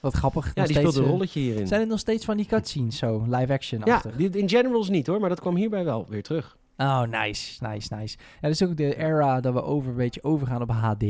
Wat 0.00 0.14
grappig. 0.14 0.44
ja, 0.46 0.52
Nog 0.54 0.66
die 0.66 0.76
speelt 0.76 0.96
een 0.96 1.04
eh, 1.04 1.08
rolletje 1.10 1.40
hierin. 1.40 1.66
Zijn 1.66 1.80
het 1.80 1.88
nog 1.88 1.98
steeds 1.98 2.24
van 2.24 2.36
die 2.36 2.46
cutscenes 2.46 2.96
zo, 2.96 3.24
live 3.28 3.52
action 3.52 3.80
Ja, 3.84 4.02
die- 4.16 4.30
in 4.30 4.48
Generals 4.48 4.88
niet 4.88 5.06
hoor, 5.06 5.20
maar 5.20 5.28
dat 5.28 5.40
kwam 5.40 5.56
hierbij 5.56 5.84
wel 5.84 6.06
weer 6.08 6.22
terug. 6.22 6.56
Oh, 6.76 7.02
nice, 7.02 7.66
nice, 7.66 7.94
nice. 7.94 8.16
Ja, 8.18 8.40
dat 8.40 8.50
is 8.50 8.62
ook 8.62 8.76
de 8.76 8.96
era 8.96 9.40
dat 9.40 9.52
we 9.52 9.62
over, 9.62 9.90
een 9.90 9.96
beetje 9.96 10.22
overgaan 10.24 10.62
op 10.62 10.70
HD. 10.70 11.02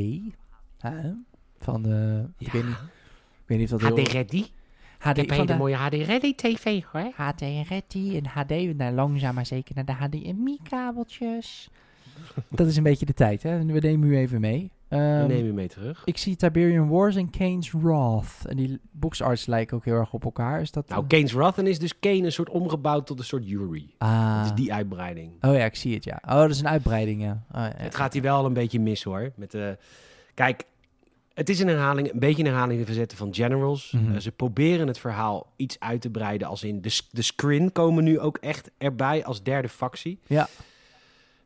Hè? 0.79 1.11
Van 1.65 1.83
de, 1.83 2.25
ik, 2.39 2.53
weet 2.53 2.65
niet, 2.65 2.77
ik 3.33 3.47
weet 3.47 3.59
niet 3.59 3.73
of 3.73 3.81
dat 3.81 3.97
heel... 3.97 4.07
ready? 4.07 4.45
HD, 4.99 5.35
van 5.35 5.47
de 5.47 5.57
mooie 5.57 5.75
HD 5.75 5.95
ready 5.95 6.35
tv 6.35 6.83
hoor. 6.93 7.11
HD 7.15 7.41
ready 7.41 8.17
en 8.17 8.27
HD, 8.27 8.77
naar 8.77 8.93
langzaam 8.93 9.35
maar 9.35 9.47
zeker 9.47 9.75
naar 9.75 9.85
de 9.85 9.93
HDMI-kabeltjes. 9.93 11.71
dat 12.51 12.67
is 12.67 12.77
een 12.77 12.83
beetje 12.83 13.07
de 13.07 13.15
tijd, 13.15 13.43
hè? 13.43 13.65
We 13.65 13.79
nemen 13.81 14.09
u 14.09 14.17
even 14.17 14.41
mee. 14.41 14.71
Ehm, 14.89 15.21
We 15.21 15.27
nemen 15.27 15.47
u 15.47 15.53
mee 15.53 15.69
terug. 15.69 16.03
Ik 16.05 16.19
zie 16.19 16.37
Tiberian 16.37 16.89
Wars 16.89 17.17
en 17.17 17.31
Kane's 17.31 17.71
Wrath. 17.73 18.45
En 18.49 18.57
die 18.57 18.81
boxarts 18.91 19.47
lijken 19.47 19.77
ook 19.77 19.85
heel 19.85 19.95
erg 19.95 20.13
op 20.13 20.25
elkaar. 20.25 20.61
Is 20.61 20.71
dat... 20.71 20.89
Nou, 20.89 21.03
eh, 21.03 21.09
Kane's 21.09 21.33
Wrath 21.33 21.59
en 21.59 21.67
is 21.67 21.79
dus 21.79 21.99
Kane 21.99 22.25
een 22.25 22.33
soort 22.33 22.49
omgebouwd 22.51 23.07
tot 23.07 23.19
een 23.19 23.25
soort 23.25 23.49
Yuri. 23.49 23.95
ah. 23.99 24.37
Dat 24.37 24.45
is 24.45 24.57
die 24.65 24.73
uitbreiding. 24.73 25.33
Oh 25.41 25.55
ja, 25.55 25.65
ik 25.65 25.75
zie 25.75 25.95
het, 25.95 26.05
ja. 26.05 26.21
Oh, 26.27 26.35
dat 26.35 26.51
is 26.51 26.61
een 26.61 26.69
uitbreiding, 26.69 27.23
ja. 27.23 27.45
Oh, 27.53 27.61
ja. 27.61 27.73
Het 27.77 27.95
gaat 27.95 28.13
hier 28.13 28.23
wel 28.23 28.45
een 28.45 28.53
beetje 28.53 28.81
mis 28.81 29.03
hoor. 29.03 29.33
Met 29.37 29.51
de... 29.51 29.79
Kijk, 30.35 30.65
het 31.35 31.49
is 31.49 31.61
een 31.61 31.69
herhaling, 31.69 32.13
een 32.13 32.19
beetje 32.19 32.43
een 32.43 32.49
herhaling 32.49 32.81
te 32.81 32.87
verzetten 32.87 33.19
van 33.19 33.35
Generals. 33.35 33.91
Mhm. 33.93 34.13
Eh, 34.15 34.21
ze 34.21 34.33
proberen 34.33 34.87
het 34.87 34.99
verhaal 34.99 35.47
iets 35.57 35.77
uit 35.81 36.01
te 36.01 36.11
breiden. 36.11 36.49
Als 36.49 36.63
in 36.65 36.81
de, 36.83 37.01
de 37.11 37.23
Scrin 37.23 37.73
komen 37.73 38.05
nu 38.05 38.21
ook 38.21 38.37
echt 38.37 38.71
erbij 38.79 39.25
als 39.25 39.43
derde 39.43 39.69
factie. 39.69 40.19
Ja. 40.27 40.49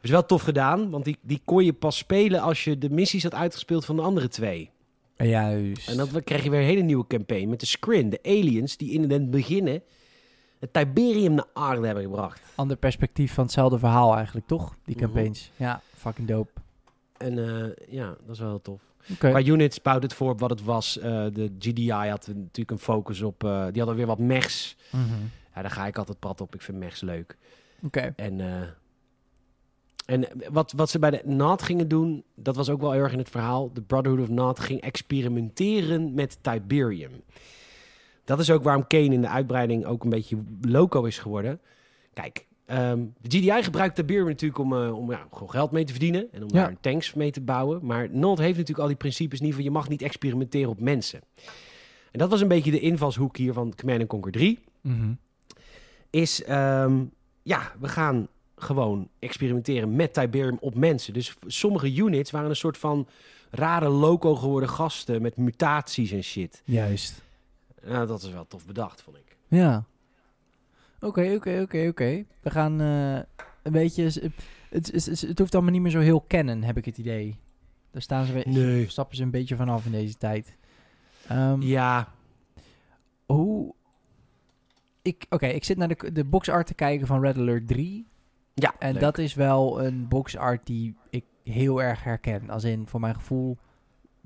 is 0.00 0.10
wel 0.10 0.26
tof 0.26 0.42
gedaan, 0.42 0.90
want 0.90 1.04
die, 1.04 1.16
die 1.22 1.40
kon 1.44 1.64
je 1.64 1.72
pas 1.72 1.96
spelen 1.96 2.40
als 2.40 2.64
je 2.64 2.78
de 2.78 2.90
missies 2.90 3.22
had 3.22 3.34
uitgespeeld 3.34 3.84
van 3.84 3.96
de 3.96 4.02
andere 4.02 4.28
twee. 4.28 4.70
Juist. 5.16 5.88
En 5.88 5.96
dan 5.96 6.08
kreeg 6.24 6.44
je 6.44 6.50
weer 6.50 6.60
een 6.60 6.66
hele 6.66 6.82
nieuwe 6.82 7.06
campaign 7.06 7.48
met 7.48 7.60
de 7.60 7.66
Scrin, 7.66 8.10
de 8.10 8.20
aliens 8.22 8.76
die 8.76 8.90
in 8.90 9.10
het 9.10 9.30
begin 9.30 9.66
het 10.58 10.72
Tiberium 10.72 11.34
naar 11.34 11.46
aarde 11.52 11.86
hebben 11.86 12.04
gebracht. 12.04 12.40
Ander 12.54 12.76
perspectief 12.76 13.32
van 13.34 13.44
hetzelfde 13.44 13.78
verhaal 13.78 14.16
eigenlijk, 14.16 14.46
toch? 14.46 14.76
Die 14.84 14.94
Mhm. 14.96 15.04
campagnes. 15.04 15.50
Ja, 15.56 15.80
fucking 15.96 16.28
dope. 16.28 16.50
En 17.16 17.38
eh, 17.38 17.70
ja, 17.88 18.06
dat 18.06 18.34
is 18.34 18.38
wel 18.38 18.48
heel 18.48 18.62
tof. 18.62 18.80
Oké. 19.12 19.28
Qua 19.28 19.42
units 19.42 19.82
bouwt 19.82 20.02
het 20.02 20.14
voor 20.14 20.30
op 20.30 20.40
wat 20.40 20.50
het 20.50 20.64
was. 20.64 20.98
Eh, 20.98 21.26
de 21.32 21.52
GDI 21.58 21.90
had 21.90 22.26
natuurlijk 22.26 22.70
een 22.70 22.78
focus 22.78 23.22
op... 23.22 23.44
eh, 23.44 23.66
die 23.66 23.78
hadden 23.78 23.96
weer 23.96 24.06
wat 24.06 24.18
mechs. 24.18 24.76
Mhm. 24.90 25.04
Ja, 25.54 25.62
daar 25.62 25.70
ga 25.70 25.86
ik 25.86 25.98
altijd 25.98 26.18
prat 26.18 26.40
op. 26.40 26.54
Ik 26.54 26.62
vind 26.62 26.78
mechs 26.78 27.00
leuk. 27.00 27.36
Oké. 27.82 28.12
En, 28.16 28.40
eh, 28.40 28.68
en 30.06 30.28
wat, 30.50 30.72
wat 30.76 30.90
ze 30.90 30.98
bij 30.98 31.10
de 31.10 31.22
NAT 31.24 31.62
gingen 31.62 31.88
doen... 31.88 32.24
dat 32.34 32.56
was 32.56 32.70
ook 32.70 32.80
wel 32.80 32.94
erg 32.94 33.12
in 33.12 33.18
het 33.18 33.30
verhaal. 33.30 33.72
De 33.72 33.82
Brotherhood 33.82 34.22
of 34.22 34.28
NAT 34.28 34.60
ging 34.60 34.80
experimenteren 34.80 36.14
met 36.14 36.38
Tiberium. 36.40 37.22
Dat 38.24 38.38
is 38.38 38.50
ook 38.50 38.62
waarom 38.62 38.86
Kane 38.86 39.04
in 39.04 39.20
de 39.20 39.28
uitbreiding 39.28 39.84
ook 39.84 40.04
een 40.04 40.10
beetje 40.10 40.38
loco 40.60 41.04
is 41.04 41.18
geworden. 41.18 41.60
Kijk, 42.12 42.46
ehm, 42.68 43.04
de 43.20 43.38
GDI 43.38 43.62
gebruikt 43.62 43.94
Tiberium 43.96 44.26
natuurlijk 44.26 44.58
om, 44.60 44.72
eh, 44.82 44.96
om 44.98 45.10
ja, 45.10 45.26
gewoon 45.32 45.50
geld 45.50 45.70
mee 45.70 45.84
te 45.84 45.92
verdienen... 45.92 46.32
en 46.32 46.42
om 46.42 46.48
Ja. 46.52 46.62
daar 46.64 46.76
tanks 46.80 47.14
mee 47.14 47.30
te 47.30 47.40
bouwen. 47.40 47.86
Maar 47.86 48.08
NAT 48.10 48.38
heeft 48.38 48.52
natuurlijk 48.56 48.78
al 48.78 48.86
die 48.86 48.96
principes 48.96 49.40
niet 49.40 49.54
van... 49.54 49.62
je 49.62 49.70
mag 49.70 49.88
niet 49.88 50.02
experimenteren 50.02 50.70
op 50.70 50.80
mensen. 50.80 51.20
En 52.12 52.18
dat 52.18 52.30
was 52.30 52.40
een 52.40 52.48
beetje 52.48 52.70
de 52.70 52.80
invalshoek 52.80 53.36
hier 53.36 53.52
van 53.52 53.74
Command 53.74 54.06
Conquer 54.06 54.32
3 54.32 54.58
Mhm. 54.80 55.12
is, 56.10 56.44
ehm, 56.44 57.04
ja, 57.42 57.72
we 57.80 57.88
gaan 57.88 58.28
gewoon 58.56 59.08
experimenteren 59.18 59.96
met 59.96 60.14
Tiberium 60.14 60.56
op 60.60 60.74
mensen. 60.74 61.12
Dus 61.12 61.34
sommige 61.46 61.94
units 61.94 62.30
waren 62.30 62.48
een 62.50 62.56
soort 62.56 62.78
van 62.78 63.08
rare 63.50 63.88
loco 63.88 64.34
geworden 64.34 64.68
gasten 64.68 65.22
met 65.22 65.36
mutaties 65.36 66.10
en 66.10 66.22
shit. 66.22 66.62
Juist. 66.64 67.22
Nou, 67.84 68.06
dat 68.06 68.22
is 68.22 68.30
wel 68.30 68.46
tof 68.46 68.66
bedacht, 68.66 69.02
vond 69.02 69.16
ik. 69.16 69.36
Ja. 69.48 69.84
Oké, 71.00 71.32
oké, 71.34 71.60
oké, 71.62 71.86
oké. 71.88 72.24
We 72.40 72.50
gaan 72.50 72.80
eh, 72.80 73.14
een 73.62 73.72
beetje... 73.72 74.02
Het, 74.04 74.22
het, 74.70 74.92
het, 75.06 75.20
het 75.20 75.38
hoeft 75.38 75.54
allemaal 75.54 75.72
niet 75.72 75.82
meer 75.82 75.90
zo 75.90 76.00
heel 76.00 76.20
kennen, 76.20 76.62
heb 76.64 76.76
ik 76.76 76.84
het 76.84 76.98
idee. 76.98 77.38
Daar 77.90 78.02
staan 78.02 78.24
ze, 78.24 78.32
weer- 78.32 78.48
Nee. 78.48 78.88
stappen 78.88 79.16
ze 79.16 79.22
een 79.22 79.30
beetje 79.30 79.56
vanaf 79.56 79.84
in 79.86 79.92
deze 79.92 80.16
tijd. 80.16 80.56
Ehm, 81.28 81.60
Ja, 81.62 82.08
Hoe... 83.26 83.74
Ik, 85.02 85.26
Oké, 85.30 85.46
ik 85.46 85.64
zit 85.64 85.76
naar 85.76 85.88
de, 85.88 86.12
de 86.12 86.24
boxart 86.24 86.66
te 86.66 86.74
kijken 86.74 87.06
van 87.06 87.20
Red 87.20 87.36
Alert 87.36 87.68
3. 87.68 88.06
ja. 88.54 88.74
En 88.78 88.92
leuk. 88.92 89.00
dat 89.02 89.18
is 89.18 89.34
wel 89.34 89.84
een 89.84 90.08
boxart 90.08 90.66
die 90.66 90.94
ik 91.10 91.24
heel 91.44 91.82
erg 91.82 92.04
herken. 92.04 92.50
Als 92.50 92.64
in, 92.64 92.86
voor 92.88 93.00
mijn 93.00 93.14
gevoel, 93.14 93.58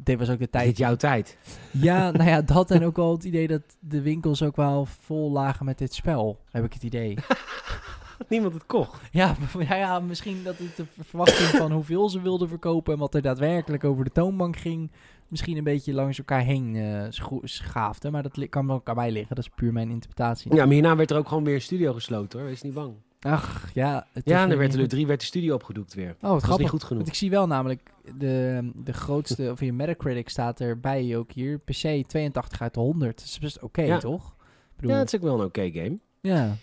dit 0.05 0.19
was 0.19 0.31
ook 0.31 0.39
de 0.39 0.51
tijd... 0.51 0.67
het 0.67 0.79
jouw 0.79 0.97
tijd? 0.97 1.39
Ja, 1.71 2.11
nou 2.11 2.29
ja, 2.29 2.43
dat 2.43 2.71
en 2.71 2.85
ook 2.85 2.97
wel 2.97 3.13
het 3.13 3.25
idee 3.25 3.49
dat 3.49 3.63
de 3.81 4.03
winkels 4.03 4.43
ook 4.43 4.57
wel 4.57 4.87
vol 4.87 5.31
lagen 5.31 5.65
met 5.65 5.79
dit 5.79 5.95
spel. 5.95 6.41
Heb 6.51 6.65
ik 6.65 6.73
het 6.73 6.83
idee. 6.83 7.19
Niemand 8.29 8.55
het 8.55 8.67
kocht. 8.67 9.01
ja, 9.11 9.37
ja, 9.69 9.75
ja, 9.75 10.01
misschien 10.01 10.43
dat 10.45 10.59
het 10.59 10.77
de 10.77 10.85
verwachting 11.01 11.49
van 11.49 11.73
hoeveel 11.73 12.09
ze 12.09 12.21
wilden 12.21 12.49
verkopen... 12.49 12.93
en 12.93 12.99
wat 12.99 13.15
er 13.15 13.23
daadwerkelijk 13.23 13.85
over 13.85 14.05
de 14.05 14.13
toonbank 14.13 14.57
ging... 14.57 14.91
misschien 15.29 15.57
een 15.57 15.65
beetje 15.65 15.93
langs 15.93 16.19
elkaar 16.19 16.43
heen 16.43 16.77
eh, 16.77 17.07
schaafde. 17.43 18.11
Maar 18.11 18.23
dat 18.23 18.49
kan 18.49 18.67
wel 18.67 18.77
elkaar 18.77 18.95
bij 18.95 19.11
liggen. 19.11 19.35
Dat 19.35 19.45
is 19.45 19.51
puur 19.55 19.73
mijn 19.73 19.91
interpretatie. 19.91 20.55
Ja, 20.55 20.65
maar 20.65 20.75
hierna 20.75 20.97
werd 20.97 21.11
er 21.11 21.17
ook 21.17 21.29
gewoon 21.29 21.45
weer 21.45 21.55
een 21.55 21.61
studio 21.61 21.93
gesloten 21.93 22.39
hoor. 22.39 22.49
Wees 22.49 22.63
niet 22.63 22.75
bang. 22.75 22.95
Ach, 23.23 23.71
ja. 23.75 24.07
Het 24.13 24.25
Ja, 24.29 24.43
en 24.43 24.51
er 24.51 24.59
werd 24.59 24.75
er 24.75 24.89
drie 24.89 25.07
werd 25.07 25.21
de 25.21 25.27
studio 25.27 25.55
opgedoekt 25.55 25.95
weer. 25.95 26.17
Oh, 26.21 26.31
Dat 26.31 26.45
was 26.45 26.59
niet 26.59 26.69
goed 26.69 26.83
genoeg. 26.85 27.03
Want 27.03 27.09
ik 27.15 27.19
zie 27.19 27.31
wel 27.31 27.47
namelijk, 27.47 27.91
de, 28.17 28.71
de 28.75 28.93
grootste, 28.93 29.51
of 29.51 29.61
in 29.61 29.77
Metacritic 29.77 30.29
staat 30.29 30.61
erbij 30.61 31.17
ook 31.17 31.33
hier, 31.33 31.59
PC 31.59 31.73
82 32.07 32.61
uit 32.61 32.75
de 32.75 32.81
100. 32.81 33.17
Dat 33.19 33.27
is 33.27 33.39
best 33.39 33.63
oké, 33.63 33.83
Ja. 33.83 33.99
toch? 33.99 34.35
Bedoel, 34.77 34.91
Ja, 34.91 34.99
het 34.99 35.13
is 35.13 35.15
ook 35.19 35.25
wel 35.25 35.39
een 35.41 35.47
oké 35.47 35.71
game. 35.73 35.99
ja. 36.21 36.57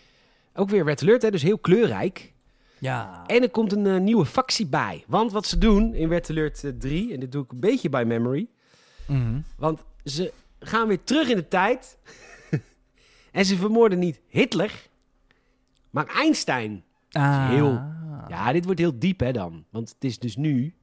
Ook 0.53 0.69
weer 0.69 0.83
Red 0.83 1.01
Alert, 1.01 1.21
hè, 1.21 1.31
dus 1.31 1.41
heel 1.41 1.57
kleurrijk. 1.57 2.33
Ja. 2.77 3.23
En 3.27 3.41
er 3.41 3.49
komt 3.49 3.71
een 3.71 3.87
eh, 3.87 3.99
nieuwe 3.99 4.25
factie 4.25 4.65
bij. 4.67 5.03
Want 5.07 5.31
wat 5.31 5.45
ze 5.47 5.57
doen 5.57 5.93
in 5.93 6.09
Red 6.09 6.29
Alert 6.29 6.63
eh, 6.63 6.71
3, 6.79 7.13
en 7.13 7.19
dit 7.19 7.31
doe 7.31 7.43
ik 7.43 7.51
een 7.51 7.59
beetje 7.59 7.89
bij 7.89 8.05
memory. 8.05 8.47
Mhm. 9.07 9.39
Want 9.57 9.83
ze 10.03 10.33
gaan 10.59 10.87
weer 10.87 11.03
terug 11.03 11.29
in 11.29 11.35
de 11.35 11.47
tijd. 11.47 11.97
en 13.31 13.45
ze 13.45 13.55
vermoorden 13.55 13.99
niet 13.99 14.19
Hitler, 14.27 14.87
maar 15.89 16.05
Einstein. 16.07 16.83
Ah. 17.11 17.49
heel- 17.49 17.81
Ja, 18.27 18.51
dit 18.51 18.65
wordt 18.65 18.79
heel 18.79 18.99
diep 18.99 19.19
hè 19.19 19.31
dan. 19.31 19.65
Want 19.69 19.89
het 19.89 20.03
is 20.03 20.19
dus 20.19 20.35
nu, 20.35 20.73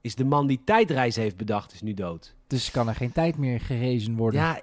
is 0.00 0.14
de 0.14 0.24
man 0.24 0.46
die 0.46 0.60
tijdreis 0.64 1.16
heeft 1.16 1.36
bedacht, 1.36 1.72
is 1.72 1.82
nu 1.82 1.94
dood. 1.94 2.34
Dus 2.46 2.70
kan 2.70 2.88
er 2.88 2.94
geen 2.94 3.12
tijd 3.12 3.36
meer 3.36 3.60
gerezen 3.60 4.16
worden. 4.16 4.40
Ja, 4.40 4.60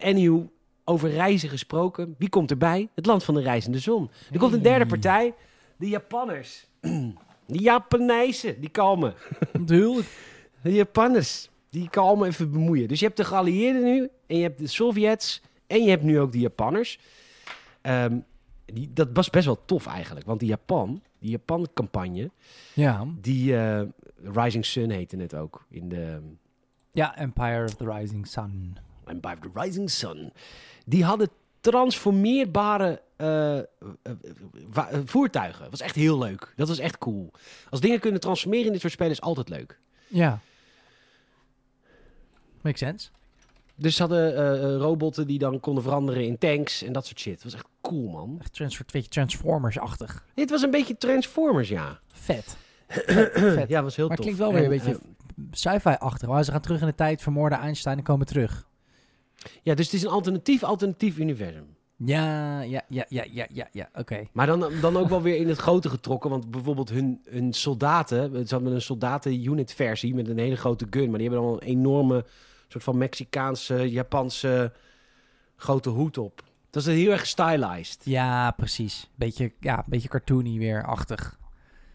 anyhow, 0.00 0.46
over 0.84 1.10
reizen 1.10 1.48
gesproken. 1.48 2.14
Wie 2.18 2.28
komt 2.28 2.50
erbij? 2.50 2.88
Het 2.94 3.06
land 3.06 3.24
van 3.24 3.34
de 3.34 3.40
reizende 3.42 3.78
zon. 3.78 4.10
Er 4.32 4.38
komt 4.38 4.52
een 4.52 4.62
derde 4.62 4.86
partij. 4.86 5.34
De 5.76 5.88
Japanners. 5.88 6.66
De 7.46 7.58
Japanezen, 7.58 8.60
die 8.60 8.70
komen. 8.70 9.14
Natuurlijk. 9.52 10.08
De 10.62 10.72
Japanners, 10.72 11.50
die 11.70 11.88
komen 11.90 12.28
even 12.28 12.50
bemoeien. 12.52 12.88
Dus 12.88 12.98
je 13.00 13.04
hebt 13.04 13.16
de 13.16 13.24
geallieerden 13.24 13.82
nu, 13.82 14.08
en 14.26 14.36
je 14.36 14.42
hebt 14.42 14.58
de 14.58 14.66
Sovjets, 14.66 15.42
en 15.66 15.82
je 15.82 15.90
hebt 15.90 16.02
nu 16.02 16.20
ook 16.20 16.32
de 16.32 16.38
Japanners. 16.38 16.98
Ehm, 17.80 18.18
die, 18.72 18.92
dat 18.92 19.08
was 19.12 19.30
best 19.30 19.46
wel 19.46 19.64
tof 19.64 19.86
eigenlijk, 19.86 20.26
want 20.26 20.40
die 20.40 20.48
Japan, 20.48 21.02
die 21.18 21.30
Japan-campagne, 21.30 22.30
Ja. 22.74 23.06
die 23.20 23.56
eh, 23.56 23.82
Rising 24.22 24.64
Sun 24.64 24.90
heette 24.90 25.16
het 25.16 25.34
ook 25.34 25.66
in 25.70 25.88
de 25.88 26.20
Ja, 26.92 27.16
Empire 27.16 27.64
of 27.64 27.74
the 27.74 27.90
Rising 27.92 28.26
Sun. 28.26 28.76
en 29.04 29.20
by 29.20 29.34
the 29.40 29.48
Rising 29.54 29.90
Sun. 29.90 30.32
Die 30.86 31.04
hadden 31.04 31.28
transformeerbare 31.60 33.02
eh, 33.16 33.58
eh, 33.58 33.64
voertuigen. 35.04 35.60
Dat 35.62 35.70
was 35.70 35.80
echt 35.80 35.94
heel 35.94 36.18
leuk. 36.18 36.52
Dat 36.56 36.68
was 36.68 36.78
echt 36.78 36.98
cool. 36.98 37.30
Als 37.70 37.80
dingen 37.80 38.00
kunnen 38.00 38.20
transformeren 38.20 38.66
in 38.66 38.72
dit 38.72 38.80
soort 38.80 38.92
spelen 38.92 39.12
is 39.12 39.20
altijd 39.20 39.48
leuk. 39.48 39.78
Ja. 40.08 40.40
Makes 42.62 42.78
sense. 42.80 43.08
Dus 43.74 43.96
ze 43.96 44.02
hadden 44.02 44.36
eh, 44.36 44.76
robotten 44.76 45.26
die 45.26 45.38
dan 45.38 45.60
konden 45.60 45.82
veranderen 45.82 46.24
in 46.24 46.38
tanks 46.38 46.82
en 46.82 46.92
dat 46.92 47.06
soort 47.06 47.18
shit. 47.20 47.34
Dat 47.34 47.42
was 47.42 47.54
echt 47.54 47.66
cool, 47.88 48.08
man. 48.08 48.36
Echt 48.40 48.52
transfer, 48.52 48.84
een 48.84 48.90
beetje 48.92 49.10
Transformers-achtig. 49.10 50.24
Dit 50.34 50.50
was 50.50 50.62
een 50.62 50.70
beetje 50.70 50.96
Transformers, 50.96 51.68
ja. 51.68 52.00
Vet. 52.12 52.56
Vet. 53.56 53.68
Ja, 53.68 53.82
was 53.82 53.96
heel 53.96 54.08
Maar 54.08 54.16
tof. 54.16 54.26
het 54.26 54.36
klinkt 54.36 54.38
wel 54.38 54.52
weer 54.52 54.64
een 54.64 54.70
En, 54.72 54.78
beetje 54.78 54.92
eh, 54.92 55.44
sci-fi-achtig. 55.50 56.28
Maar 56.28 56.44
ze 56.44 56.50
gaan 56.50 56.60
terug 56.60 56.80
in 56.80 56.86
de 56.86 56.94
tijd, 56.94 57.22
vermoorden 57.22 57.58
Einstein 57.58 57.96
en 57.98 58.02
komen 58.04 58.26
terug. 58.26 58.66
ja, 59.62 59.74
dus 59.74 59.84
het 59.84 59.94
is 59.94 60.02
een 60.02 60.10
alternatief, 60.10 60.62
alternatief 60.62 61.18
universum. 61.18 61.76
Ja, 61.96 62.60
ja, 62.60 62.82
ja, 62.88 63.04
ja, 63.08 63.24
ja, 63.30 63.46
ja, 63.52 63.68
ja. 63.72 63.88
Oké. 63.94 64.26
Maar 64.32 64.46
dan, 64.46 64.72
dan 64.80 64.96
ook 64.96 65.08
wel 65.08 65.22
weer 65.22 65.36
in 65.36 65.48
het 65.48 65.58
grote 65.58 65.88
getrokken. 65.88 66.30
Want 66.30 66.50
bijvoorbeeld 66.50 66.90
hun, 66.90 67.20
hun 67.24 67.52
soldaten... 67.52 68.46
Ze 68.48 68.54
hadden 68.54 68.72
een 68.72 68.82
soldaten-unit 68.82 69.72
versie 69.72 70.14
met 70.14 70.28
een 70.28 70.38
hele 70.38 70.56
grote 70.56 70.86
gun. 70.90 71.10
Maar 71.10 71.18
die 71.18 71.28
hebben 71.28 71.46
dan 71.46 71.52
een 71.52 71.66
enorme 71.68 72.24
soort 72.68 72.84
van 72.84 72.98
Mexicaanse, 72.98 73.90
Japanse 73.90 74.72
grote 75.56 75.88
hoed 75.88 76.18
op. 76.18 76.42
Dat 76.84 76.94
is 76.94 77.02
heel 77.02 77.12
erg 77.12 77.26
stylized. 77.26 78.00
Ja, 78.04 78.50
precies. 78.50 79.10
Beetje, 79.14 79.52
ja, 79.60 79.84
beetje 79.86 80.08
cartoony 80.08 80.58
weer-achtig. 80.58 81.38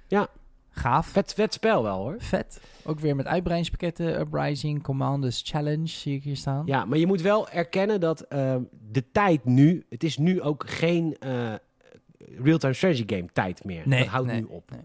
Ja. 0.08 0.28
Gaaf. 0.70 1.08
Vet, 1.08 1.34
vet 1.34 1.54
spel 1.54 1.84
wel 1.84 1.98
hoor. 1.98 2.16
Vet. 2.20 2.62
Ook 2.86 3.00
weer 3.00 3.16
met 3.16 3.26
uitbreidingspakketten, 3.26 4.20
Uprising, 4.20 4.84
Commanders, 4.84 5.42
Challenge 5.46 5.88
zie 5.88 6.16
ik 6.16 6.24
hier 6.24 6.36
staan. 6.38 6.66
Ja, 6.66 6.86
maar 6.86 6.98
je 6.98 7.08
moet 7.08 7.22
wel 7.22 7.50
erkennen 7.50 8.00
dat 8.00 8.22
eh, 8.22 8.56
de 8.92 9.12
tijd 9.12 9.46
nu... 9.46 9.86
Het 9.90 10.04
is 10.04 10.18
nu 10.18 10.42
ook 10.42 10.70
geen 10.70 11.16
eh, 11.20 11.54
real-time 12.44 12.74
strategy 12.74 13.04
game 13.08 13.26
tijd 13.34 13.64
meer. 13.64 13.82
Nee, 13.88 14.00
dat 14.00 14.08
houdt 14.08 14.28
nee, 14.28 14.40
nu 14.42 14.48
op. 14.50 14.72
nee. 14.72 14.82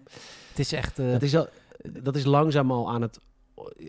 Het 0.48 0.58
is 0.58 0.72
echt... 0.72 0.98
eh, 0.98 1.10
Dat 1.10 1.22
is, 1.22 1.36
al, 1.36 1.48
dat 2.02 2.16
is 2.16 2.24
langzaam 2.24 2.70
al 2.70 2.90
aan 2.90 3.02
het... 3.02 3.20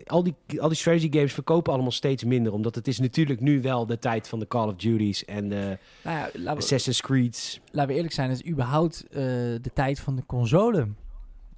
Al 0.06 0.22
die, 0.22 0.34
al 0.60 0.68
die 0.68 0.76
strategy 0.76 1.08
games 1.12 1.32
verkopen 1.32 1.72
allemaal 1.72 1.90
steeds 1.90 2.24
minder. 2.24 2.52
Omdat 2.52 2.74
het 2.74 2.88
is 2.88 2.98
natuurlijk 2.98 3.40
nu 3.40 3.60
wel 3.62 3.86
de 3.86 3.98
tijd 3.98 4.28
van 4.28 4.38
de 4.38 4.46
Call 4.46 4.68
of 4.68 4.74
Duties 4.74 5.24
en 5.24 5.48
de 5.48 5.78
nou 6.04 6.30
ja, 6.38 6.50
Assassin's 6.50 7.00
Creed's. 7.00 7.60
laten 7.72 7.88
we 7.90 7.94
eerlijk 7.96 8.14
zijn, 8.14 8.30
het 8.30 8.42
is 8.44 8.50
überhaupt 8.50 9.04
eh, 9.08 9.18
de 9.60 9.70
tijd 9.74 10.00
van 10.00 10.16
de 10.16 10.26
console. 10.26 10.88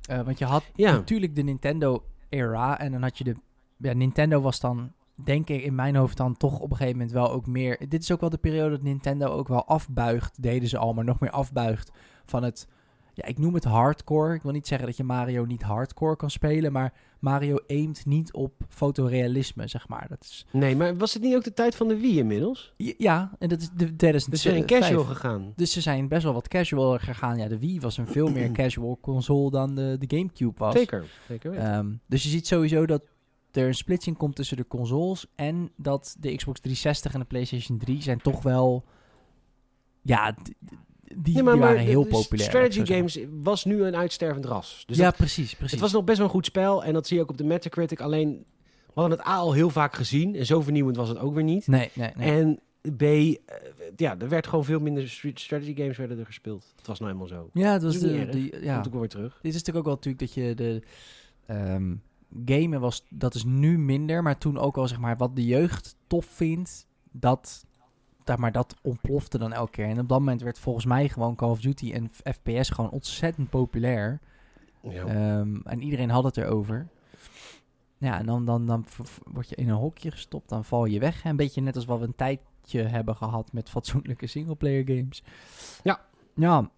Eh, 0.09 0.21
want 0.21 0.39
je 0.39 0.45
had 0.45 0.65
Ja. 0.75 0.93
natuurlijk 0.93 1.35
de 1.35 1.43
Nintendo-era 1.43 2.79
en 2.79 2.93
dan 2.93 3.03
had 3.03 3.19
je 3.19 3.25
de... 3.25 3.35
Ja, 3.77 3.93
Nintendo 3.93 4.41
was 4.41 4.61
dan, 4.61 4.93
denk 5.25 5.49
ik 5.49 5.63
in 5.63 5.75
mijn 5.75 5.97
hoofd 5.97 6.17
dan 6.17 6.37
toch 6.37 6.61
op 6.61 6.71
een 6.71 6.77
gegeven 6.77 6.97
moment 6.99 7.13
wel 7.15 7.31
ook 7.31 7.47
meer... 7.47 7.79
Dit 7.89 8.03
is 8.03 8.13
ook 8.13 8.21
wel 8.21 8.31
de 8.31 8.39
periode 8.39 8.71
dat 8.71 8.83
Nintendo 8.83 9.27
ook 9.27 9.49
wel 9.49 9.67
afbuigt, 9.67 10.43
deden 10.43 10.69
ze 10.69 10.79
al, 10.79 10.93
maar 10.93 11.05
nog 11.05 11.21
meer 11.21 11.31
afbuigt 11.31 11.91
van 12.25 12.43
het... 12.43 12.67
Ja, 13.15 13.25
ik 13.25 13.39
noem 13.39 13.55
het 13.55 13.65
hardcore. 13.65 14.35
Ik 14.35 14.43
wil 14.43 14.53
niet 14.53 14.67
zeggen 14.67 14.87
dat 14.87 14.97
je 14.97 15.05
Mario 15.05 15.45
niet 15.45 15.63
hardcore 15.63 16.17
kan 16.17 16.31
spelen, 16.31 16.73
maar 16.73 16.93
Mario 17.19 17.59
aimt 17.69 18.07
niet 18.07 18.33
op 18.33 18.53
fotorealisme, 18.69 19.69
zeg 19.69 19.89
maar. 19.89 20.07
Dat 20.09 20.21
is, 20.21 20.47
Nee, 20.51 20.77
maar 20.77 20.97
was 20.97 21.15
het 21.15 21.23
niet 21.23 21.35
ook 21.35 21.45
de 21.45 21.53
tijd 21.53 21.75
van 21.75 21.89
de 21.89 21.97
Wii 22.01 22.19
inmiddels? 22.19 22.73
ja, 22.77 23.33
en 23.39 23.49
dat 23.49 23.61
is 23.61 23.69
de 23.77 23.97
2005. 23.97 24.31
Dus 24.31 24.43
ze 24.43 24.51
zijn 24.51 24.67
casual 24.67 25.05
gegaan. 25.05 25.53
Dus 25.57 25.73
ze 25.73 25.81
zijn 25.81 26.09
best 26.09 26.23
wel 26.23 26.33
wat 26.33 26.49
casual 26.49 26.99
gegaan. 26.99 27.39
Ja, 27.39 27.49
de 27.49 27.59
Wii 27.59 27.81
was 27.81 27.97
een 27.97 28.07
veel 28.07 28.31
meer 28.31 28.53
casual 28.63 28.99
console 29.01 29.51
dan 29.51 29.75
de, 29.75 29.97
de 29.99 30.17
Gamecube 30.17 30.59
was. 30.59 30.75
Zeker, 30.75 31.05
zeker 31.29 31.51
weten. 31.51 31.73
Ehm, 31.73 31.93
dus 32.07 32.23
je 32.23 32.29
ziet 32.29 32.47
sowieso 32.47 32.87
dat 32.87 33.03
er 33.53 33.67
een 33.67 33.75
splitsing 33.75 34.17
komt 34.17 34.37
tussen 34.37 34.57
de 34.57 34.67
consoles 34.67 35.27
en 35.35 35.71
dat 35.77 36.17
de 36.21 36.35
Xbox 36.35 36.61
360 36.61 37.15
en 37.15 37.21
de 37.21 37.27
PlayStation 37.27 37.79
3 37.79 38.03
zijn 38.03 38.21
toch 38.21 38.43
wel, 38.43 38.85
ja, 40.03 40.35
die, 41.17 41.43
maar, 41.43 41.53
die 41.53 41.63
waren 41.63 41.79
heel 41.81 42.05
populair. 42.05 42.49
Strategy 42.49 42.85
games 42.95 43.19
was 43.43 43.65
nu 43.65 43.83
een 43.85 43.97
uitstervend 43.97 44.45
ras. 44.45 44.83
Dus 44.87 44.97
ja, 44.97 45.05
dat- 45.05 45.17
precies, 45.17 45.55
precies. 45.55 45.71
het 45.73 45.81
was 45.81 45.93
nog 45.93 46.05
best 46.05 46.17
wel 46.19 46.27
een 46.27 46.33
goed 46.33 46.47
spel. 46.47 46.85
En 46.85 46.93
dat 46.93 47.07
zie 47.07 47.17
je 47.17 47.23
ook 47.23 47.31
op 47.31 47.37
de 47.39 47.45
Metacritic. 47.45 48.01
Alleen, 48.01 48.45
we 48.87 49.01
hadden 49.01 49.19
het 49.19 49.27
A 49.27 49.37
al 49.37 49.53
heel 49.53 49.71
vaak 49.71 49.95
gezien. 49.95 50.35
En 50.35 50.47
zo 50.47 50.61
vernieuwend 50.61 50.97
was 50.97 51.09
het 51.09 51.19
ook 51.19 51.35
weer 51.35 51.45
niet. 51.45 51.67
Nee, 51.67 51.91
nee, 51.95 52.11
nee. 52.17 52.31
En 52.41 52.61
B, 52.97 53.03
eh, 53.03 53.37
ja, 53.97 54.19
er 54.19 54.29
werd 54.29 54.47
gewoon 54.47 54.65
veel 54.65 54.81
minder 54.81 55.09
stra- 55.09 55.31
strategy 55.35 55.75
games 55.77 55.97
werden 55.97 56.19
er 56.19 56.27
gespeeld. 56.27 56.73
Het 56.77 56.87
was 56.87 56.99
nou 56.99 57.13
helemaal 57.13 57.39
zo. 57.39 57.51
ja, 57.53 57.73
het 57.73 57.83
was 57.83 57.99
de, 57.99 58.59
Ja. 58.61 58.75
Komt 58.75 58.87
ook 58.95 59.01
weer 59.01 59.09
terug. 59.09 59.39
Dit 59.43 59.55
is 59.55 59.59
natuurlijk 59.63 59.77
ook 59.77 59.85
wel 59.85 59.95
natuurlijk 59.95 60.19
dat 60.25 60.35
je 60.35 60.55
de 60.55 60.83
ehm, 61.47 61.95
gamen 62.45 62.81
was, 62.81 63.05
dat 63.11 63.35
is 63.35 63.45
nu 63.45 63.79
minder, 63.79 64.23
maar 64.23 64.39
toen 64.39 64.59
ook 64.59 64.77
al 64.77 64.89
zeg 64.89 64.99
maar 64.99 65.17
wat 65.17 65.37
de 65.37 65.45
jeugd 65.45 65.97
tof 66.07 66.25
vindt, 66.25 66.87
dat, 67.11 67.67
dat 68.25 68.39
maar 68.39 68.53
dat 68.53 68.75
ontplofte 68.83 69.39
dan 69.39 69.53
elke 69.53 69.71
keer. 69.71 69.89
En 69.89 70.01
op 70.01 70.09
dat 70.09 70.19
moment 70.19 70.43
werd 70.43 70.59
volgens 70.59 70.85
mij 70.85 71.09
gewoon 71.09 71.35
Call 71.35 71.51
of 71.51 71.61
Duty 71.61 71.93
en 71.93 72.11
FPS 72.25 72.71
gewoon 72.71 72.91
ontzettend 72.91 73.51
populair. 73.51 74.21
Ja. 74.83 75.05
Ehm, 75.05 75.57
en 75.65 75.83
iedereen 75.83 76.11
had 76.11 76.25
het 76.25 76.37
erover. 76.37 76.89
Ja, 77.99 78.19
en 78.19 78.27
dan, 78.27 78.45
dan, 78.45 78.67
dan 78.67 78.87
word 79.33 79.49
je 79.49 79.57
in 79.57 79.69
een 79.69 79.77
hokje 79.77 80.11
gestopt, 80.11 80.49
dan 80.49 80.65
val 80.65 80.85
je 80.85 80.99
weg. 80.99 81.25
Een 81.25 81.37
beetje 81.37 81.61
net 81.61 81.77
als 81.77 81.85
wat 81.85 81.99
we 81.99 82.05
een 82.05 82.15
tijdje 82.15 82.83
hebben 82.83 83.17
gehad 83.17 83.53
met 83.53 83.71
fatsoenlijke 83.71 84.27
singleplayer 84.27 84.85
games. 84.87 85.23
Ja. 85.83 86.01
Ja. 86.35 86.71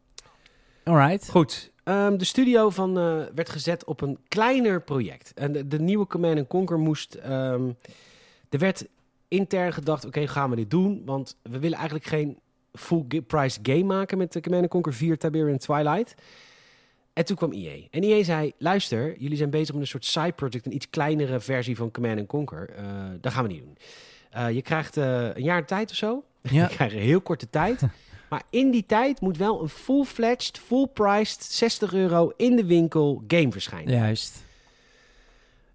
Alright. 0.84 1.30
Goed. 1.30 1.72
Ehm, 1.84 2.16
de 2.16 2.24
studio 2.24 2.70
van, 2.70 2.98
eh, 2.98 3.22
werd 3.34 3.48
gezet 3.48 3.84
op 3.84 4.00
een 4.00 4.18
kleiner 4.28 4.82
project. 4.82 5.34
En 5.34 5.52
de, 5.52 5.68
de 5.68 5.80
nieuwe 5.80 6.06
Command 6.06 6.46
Conquer 6.46 6.78
moest... 6.78 7.14
ehm, 7.14 7.72
er 8.48 8.58
werd 8.58 8.86
intern 9.34 9.72
gedacht, 9.72 10.04
oké, 10.06 10.26
gaan 10.26 10.50
we 10.50 10.56
dit 10.56 10.70
doen? 10.70 11.02
Want 11.04 11.36
we 11.42 11.58
willen 11.58 11.76
eigenlijk 11.76 12.06
geen 12.06 12.38
full 12.72 13.22
price 13.26 13.58
game 13.62 13.84
maken 13.84 14.18
met 14.18 14.32
de 14.32 14.40
Command 14.40 14.68
Conquer 14.68 14.94
4 14.94 15.18
Tiberian 15.18 15.58
Twilight. 15.58 16.14
En 17.12 17.24
toen 17.24 17.36
kwam 17.36 17.52
EA. 17.52 17.86
En 17.90 18.02
EA 18.02 18.24
zei, 18.24 18.52
luister, 18.58 19.18
jullie 19.18 19.36
zijn 19.36 19.50
bezig 19.50 19.72
met 19.72 19.82
een 19.82 19.88
soort 19.88 20.04
side 20.04 20.32
project, 20.32 20.66
een 20.66 20.74
iets 20.74 20.90
kleinere 20.90 21.40
versie 21.40 21.76
van 21.76 21.90
Command 21.90 22.26
Conquer. 22.26 22.70
Eh 22.70 22.84
dat 23.20 23.32
gaan 23.32 23.42
we 23.42 23.52
niet 23.52 23.62
doen. 23.62 23.76
Eh, 24.30 24.50
je 24.50 24.62
krijgt 24.62 24.96
eh, 24.96 25.34
een 25.34 25.42
jaar 25.42 25.66
tijd 25.66 25.90
of 25.90 25.96
zo. 25.96 26.24
Ja. 26.42 26.62
Je 26.68 26.74
krijgt 26.74 26.94
een 26.94 27.00
heel 27.00 27.20
korte 27.20 27.50
tijd. 27.50 27.80
maar 28.30 28.42
in 28.50 28.70
die 28.70 28.86
tijd 28.86 29.20
moet 29.20 29.36
wel 29.36 29.62
een 29.62 29.68
full-fledged, 29.68 30.58
full-priced, 30.58 31.42
60 31.44 31.92
euro 31.92 32.32
in 32.36 32.56
de 32.56 32.64
winkel 32.64 33.24
game 33.28 33.52
verschijnen. 33.52 33.94
Juist. 33.94 34.44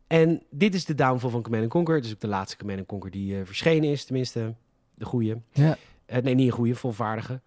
En 0.10 0.41
dit 0.49 0.74
is 0.74 0.86
de 0.86 0.95
downfall 0.95 1.30
van 1.30 1.41
Command 1.41 1.68
Conquer. 1.68 1.97
Is 1.97 2.12
ook 2.12 2.20
de 2.20 2.28
laatste 2.28 2.57
Command 2.57 2.86
Conquer 2.86 3.12
die 3.12 3.36
eh, 3.36 3.45
verschenen 3.45 3.89
is, 3.89 4.05
tenminste 4.05 4.53
de 4.95 5.05
goede. 5.05 5.41
Ja. 5.51 5.78
Eh, 6.05 6.22
nee, 6.22 6.36
niet 6.36 6.47
een 6.47 6.53
goede, 6.53 6.76
volvaardige. 6.76 7.41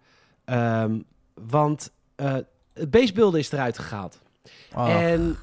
Ehm, 0.45 0.99
want 1.33 1.91
eh, 2.15 2.37
het 2.73 2.91
basebeelden 2.91 3.39
is 3.39 3.51
eruit 3.51 3.79
gehaald. 3.79 4.21
Oh. 4.75 5.01
En 5.01 5.37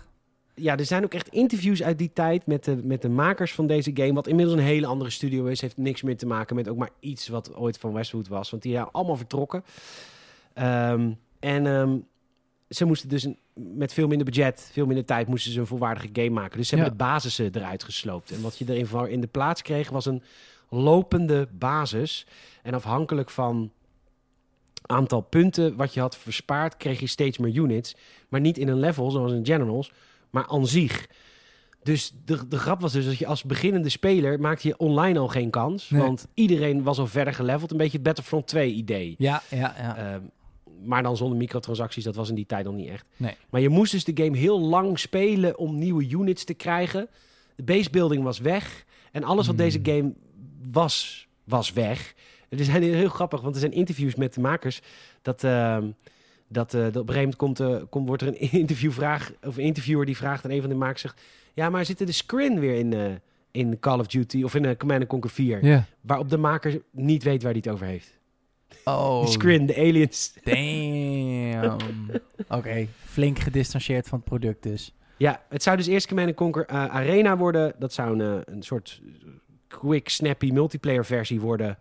ja, 0.55 0.77
er 0.77 0.85
zijn 0.85 1.05
ook 1.05 1.15
echt 1.15 1.29
interviews 1.29 1.83
uit 1.83 1.99
die 1.99 2.11
tijd 2.13 2.47
met 2.47 2.65
de, 2.65 2.77
met 2.77 3.03
de 3.03 3.09
makers 3.09 3.55
van 3.55 3.67
deze 3.67 3.91
game. 3.95 4.13
Wat 4.13 4.27
inmiddels 4.27 4.59
een 4.59 4.65
hele 4.65 4.87
andere 4.87 5.11
studio 5.11 5.47
is. 5.47 5.61
Heeft 5.61 5.77
niks 5.77 6.03
meer 6.03 6.17
te 6.17 6.27
maken 6.27 6.57
met 6.57 6.69
ook 6.69 6.77
maar 6.77 6.91
iets 7.01 7.29
wat 7.29 7.55
ooit 7.55 7.79
van 7.79 7.93
Westwood 7.93 8.29
was. 8.29 8.51
Want 8.51 8.63
die 8.63 8.73
zijn 8.73 8.89
allemaal 8.91 9.17
vertrokken. 9.17 9.65
Ehm, 10.53 11.13
en 11.39 11.67
ehm, 11.67 11.99
ze 12.71 12.85
moesten 12.85 13.09
dus 13.09 13.25
een, 13.25 13.39
met 13.55 13.93
veel 13.93 14.07
minder 14.07 14.27
budget, 14.27 14.69
veel 14.73 14.87
minder 14.87 15.05
tijd, 15.05 15.29
moesten 15.29 15.53
ze 15.53 15.61
een 15.61 15.67
volwaardige 15.67 16.09
game 16.13 16.31
maken. 16.31 16.59
Dus 16.59 16.69
ze 16.69 16.75
hebben 16.77 16.93
Ja. 16.95 16.99
de 17.05 17.11
basissen 17.13 17.51
eruit 17.55 17.85
gesloopt. 17.85 18.31
En 18.31 18.41
wat 18.43 18.59
je 18.59 18.65
erin 18.69 19.09
in 19.11 19.21
de 19.21 19.27
plaats 19.27 19.63
kreeg 19.63 19.91
was 19.91 20.07
een 20.07 20.23
lopende 20.69 21.49
basis. 21.53 22.27
En 22.63 22.75
afhankelijk 22.75 23.31
van 23.31 23.71
aantal 24.83 25.21
punten 25.21 25.77
wat 25.77 25.95
je 25.95 26.01
had 26.01 26.17
verspaard, 26.17 26.77
kreeg 26.77 27.01
je 27.01 27.07
steeds 27.07 27.39
meer 27.39 27.55
units. 27.55 27.97
Maar 28.29 28.41
niet 28.41 28.59
in 28.59 28.69
een 28.69 28.79
level 28.81 29.11
zoals 29.11 29.33
in 29.33 29.47
Generals, 29.47 29.93
maar 30.31 30.47
aan 30.47 30.67
zich. 30.67 31.07
Dus 31.83 32.13
de, 32.25 32.49
de 32.49 32.59
grap 32.59 32.81
was 32.81 32.93
dus 32.93 33.05
dat 33.05 33.19
je 33.19 33.27
als 33.27 33.43
beginnende 33.45 33.89
speler 33.89 34.41
maakte 34.41 34.69
je 34.69 34.77
online 34.79 35.19
al 35.19 35.29
geen 35.29 35.51
kans. 35.51 35.91
Nee. 35.91 36.03
Want 36.03 36.27
iedereen 36.35 36.83
was 36.83 36.99
al 36.99 37.07
verder 37.07 37.35
geleveld. 37.35 37.71
Een 37.71 37.77
beetje 37.77 37.93
het 37.97 38.03
Battlefront 38.07 38.47
2 38.47 38.73
idee. 38.73 39.15
Ja, 39.19 39.43
ja, 39.51 39.75
ja. 39.79 39.97
Ehm, 39.97 40.21
maar 40.85 41.03
dan 41.03 41.17
zonder 41.17 41.39
microtransacties, 41.39 42.05
dat 42.05 42.15
was 42.15 42.29
in 42.29 42.35
die 42.35 42.47
tijd 42.47 42.65
nog 42.65 42.75
niet 42.75 42.89
echt. 42.89 43.07
Nee. 43.17 43.35
Maar 43.51 43.61
je 43.61 43.69
moest 43.69 43.93
dus 43.93 44.05
de 44.05 44.23
game 44.25 44.37
heel 44.37 44.61
lang 44.61 44.99
spelen 44.99 45.59
om 45.59 45.79
nieuwe 45.79 46.09
units 46.11 46.45
te 46.45 46.55
krijgen. 46.55 47.09
De 47.57 47.63
basebuilding 47.63 48.23
was 48.23 48.39
weg. 48.39 48.85
En 49.13 49.25
alles 49.25 49.47
wat 49.47 49.57
Hmm. 49.57 49.65
deze 49.65 49.81
game 49.83 50.13
was, 50.71 51.27
was 51.45 51.73
weg. 51.73 52.15
Er 52.49 52.65
zijn 52.65 52.83
heel 53.03 53.09
grappig, 53.09 53.41
want 53.41 53.55
er 53.55 53.61
zijn 53.61 53.73
interviews 53.73 54.15
met 54.15 54.35
de 54.35 54.41
makers. 54.41 54.81
Dat, 55.23 55.45
ehm, 55.45 55.91
dat, 56.49 56.75
eh, 56.75 56.81
dat 56.81 56.97
op 56.97 57.09
een 57.09 57.15
gegeven 57.15 57.35
moment 57.37 57.37
komt, 57.37 57.61
eh, 57.61 57.83
komt, 57.91 58.07
wordt 58.07 58.23
er 58.23 58.29
een 58.29 58.51
interviewvraag, 58.61 59.33
of 59.43 59.57
een 59.57 59.63
interviewer 59.65 60.07
die 60.07 60.17
vraagt 60.17 60.45
aan 60.45 60.51
een 60.51 60.61
van 60.61 60.71
de 60.71 60.77
makers: 60.77 61.01
zegt, 61.01 61.21
Ja, 61.55 61.71
maar 61.71 61.85
zitten 61.85 62.07
de 62.07 62.13
screen 62.13 62.61
weer 62.61 62.75
in, 62.75 62.93
eh, 62.93 63.05
in 63.51 63.79
Call 63.79 63.99
of 63.99 64.07
Duty 64.07 64.43
of 64.43 64.55
in 64.55 64.77
Command 64.77 65.07
Conquer 65.07 65.31
4? 65.31 65.65
ja. 65.65 65.85
Waarop 66.01 66.29
de 66.31 66.37
maker 66.37 66.83
niet 66.91 67.23
weet 67.23 67.43
waar 67.43 67.53
hij 67.53 67.61
het 67.65 67.73
over 67.75 67.87
heeft. 67.87 68.19
Oh, 68.85 69.21
Die 69.23 69.31
screen, 69.33 69.67
de 69.67 69.77
aliens. 69.77 70.33
damn. 70.45 71.79
Oké, 72.59 72.87
flink 73.05 73.39
gedistanceerd 73.39 74.09
van 74.09 74.19
het 74.19 74.29
product 74.29 74.63
dus. 74.63 74.95
Ja, 75.17 75.43
het 75.49 75.63
zou 75.63 75.77
dus 75.77 75.87
eerst 75.87 76.07
Command 76.07 76.35
Conquer 76.35 76.67
eh, 76.67 76.85
Arena 76.87 77.37
worden. 77.37 77.73
Dat 77.79 77.93
zou 77.93 78.21
een, 78.21 78.41
eh, 78.47 78.55
een 78.55 78.63
soort 78.63 79.01
quick, 79.69 80.09
snappy 80.09 80.51
multiplayer 80.51 81.05
versie 81.05 81.41
worden. 81.41 81.79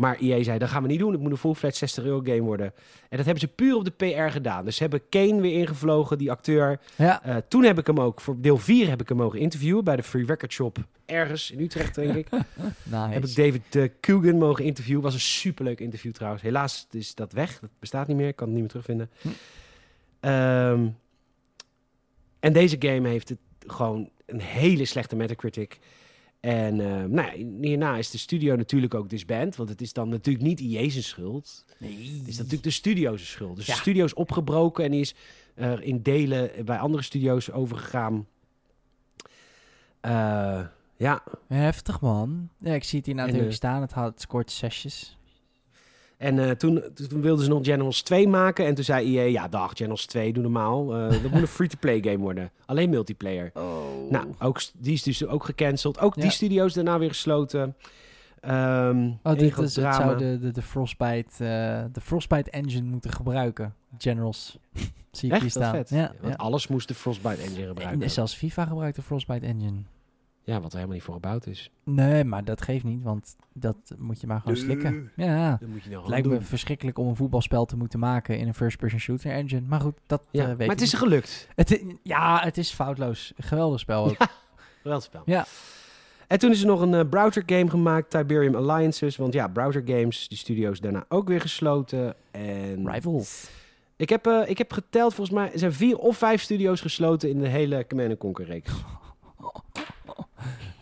Maar 0.00 0.16
EA 0.20 0.42
zei, 0.42 0.58
dat 0.58 0.68
gaan 0.68 0.82
we 0.82 0.88
niet 0.88 0.98
doen. 0.98 1.12
Het 1.12 1.20
moet 1.20 1.30
een 1.30 1.36
full-fledged 1.36 1.78
60 1.78 2.04
euro 2.04 2.20
game 2.24 2.40
worden. 2.40 2.66
En 3.08 3.16
dat 3.16 3.24
hebben 3.26 3.40
ze 3.40 3.48
puur 3.48 3.76
op 3.76 3.84
de 3.84 3.90
PR 3.90 4.30
gedaan. 4.30 4.64
Dus 4.64 4.76
ze 4.76 4.82
hebben 4.82 5.08
Kane 5.08 5.40
weer 5.40 5.58
ingevlogen, 5.58 6.18
die 6.18 6.30
acteur. 6.30 6.80
Ja, 6.96 7.22
Eh, 7.22 7.36
toen 7.48 7.64
heb 7.64 7.78
ik 7.78 7.86
hem 7.86 8.00
ook, 8.00 8.20
voor 8.20 8.36
deel 8.40 8.58
4 8.58 8.88
heb 8.88 9.00
ik 9.00 9.08
hem 9.08 9.16
mogen 9.16 9.38
interviewen... 9.38 9.84
bij 9.84 9.96
de 9.96 10.02
Free 10.02 10.24
Record 10.24 10.52
Shop 10.52 10.78
ergens 11.06 11.50
in 11.50 11.60
Utrecht, 11.60 11.94
denk 11.94 12.14
ik. 12.14 12.30
nice. 12.30 12.96
Heb 12.96 13.24
ik 13.24 13.34
David 13.34 13.74
uh, 13.74 13.88
Coogan 14.00 14.38
mogen 14.38 14.64
interviewen. 14.64 15.02
Was 15.02 15.14
een 15.14 15.20
superleuk 15.20 15.80
interview 15.80 16.12
trouwens. 16.12 16.42
Helaas 16.42 16.86
is 16.90 17.14
dat 17.14 17.32
weg. 17.32 17.58
Dat 17.60 17.70
bestaat 17.78 18.06
niet 18.06 18.16
meer. 18.16 18.28
Ik 18.28 18.36
kan 18.36 18.46
het 18.46 18.56
niet 18.56 18.62
meer 18.62 18.82
terugvinden. 18.82 19.10
Hm. 19.20 19.28
Ehm, 20.20 20.86
en 22.40 22.52
deze 22.52 22.76
game 22.78 23.08
heeft 23.08 23.28
het 23.28 23.38
gewoon 23.66 24.10
een 24.26 24.40
hele 24.40 24.84
slechte 24.84 25.16
Metacritic. 25.16 25.78
En 26.40 26.80
ehm, 26.80 27.10
nou 27.10 27.38
ja, 27.38 27.46
hierna 27.68 27.96
is 27.96 28.10
de 28.10 28.18
studio 28.18 28.56
natuurlijk 28.56 28.94
ook 28.94 29.08
disband. 29.08 29.56
Want 29.56 29.68
het 29.68 29.80
is 29.80 29.92
dan 29.92 30.08
natuurlijk 30.08 30.44
niet 30.44 30.60
IE's 30.60 31.08
schuld. 31.08 31.64
Nee. 31.78 32.18
Het 32.18 32.28
is 32.28 32.36
natuurlijk 32.36 32.62
de 32.62 32.70
studio's 32.70 33.30
schuld. 33.30 33.56
Dus 33.56 33.66
Ja. 33.66 33.74
de 33.74 33.80
studio 33.80 34.04
is 34.04 34.14
opgebroken 34.14 34.84
en 34.84 34.90
die 34.90 35.00
is 35.00 35.14
eh, 35.54 35.80
in 35.80 36.02
delen 36.02 36.64
bij 36.64 36.78
andere 36.78 37.02
studio's 37.02 37.50
overgegaan. 37.50 38.26
Eh, 40.00 40.60
ja, 40.96 41.22
Heftig 41.48 42.00
man. 42.00 42.48
Ja, 42.58 42.74
ik 42.74 42.84
zie 42.84 42.98
het 42.98 43.06
hier 43.06 43.16
natuurlijk 43.16 43.48
eh, 43.48 43.54
staan. 43.54 43.80
Het, 43.80 43.92
had, 43.92 44.20
scoort 44.20 44.50
zesjes. 44.50 45.18
En 46.20 46.38
eh, 46.38 46.50
toen, 46.50 46.82
toen 47.08 47.20
wilden 47.20 47.44
ze 47.44 47.50
nog 47.50 47.64
Generals 47.64 48.02
2 48.02 48.28
maken. 48.28 48.66
En 48.66 48.74
toen 48.74 48.84
zei 48.84 49.16
EA, 49.18 49.22
ja 49.24 49.48
dag, 49.48 49.72
Generals 49.74 50.06
2, 50.06 50.32
doe 50.32 50.42
normaal. 50.42 50.94
Eh, 50.96 51.10
dat 51.22 51.30
moet 51.30 51.40
een 51.40 51.46
free-to-play 51.46 52.00
game 52.02 52.16
worden. 52.18 52.50
Alleen 52.66 52.90
multiplayer. 52.90 53.50
Oh. 53.54 54.10
Nou, 54.10 54.26
ook, 54.38 54.60
die 54.78 54.92
is 54.92 55.02
dus 55.02 55.26
ook 55.26 55.44
gecanceld. 55.44 55.98
Ook 56.00 56.14
Ja. 56.14 56.22
die 56.22 56.30
studio's 56.30 56.72
daarna 56.74 56.98
weer 56.98 57.08
gesloten. 57.08 57.76
Ehm 58.40 59.10
Oh, 59.22 59.32
dit 59.32 59.42
is, 59.42 59.56
het 59.56 59.72
drama. 59.74 59.96
zou 59.96 60.18
de, 60.18 60.38
de, 60.40 60.50
de, 60.50 60.62
Frostbite, 60.62 61.44
eh, 61.44 61.84
de 61.92 62.00
Frostbite 62.00 62.50
engine 62.50 62.86
moeten 62.88 63.10
gebruiken. 63.12 63.74
Generals. 63.98 64.58
zie 65.10 65.28
ik 65.28 65.34
hier 65.34 65.44
Echt, 65.44 65.50
staan. 65.50 65.74
vet. 65.74 65.90
Ja, 65.90 66.12
Want 66.20 66.32
ja. 66.34 66.38
alles 66.44 66.66
moest 66.68 66.88
de 66.88 66.94
Frostbite 66.94 67.42
engine 67.42 67.66
gebruiken. 67.66 68.02
En 68.02 68.10
zelfs 68.10 68.34
FIFA 68.34 68.64
gebruikt 68.66 68.96
de 68.96 69.02
Frostbite 69.02 69.46
engine. 69.46 69.78
Ja, 70.50 70.60
wat 70.60 70.70
er 70.70 70.74
helemaal 70.74 70.94
niet 70.94 71.04
voor 71.04 71.14
gebouwd 71.14 71.46
is. 71.46 71.70
Nee, 71.84 72.24
maar 72.24 72.44
dat 72.44 72.62
geeft 72.62 72.84
niet, 72.84 73.02
want 73.02 73.36
dat 73.52 73.76
moet 73.98 74.20
je 74.20 74.26
maar 74.26 74.40
gewoon 74.40 74.56
slikken. 74.56 75.10
Ja, 75.16 75.56
Dat 75.60 75.68
moet 75.68 75.82
je 75.82 75.88
nou 75.90 76.00
het 76.00 76.10
lijkt 76.10 76.26
me 76.26 76.40
verschrikkelijk 76.40 76.98
om 76.98 77.08
een 77.08 77.16
voetbalspel 77.16 77.64
te 77.64 77.76
moeten 77.76 77.98
maken 77.98 78.38
in 78.38 78.46
een 78.46 78.54
first-person 78.54 79.00
shooter 79.00 79.30
engine. 79.32 79.60
Maar 79.66 79.80
goed, 79.80 79.98
dat 80.06 80.22
Ja, 80.30 80.42
eh, 80.42 80.48
weet 80.48 80.58
maar 80.58 80.68
het 80.68 80.80
is 80.80 80.92
gelukt. 80.92 81.48
Het 81.54 81.84
ja, 82.02 82.40
het 82.42 82.58
is 82.58 82.70
foutloos. 82.70 83.32
Geweldig 83.36 83.80
spel 83.80 84.04
ook. 84.04 84.16
Wel 84.82 84.94
het 84.94 85.02
spel. 85.02 85.22
Ja. 85.24 85.46
En 86.26 86.38
toen 86.38 86.50
is 86.50 86.60
er 86.60 86.66
nog 86.66 86.80
een 86.80 86.94
eh, 86.94 87.08
browser 87.08 87.42
game 87.46 87.70
gemaakt, 87.70 88.10
Tiberium 88.10 88.54
Alliances. 88.54 89.16
Want 89.16 89.32
ja, 89.32 89.48
browser 89.48 89.82
games, 89.86 90.28
die 90.28 90.38
studio's 90.38 90.80
daarna 90.80 91.04
ook 91.08 91.28
weer 91.28 91.40
gesloten. 91.40 92.14
En 92.30 92.90
Rivals. 92.92 93.50
ik 93.96 94.08
heb, 94.08 94.26
eh, 94.26 94.42
ik 94.46 94.58
heb 94.58 94.72
geteld, 94.72 95.14
volgens 95.14 95.36
mij 95.36 95.52
er 95.52 95.58
zijn 95.58 95.72
vier 95.72 95.96
of 95.98 96.16
vijf 96.16 96.42
studio's 96.42 96.80
gesloten 96.80 97.28
in 97.30 97.38
de 97.38 97.48
hele 97.48 97.86
Command 97.86 98.18
Conquer 98.18 98.44
reeks. 98.46 98.72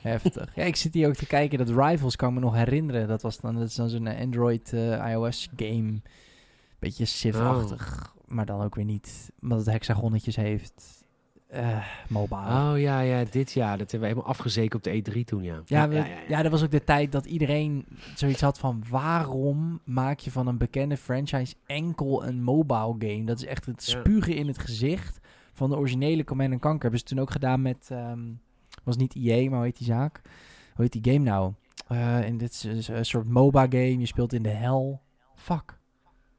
Heftig. 0.09 0.55
Ja, 0.55 0.65
ik 0.65 0.77
zit 0.77 0.95
hier 0.95 1.09
ook 1.09 1.15
te 1.15 1.27
kijken. 1.27 1.59
Dat 1.59 1.69
Rivals 1.69 2.17
kan 2.17 2.35
me 2.35 2.41
nog 2.41 2.55
herinneren. 2.55 3.09
Dat 3.09 3.23
was 3.23 3.41
dan, 3.41 3.55
dat 3.55 3.69
is 3.69 3.75
dan 3.75 3.89
zo'n 3.89 4.07
eh, 4.07 4.21
Android 4.21 4.73
eh, 4.73 5.11
iOS 5.11 5.49
game. 5.57 6.01
Beetje 6.79 7.05
Civ-achtig. 7.05 8.15
Maar 8.27 8.47
dan 8.47 8.61
ook 8.63 8.75
weer 8.75 8.85
niet. 8.85 9.31
Omdat 9.43 9.59
het 9.59 9.67
hexagonnetjes 9.71 10.37
heeft. 10.37 10.97
Eh 11.49 11.79
mobile. 12.09 12.41
Oh 12.41 12.73
ja, 12.77 13.01
ja, 13.01 13.25
dit 13.31 13.53
jaar. 13.53 13.79
Dat 13.79 13.91
hebben 13.91 14.01
we 14.01 14.07
helemaal 14.15 14.31
afgezeken 14.37 14.77
op 14.77 14.83
de 14.83 15.03
E3 15.03 15.25
toen, 15.25 15.43
ja. 15.43 15.63
Ja, 15.65 15.89
we- 15.89 16.17
ja, 16.29 16.43
dat 16.43 16.51
was 16.51 16.63
ook 16.63 16.71
de 16.71 16.85
tijd 16.85 17.13
dat 17.13 17.27
iedereen 17.27 17.87
zoiets 18.15 18.41
had 18.41 18.59
van... 18.59 18.85
waarom 18.91 19.81
maak 19.85 20.19
je 20.19 20.31
van 20.31 20.47
een 20.47 20.59
bekende 20.59 20.97
franchise 20.97 21.55
enkel 21.67 22.25
een 22.27 22.43
mobile 22.43 22.95
game? 22.99 23.25
Dat 23.25 23.39
is 23.39 23.45
echt 23.45 23.67
het 23.67 23.87
Ja. 23.87 23.99
spugen 24.01 24.37
in 24.37 24.47
het 24.47 24.59
gezicht 24.59 25.19
van 25.53 25.71
de 25.71 25.77
originele 25.77 26.25
Command 26.25 26.51
Conquer. 26.61 26.81
Hebben 26.81 26.99
ze 26.99 27.05
toen 27.05 27.19
ook 27.21 27.31
gedaan 27.31 27.63
met... 27.63 27.89
ehm, 27.91 28.21
was 28.89 28.97
niet 28.97 29.15
EA, 29.17 29.49
maar 29.49 29.57
hoe 29.59 29.67
heet 29.67 29.79
die 29.79 29.87
zaak? 29.87 30.21
Hoe 30.75 30.85
heet 30.89 31.03
die 31.03 31.13
game 31.13 31.25
nou? 31.25 31.53
En 32.25 32.39
dit 32.39 32.65
is 32.77 32.89
een 32.89 33.05
soort 33.07 33.29
MOBA 33.29 33.63
game. 33.63 33.99
Je 33.99 34.07
speelt 34.07 34.33
in 34.33 34.43
de 34.43 34.49
hel. 34.49 35.01
Fuck. 35.37 35.79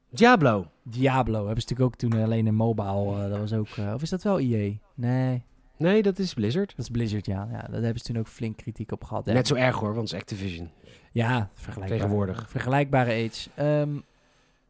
Diablo. 0.10 0.68
Diablo 0.84 1.46
hebben 1.46 1.62
ze 1.64 1.68
natuurlijk 1.70 1.82
ook 1.82 1.96
toen 1.96 2.24
alleen 2.24 2.46
een 2.48 2.56
mobile. 2.56 3.24
eh, 3.24 3.30
dat 3.30 3.40
was 3.40 3.54
ook... 3.54 3.68
eh, 3.68 3.94
of 3.94 4.02
is 4.02 4.10
dat 4.10 4.24
wel 4.24 4.40
EA? 4.40 4.74
Nee, 4.96 5.44
Nee, 5.78 6.02
dat 6.02 6.20
is 6.20 6.34
Blizzard. 6.34 6.70
dat 6.70 6.80
is 6.86 6.90
Blizzard, 6.92 7.26
ja. 7.26 7.48
ja. 7.52 7.62
Daar 7.62 7.82
hebben 7.82 8.00
ze 8.00 8.04
toen 8.04 8.18
ook 8.18 8.28
flink 8.28 8.58
kritiek 8.58 8.92
op 8.92 9.04
gehad. 9.04 9.26
hè. 9.26 9.34
Net 9.34 9.48
zo 9.48 9.56
erg 9.56 9.76
hoor, 9.76 9.94
want 9.94 10.12
het 10.12 10.14
is 10.14 10.20
Activision. 10.20 10.70
Ja, 11.12 11.50
vergelijkbaar. 11.54 11.98
Tegenwoordig. 12.00 12.50
Vergelijkbare 12.50 13.12
age. 13.12 13.50
Ehm, 13.56 13.98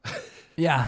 ja, 0.68 0.88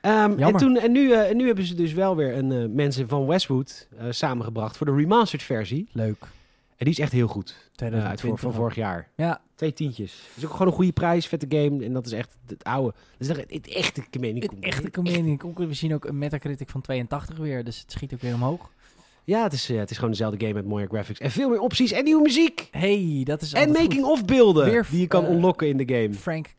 Ehm, 0.00 0.38
en, 0.38 0.56
toen, 0.56 0.76
en, 0.76 0.92
nu, 0.92 1.12
eh, 1.12 1.30
en 1.30 1.36
nu 1.36 1.46
hebben 1.46 1.64
ze 1.64 1.74
dus 1.74 1.92
wel 1.92 2.16
weer 2.16 2.36
een, 2.36 2.52
eh, 2.52 2.68
mensen 2.68 3.08
van 3.08 3.26
Westwood 3.26 3.88
eh, 3.98 4.06
samengebracht 4.10 4.76
voor 4.76 4.86
de 4.86 4.94
remastered 4.94 5.46
versie. 5.46 5.88
leuk. 5.92 6.18
En 6.76 6.86
die 6.86 6.94
is 6.94 7.00
echt 7.00 7.12
heel 7.12 7.26
goed. 7.26 7.56
Uit 7.58 7.74
2020 7.74 8.20
voor, 8.20 8.38
van 8.38 8.60
vorig 8.60 8.74
jaar. 8.74 9.08
Ja, 9.16 9.40
Twee 9.54 9.72
tientjes. 9.72 10.28
is 10.36 10.44
ook 10.44 10.50
gewoon 10.50 10.66
een 10.66 10.72
goede 10.72 10.92
prijs, 10.92 11.26
vette 11.26 11.46
game. 11.48 11.84
En 11.84 11.92
dat 11.92 12.06
is 12.06 12.12
echt 12.12 12.36
het 12.46 12.64
oude. 12.64 12.94
Dat 13.18 13.28
is 13.28 13.36
echt 13.36 13.50
het 13.50 13.68
echte 13.68 14.02
Command 14.10 14.42
het 14.42 14.52
echte. 14.60 15.66
We 15.66 15.74
zien 15.74 15.94
ook 15.94 16.04
een 16.04 16.18
Metacritic 16.18 16.68
van 16.68 16.80
82 16.80 17.38
weer, 17.38 17.64
dus 17.64 17.80
het 17.80 17.92
schiet 17.92 18.14
ook 18.14 18.20
weer 18.20 18.34
omhoog. 18.34 18.70
Ja, 19.24 19.42
het 19.42 19.52
is, 19.52 19.68
het 19.68 19.90
is 19.90 19.96
gewoon 19.96 20.10
dezelfde 20.10 20.40
game 20.40 20.54
met 20.54 20.64
mooie 20.64 20.86
graphics. 20.86 21.20
En 21.20 21.30
veel 21.30 21.48
meer 21.48 21.60
opties 21.60 21.92
en 21.92 22.04
nieuwe 22.04 22.22
muziek. 22.22 22.68
Hey, 22.70 23.20
dat 23.24 23.42
is 23.42 23.52
En 23.52 23.70
making-of 23.72 24.24
beelden 24.24 24.84
die 24.90 25.00
je 25.00 25.06
kan 25.06 25.24
eh, 25.24 25.30
unlocken 25.30 25.68
in 25.68 25.76
de 25.76 25.94
game. 25.94 26.14
Frank 26.14 26.54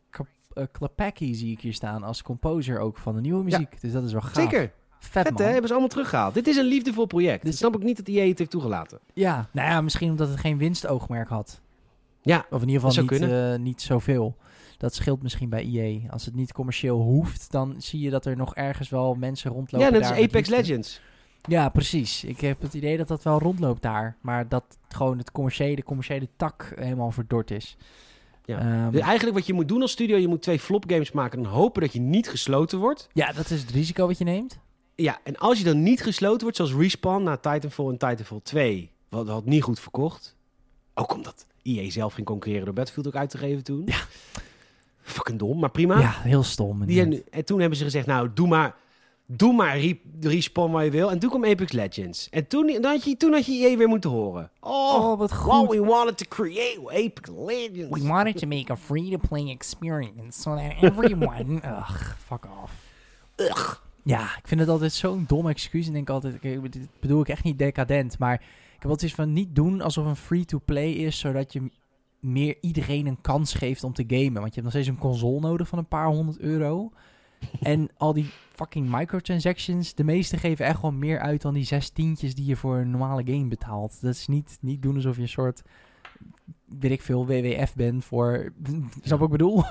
Eh, 0.53 0.63
Klepacki 0.71 1.35
zie 1.35 1.51
ik 1.51 1.59
hier 1.61 1.73
staan 1.73 2.03
als 2.03 2.21
composer 2.21 2.79
ook 2.79 2.97
van 2.97 3.15
de 3.15 3.21
nieuwe 3.21 3.43
muziek. 3.43 3.81
Dus 3.81 3.91
dat 3.91 4.03
is 4.03 4.11
wel 4.11 4.21
gaaf. 4.21 4.33
Zeker. 4.33 4.71
Vet, 4.99 5.27
Vet 5.27 5.39
hè, 5.39 5.45
hebben 5.45 5.63
ze 5.67 5.71
allemaal 5.71 5.89
teruggehaald. 5.89 6.33
Dit 6.33 6.47
is 6.47 6.57
een 6.57 6.65
liefdevol 6.65 7.05
project. 7.05 7.41
Dit- 7.41 7.51
Dat 7.51 7.59
snap 7.59 7.75
ik 7.75 7.83
niet 7.83 7.97
dat 7.97 8.07
EA 8.07 8.27
het 8.27 8.37
heeft 8.37 8.51
toegelaten. 8.51 8.99
Ja, 9.13 9.47
nou 9.51 9.69
ja, 9.69 9.81
misschien 9.81 10.09
omdat 10.09 10.27
het 10.29 10.39
geen 10.39 10.57
winstoogmerk 10.57 11.29
had. 11.29 11.61
Ja, 12.21 12.45
Of 12.49 12.61
in 12.61 12.67
ieder 12.67 12.81
Dat 12.83 12.93
geval 12.93 13.17
niet, 13.19 13.29
eh, 13.31 13.55
niet 13.55 13.81
zoveel. 13.81 14.35
Dat 14.77 14.95
scheelt 14.95 15.21
misschien 15.21 15.49
bij 15.49 15.63
EA. 15.65 16.09
Als 16.11 16.25
het 16.25 16.35
niet 16.35 16.53
commercieel 16.53 16.99
hoeft, 17.01 17.51
dan 17.51 17.75
zie 17.77 17.99
je 17.99 18.09
dat 18.09 18.25
er 18.25 18.37
nog 18.37 18.55
ergens 18.55 18.89
wel 18.89 19.13
mensen 19.15 19.51
rondlopen. 19.51 19.87
ja 19.91 19.97
als 19.97 20.09
met 20.09 20.23
Apex. 20.23 20.49
Legends. 20.49 21.01
Ja, 21.47 21.69
precies. 21.69 22.23
Ik 22.23 22.39
heb 22.41 22.61
het 22.61 22.73
idee 22.73 22.97
dat 22.97 23.07
dat 23.07 23.23
wel 23.23 23.39
rondloopt 23.39 23.81
daar. 23.81 24.17
Maar 24.21 24.47
dat 24.47 24.63
gewoon 24.87 25.17
het 25.17 25.31
commerciële, 25.31 25.75
de 25.75 25.83
commerciële 25.83 26.27
tak 26.35 26.73
helemaal 26.75 27.11
verdord 27.11 27.51
is. 27.51 27.77
Ja. 28.45 28.59
Ehm, 28.59 28.91
Dus 28.91 29.01
eigenlijk 29.01 29.37
wat 29.37 29.47
je 29.47 29.53
moet 29.53 29.67
doen 29.67 29.81
als 29.81 29.91
studio, 29.91 30.17
je 30.17 30.27
moet 30.27 30.41
twee 30.41 30.59
flop 30.59 30.83
games 30.87 31.11
maken 31.11 31.39
en 31.39 31.45
hopen 31.45 31.81
dat 31.81 31.93
je 31.93 31.99
niet 31.99 32.29
gesloten 32.29 32.79
wordt. 32.79 33.07
ja, 33.13 33.31
dat 33.31 33.49
is 33.49 33.61
het 33.61 33.71
risico 33.71 34.07
wat 34.07 34.17
je 34.17 34.23
neemt. 34.23 34.59
Ja, 34.95 35.19
en 35.23 35.37
als 35.37 35.57
je 35.57 35.63
dan 35.63 35.83
niet 35.83 36.01
gesloten 36.03 36.41
wordt, 36.41 36.55
zoals 36.57 36.73
Respawn 36.73 37.23
na 37.23 37.37
Titanfall 37.37 37.85
en 37.87 37.97
Titanfall 37.97 38.39
2, 38.43 38.91
wat 39.09 39.27
had 39.27 39.45
niet 39.45 39.63
goed 39.63 39.79
verkocht. 39.79 40.35
Ook 40.93 41.13
omdat 41.13 41.45
EA 41.63 41.89
zelf 41.89 42.13
ging 42.13 42.27
concurreren 42.27 42.65
door 42.65 42.73
Battlefield 42.73 43.07
ook 43.07 43.15
uit 43.15 43.29
te 43.29 43.37
geven 43.37 43.63
toen. 43.63 43.81
Ja. 43.85 43.99
Fucking 45.01 45.39
dom, 45.39 45.59
maar 45.59 45.71
prima. 45.71 45.99
Ja, 45.99 46.11
heel 46.11 46.43
stom. 46.43 46.85
Die, 46.85 47.23
en 47.29 47.45
toen 47.45 47.59
hebben 47.59 47.77
ze 47.77 47.83
gezegd, 47.83 48.05
nou, 48.07 48.29
doe 48.33 48.47
maar, 48.47 48.75
doe 49.38 49.53
maar 49.53 49.79
re 49.79 49.97
respawn 50.21 50.71
waar 50.71 50.84
je 50.86 50.91
wil. 50.91 51.11
En 51.11 51.19
toen 51.19 51.29
kwam 51.29 51.45
Apex 51.45 51.71
Legends. 51.71 52.27
En 52.29 52.47
toen, 52.47 52.67
toen, 52.67 52.86
had, 52.86 53.03
je, 53.03 53.17
toen 53.17 53.34
had 53.34 53.45
je 53.45 53.51
EA 53.67 53.77
weer 53.77 53.88
moeten 53.88 54.09
horen. 54.09 54.49
Oh, 54.59 54.93
Oh, 54.93 55.17
wat 55.17 55.29
Well, 55.29 55.39
goed. 55.39 55.69
we 55.69 55.84
wanted 55.86 56.17
to 56.17 56.25
create 56.29 56.79
Apex 56.86 57.29
Legends. 57.45 57.99
We 58.01 58.07
wanted 58.07 58.38
to 58.38 58.47
make 58.47 58.71
a 58.71 58.77
free-to-play 58.77 59.49
experience 59.49 60.41
so 60.41 60.55
that 60.55 60.71
everyone... 60.91 61.55
Ugh, 61.65 62.01
fuck 62.25 62.45
off. 62.63 62.71
Ugh. 63.36 63.73
Ja, 64.03 64.23
ik 64.23 64.47
vind 64.47 64.59
het 64.59 64.69
altijd 64.69 64.93
zo'n 64.93 65.23
dom 65.27 65.49
excuus. 65.49 65.88
En 65.88 65.93
denk 65.93 66.09
altijd, 66.09 66.41
dit 66.41 66.88
bedoel 66.99 67.21
ik 67.21 67.29
echt 67.29 67.43
niet 67.43 67.57
decadent. 67.57 68.17
Maar 68.19 68.34
ik 68.34 68.79
heb 68.79 68.91
altijd 68.91 69.03
iets 69.11 69.13
van 69.19 69.34
niet 69.34 69.55
doen 69.55 69.82
alsof 69.82 70.05
een 70.05 70.15
free-to-play 70.15 70.91
is, 70.91 71.19
zodat 71.19 71.53
je 71.53 71.69
meer 72.19 72.55
iedereen 72.61 73.07
een 73.07 73.21
kans 73.21 73.53
geeft 73.53 73.84
om 73.84 73.93
te 73.93 74.03
gamen. 74.07 74.41
Want 74.41 74.55
je 74.55 74.61
hebt 74.61 74.63
nog 74.63 74.71
steeds 74.71 74.88
een 74.88 74.97
console 74.97 75.39
nodig 75.39 75.67
van 75.67 75.77
een 75.77 75.88
paar 75.88 76.07
honderd 76.07 76.39
euro. 76.39 76.91
En 77.61 77.89
al 77.97 78.13
die 78.13 78.29
fucking 78.55 78.89
microtransactions, 78.89 79.93
de 79.93 80.03
meeste 80.03 80.37
geven 80.37 80.65
echt 80.65 80.81
wel 80.81 80.91
meer 80.91 81.19
uit 81.19 81.41
dan 81.41 81.53
die 81.53 81.65
zes 81.65 81.89
tientjes 81.89 82.35
die 82.35 82.45
je 82.45 82.55
voor 82.55 82.77
een 82.77 82.91
normale 82.91 83.23
game 83.25 83.47
betaalt. 83.47 84.01
Dat 84.01 84.13
is 84.13 84.27
niet, 84.27 84.57
niet 84.61 84.81
doen 84.81 84.95
alsof 84.95 85.15
je 85.15 85.21
een 85.21 85.27
soort, 85.27 85.61
weet 86.79 86.91
ik 86.91 87.01
veel, 87.01 87.25
WWF 87.25 87.75
bent 87.75 88.05
voor, 88.05 88.51
snap 89.03 89.19
wat 89.19 89.27
ik 89.27 89.37
bedoel? 89.37 89.63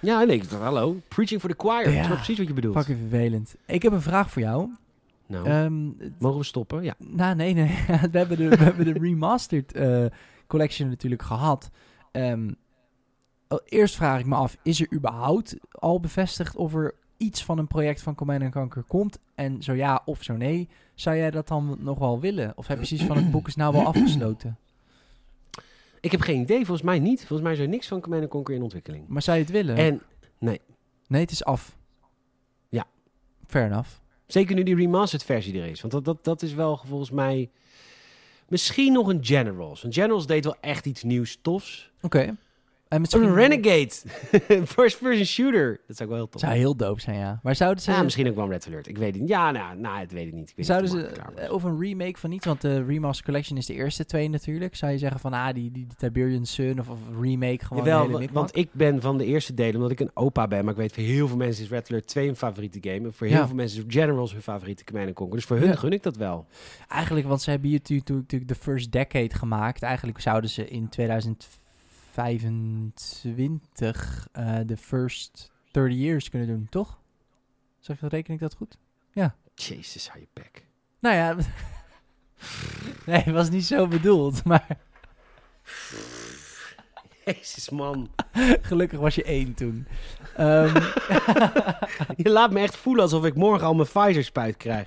Ja, 0.00 0.24
nee, 0.24 0.42
hallo. 0.60 1.00
Preaching 1.08 1.40
for 1.40 1.50
the 1.50 1.56
choir. 1.58 1.90
Ja. 1.90 1.98
Ik 1.98 2.04
snap 2.04 2.16
precies 2.16 2.38
wat 2.38 2.46
je 2.46 2.52
bedoelt. 2.52 2.76
Fucking 2.76 2.98
vervelend. 2.98 3.56
Ik 3.66 3.82
heb 3.82 3.92
een 3.92 4.02
vraag 4.02 4.30
voor 4.30 4.42
jou. 4.42 4.70
Nou, 5.26 5.46
Ehm, 5.46 5.86
mogen 6.18 6.38
we 6.38 6.44
stoppen? 6.44 6.82
Ja. 6.82 6.94
Nou, 6.98 7.34
nee, 7.34 7.54
nee. 7.54 7.84
we, 8.12 8.18
hebben 8.18 8.36
de, 8.36 8.48
we 8.48 8.62
hebben 8.64 8.84
de 8.84 8.92
remastered 8.92 9.72
eh, 9.72 10.04
collection 10.46 10.88
natuurlijk 10.88 11.22
gehad. 11.22 11.70
Ehm, 12.12 12.50
oh, 13.48 13.58
eerst 13.64 13.94
vraag 13.94 14.20
ik 14.20 14.26
me 14.26 14.34
af, 14.34 14.56
is 14.62 14.80
er 14.80 14.92
überhaupt 14.92 15.56
al 15.70 16.00
bevestigd 16.00 16.56
of 16.56 16.74
er 16.74 16.94
iets 17.18 17.44
van 17.44 17.58
een 17.58 17.66
project 17.66 18.02
van 18.02 18.14
Command 18.14 18.42
and 18.42 18.52
Conquer 18.52 18.82
komt? 18.82 19.18
En 19.34 19.62
zo 19.62 19.72
ja 19.72 20.02
of 20.04 20.22
zo 20.22 20.36
nee, 20.36 20.68
zou 20.94 21.16
jij 21.16 21.30
dat 21.30 21.48
dan 21.48 21.76
nog 21.80 21.98
wel 21.98 22.20
willen? 22.20 22.52
Of 22.56 22.66
heb 22.66 22.78
je 22.78 22.84
zoiets 22.84 23.06
van 23.06 23.16
het 23.16 23.30
boek 23.30 23.46
is 23.46 23.56
nou 23.56 23.72
wel 23.72 23.86
afgesloten? 23.86 24.58
Ik 26.00 26.10
heb 26.10 26.20
geen 26.20 26.40
idee. 26.40 26.56
Volgens 26.56 26.82
mij 26.82 26.98
niet. 26.98 27.18
Volgens 27.18 27.42
mij 27.42 27.52
is 27.52 27.58
er 27.58 27.68
niks 27.68 27.86
van 27.86 28.00
Command 28.00 28.28
Conquer 28.28 28.54
in 28.54 28.62
ontwikkeling. 28.62 29.08
Maar 29.08 29.22
zou 29.22 29.36
je 29.36 29.42
het 29.42 29.52
willen? 29.52 29.76
En 29.76 30.02
Nee, 31.08 31.20
het 31.20 31.30
is 31.30 31.44
af. 31.44 31.76
Ja. 32.68 32.86
Fair 33.46 33.66
enough. 33.66 33.90
zeker 34.26 34.54
nu 34.54 34.62
die 34.62 34.74
remastered 34.74 35.24
versie 35.24 35.60
er 35.60 35.66
is. 35.66 35.80
Want 35.80 35.92
dat, 35.92 36.04
dat, 36.04 36.24
dat 36.24 36.42
is 36.42 36.54
wel 36.54 36.80
volgens 36.86 37.10
mij... 37.10 37.50
Misschien 38.48 38.92
nog 38.92 39.08
een 39.08 39.24
Generals. 39.24 39.84
Een 39.84 39.92
Generals 39.92 40.26
deed 40.26 40.44
wel 40.44 40.56
echt 40.60 40.86
iets 40.86 41.02
nieuws, 41.02 41.38
tofs. 41.42 41.90
Oké. 42.00 42.36
En 42.88 43.00
misschien... 43.00 43.24
Oh, 43.24 43.34
renegade. 43.34 43.90
First 44.66 45.00
person 45.00 45.24
shooter. 45.24 45.80
Dat 45.86 45.96
zou 45.96 46.08
ook 46.08 46.14
wel 46.16 46.16
heel 46.16 46.28
tof 46.28 46.40
Zou 46.40 46.52
heel 46.54 46.76
doop 46.76 47.00
zijn, 47.00 47.18
ja. 47.18 47.40
Maar 47.42 47.56
zouden 47.56 47.82
ze... 47.82 48.02
Misschien 48.02 48.28
ook 48.28 48.34
wel 48.34 48.48
Red 48.48 48.66
Alert. 48.66 48.88
Ik 48.88 48.98
weet 48.98 49.12
het 49.12 49.20
niet. 49.20 49.28
Ja, 49.28 49.50
nou, 49.50 49.78
nou 49.78 49.98
het 49.98 50.12
weet 50.12 50.26
ik 50.26 50.32
niet. 50.32 50.52
Ik 50.56 50.64
zouden 50.64 50.96
niet 50.96 51.06
ze... 51.36 51.52
Of 51.52 51.62
een 51.62 51.80
remake 51.80 52.18
van 52.18 52.32
iets, 52.32 52.46
want 52.46 52.60
de 52.60 52.84
Remaster 52.84 53.24
Collection 53.24 53.58
is 53.58 53.66
de 53.66 53.74
eerste 53.74 54.04
twee 54.04 54.28
natuurlijk. 54.28 54.76
Zou 54.76 54.92
je 54.92 54.98
zeggen 54.98 55.20
van, 55.20 55.32
ah, 55.32 55.54
die, 55.54 55.70
die, 55.70 55.86
die 55.86 55.96
Tiberian 55.96 56.46
Sun 56.46 56.80
of, 56.80 56.88
of 56.88 56.98
remake 57.20 57.64
gewoon 57.64 57.84
Jawel, 57.84 58.28
want, 58.32 58.56
ik 58.56 58.68
ben 58.72 59.00
van 59.00 59.18
de 59.18 59.24
eerste 59.24 59.54
delen, 59.54 59.74
omdat 59.74 59.90
ik 59.90 60.00
een 60.00 60.10
opa 60.14 60.46
ben. 60.46 60.64
Maar 60.64 60.72
ik 60.72 60.78
weet, 60.78 60.92
voor 60.92 61.02
heel 61.02 61.28
veel 61.28 61.36
mensen 61.36 61.64
is 61.64 61.70
Red 61.70 61.90
Alert 61.90 62.06
2 62.06 62.26
hun 62.26 62.36
favoriete 62.36 62.78
game. 62.90 63.06
En 63.06 63.12
voor 63.12 63.26
heel 63.26 63.46
veel 63.46 63.56
mensen 63.56 63.78
is 63.78 63.94
Generals 63.94 64.32
hun 64.32 64.42
favoriete 64.42 64.84
Command 64.84 65.12
Conquer. 65.12 65.36
Dus 65.36 65.44
voor 65.44 65.56
hun 65.56 65.78
gun 65.78 65.92
ik 65.92 66.02
dat 66.02 66.16
wel. 66.16 66.46
Eigenlijk, 66.88 67.26
want 67.26 67.42
ze 67.42 67.50
hebben 67.50 67.68
hier 67.68 67.80
natuurlijk 67.86 68.48
de 68.48 68.54
first 68.54 68.92
decade 68.92 69.34
gemaakt. 69.34 69.82
Eigenlijk 69.82 70.20
zouden 70.20 70.50
ze 70.50 70.68
in 70.68 70.88
2004. 70.88 71.66
25 72.18 74.28
eh, 74.32 74.56
de 74.66 74.76
first 74.76 75.52
30 75.70 75.98
years 75.98 76.28
kunnen 76.28 76.48
doen, 76.48 76.66
toch? 76.70 76.98
Zeg, 77.78 78.00
reken 78.00 78.34
ik 78.34 78.40
dat 78.40 78.54
goed? 78.54 78.78
Ja. 79.12 79.34
Jezus, 79.54 80.08
hou 80.08 80.20
je 80.20 80.26
bek. 80.32 80.66
Nou 80.98 81.16
ja, 81.16 81.36
nee, 83.06 83.22
het 83.22 83.34
was 83.34 83.50
niet 83.50 83.64
zo 83.64 83.86
bedoeld, 83.86 84.44
maar... 84.50 84.78
Jezus, 87.24 87.70
man. 87.70 88.10
Gelukkig 88.60 88.98
was 88.98 89.14
je 89.14 89.24
één 89.24 89.54
toen. 89.54 89.86
Ehm, 90.36 90.74
je 92.22 92.30
laat 92.30 92.50
me 92.50 92.60
echt 92.60 92.76
voelen 92.76 93.02
alsof 93.02 93.24
ik 93.24 93.34
morgen 93.34 93.66
al 93.66 93.74
mijn 93.74 93.88
Pfizer-spuit 93.88 94.56
krijg. 94.56 94.86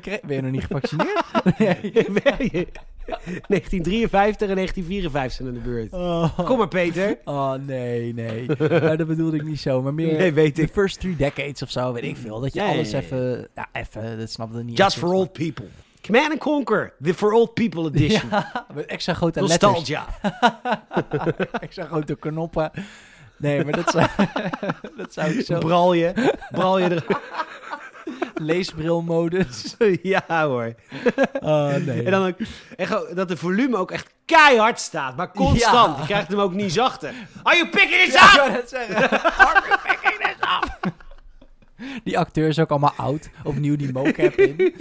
ben 0.00 0.34
je 0.34 0.40
nog 0.40 0.50
niet 0.50 0.64
gevaccineerd? 0.64 1.24
nee. 1.58 2.68
1953 3.06 4.48
en 4.48 4.54
1954 4.54 5.32
zijn 5.32 5.48
aan 5.48 5.54
de 5.54 5.60
beurt. 5.60 5.92
Oh. 5.92 6.38
Kom 6.46 6.58
maar, 6.58 6.68
Peter. 6.68 7.18
Oh, 7.24 7.52
nee, 7.52 8.14
nee. 8.14 8.46
nou, 8.58 8.96
dat 8.96 9.06
bedoelde 9.06 9.36
ik 9.36 9.44
niet 9.44 9.60
zo. 9.60 9.82
Maar 9.82 9.94
meer 9.94 10.16
Nee, 10.18 10.32
weet 10.32 10.56
de 10.56 10.62
ik. 10.62 10.70
first 10.72 11.00
three 11.00 11.16
decades 11.16 11.62
of 11.62 11.70
zo, 11.70 11.92
weet 11.92 12.02
ik 12.02 12.16
veel. 12.16 12.40
Dat 12.40 12.54
je 12.54 12.62
alles 12.62 12.92
even... 12.92 13.48
Ja, 13.54 13.68
even, 13.72 14.18
dat 14.18 14.30
snapte 14.30 14.58
ik 14.58 14.64
niet. 14.64 14.78
Just 14.78 14.98
for 14.98 15.12
old 15.12 15.32
people. 15.32 15.66
Command 16.02 16.30
and 16.30 16.40
Conquer, 16.40 16.92
the 17.02 17.14
for 17.14 17.32
old 17.32 17.54
people 17.54 17.86
edition. 17.86 18.28
Ja, 18.30 18.66
met 18.74 18.86
extra 18.86 19.14
grote 19.14 19.40
letters. 19.40 19.72
Nostalgia. 19.72 20.06
extra 21.60 21.84
grote 21.84 22.16
knoppen. 22.16 22.70
Nee, 23.36 23.64
maar 23.64 23.72
dat 23.72 23.90
zou, 23.90 24.06
dat 24.96 25.12
zou 25.12 25.30
ik 25.30 25.44
zo... 25.44 25.58
Bral 25.58 25.92
je. 25.92 26.34
Bral 26.50 26.78
je 26.78 26.88
er. 26.88 27.06
Leesbrilmodus. 28.34 29.76
ja 30.02 30.24
hoor. 30.46 30.74
Oh, 31.40 31.74
nee. 31.74 32.02
En 32.02 32.10
dan 32.10 32.26
ook, 32.26 32.36
gewoon 32.76 33.14
dat 33.14 33.28
de 33.28 33.36
volume 33.36 33.76
ook 33.76 33.90
echt 33.90 34.14
keihard 34.24 34.80
staat, 34.80 35.16
maar 35.16 35.30
constant. 35.32 35.94
Ja. 35.94 36.00
Je 36.00 36.06
krijgt 36.06 36.28
hem 36.28 36.38
ook 36.38 36.52
niet 36.52 36.72
zachter. 36.72 37.12
Are 37.42 37.56
you 37.56 37.68
picking 37.68 38.00
this 38.02 38.12
Ja, 38.12 38.24
ik 38.24 38.32
up? 38.32 38.36
wou 38.38 38.50
net 38.52 38.68
zeggen. 38.68 39.20
Die 42.04 42.18
acteur 42.18 42.48
is 42.48 42.58
ook 42.58 42.70
allemaal 42.70 42.92
oud. 42.96 43.30
Opnieuw 43.44 43.76
die 43.76 43.92
mocap 43.92 44.32
in. 44.34 44.72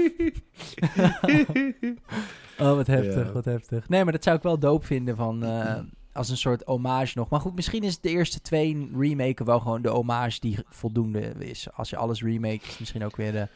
oh, 2.58 2.76
wat 2.76 2.88
heftig, 2.88 3.26
Ja. 3.26 3.32
wat 3.32 3.46
heftig. 3.46 3.90
Nee, 3.90 4.04
maar 4.04 4.14
dat 4.14 4.24
zou 4.24 4.36
ik 4.38 4.44
wel 4.44 4.60
dope 4.60 4.86
vinden 4.86 5.16
van... 5.16 5.44
eh, 5.44 5.76
als 6.14 6.30
een 6.30 6.38
soort 6.38 6.64
hommage 6.66 7.18
nog. 7.18 7.30
Maar 7.30 7.39
goed, 7.39 7.55
misschien 7.55 7.84
is 7.84 7.99
de 7.99 8.09
eerste 8.09 8.41
twee 8.41 8.91
remaken 8.97 9.45
wel 9.45 9.59
gewoon 9.59 9.82
de 9.82 9.89
hommage 9.89 10.39
die 10.39 10.57
voldoende 10.70 11.34
is. 11.38 11.68
Als 11.74 11.89
je 11.89 11.97
alles 11.97 12.22
remake, 12.22 12.68
is 12.68 12.78
misschien 12.78 13.03
ook 13.03 13.16
weer 13.16 13.32
de... 13.32 13.47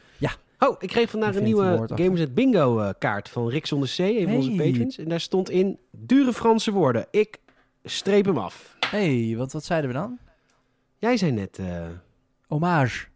Oh, 0.58 0.76
ik 0.78 0.88
kreeg 0.88 1.10
vandaag 1.10 1.34
een 1.34 1.42
nieuwe 1.42 1.88
at 2.22 2.34
Bingo 2.34 2.80
eh, 2.80 2.90
kaart 2.98 3.28
van 3.28 3.48
Rick 3.48 3.66
zonder 3.66 3.88
C, 3.96 3.98
een 3.98 4.26
van 4.26 4.36
onze 4.36 4.50
patrons. 4.50 4.98
En 4.98 5.08
daar 5.08 5.20
stond 5.20 5.50
in 5.50 5.78
dure 5.90 6.32
Franse 6.32 6.72
woorden. 6.72 7.06
Ik 7.10 7.38
streep 7.84 8.24
hem 8.24 8.38
af. 8.38 8.76
hey, 8.90 9.34
wat, 9.36 9.52
wat 9.52 9.64
zeiden 9.64 9.90
we 9.90 9.96
dan? 9.96 10.18
Jij 10.98 11.16
zei 11.16 11.32
net 11.32 11.58
eh 11.58 11.86
Hommage. 12.46 13.06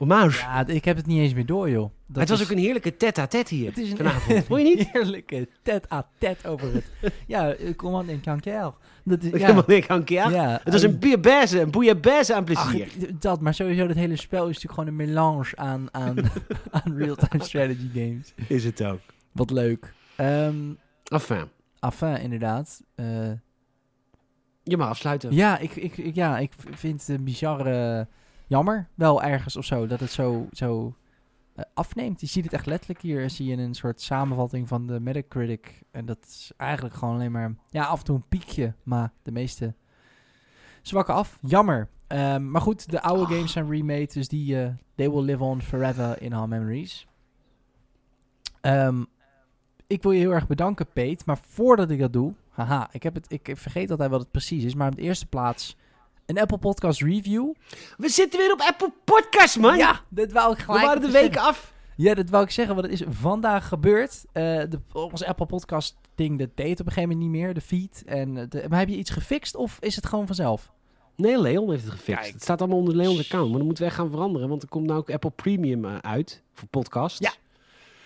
Hommage. 0.00 0.40
Ja, 0.40 0.66
ik 0.66 0.84
heb 0.84 0.96
het 0.96 1.06
niet 1.06 1.18
eens 1.18 1.34
meer 1.34 1.46
door, 1.46 1.70
joh. 1.70 1.90
Dat 2.06 2.20
het 2.20 2.28
was 2.28 2.40
is- 2.40 2.44
ook 2.46 2.52
een 2.52 2.58
heerlijke 2.62 2.96
tête-à-tête 2.96 3.54
hier 3.54 3.66
Het 3.68 3.78
is 3.78 3.90
een 3.90 3.96
vanavond. 3.96 4.44
Vond 4.46 4.60
je 4.60 4.66
niet? 4.76 4.90
heerlijke 4.92 5.48
tet-à-tet 5.62 6.46
over 6.46 6.74
het... 6.74 6.84
ja, 7.26 7.52
eh, 7.52 7.74
Command 7.76 8.08
en 8.08 8.22
Conquer. 8.22 8.72
Dat 9.04 9.22
is, 9.22 9.40
ja, 9.40 9.64
aan 9.88 10.04
keer. 10.04 10.30
ja, 10.30 10.60
Het 10.64 10.72
was 10.72 10.82
eh, 10.82 10.90
een 10.90 10.98
bouillabaisse, 10.98 11.60
een 11.60 11.70
bouillabaisse 11.70 12.34
aan 12.34 12.44
plezier. 12.44 12.88
dat, 13.18 13.40
maar 13.40 13.54
sowieso 13.54 13.86
dat 13.86 13.96
hele 13.96 14.16
spel 14.16 14.48
is 14.48 14.54
natuurlijk 14.62 14.72
gewoon 14.74 14.88
een 14.88 15.06
melange 15.06 15.52
aan, 15.54 15.88
aan, 15.90 16.16
aan 16.70 16.96
real-time 16.96 17.44
strategy 17.44 17.88
games. 17.94 18.34
Is 18.48 18.64
het 18.64 18.84
ook. 18.84 19.00
Wat 19.32 19.50
leuk. 19.50 19.92
Ehm 20.16 20.56
Enfin, 21.04 21.48
enfin, 21.80 22.16
inderdaad. 22.20 22.82
Eh, 22.94 23.30
je 24.62 24.76
mag 24.76 24.88
afsluiten. 24.88 25.32
ja, 25.34 25.58
ik, 25.58 25.76
ik, 25.76 25.96
ik- 25.96 26.14
ja, 26.14 26.38
ik 26.38 26.52
vind 26.70 27.00
het 27.06 27.18
een 27.18 27.24
bizarre... 27.24 28.06
jammer, 28.50 28.88
wel 28.94 29.22
ergens 29.22 29.56
of 29.56 29.64
zo, 29.64 29.86
dat 29.86 30.00
het 30.00 30.10
zo, 30.10 30.48
zo 30.52 30.94
eh, 31.54 31.64
afneemt. 31.74 32.20
Je 32.20 32.26
ziet 32.26 32.44
het 32.44 32.52
echt 32.52 32.66
letterlijk 32.66 33.00
hier. 33.00 33.30
Zie 33.30 33.46
je 33.46 33.56
een 33.56 33.74
soort 33.74 34.00
samenvatting 34.00 34.68
van 34.68 34.86
de 34.86 35.00
Metacritic. 35.00 35.82
En 35.90 36.06
dat 36.06 36.18
is 36.26 36.52
eigenlijk 36.56 36.94
gewoon 36.94 37.14
alleen 37.14 37.32
maar... 37.32 37.54
Ja, 37.68 37.84
af 37.84 37.98
en 37.98 38.04
toe 38.04 38.16
een 38.16 38.28
piekje, 38.28 38.74
maar 38.82 39.12
de 39.22 39.32
meeste 39.32 39.74
zwakken 40.82 41.14
af. 41.14 41.38
Jammer. 41.40 41.88
Ehm, 42.06 42.50
maar 42.50 42.60
goed, 42.60 42.90
de 42.90 43.02
oude 43.02 43.24
Ach. 43.24 43.30
games 43.30 43.52
zijn 43.52 43.70
remade, 43.70 44.06
dus 44.12 44.28
die... 44.28 44.62
eh, 44.62 44.72
they 44.94 45.10
will 45.10 45.24
live 45.24 45.42
on 45.42 45.62
forever 45.62 46.22
in 46.22 46.32
our 46.32 46.48
memories. 46.48 47.06
Ehm, 48.60 49.04
ik 49.86 50.02
wil 50.02 50.12
je 50.12 50.20
heel 50.20 50.32
erg 50.34 50.46
bedanken, 50.46 50.92
Peet. 50.92 51.26
Maar 51.26 51.38
voordat 51.38 51.90
ik 51.90 51.98
dat 51.98 52.12
doe... 52.12 52.34
Haha, 52.48 52.88
ik, 52.92 53.02
heb 53.02 53.14
het, 53.14 53.32
ik 53.32 53.50
vergeet 53.54 53.90
altijd 53.90 54.10
wat 54.10 54.20
het 54.20 54.30
precies 54.30 54.64
is. 54.64 54.74
Maar 54.74 54.88
op 54.88 54.96
de 54.96 55.02
eerste 55.02 55.26
plaats... 55.26 55.76
Een 56.30 56.38
Apple 56.38 56.58
Podcast 56.58 57.02
review. 57.02 57.52
We 57.96 58.08
zitten 58.08 58.38
weer 58.40 58.52
op 58.52 58.60
Apple 58.60 58.92
Podcast, 59.04 59.58
man. 59.58 59.76
Ja, 59.76 60.00
dat 60.08 60.32
wou 60.32 60.52
ik 60.52 60.58
We 60.58 60.64
gelijk 60.64 60.84
waren 60.84 61.02
de 61.02 61.10
zeggen. 61.10 61.40
af. 61.40 61.72
Ja, 61.96 62.14
dat 62.14 62.30
wou 62.30 62.44
ik 62.44 62.50
zeggen, 62.50 62.74
want 62.74 62.86
het 62.86 63.00
is 63.00 63.06
vandaag 63.08 63.68
gebeurd. 63.68 64.24
Eh 64.32 64.42
de, 64.42 64.80
onze 64.92 65.26
Apple 65.26 65.46
Podcast 65.46 65.96
ding, 66.14 66.38
dat 66.38 66.48
deed 66.54 66.80
op 66.80 66.86
een 66.86 66.92
gegeven 66.92 67.08
moment 67.16 67.30
niet 67.30 67.40
meer, 67.40 67.54
de 67.54 67.60
feed. 67.60 68.02
En 68.06 68.36
eh, 68.36 68.44
de, 68.48 68.64
maar 68.68 68.78
heb 68.78 68.88
je 68.88 68.96
iets 68.96 69.10
gefixt 69.10 69.54
of 69.54 69.76
is 69.80 69.96
het 69.96 70.06
gewoon 70.06 70.26
vanzelf? 70.26 70.70
Nee, 71.16 71.40
Leon 71.40 71.70
heeft 71.70 71.84
het 71.84 71.92
gefixt. 71.92 72.20
Kijk. 72.20 72.32
Het 72.32 72.42
staat 72.42 72.60
allemaal 72.60 72.78
onder 72.78 72.96
Leon's 72.96 73.18
account. 73.20 73.48
Maar 73.48 73.56
dat 73.58 73.66
moeten 73.66 73.84
we 73.84 73.90
echt 73.90 73.98
gaan 73.98 74.10
veranderen. 74.10 74.48
Want 74.48 74.62
er 74.62 74.68
komt 74.68 74.86
nou 74.86 74.98
ook 74.98 75.10
Apple 75.10 75.30
Premium 75.30 75.84
eh, 75.84 75.96
uit. 76.00 76.42
Voor 76.52 76.68
podcast. 76.68 77.20
Ja. 77.22 77.32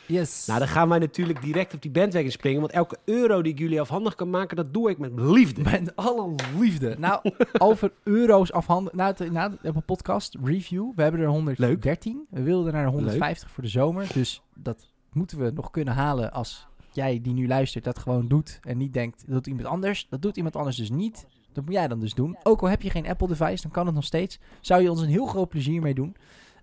Yes. 0.07 0.47
Nou, 0.47 0.59
dan 0.59 0.69
gaan 0.69 0.89
wij 0.89 0.99
natuurlijk 0.99 1.43
direct 1.43 1.75
op 1.75 1.83
die 1.83 1.91
bandwagon 1.91 2.31
springen. 2.31 2.61
Want 2.61 2.73
elke 2.73 2.97
euro 3.05 3.43
die 3.43 3.53
ik 3.53 3.59
jullie 3.59 3.81
afhandig 3.81 4.15
kan 4.15 4.31
maken, 4.31 4.57
dat 4.57 4.73
doe 4.75 4.91
ik 4.91 4.99
met 4.99 5.13
liefde. 5.15 5.63
Met 5.63 5.97
alle 5.97 6.35
liefde. 6.59 6.97
Nou, 6.99 7.31
over 7.59 7.93
euro's 8.03 8.53
afhanden. 8.53 8.97
Nou, 8.97 9.15
het- 9.17 9.33
nou, 9.33 9.53
op 9.63 9.75
een 9.77 9.85
podcast, 9.85 10.37
review. 10.45 10.93
We 10.97 11.03
hebben 11.03 11.21
er 11.21 11.27
113. 11.29 12.27
We 12.31 12.43
wilden 12.43 12.67
er 12.67 12.73
naar 12.73 12.85
de 12.85 12.91
150 12.91 13.51
voor 13.51 13.63
de 13.63 13.69
zomer. 13.69 14.11
Dus 14.15 14.43
dat 14.55 14.89
moeten 15.13 15.39
we 15.39 15.51
nog 15.51 15.71
kunnen 15.71 15.95
halen 15.95 16.33
als 16.33 16.67
jij 16.93 17.21
die 17.23 17.33
nu 17.35 17.47
luistert 17.47 17.85
dat 17.85 17.99
gewoon 17.99 18.29
doet. 18.29 18.59
En 18.63 18.77
niet 18.77 18.93
denkt, 18.93 19.23
dat 19.27 19.35
doet 19.35 19.47
iemand 19.47 19.67
anders. 19.67 20.07
Dat 20.11 20.23
doet 20.23 20.37
iemand 20.37 20.57
anders 20.57 20.77
dus 20.77 20.91
niet. 20.91 21.27
Dat 21.53 21.65
moet 21.65 21.75
jij 21.75 21.89
dan 21.89 22.01
dus 22.01 22.15
doen. 22.15 22.37
Ook 22.43 22.63
al 22.63 22.69
heb 22.69 22.83
je 22.83 22.91
geen 22.91 23.07
Apple 23.09 23.27
device, 23.29 23.63
dan 23.63 23.71
kan 23.71 23.87
het 23.87 23.95
nog 23.95 24.05
steeds. 24.05 24.39
Zou 24.61 24.83
je 24.83 24.91
ons 24.91 25.01
een 25.01 25.09
heel 25.09 25.27
groot 25.27 25.49
plezier 25.49 25.83
mee 25.83 25.95
doen. 25.95 26.17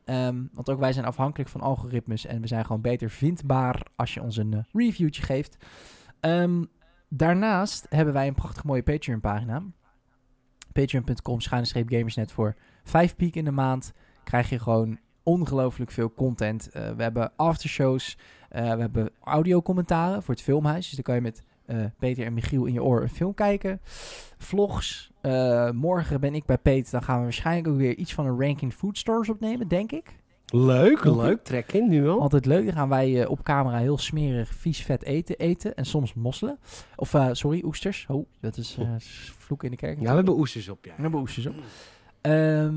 Ehm, 0.05 0.43
want 0.51 0.69
ook 0.69 0.79
wij 0.79 0.93
zijn 0.93 1.05
afhankelijk 1.05 1.49
van 1.49 1.61
algoritmes. 1.61 2.25
En 2.25 2.41
we 2.41 2.47
zijn 2.47 2.65
gewoon 2.65 2.81
beter 2.81 3.09
vindbaar 3.09 3.85
als 3.95 4.13
je 4.13 4.21
ons 4.21 4.37
een 4.37 4.53
eh, 4.53 4.59
reviewtje 4.71 5.21
geeft. 5.21 5.57
Ehm, 6.19 6.63
daarnaast 7.09 7.85
hebben 7.89 8.13
wij 8.13 8.27
een 8.27 8.33
prachtig 8.33 8.63
mooie 8.63 8.83
Patreon 8.83 9.19
pagina. 9.19 9.63
Patreon.com 10.73 11.41
schuine 11.41 11.67
gamersnet 11.87 12.31
voor 12.31 12.55
5 12.83 13.15
piek 13.15 13.35
in 13.35 13.45
de 13.45 13.51
maand. 13.51 13.93
Krijg 14.23 14.49
je 14.49 14.59
gewoon 14.59 14.99
ongelooflijk 15.23 15.91
veel 15.91 16.13
content. 16.13 16.69
Eh, 16.69 16.91
we 16.91 17.03
hebben 17.03 17.31
aftershows. 17.35 18.17
eh, 18.49 18.73
we 18.73 18.81
hebben 18.81 19.09
audiocommentaren 19.23 20.23
voor 20.23 20.33
het 20.33 20.43
filmhuis. 20.43 20.85
Dus 20.85 20.95
dan 20.95 21.03
kan 21.03 21.15
je 21.15 21.21
met 21.21 21.43
Peter 21.97 22.25
en 22.25 22.33
Michiel 22.33 22.65
in 22.65 22.73
je 22.73 22.83
oor 22.83 23.01
een 23.01 23.09
film 23.09 23.33
kijken. 23.33 23.81
Vlogs. 24.37 25.10
Eh, 25.21 25.69
morgen 25.71 26.19
ben 26.19 26.35
ik 26.35 26.45
bij 26.45 26.57
Peter. 26.57 26.91
Dan 26.91 27.03
gaan 27.03 27.17
we 27.17 27.23
waarschijnlijk 27.23 27.67
ook 27.67 27.77
weer 27.77 27.95
iets 27.95 28.13
van 28.13 28.25
een 28.25 28.39
ranking 28.41 28.73
food 28.73 28.97
stores 28.97 29.29
opnemen, 29.29 29.67
denk 29.67 29.91
ik. 29.91 30.19
Leuk, 30.45 31.05
leuk. 31.05 31.43
Trek 31.43 31.71
in 31.73 31.89
nu 31.89 32.07
al. 32.09 32.21
Altijd 32.21 32.45
leuk. 32.45 32.65
Dan 32.65 32.73
gaan 32.73 32.89
wij 32.89 33.21
eh, 33.23 33.29
op 33.29 33.43
camera 33.43 33.77
heel 33.77 33.97
smerig, 33.97 34.53
vies 34.53 34.81
vet 34.81 35.03
eten, 35.03 35.37
eten. 35.37 35.75
En 35.75 35.85
soms 35.85 36.13
mosselen. 36.13 36.59
Of, 36.95 37.13
eh, 37.13 37.29
sorry, 37.31 37.61
oesters. 37.65 38.05
Oh, 38.09 38.25
dat 38.39 38.57
is 38.57 38.77
eh, 38.79 38.89
vloek 39.37 39.63
in 39.63 39.71
de 39.71 39.77
kerk. 39.77 39.99
Ja, 39.99 40.09
we 40.09 40.15
hebben 40.15 40.37
oesters 40.37 40.69
op, 40.69 40.85
ja. 40.85 40.93
We 40.95 41.01
hebben 41.01 41.19
oesters 41.19 41.45
op. 41.45 41.55
Ehm, 42.21 42.75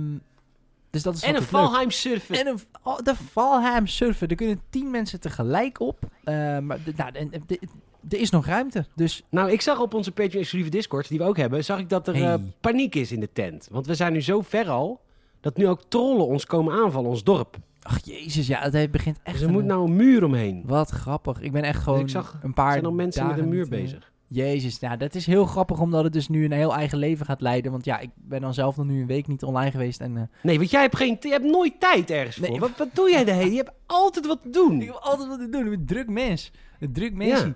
dus 0.91 1.03
dat 1.03 1.15
is 1.15 1.23
En 1.23 1.37
een. 1.37 1.43
Valheim 1.43 1.91
surfen. 1.91 2.37
En 2.39 2.47
een, 2.47 2.59
oh, 2.83 2.99
de 2.99 3.15
Valheim 3.17 3.87
surfen. 3.87 4.29
Er 4.29 4.37
kunnen 4.37 4.61
tien 4.71 4.91
mensen 4.91 5.21
tegelijk 5.21 5.81
op. 5.81 5.99
Eh, 6.25 6.35
maar 6.59 6.79
nou, 6.97 7.11
en- 7.13 7.33
en 7.33 7.43
de- 7.47 7.61
er 8.09 8.19
is 8.21 8.31
nog 8.31 8.47
ruimte. 8.47 8.85
Dus 8.95 9.23
Nou, 9.31 9.51
ik 9.51 9.61
zag 9.61 9.81
op 9.81 9.95
onze 9.95 10.11
Patreon 10.13 10.41
exclusieve 10.41 10.71
Discord, 10.77 11.09
die 11.09 11.19
we 11.19 11.25
ook 11.25 11.37
hebben, 11.37 11.65
zag 11.65 11.79
ik 11.79 11.89
dat 11.89 12.09
er 12.09 12.15
Hey. 12.15 12.33
eh, 12.33 12.41
paniek 12.61 12.95
is 12.95 13.13
in 13.13 13.21
de 13.21 13.29
tent. 13.33 13.69
Want 13.71 13.87
we 13.87 13.95
zijn 13.95 14.13
nu 14.13 14.21
zo 14.21 14.41
ver 14.41 14.69
al, 14.69 15.01
dat 15.41 15.57
nu 15.57 15.69
ook 15.69 15.83
trollen 15.89 16.27
ons 16.27 16.47
komen 16.47 16.73
aanvallen, 16.85 17.11
ons 17.11 17.25
dorp. 17.25 17.57
ach 17.83 17.99
jezus, 18.05 18.47
ja, 18.47 18.71
het 18.71 18.91
begint 18.91 19.19
echt. 19.23 19.33
Dus 19.33 19.41
er 19.43 19.49
een- 19.49 19.55
moet 19.55 19.65
nou 19.65 19.85
een 19.85 19.97
muur 19.97 20.25
omheen. 20.25 20.63
Wat 20.67 20.91
grappig. 20.91 21.41
Ik 21.41 21.53
ben 21.53 21.63
echt 21.63 21.83
gewoon 21.83 22.01
ik 22.01 22.09
zag- 22.09 22.39
een 22.43 22.55
paar 22.55 22.67
Er 22.67 22.73
zijn 22.73 22.85
al 22.85 22.93
mensen 22.93 23.27
met 23.27 23.39
een 23.39 23.49
muur 23.49 23.63
eh, 23.65 23.69
bezig. 23.71 24.13
Jezus, 24.29 24.81
nou, 24.81 24.97
dat 24.97 25.15
is 25.15 25.27
heel 25.27 25.45
grappig 25.47 25.81
omdat 25.81 26.05
het 26.05 26.13
dus 26.13 26.29
nu 26.29 26.45
een 26.45 26.53
heel 26.53 26.75
eigen 26.75 26.99
leven 26.99 27.27
gaat 27.27 27.41
leiden. 27.41 27.71
Want 27.73 27.85
ja, 27.85 27.99
ik 27.99 28.11
ben 28.15 28.41
dan 28.41 28.55
zelf 28.55 28.77
nog 28.77 28.87
nu 28.87 29.01
een 29.01 29.07
week 29.07 29.27
niet 29.27 29.43
online 29.43 29.71
geweest. 29.71 30.01
En 30.01 30.17
eh, 30.17 30.23
Nee, 30.43 30.59
want 30.59 30.71
jij 30.71 30.81
hebt, 30.81 30.97
geen, 30.97 31.17
je 31.21 31.29
hebt 31.29 31.45
nooit 31.45 31.81
tijd 31.81 32.11
ergens 32.11 32.37
Nee, 32.37 32.51
voor. 32.51 32.59
Wat, 32.59 32.71
wat 32.79 32.89
doe 32.93 33.11
jij 33.11 33.25
de 33.25 33.33
hele? 33.33 33.51
Je 33.51 33.57
hebt 33.57 33.73
altijd 33.87 34.27
wat 34.27 34.43
te 34.43 34.51
doen. 34.51 34.81
ik 34.81 34.87
heb 34.87 34.97
altijd 35.01 35.29
wat 35.29 35.39
te 35.39 35.49
doen. 35.49 35.65
Ik 35.65 35.71
ben 35.71 35.87
druk 35.87 36.09
mens. 36.09 36.51
Een 36.81 36.93
druk 36.93 37.15
mens. 37.15 37.41
Ja, 37.41 37.55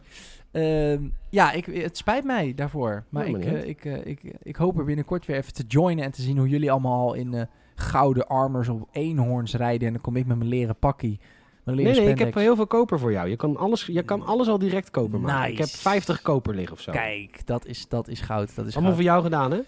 ja 1.31 1.53
ik, 1.53 1.67
het 1.67 1.97
spijt 1.97 2.25
mij 2.25 2.55
daarvoor. 2.55 3.05
Maar 3.09 3.31
Ja, 3.31 3.37
ik, 3.39 3.45
eh, 3.45 3.69
ik, 3.69 3.85
eh, 3.85 4.07
ik, 4.07 4.21
ik 4.43 4.57
hoop 4.57 4.79
er 4.79 4.85
binnenkort 4.85 5.27
weer 5.27 5.37
even 5.37 5.53
te 5.53 5.65
joinen 5.69 6.05
en 6.05 6.11
te 6.11 6.23
zien 6.23 6.39
hoe 6.39 6.49
jullie 6.49 6.71
allemaal 6.71 7.15
in 7.15 7.35
eh, 7.35 7.43
gouden 7.75 8.27
armors 8.27 8.69
op 8.69 8.89
eenhoorns 8.93 9.55
rijden. 9.55 9.87
En 9.87 9.93
dan 9.93 10.03
kom 10.03 10.17
ik 10.17 10.27
met 10.27 10.37
mijn 10.37 10.49
leren 10.49 10.77
pakkie. 10.77 11.21
Mijn 11.65 11.77
leren 11.77 11.93
Nee, 11.93 12.03
nee, 12.03 12.13
ik 12.13 12.19
heb 12.19 12.35
heel 12.35 12.57
veel 12.57 12.67
koper 12.67 12.99
voor 12.99 13.13
jou. 13.13 13.29
Je 13.29 13.37
kan 13.37 13.57
alles, 13.57 13.87
je 13.87 14.03
kan 14.03 14.27
alles 14.27 14.49
al 14.49 14.59
direct 14.59 14.91
koper 14.91 15.21
maken. 15.21 15.41
Nice. 15.41 15.53
Ik 15.53 15.59
heb 15.59 15.69
50 15.69 16.23
koper 16.23 16.55
liggen 16.55 16.73
of 16.77 16.81
zo. 16.81 16.93
Kijk, 16.93 17.47
dat 17.47 17.67
is, 17.67 17.89
dat 17.89 18.09
is 18.09 18.21
goud. 18.21 18.55
Dat 18.55 18.67
is 18.67 18.75
Allemaal 18.77 18.83
goud. 18.83 18.95
voor 18.95 19.13
jou 19.13 19.23
gedaan, 19.23 19.51
hè? 19.51 19.61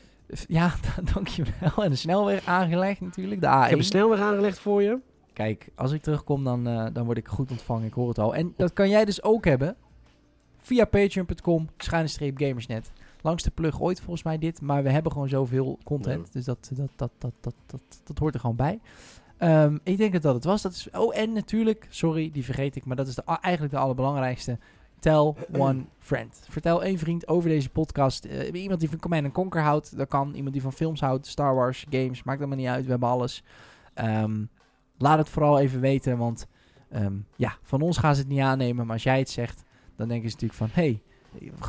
Ja, 0.47 0.73
dankjewel. 1.15 1.85
En 1.85 1.91
de 1.91 1.97
snelweg 1.97 2.47
aangelegd 2.47 3.01
natuurlijk, 3.01 3.41
de 3.41 3.47
A1. 3.47 3.63
Ik 3.63 3.69
heb 3.69 3.79
een 3.79 3.85
snelweg 3.85 4.21
aangelegd 4.21 4.59
voor 4.59 4.83
je. 4.83 4.99
Kijk, 5.33 5.69
als 5.75 5.93
ik 5.93 6.03
terugkom, 6.03 6.45
dan, 6.45 6.65
dan 6.93 7.05
word 7.05 7.19
ik 7.19 7.29
goed 7.29 7.51
ontvangen. 7.51 7.87
Ik 7.87 7.93
hoor 7.93 8.09
het 8.09 8.19
al. 8.19 8.35
En 8.35 8.55
dat 8.57 8.73
kan 8.73 8.89
jij 8.89 9.05
dus 9.05 9.23
ook 9.23 9.45
hebben. 9.45 9.77
Via 10.71 10.85
patreon.com, 10.85 11.69
gamersnet. 11.77 12.93
Langste 13.21 13.51
plug 13.51 13.81
ooit 13.81 14.01
volgens 14.01 14.23
mij 14.23 14.39
dit. 14.39 14.61
Maar 14.61 14.83
we 14.83 14.91
hebben 14.91 15.13
gewoon 15.13 15.29
zoveel 15.29 15.79
content. 15.85 16.27
Ja. 16.27 16.33
Dus 16.33 16.45
dat, 16.45 16.71
dat, 16.75 16.89
dat, 16.97 17.11
dat, 17.19 17.33
dat, 17.41 17.55
dat, 17.67 17.81
dat 18.05 18.19
hoort 18.19 18.35
er 18.35 18.41
gewoon 18.41 18.57
bij. 18.57 18.81
Ehm, 19.37 19.79
ik 19.83 19.97
denk 19.97 20.13
dat 20.13 20.23
dat 20.23 20.35
het 20.35 20.45
was. 20.45 20.63
Dat 20.63 20.73
is, 20.73 20.91
oh, 20.91 21.17
en 21.17 21.33
natuurlijk, 21.33 21.87
sorry, 21.89 22.31
die 22.33 22.45
vergeet 22.45 22.77
ik. 22.77 22.85
Maar 22.85 22.97
dat 22.97 23.07
is 23.07 23.15
de, 23.15 23.23
eigenlijk 23.25 23.75
de 23.75 23.79
allerbelangrijkste. 23.79 24.59
Tell 24.99 25.35
one 25.53 25.85
friend. 25.99 26.47
Vertel 26.49 26.85
één 26.85 26.99
vriend 26.99 27.29
over 27.29 27.49
deze 27.49 27.71
podcast. 27.71 28.25
Eh, 28.25 28.63
iemand 28.63 28.81
die 28.81 28.89
van 28.89 28.99
Command 28.99 29.33
Conquer 29.33 29.63
houdt, 29.63 29.97
dat 29.97 30.09
kan. 30.09 30.35
Iemand 30.35 30.53
die 30.53 30.63
van 30.63 30.73
films 30.73 31.01
houdt, 31.01 31.27
Star 31.27 31.55
Wars, 31.55 31.87
games, 31.91 32.23
maakt 32.23 32.39
allemaal 32.39 32.59
niet 32.59 32.67
uit. 32.67 32.85
We 32.85 32.91
hebben 32.91 33.09
alles. 33.09 33.43
Ehm, 33.95 34.45
laat 34.99 35.19
het 35.19 35.29
vooral 35.29 35.59
even 35.59 35.81
weten, 35.81 36.19
want 36.19 36.47
ehm, 36.91 37.15
ja, 37.37 37.57
van 37.63 37.81
ons 37.81 37.99
gaan 37.99 38.15
ze 38.15 38.21
het 38.21 38.31
niet 38.31 38.41
aannemen. 38.41 38.85
Maar 38.85 38.95
als 38.95 39.03
jij 39.03 39.19
het 39.19 39.31
zegt, 39.31 39.69
dan 40.01 40.09
denken 40.09 40.31
ze 40.31 40.37
natuurlijk 40.41 40.73
van, 40.73 40.83
hey, 40.85 41.03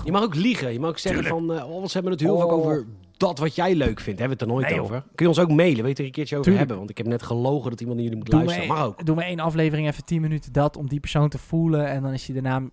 Je 0.03 0.11
mag 0.11 0.23
ook 0.23 0.35
liegen. 0.35 0.73
Je 0.73 0.79
mag 0.79 0.89
ook 0.89 0.97
zeggen 0.97 1.23
van, 1.23 1.53
eh 1.53 1.69
oh, 1.69 1.85
ze 1.85 1.93
hebben 1.93 2.11
het 2.11 2.21
heel 2.21 2.33
Oh. 2.35 2.41
vaak 2.41 2.51
over 2.51 2.85
dat 3.17 3.39
wat 3.39 3.55
jij 3.55 3.75
leuk 3.75 3.99
vindt. 3.99 4.19
Hebben 4.19 4.37
we 4.37 4.43
het 4.43 4.51
er 4.53 4.57
nooit 4.59 4.69
Nee, 4.69 4.81
over. 4.81 5.01
Kun 5.15 5.25
je 5.25 5.27
ons 5.27 5.39
ook 5.39 5.49
mailen? 5.51 5.75
Wil 5.81 5.87
je 5.87 5.95
er 5.95 6.03
een 6.05 6.11
keertje 6.11 6.35
over 6.37 6.51
Tuurlijk. 6.51 6.57
hebben? 6.57 6.77
Want 6.77 6.89
ik 6.89 6.97
heb 6.97 7.07
net 7.07 7.23
gelogen 7.23 7.69
dat 7.69 7.79
iemand 7.79 7.97
naar 7.99 8.07
jullie 8.07 8.21
moet 8.23 8.31
Doe 8.31 8.39
luisteren. 8.43 8.67
me, 8.67 8.73
Mag 8.73 8.85
ook. 8.85 9.05
doe 9.05 9.15
me 9.15 9.23
één 9.23 9.39
aflevering 9.39 9.87
even 9.87 10.05
10 10.05 10.21
minuten 10.21 10.51
dat 10.53 10.77
om 10.77 10.87
die 10.87 10.99
persoon 10.99 11.29
te 11.29 11.37
voelen. 11.37 11.87
En 11.87 12.01
dan 12.01 12.13
is 12.13 12.25
hij 12.27 12.41
daarna 12.41 12.67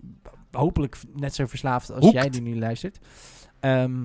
hopelijk 0.52 0.97
net 1.16 1.35
zo 1.35 1.47
verslaafd 1.47 1.90
als 1.93 2.01
Hoekt. 2.01 2.14
jij 2.14 2.30
die 2.30 2.40
nu 2.43 2.59
luistert. 2.59 2.98
Ehm, 3.60 4.05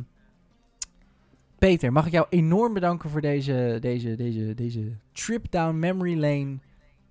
Peter, 1.59 1.91
mag 1.91 2.05
ik 2.05 2.11
jou 2.11 2.25
enorm 2.30 2.73
bedanken 2.73 3.09
voor 3.09 3.21
deze, 3.21 3.77
deze, 3.81 4.15
deze, 4.15 4.53
deze 4.53 4.91
trip 5.11 5.45
down 5.51 5.80
memory 5.80 6.19
lane 6.19 6.57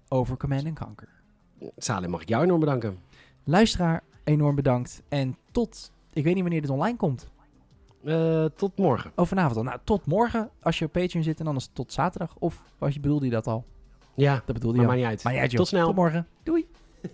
over 0.09 0.37
Command 0.37 0.63
Conquer. 0.79 1.09
Salem, 1.77 2.11
mag 2.11 2.23
ik 2.23 2.29
jou 2.29 2.43
enorm 2.45 2.61
bedanken. 2.61 2.99
Luisteraar, 3.45 4.03
enorm 4.25 4.55
bedankt. 4.55 5.03
En 5.09 5.37
tot, 5.51 5.93
ik 6.13 6.25
weet 6.25 6.35
niet 6.35 6.43
wanneer 6.43 6.61
dit 6.61 6.71
online 6.71 6.97
komt. 6.97 7.31
Eh, 8.05 8.45
tot 8.45 8.77
morgen. 8.79 9.13
Oh, 9.17 9.27
vanavond 9.27 9.57
al. 9.57 9.63
Nou, 9.63 9.79
tot 9.85 10.07
morgen 10.07 10.51
als 10.61 10.79
je 10.79 10.85
op 10.85 10.93
Patreon 10.93 11.23
zit 11.25 11.41
en 11.41 11.47
anders 11.47 11.69
tot 11.73 11.93
zaterdag. 11.93 12.35
Of 12.39 12.63
was 12.79 12.95
je, 12.95 13.01
bedoelde 13.01 13.25
je 13.25 13.31
dat 13.31 13.47
al? 13.47 13.65
Ja, 14.15 14.43
Dat 14.45 14.55
bedoelde 14.55 14.77
maar 14.77 14.87
je 14.87 14.87
al. 14.87 14.87
maakt 14.87 14.97
niet 14.99 15.07
uit. 15.07 15.23
Maar 15.25 15.51
ja, 15.51 15.57
tot 15.57 15.69
snel. 15.69 15.87
Tot 15.87 15.95
morgen. 15.95 16.27
Doei. 16.43 16.67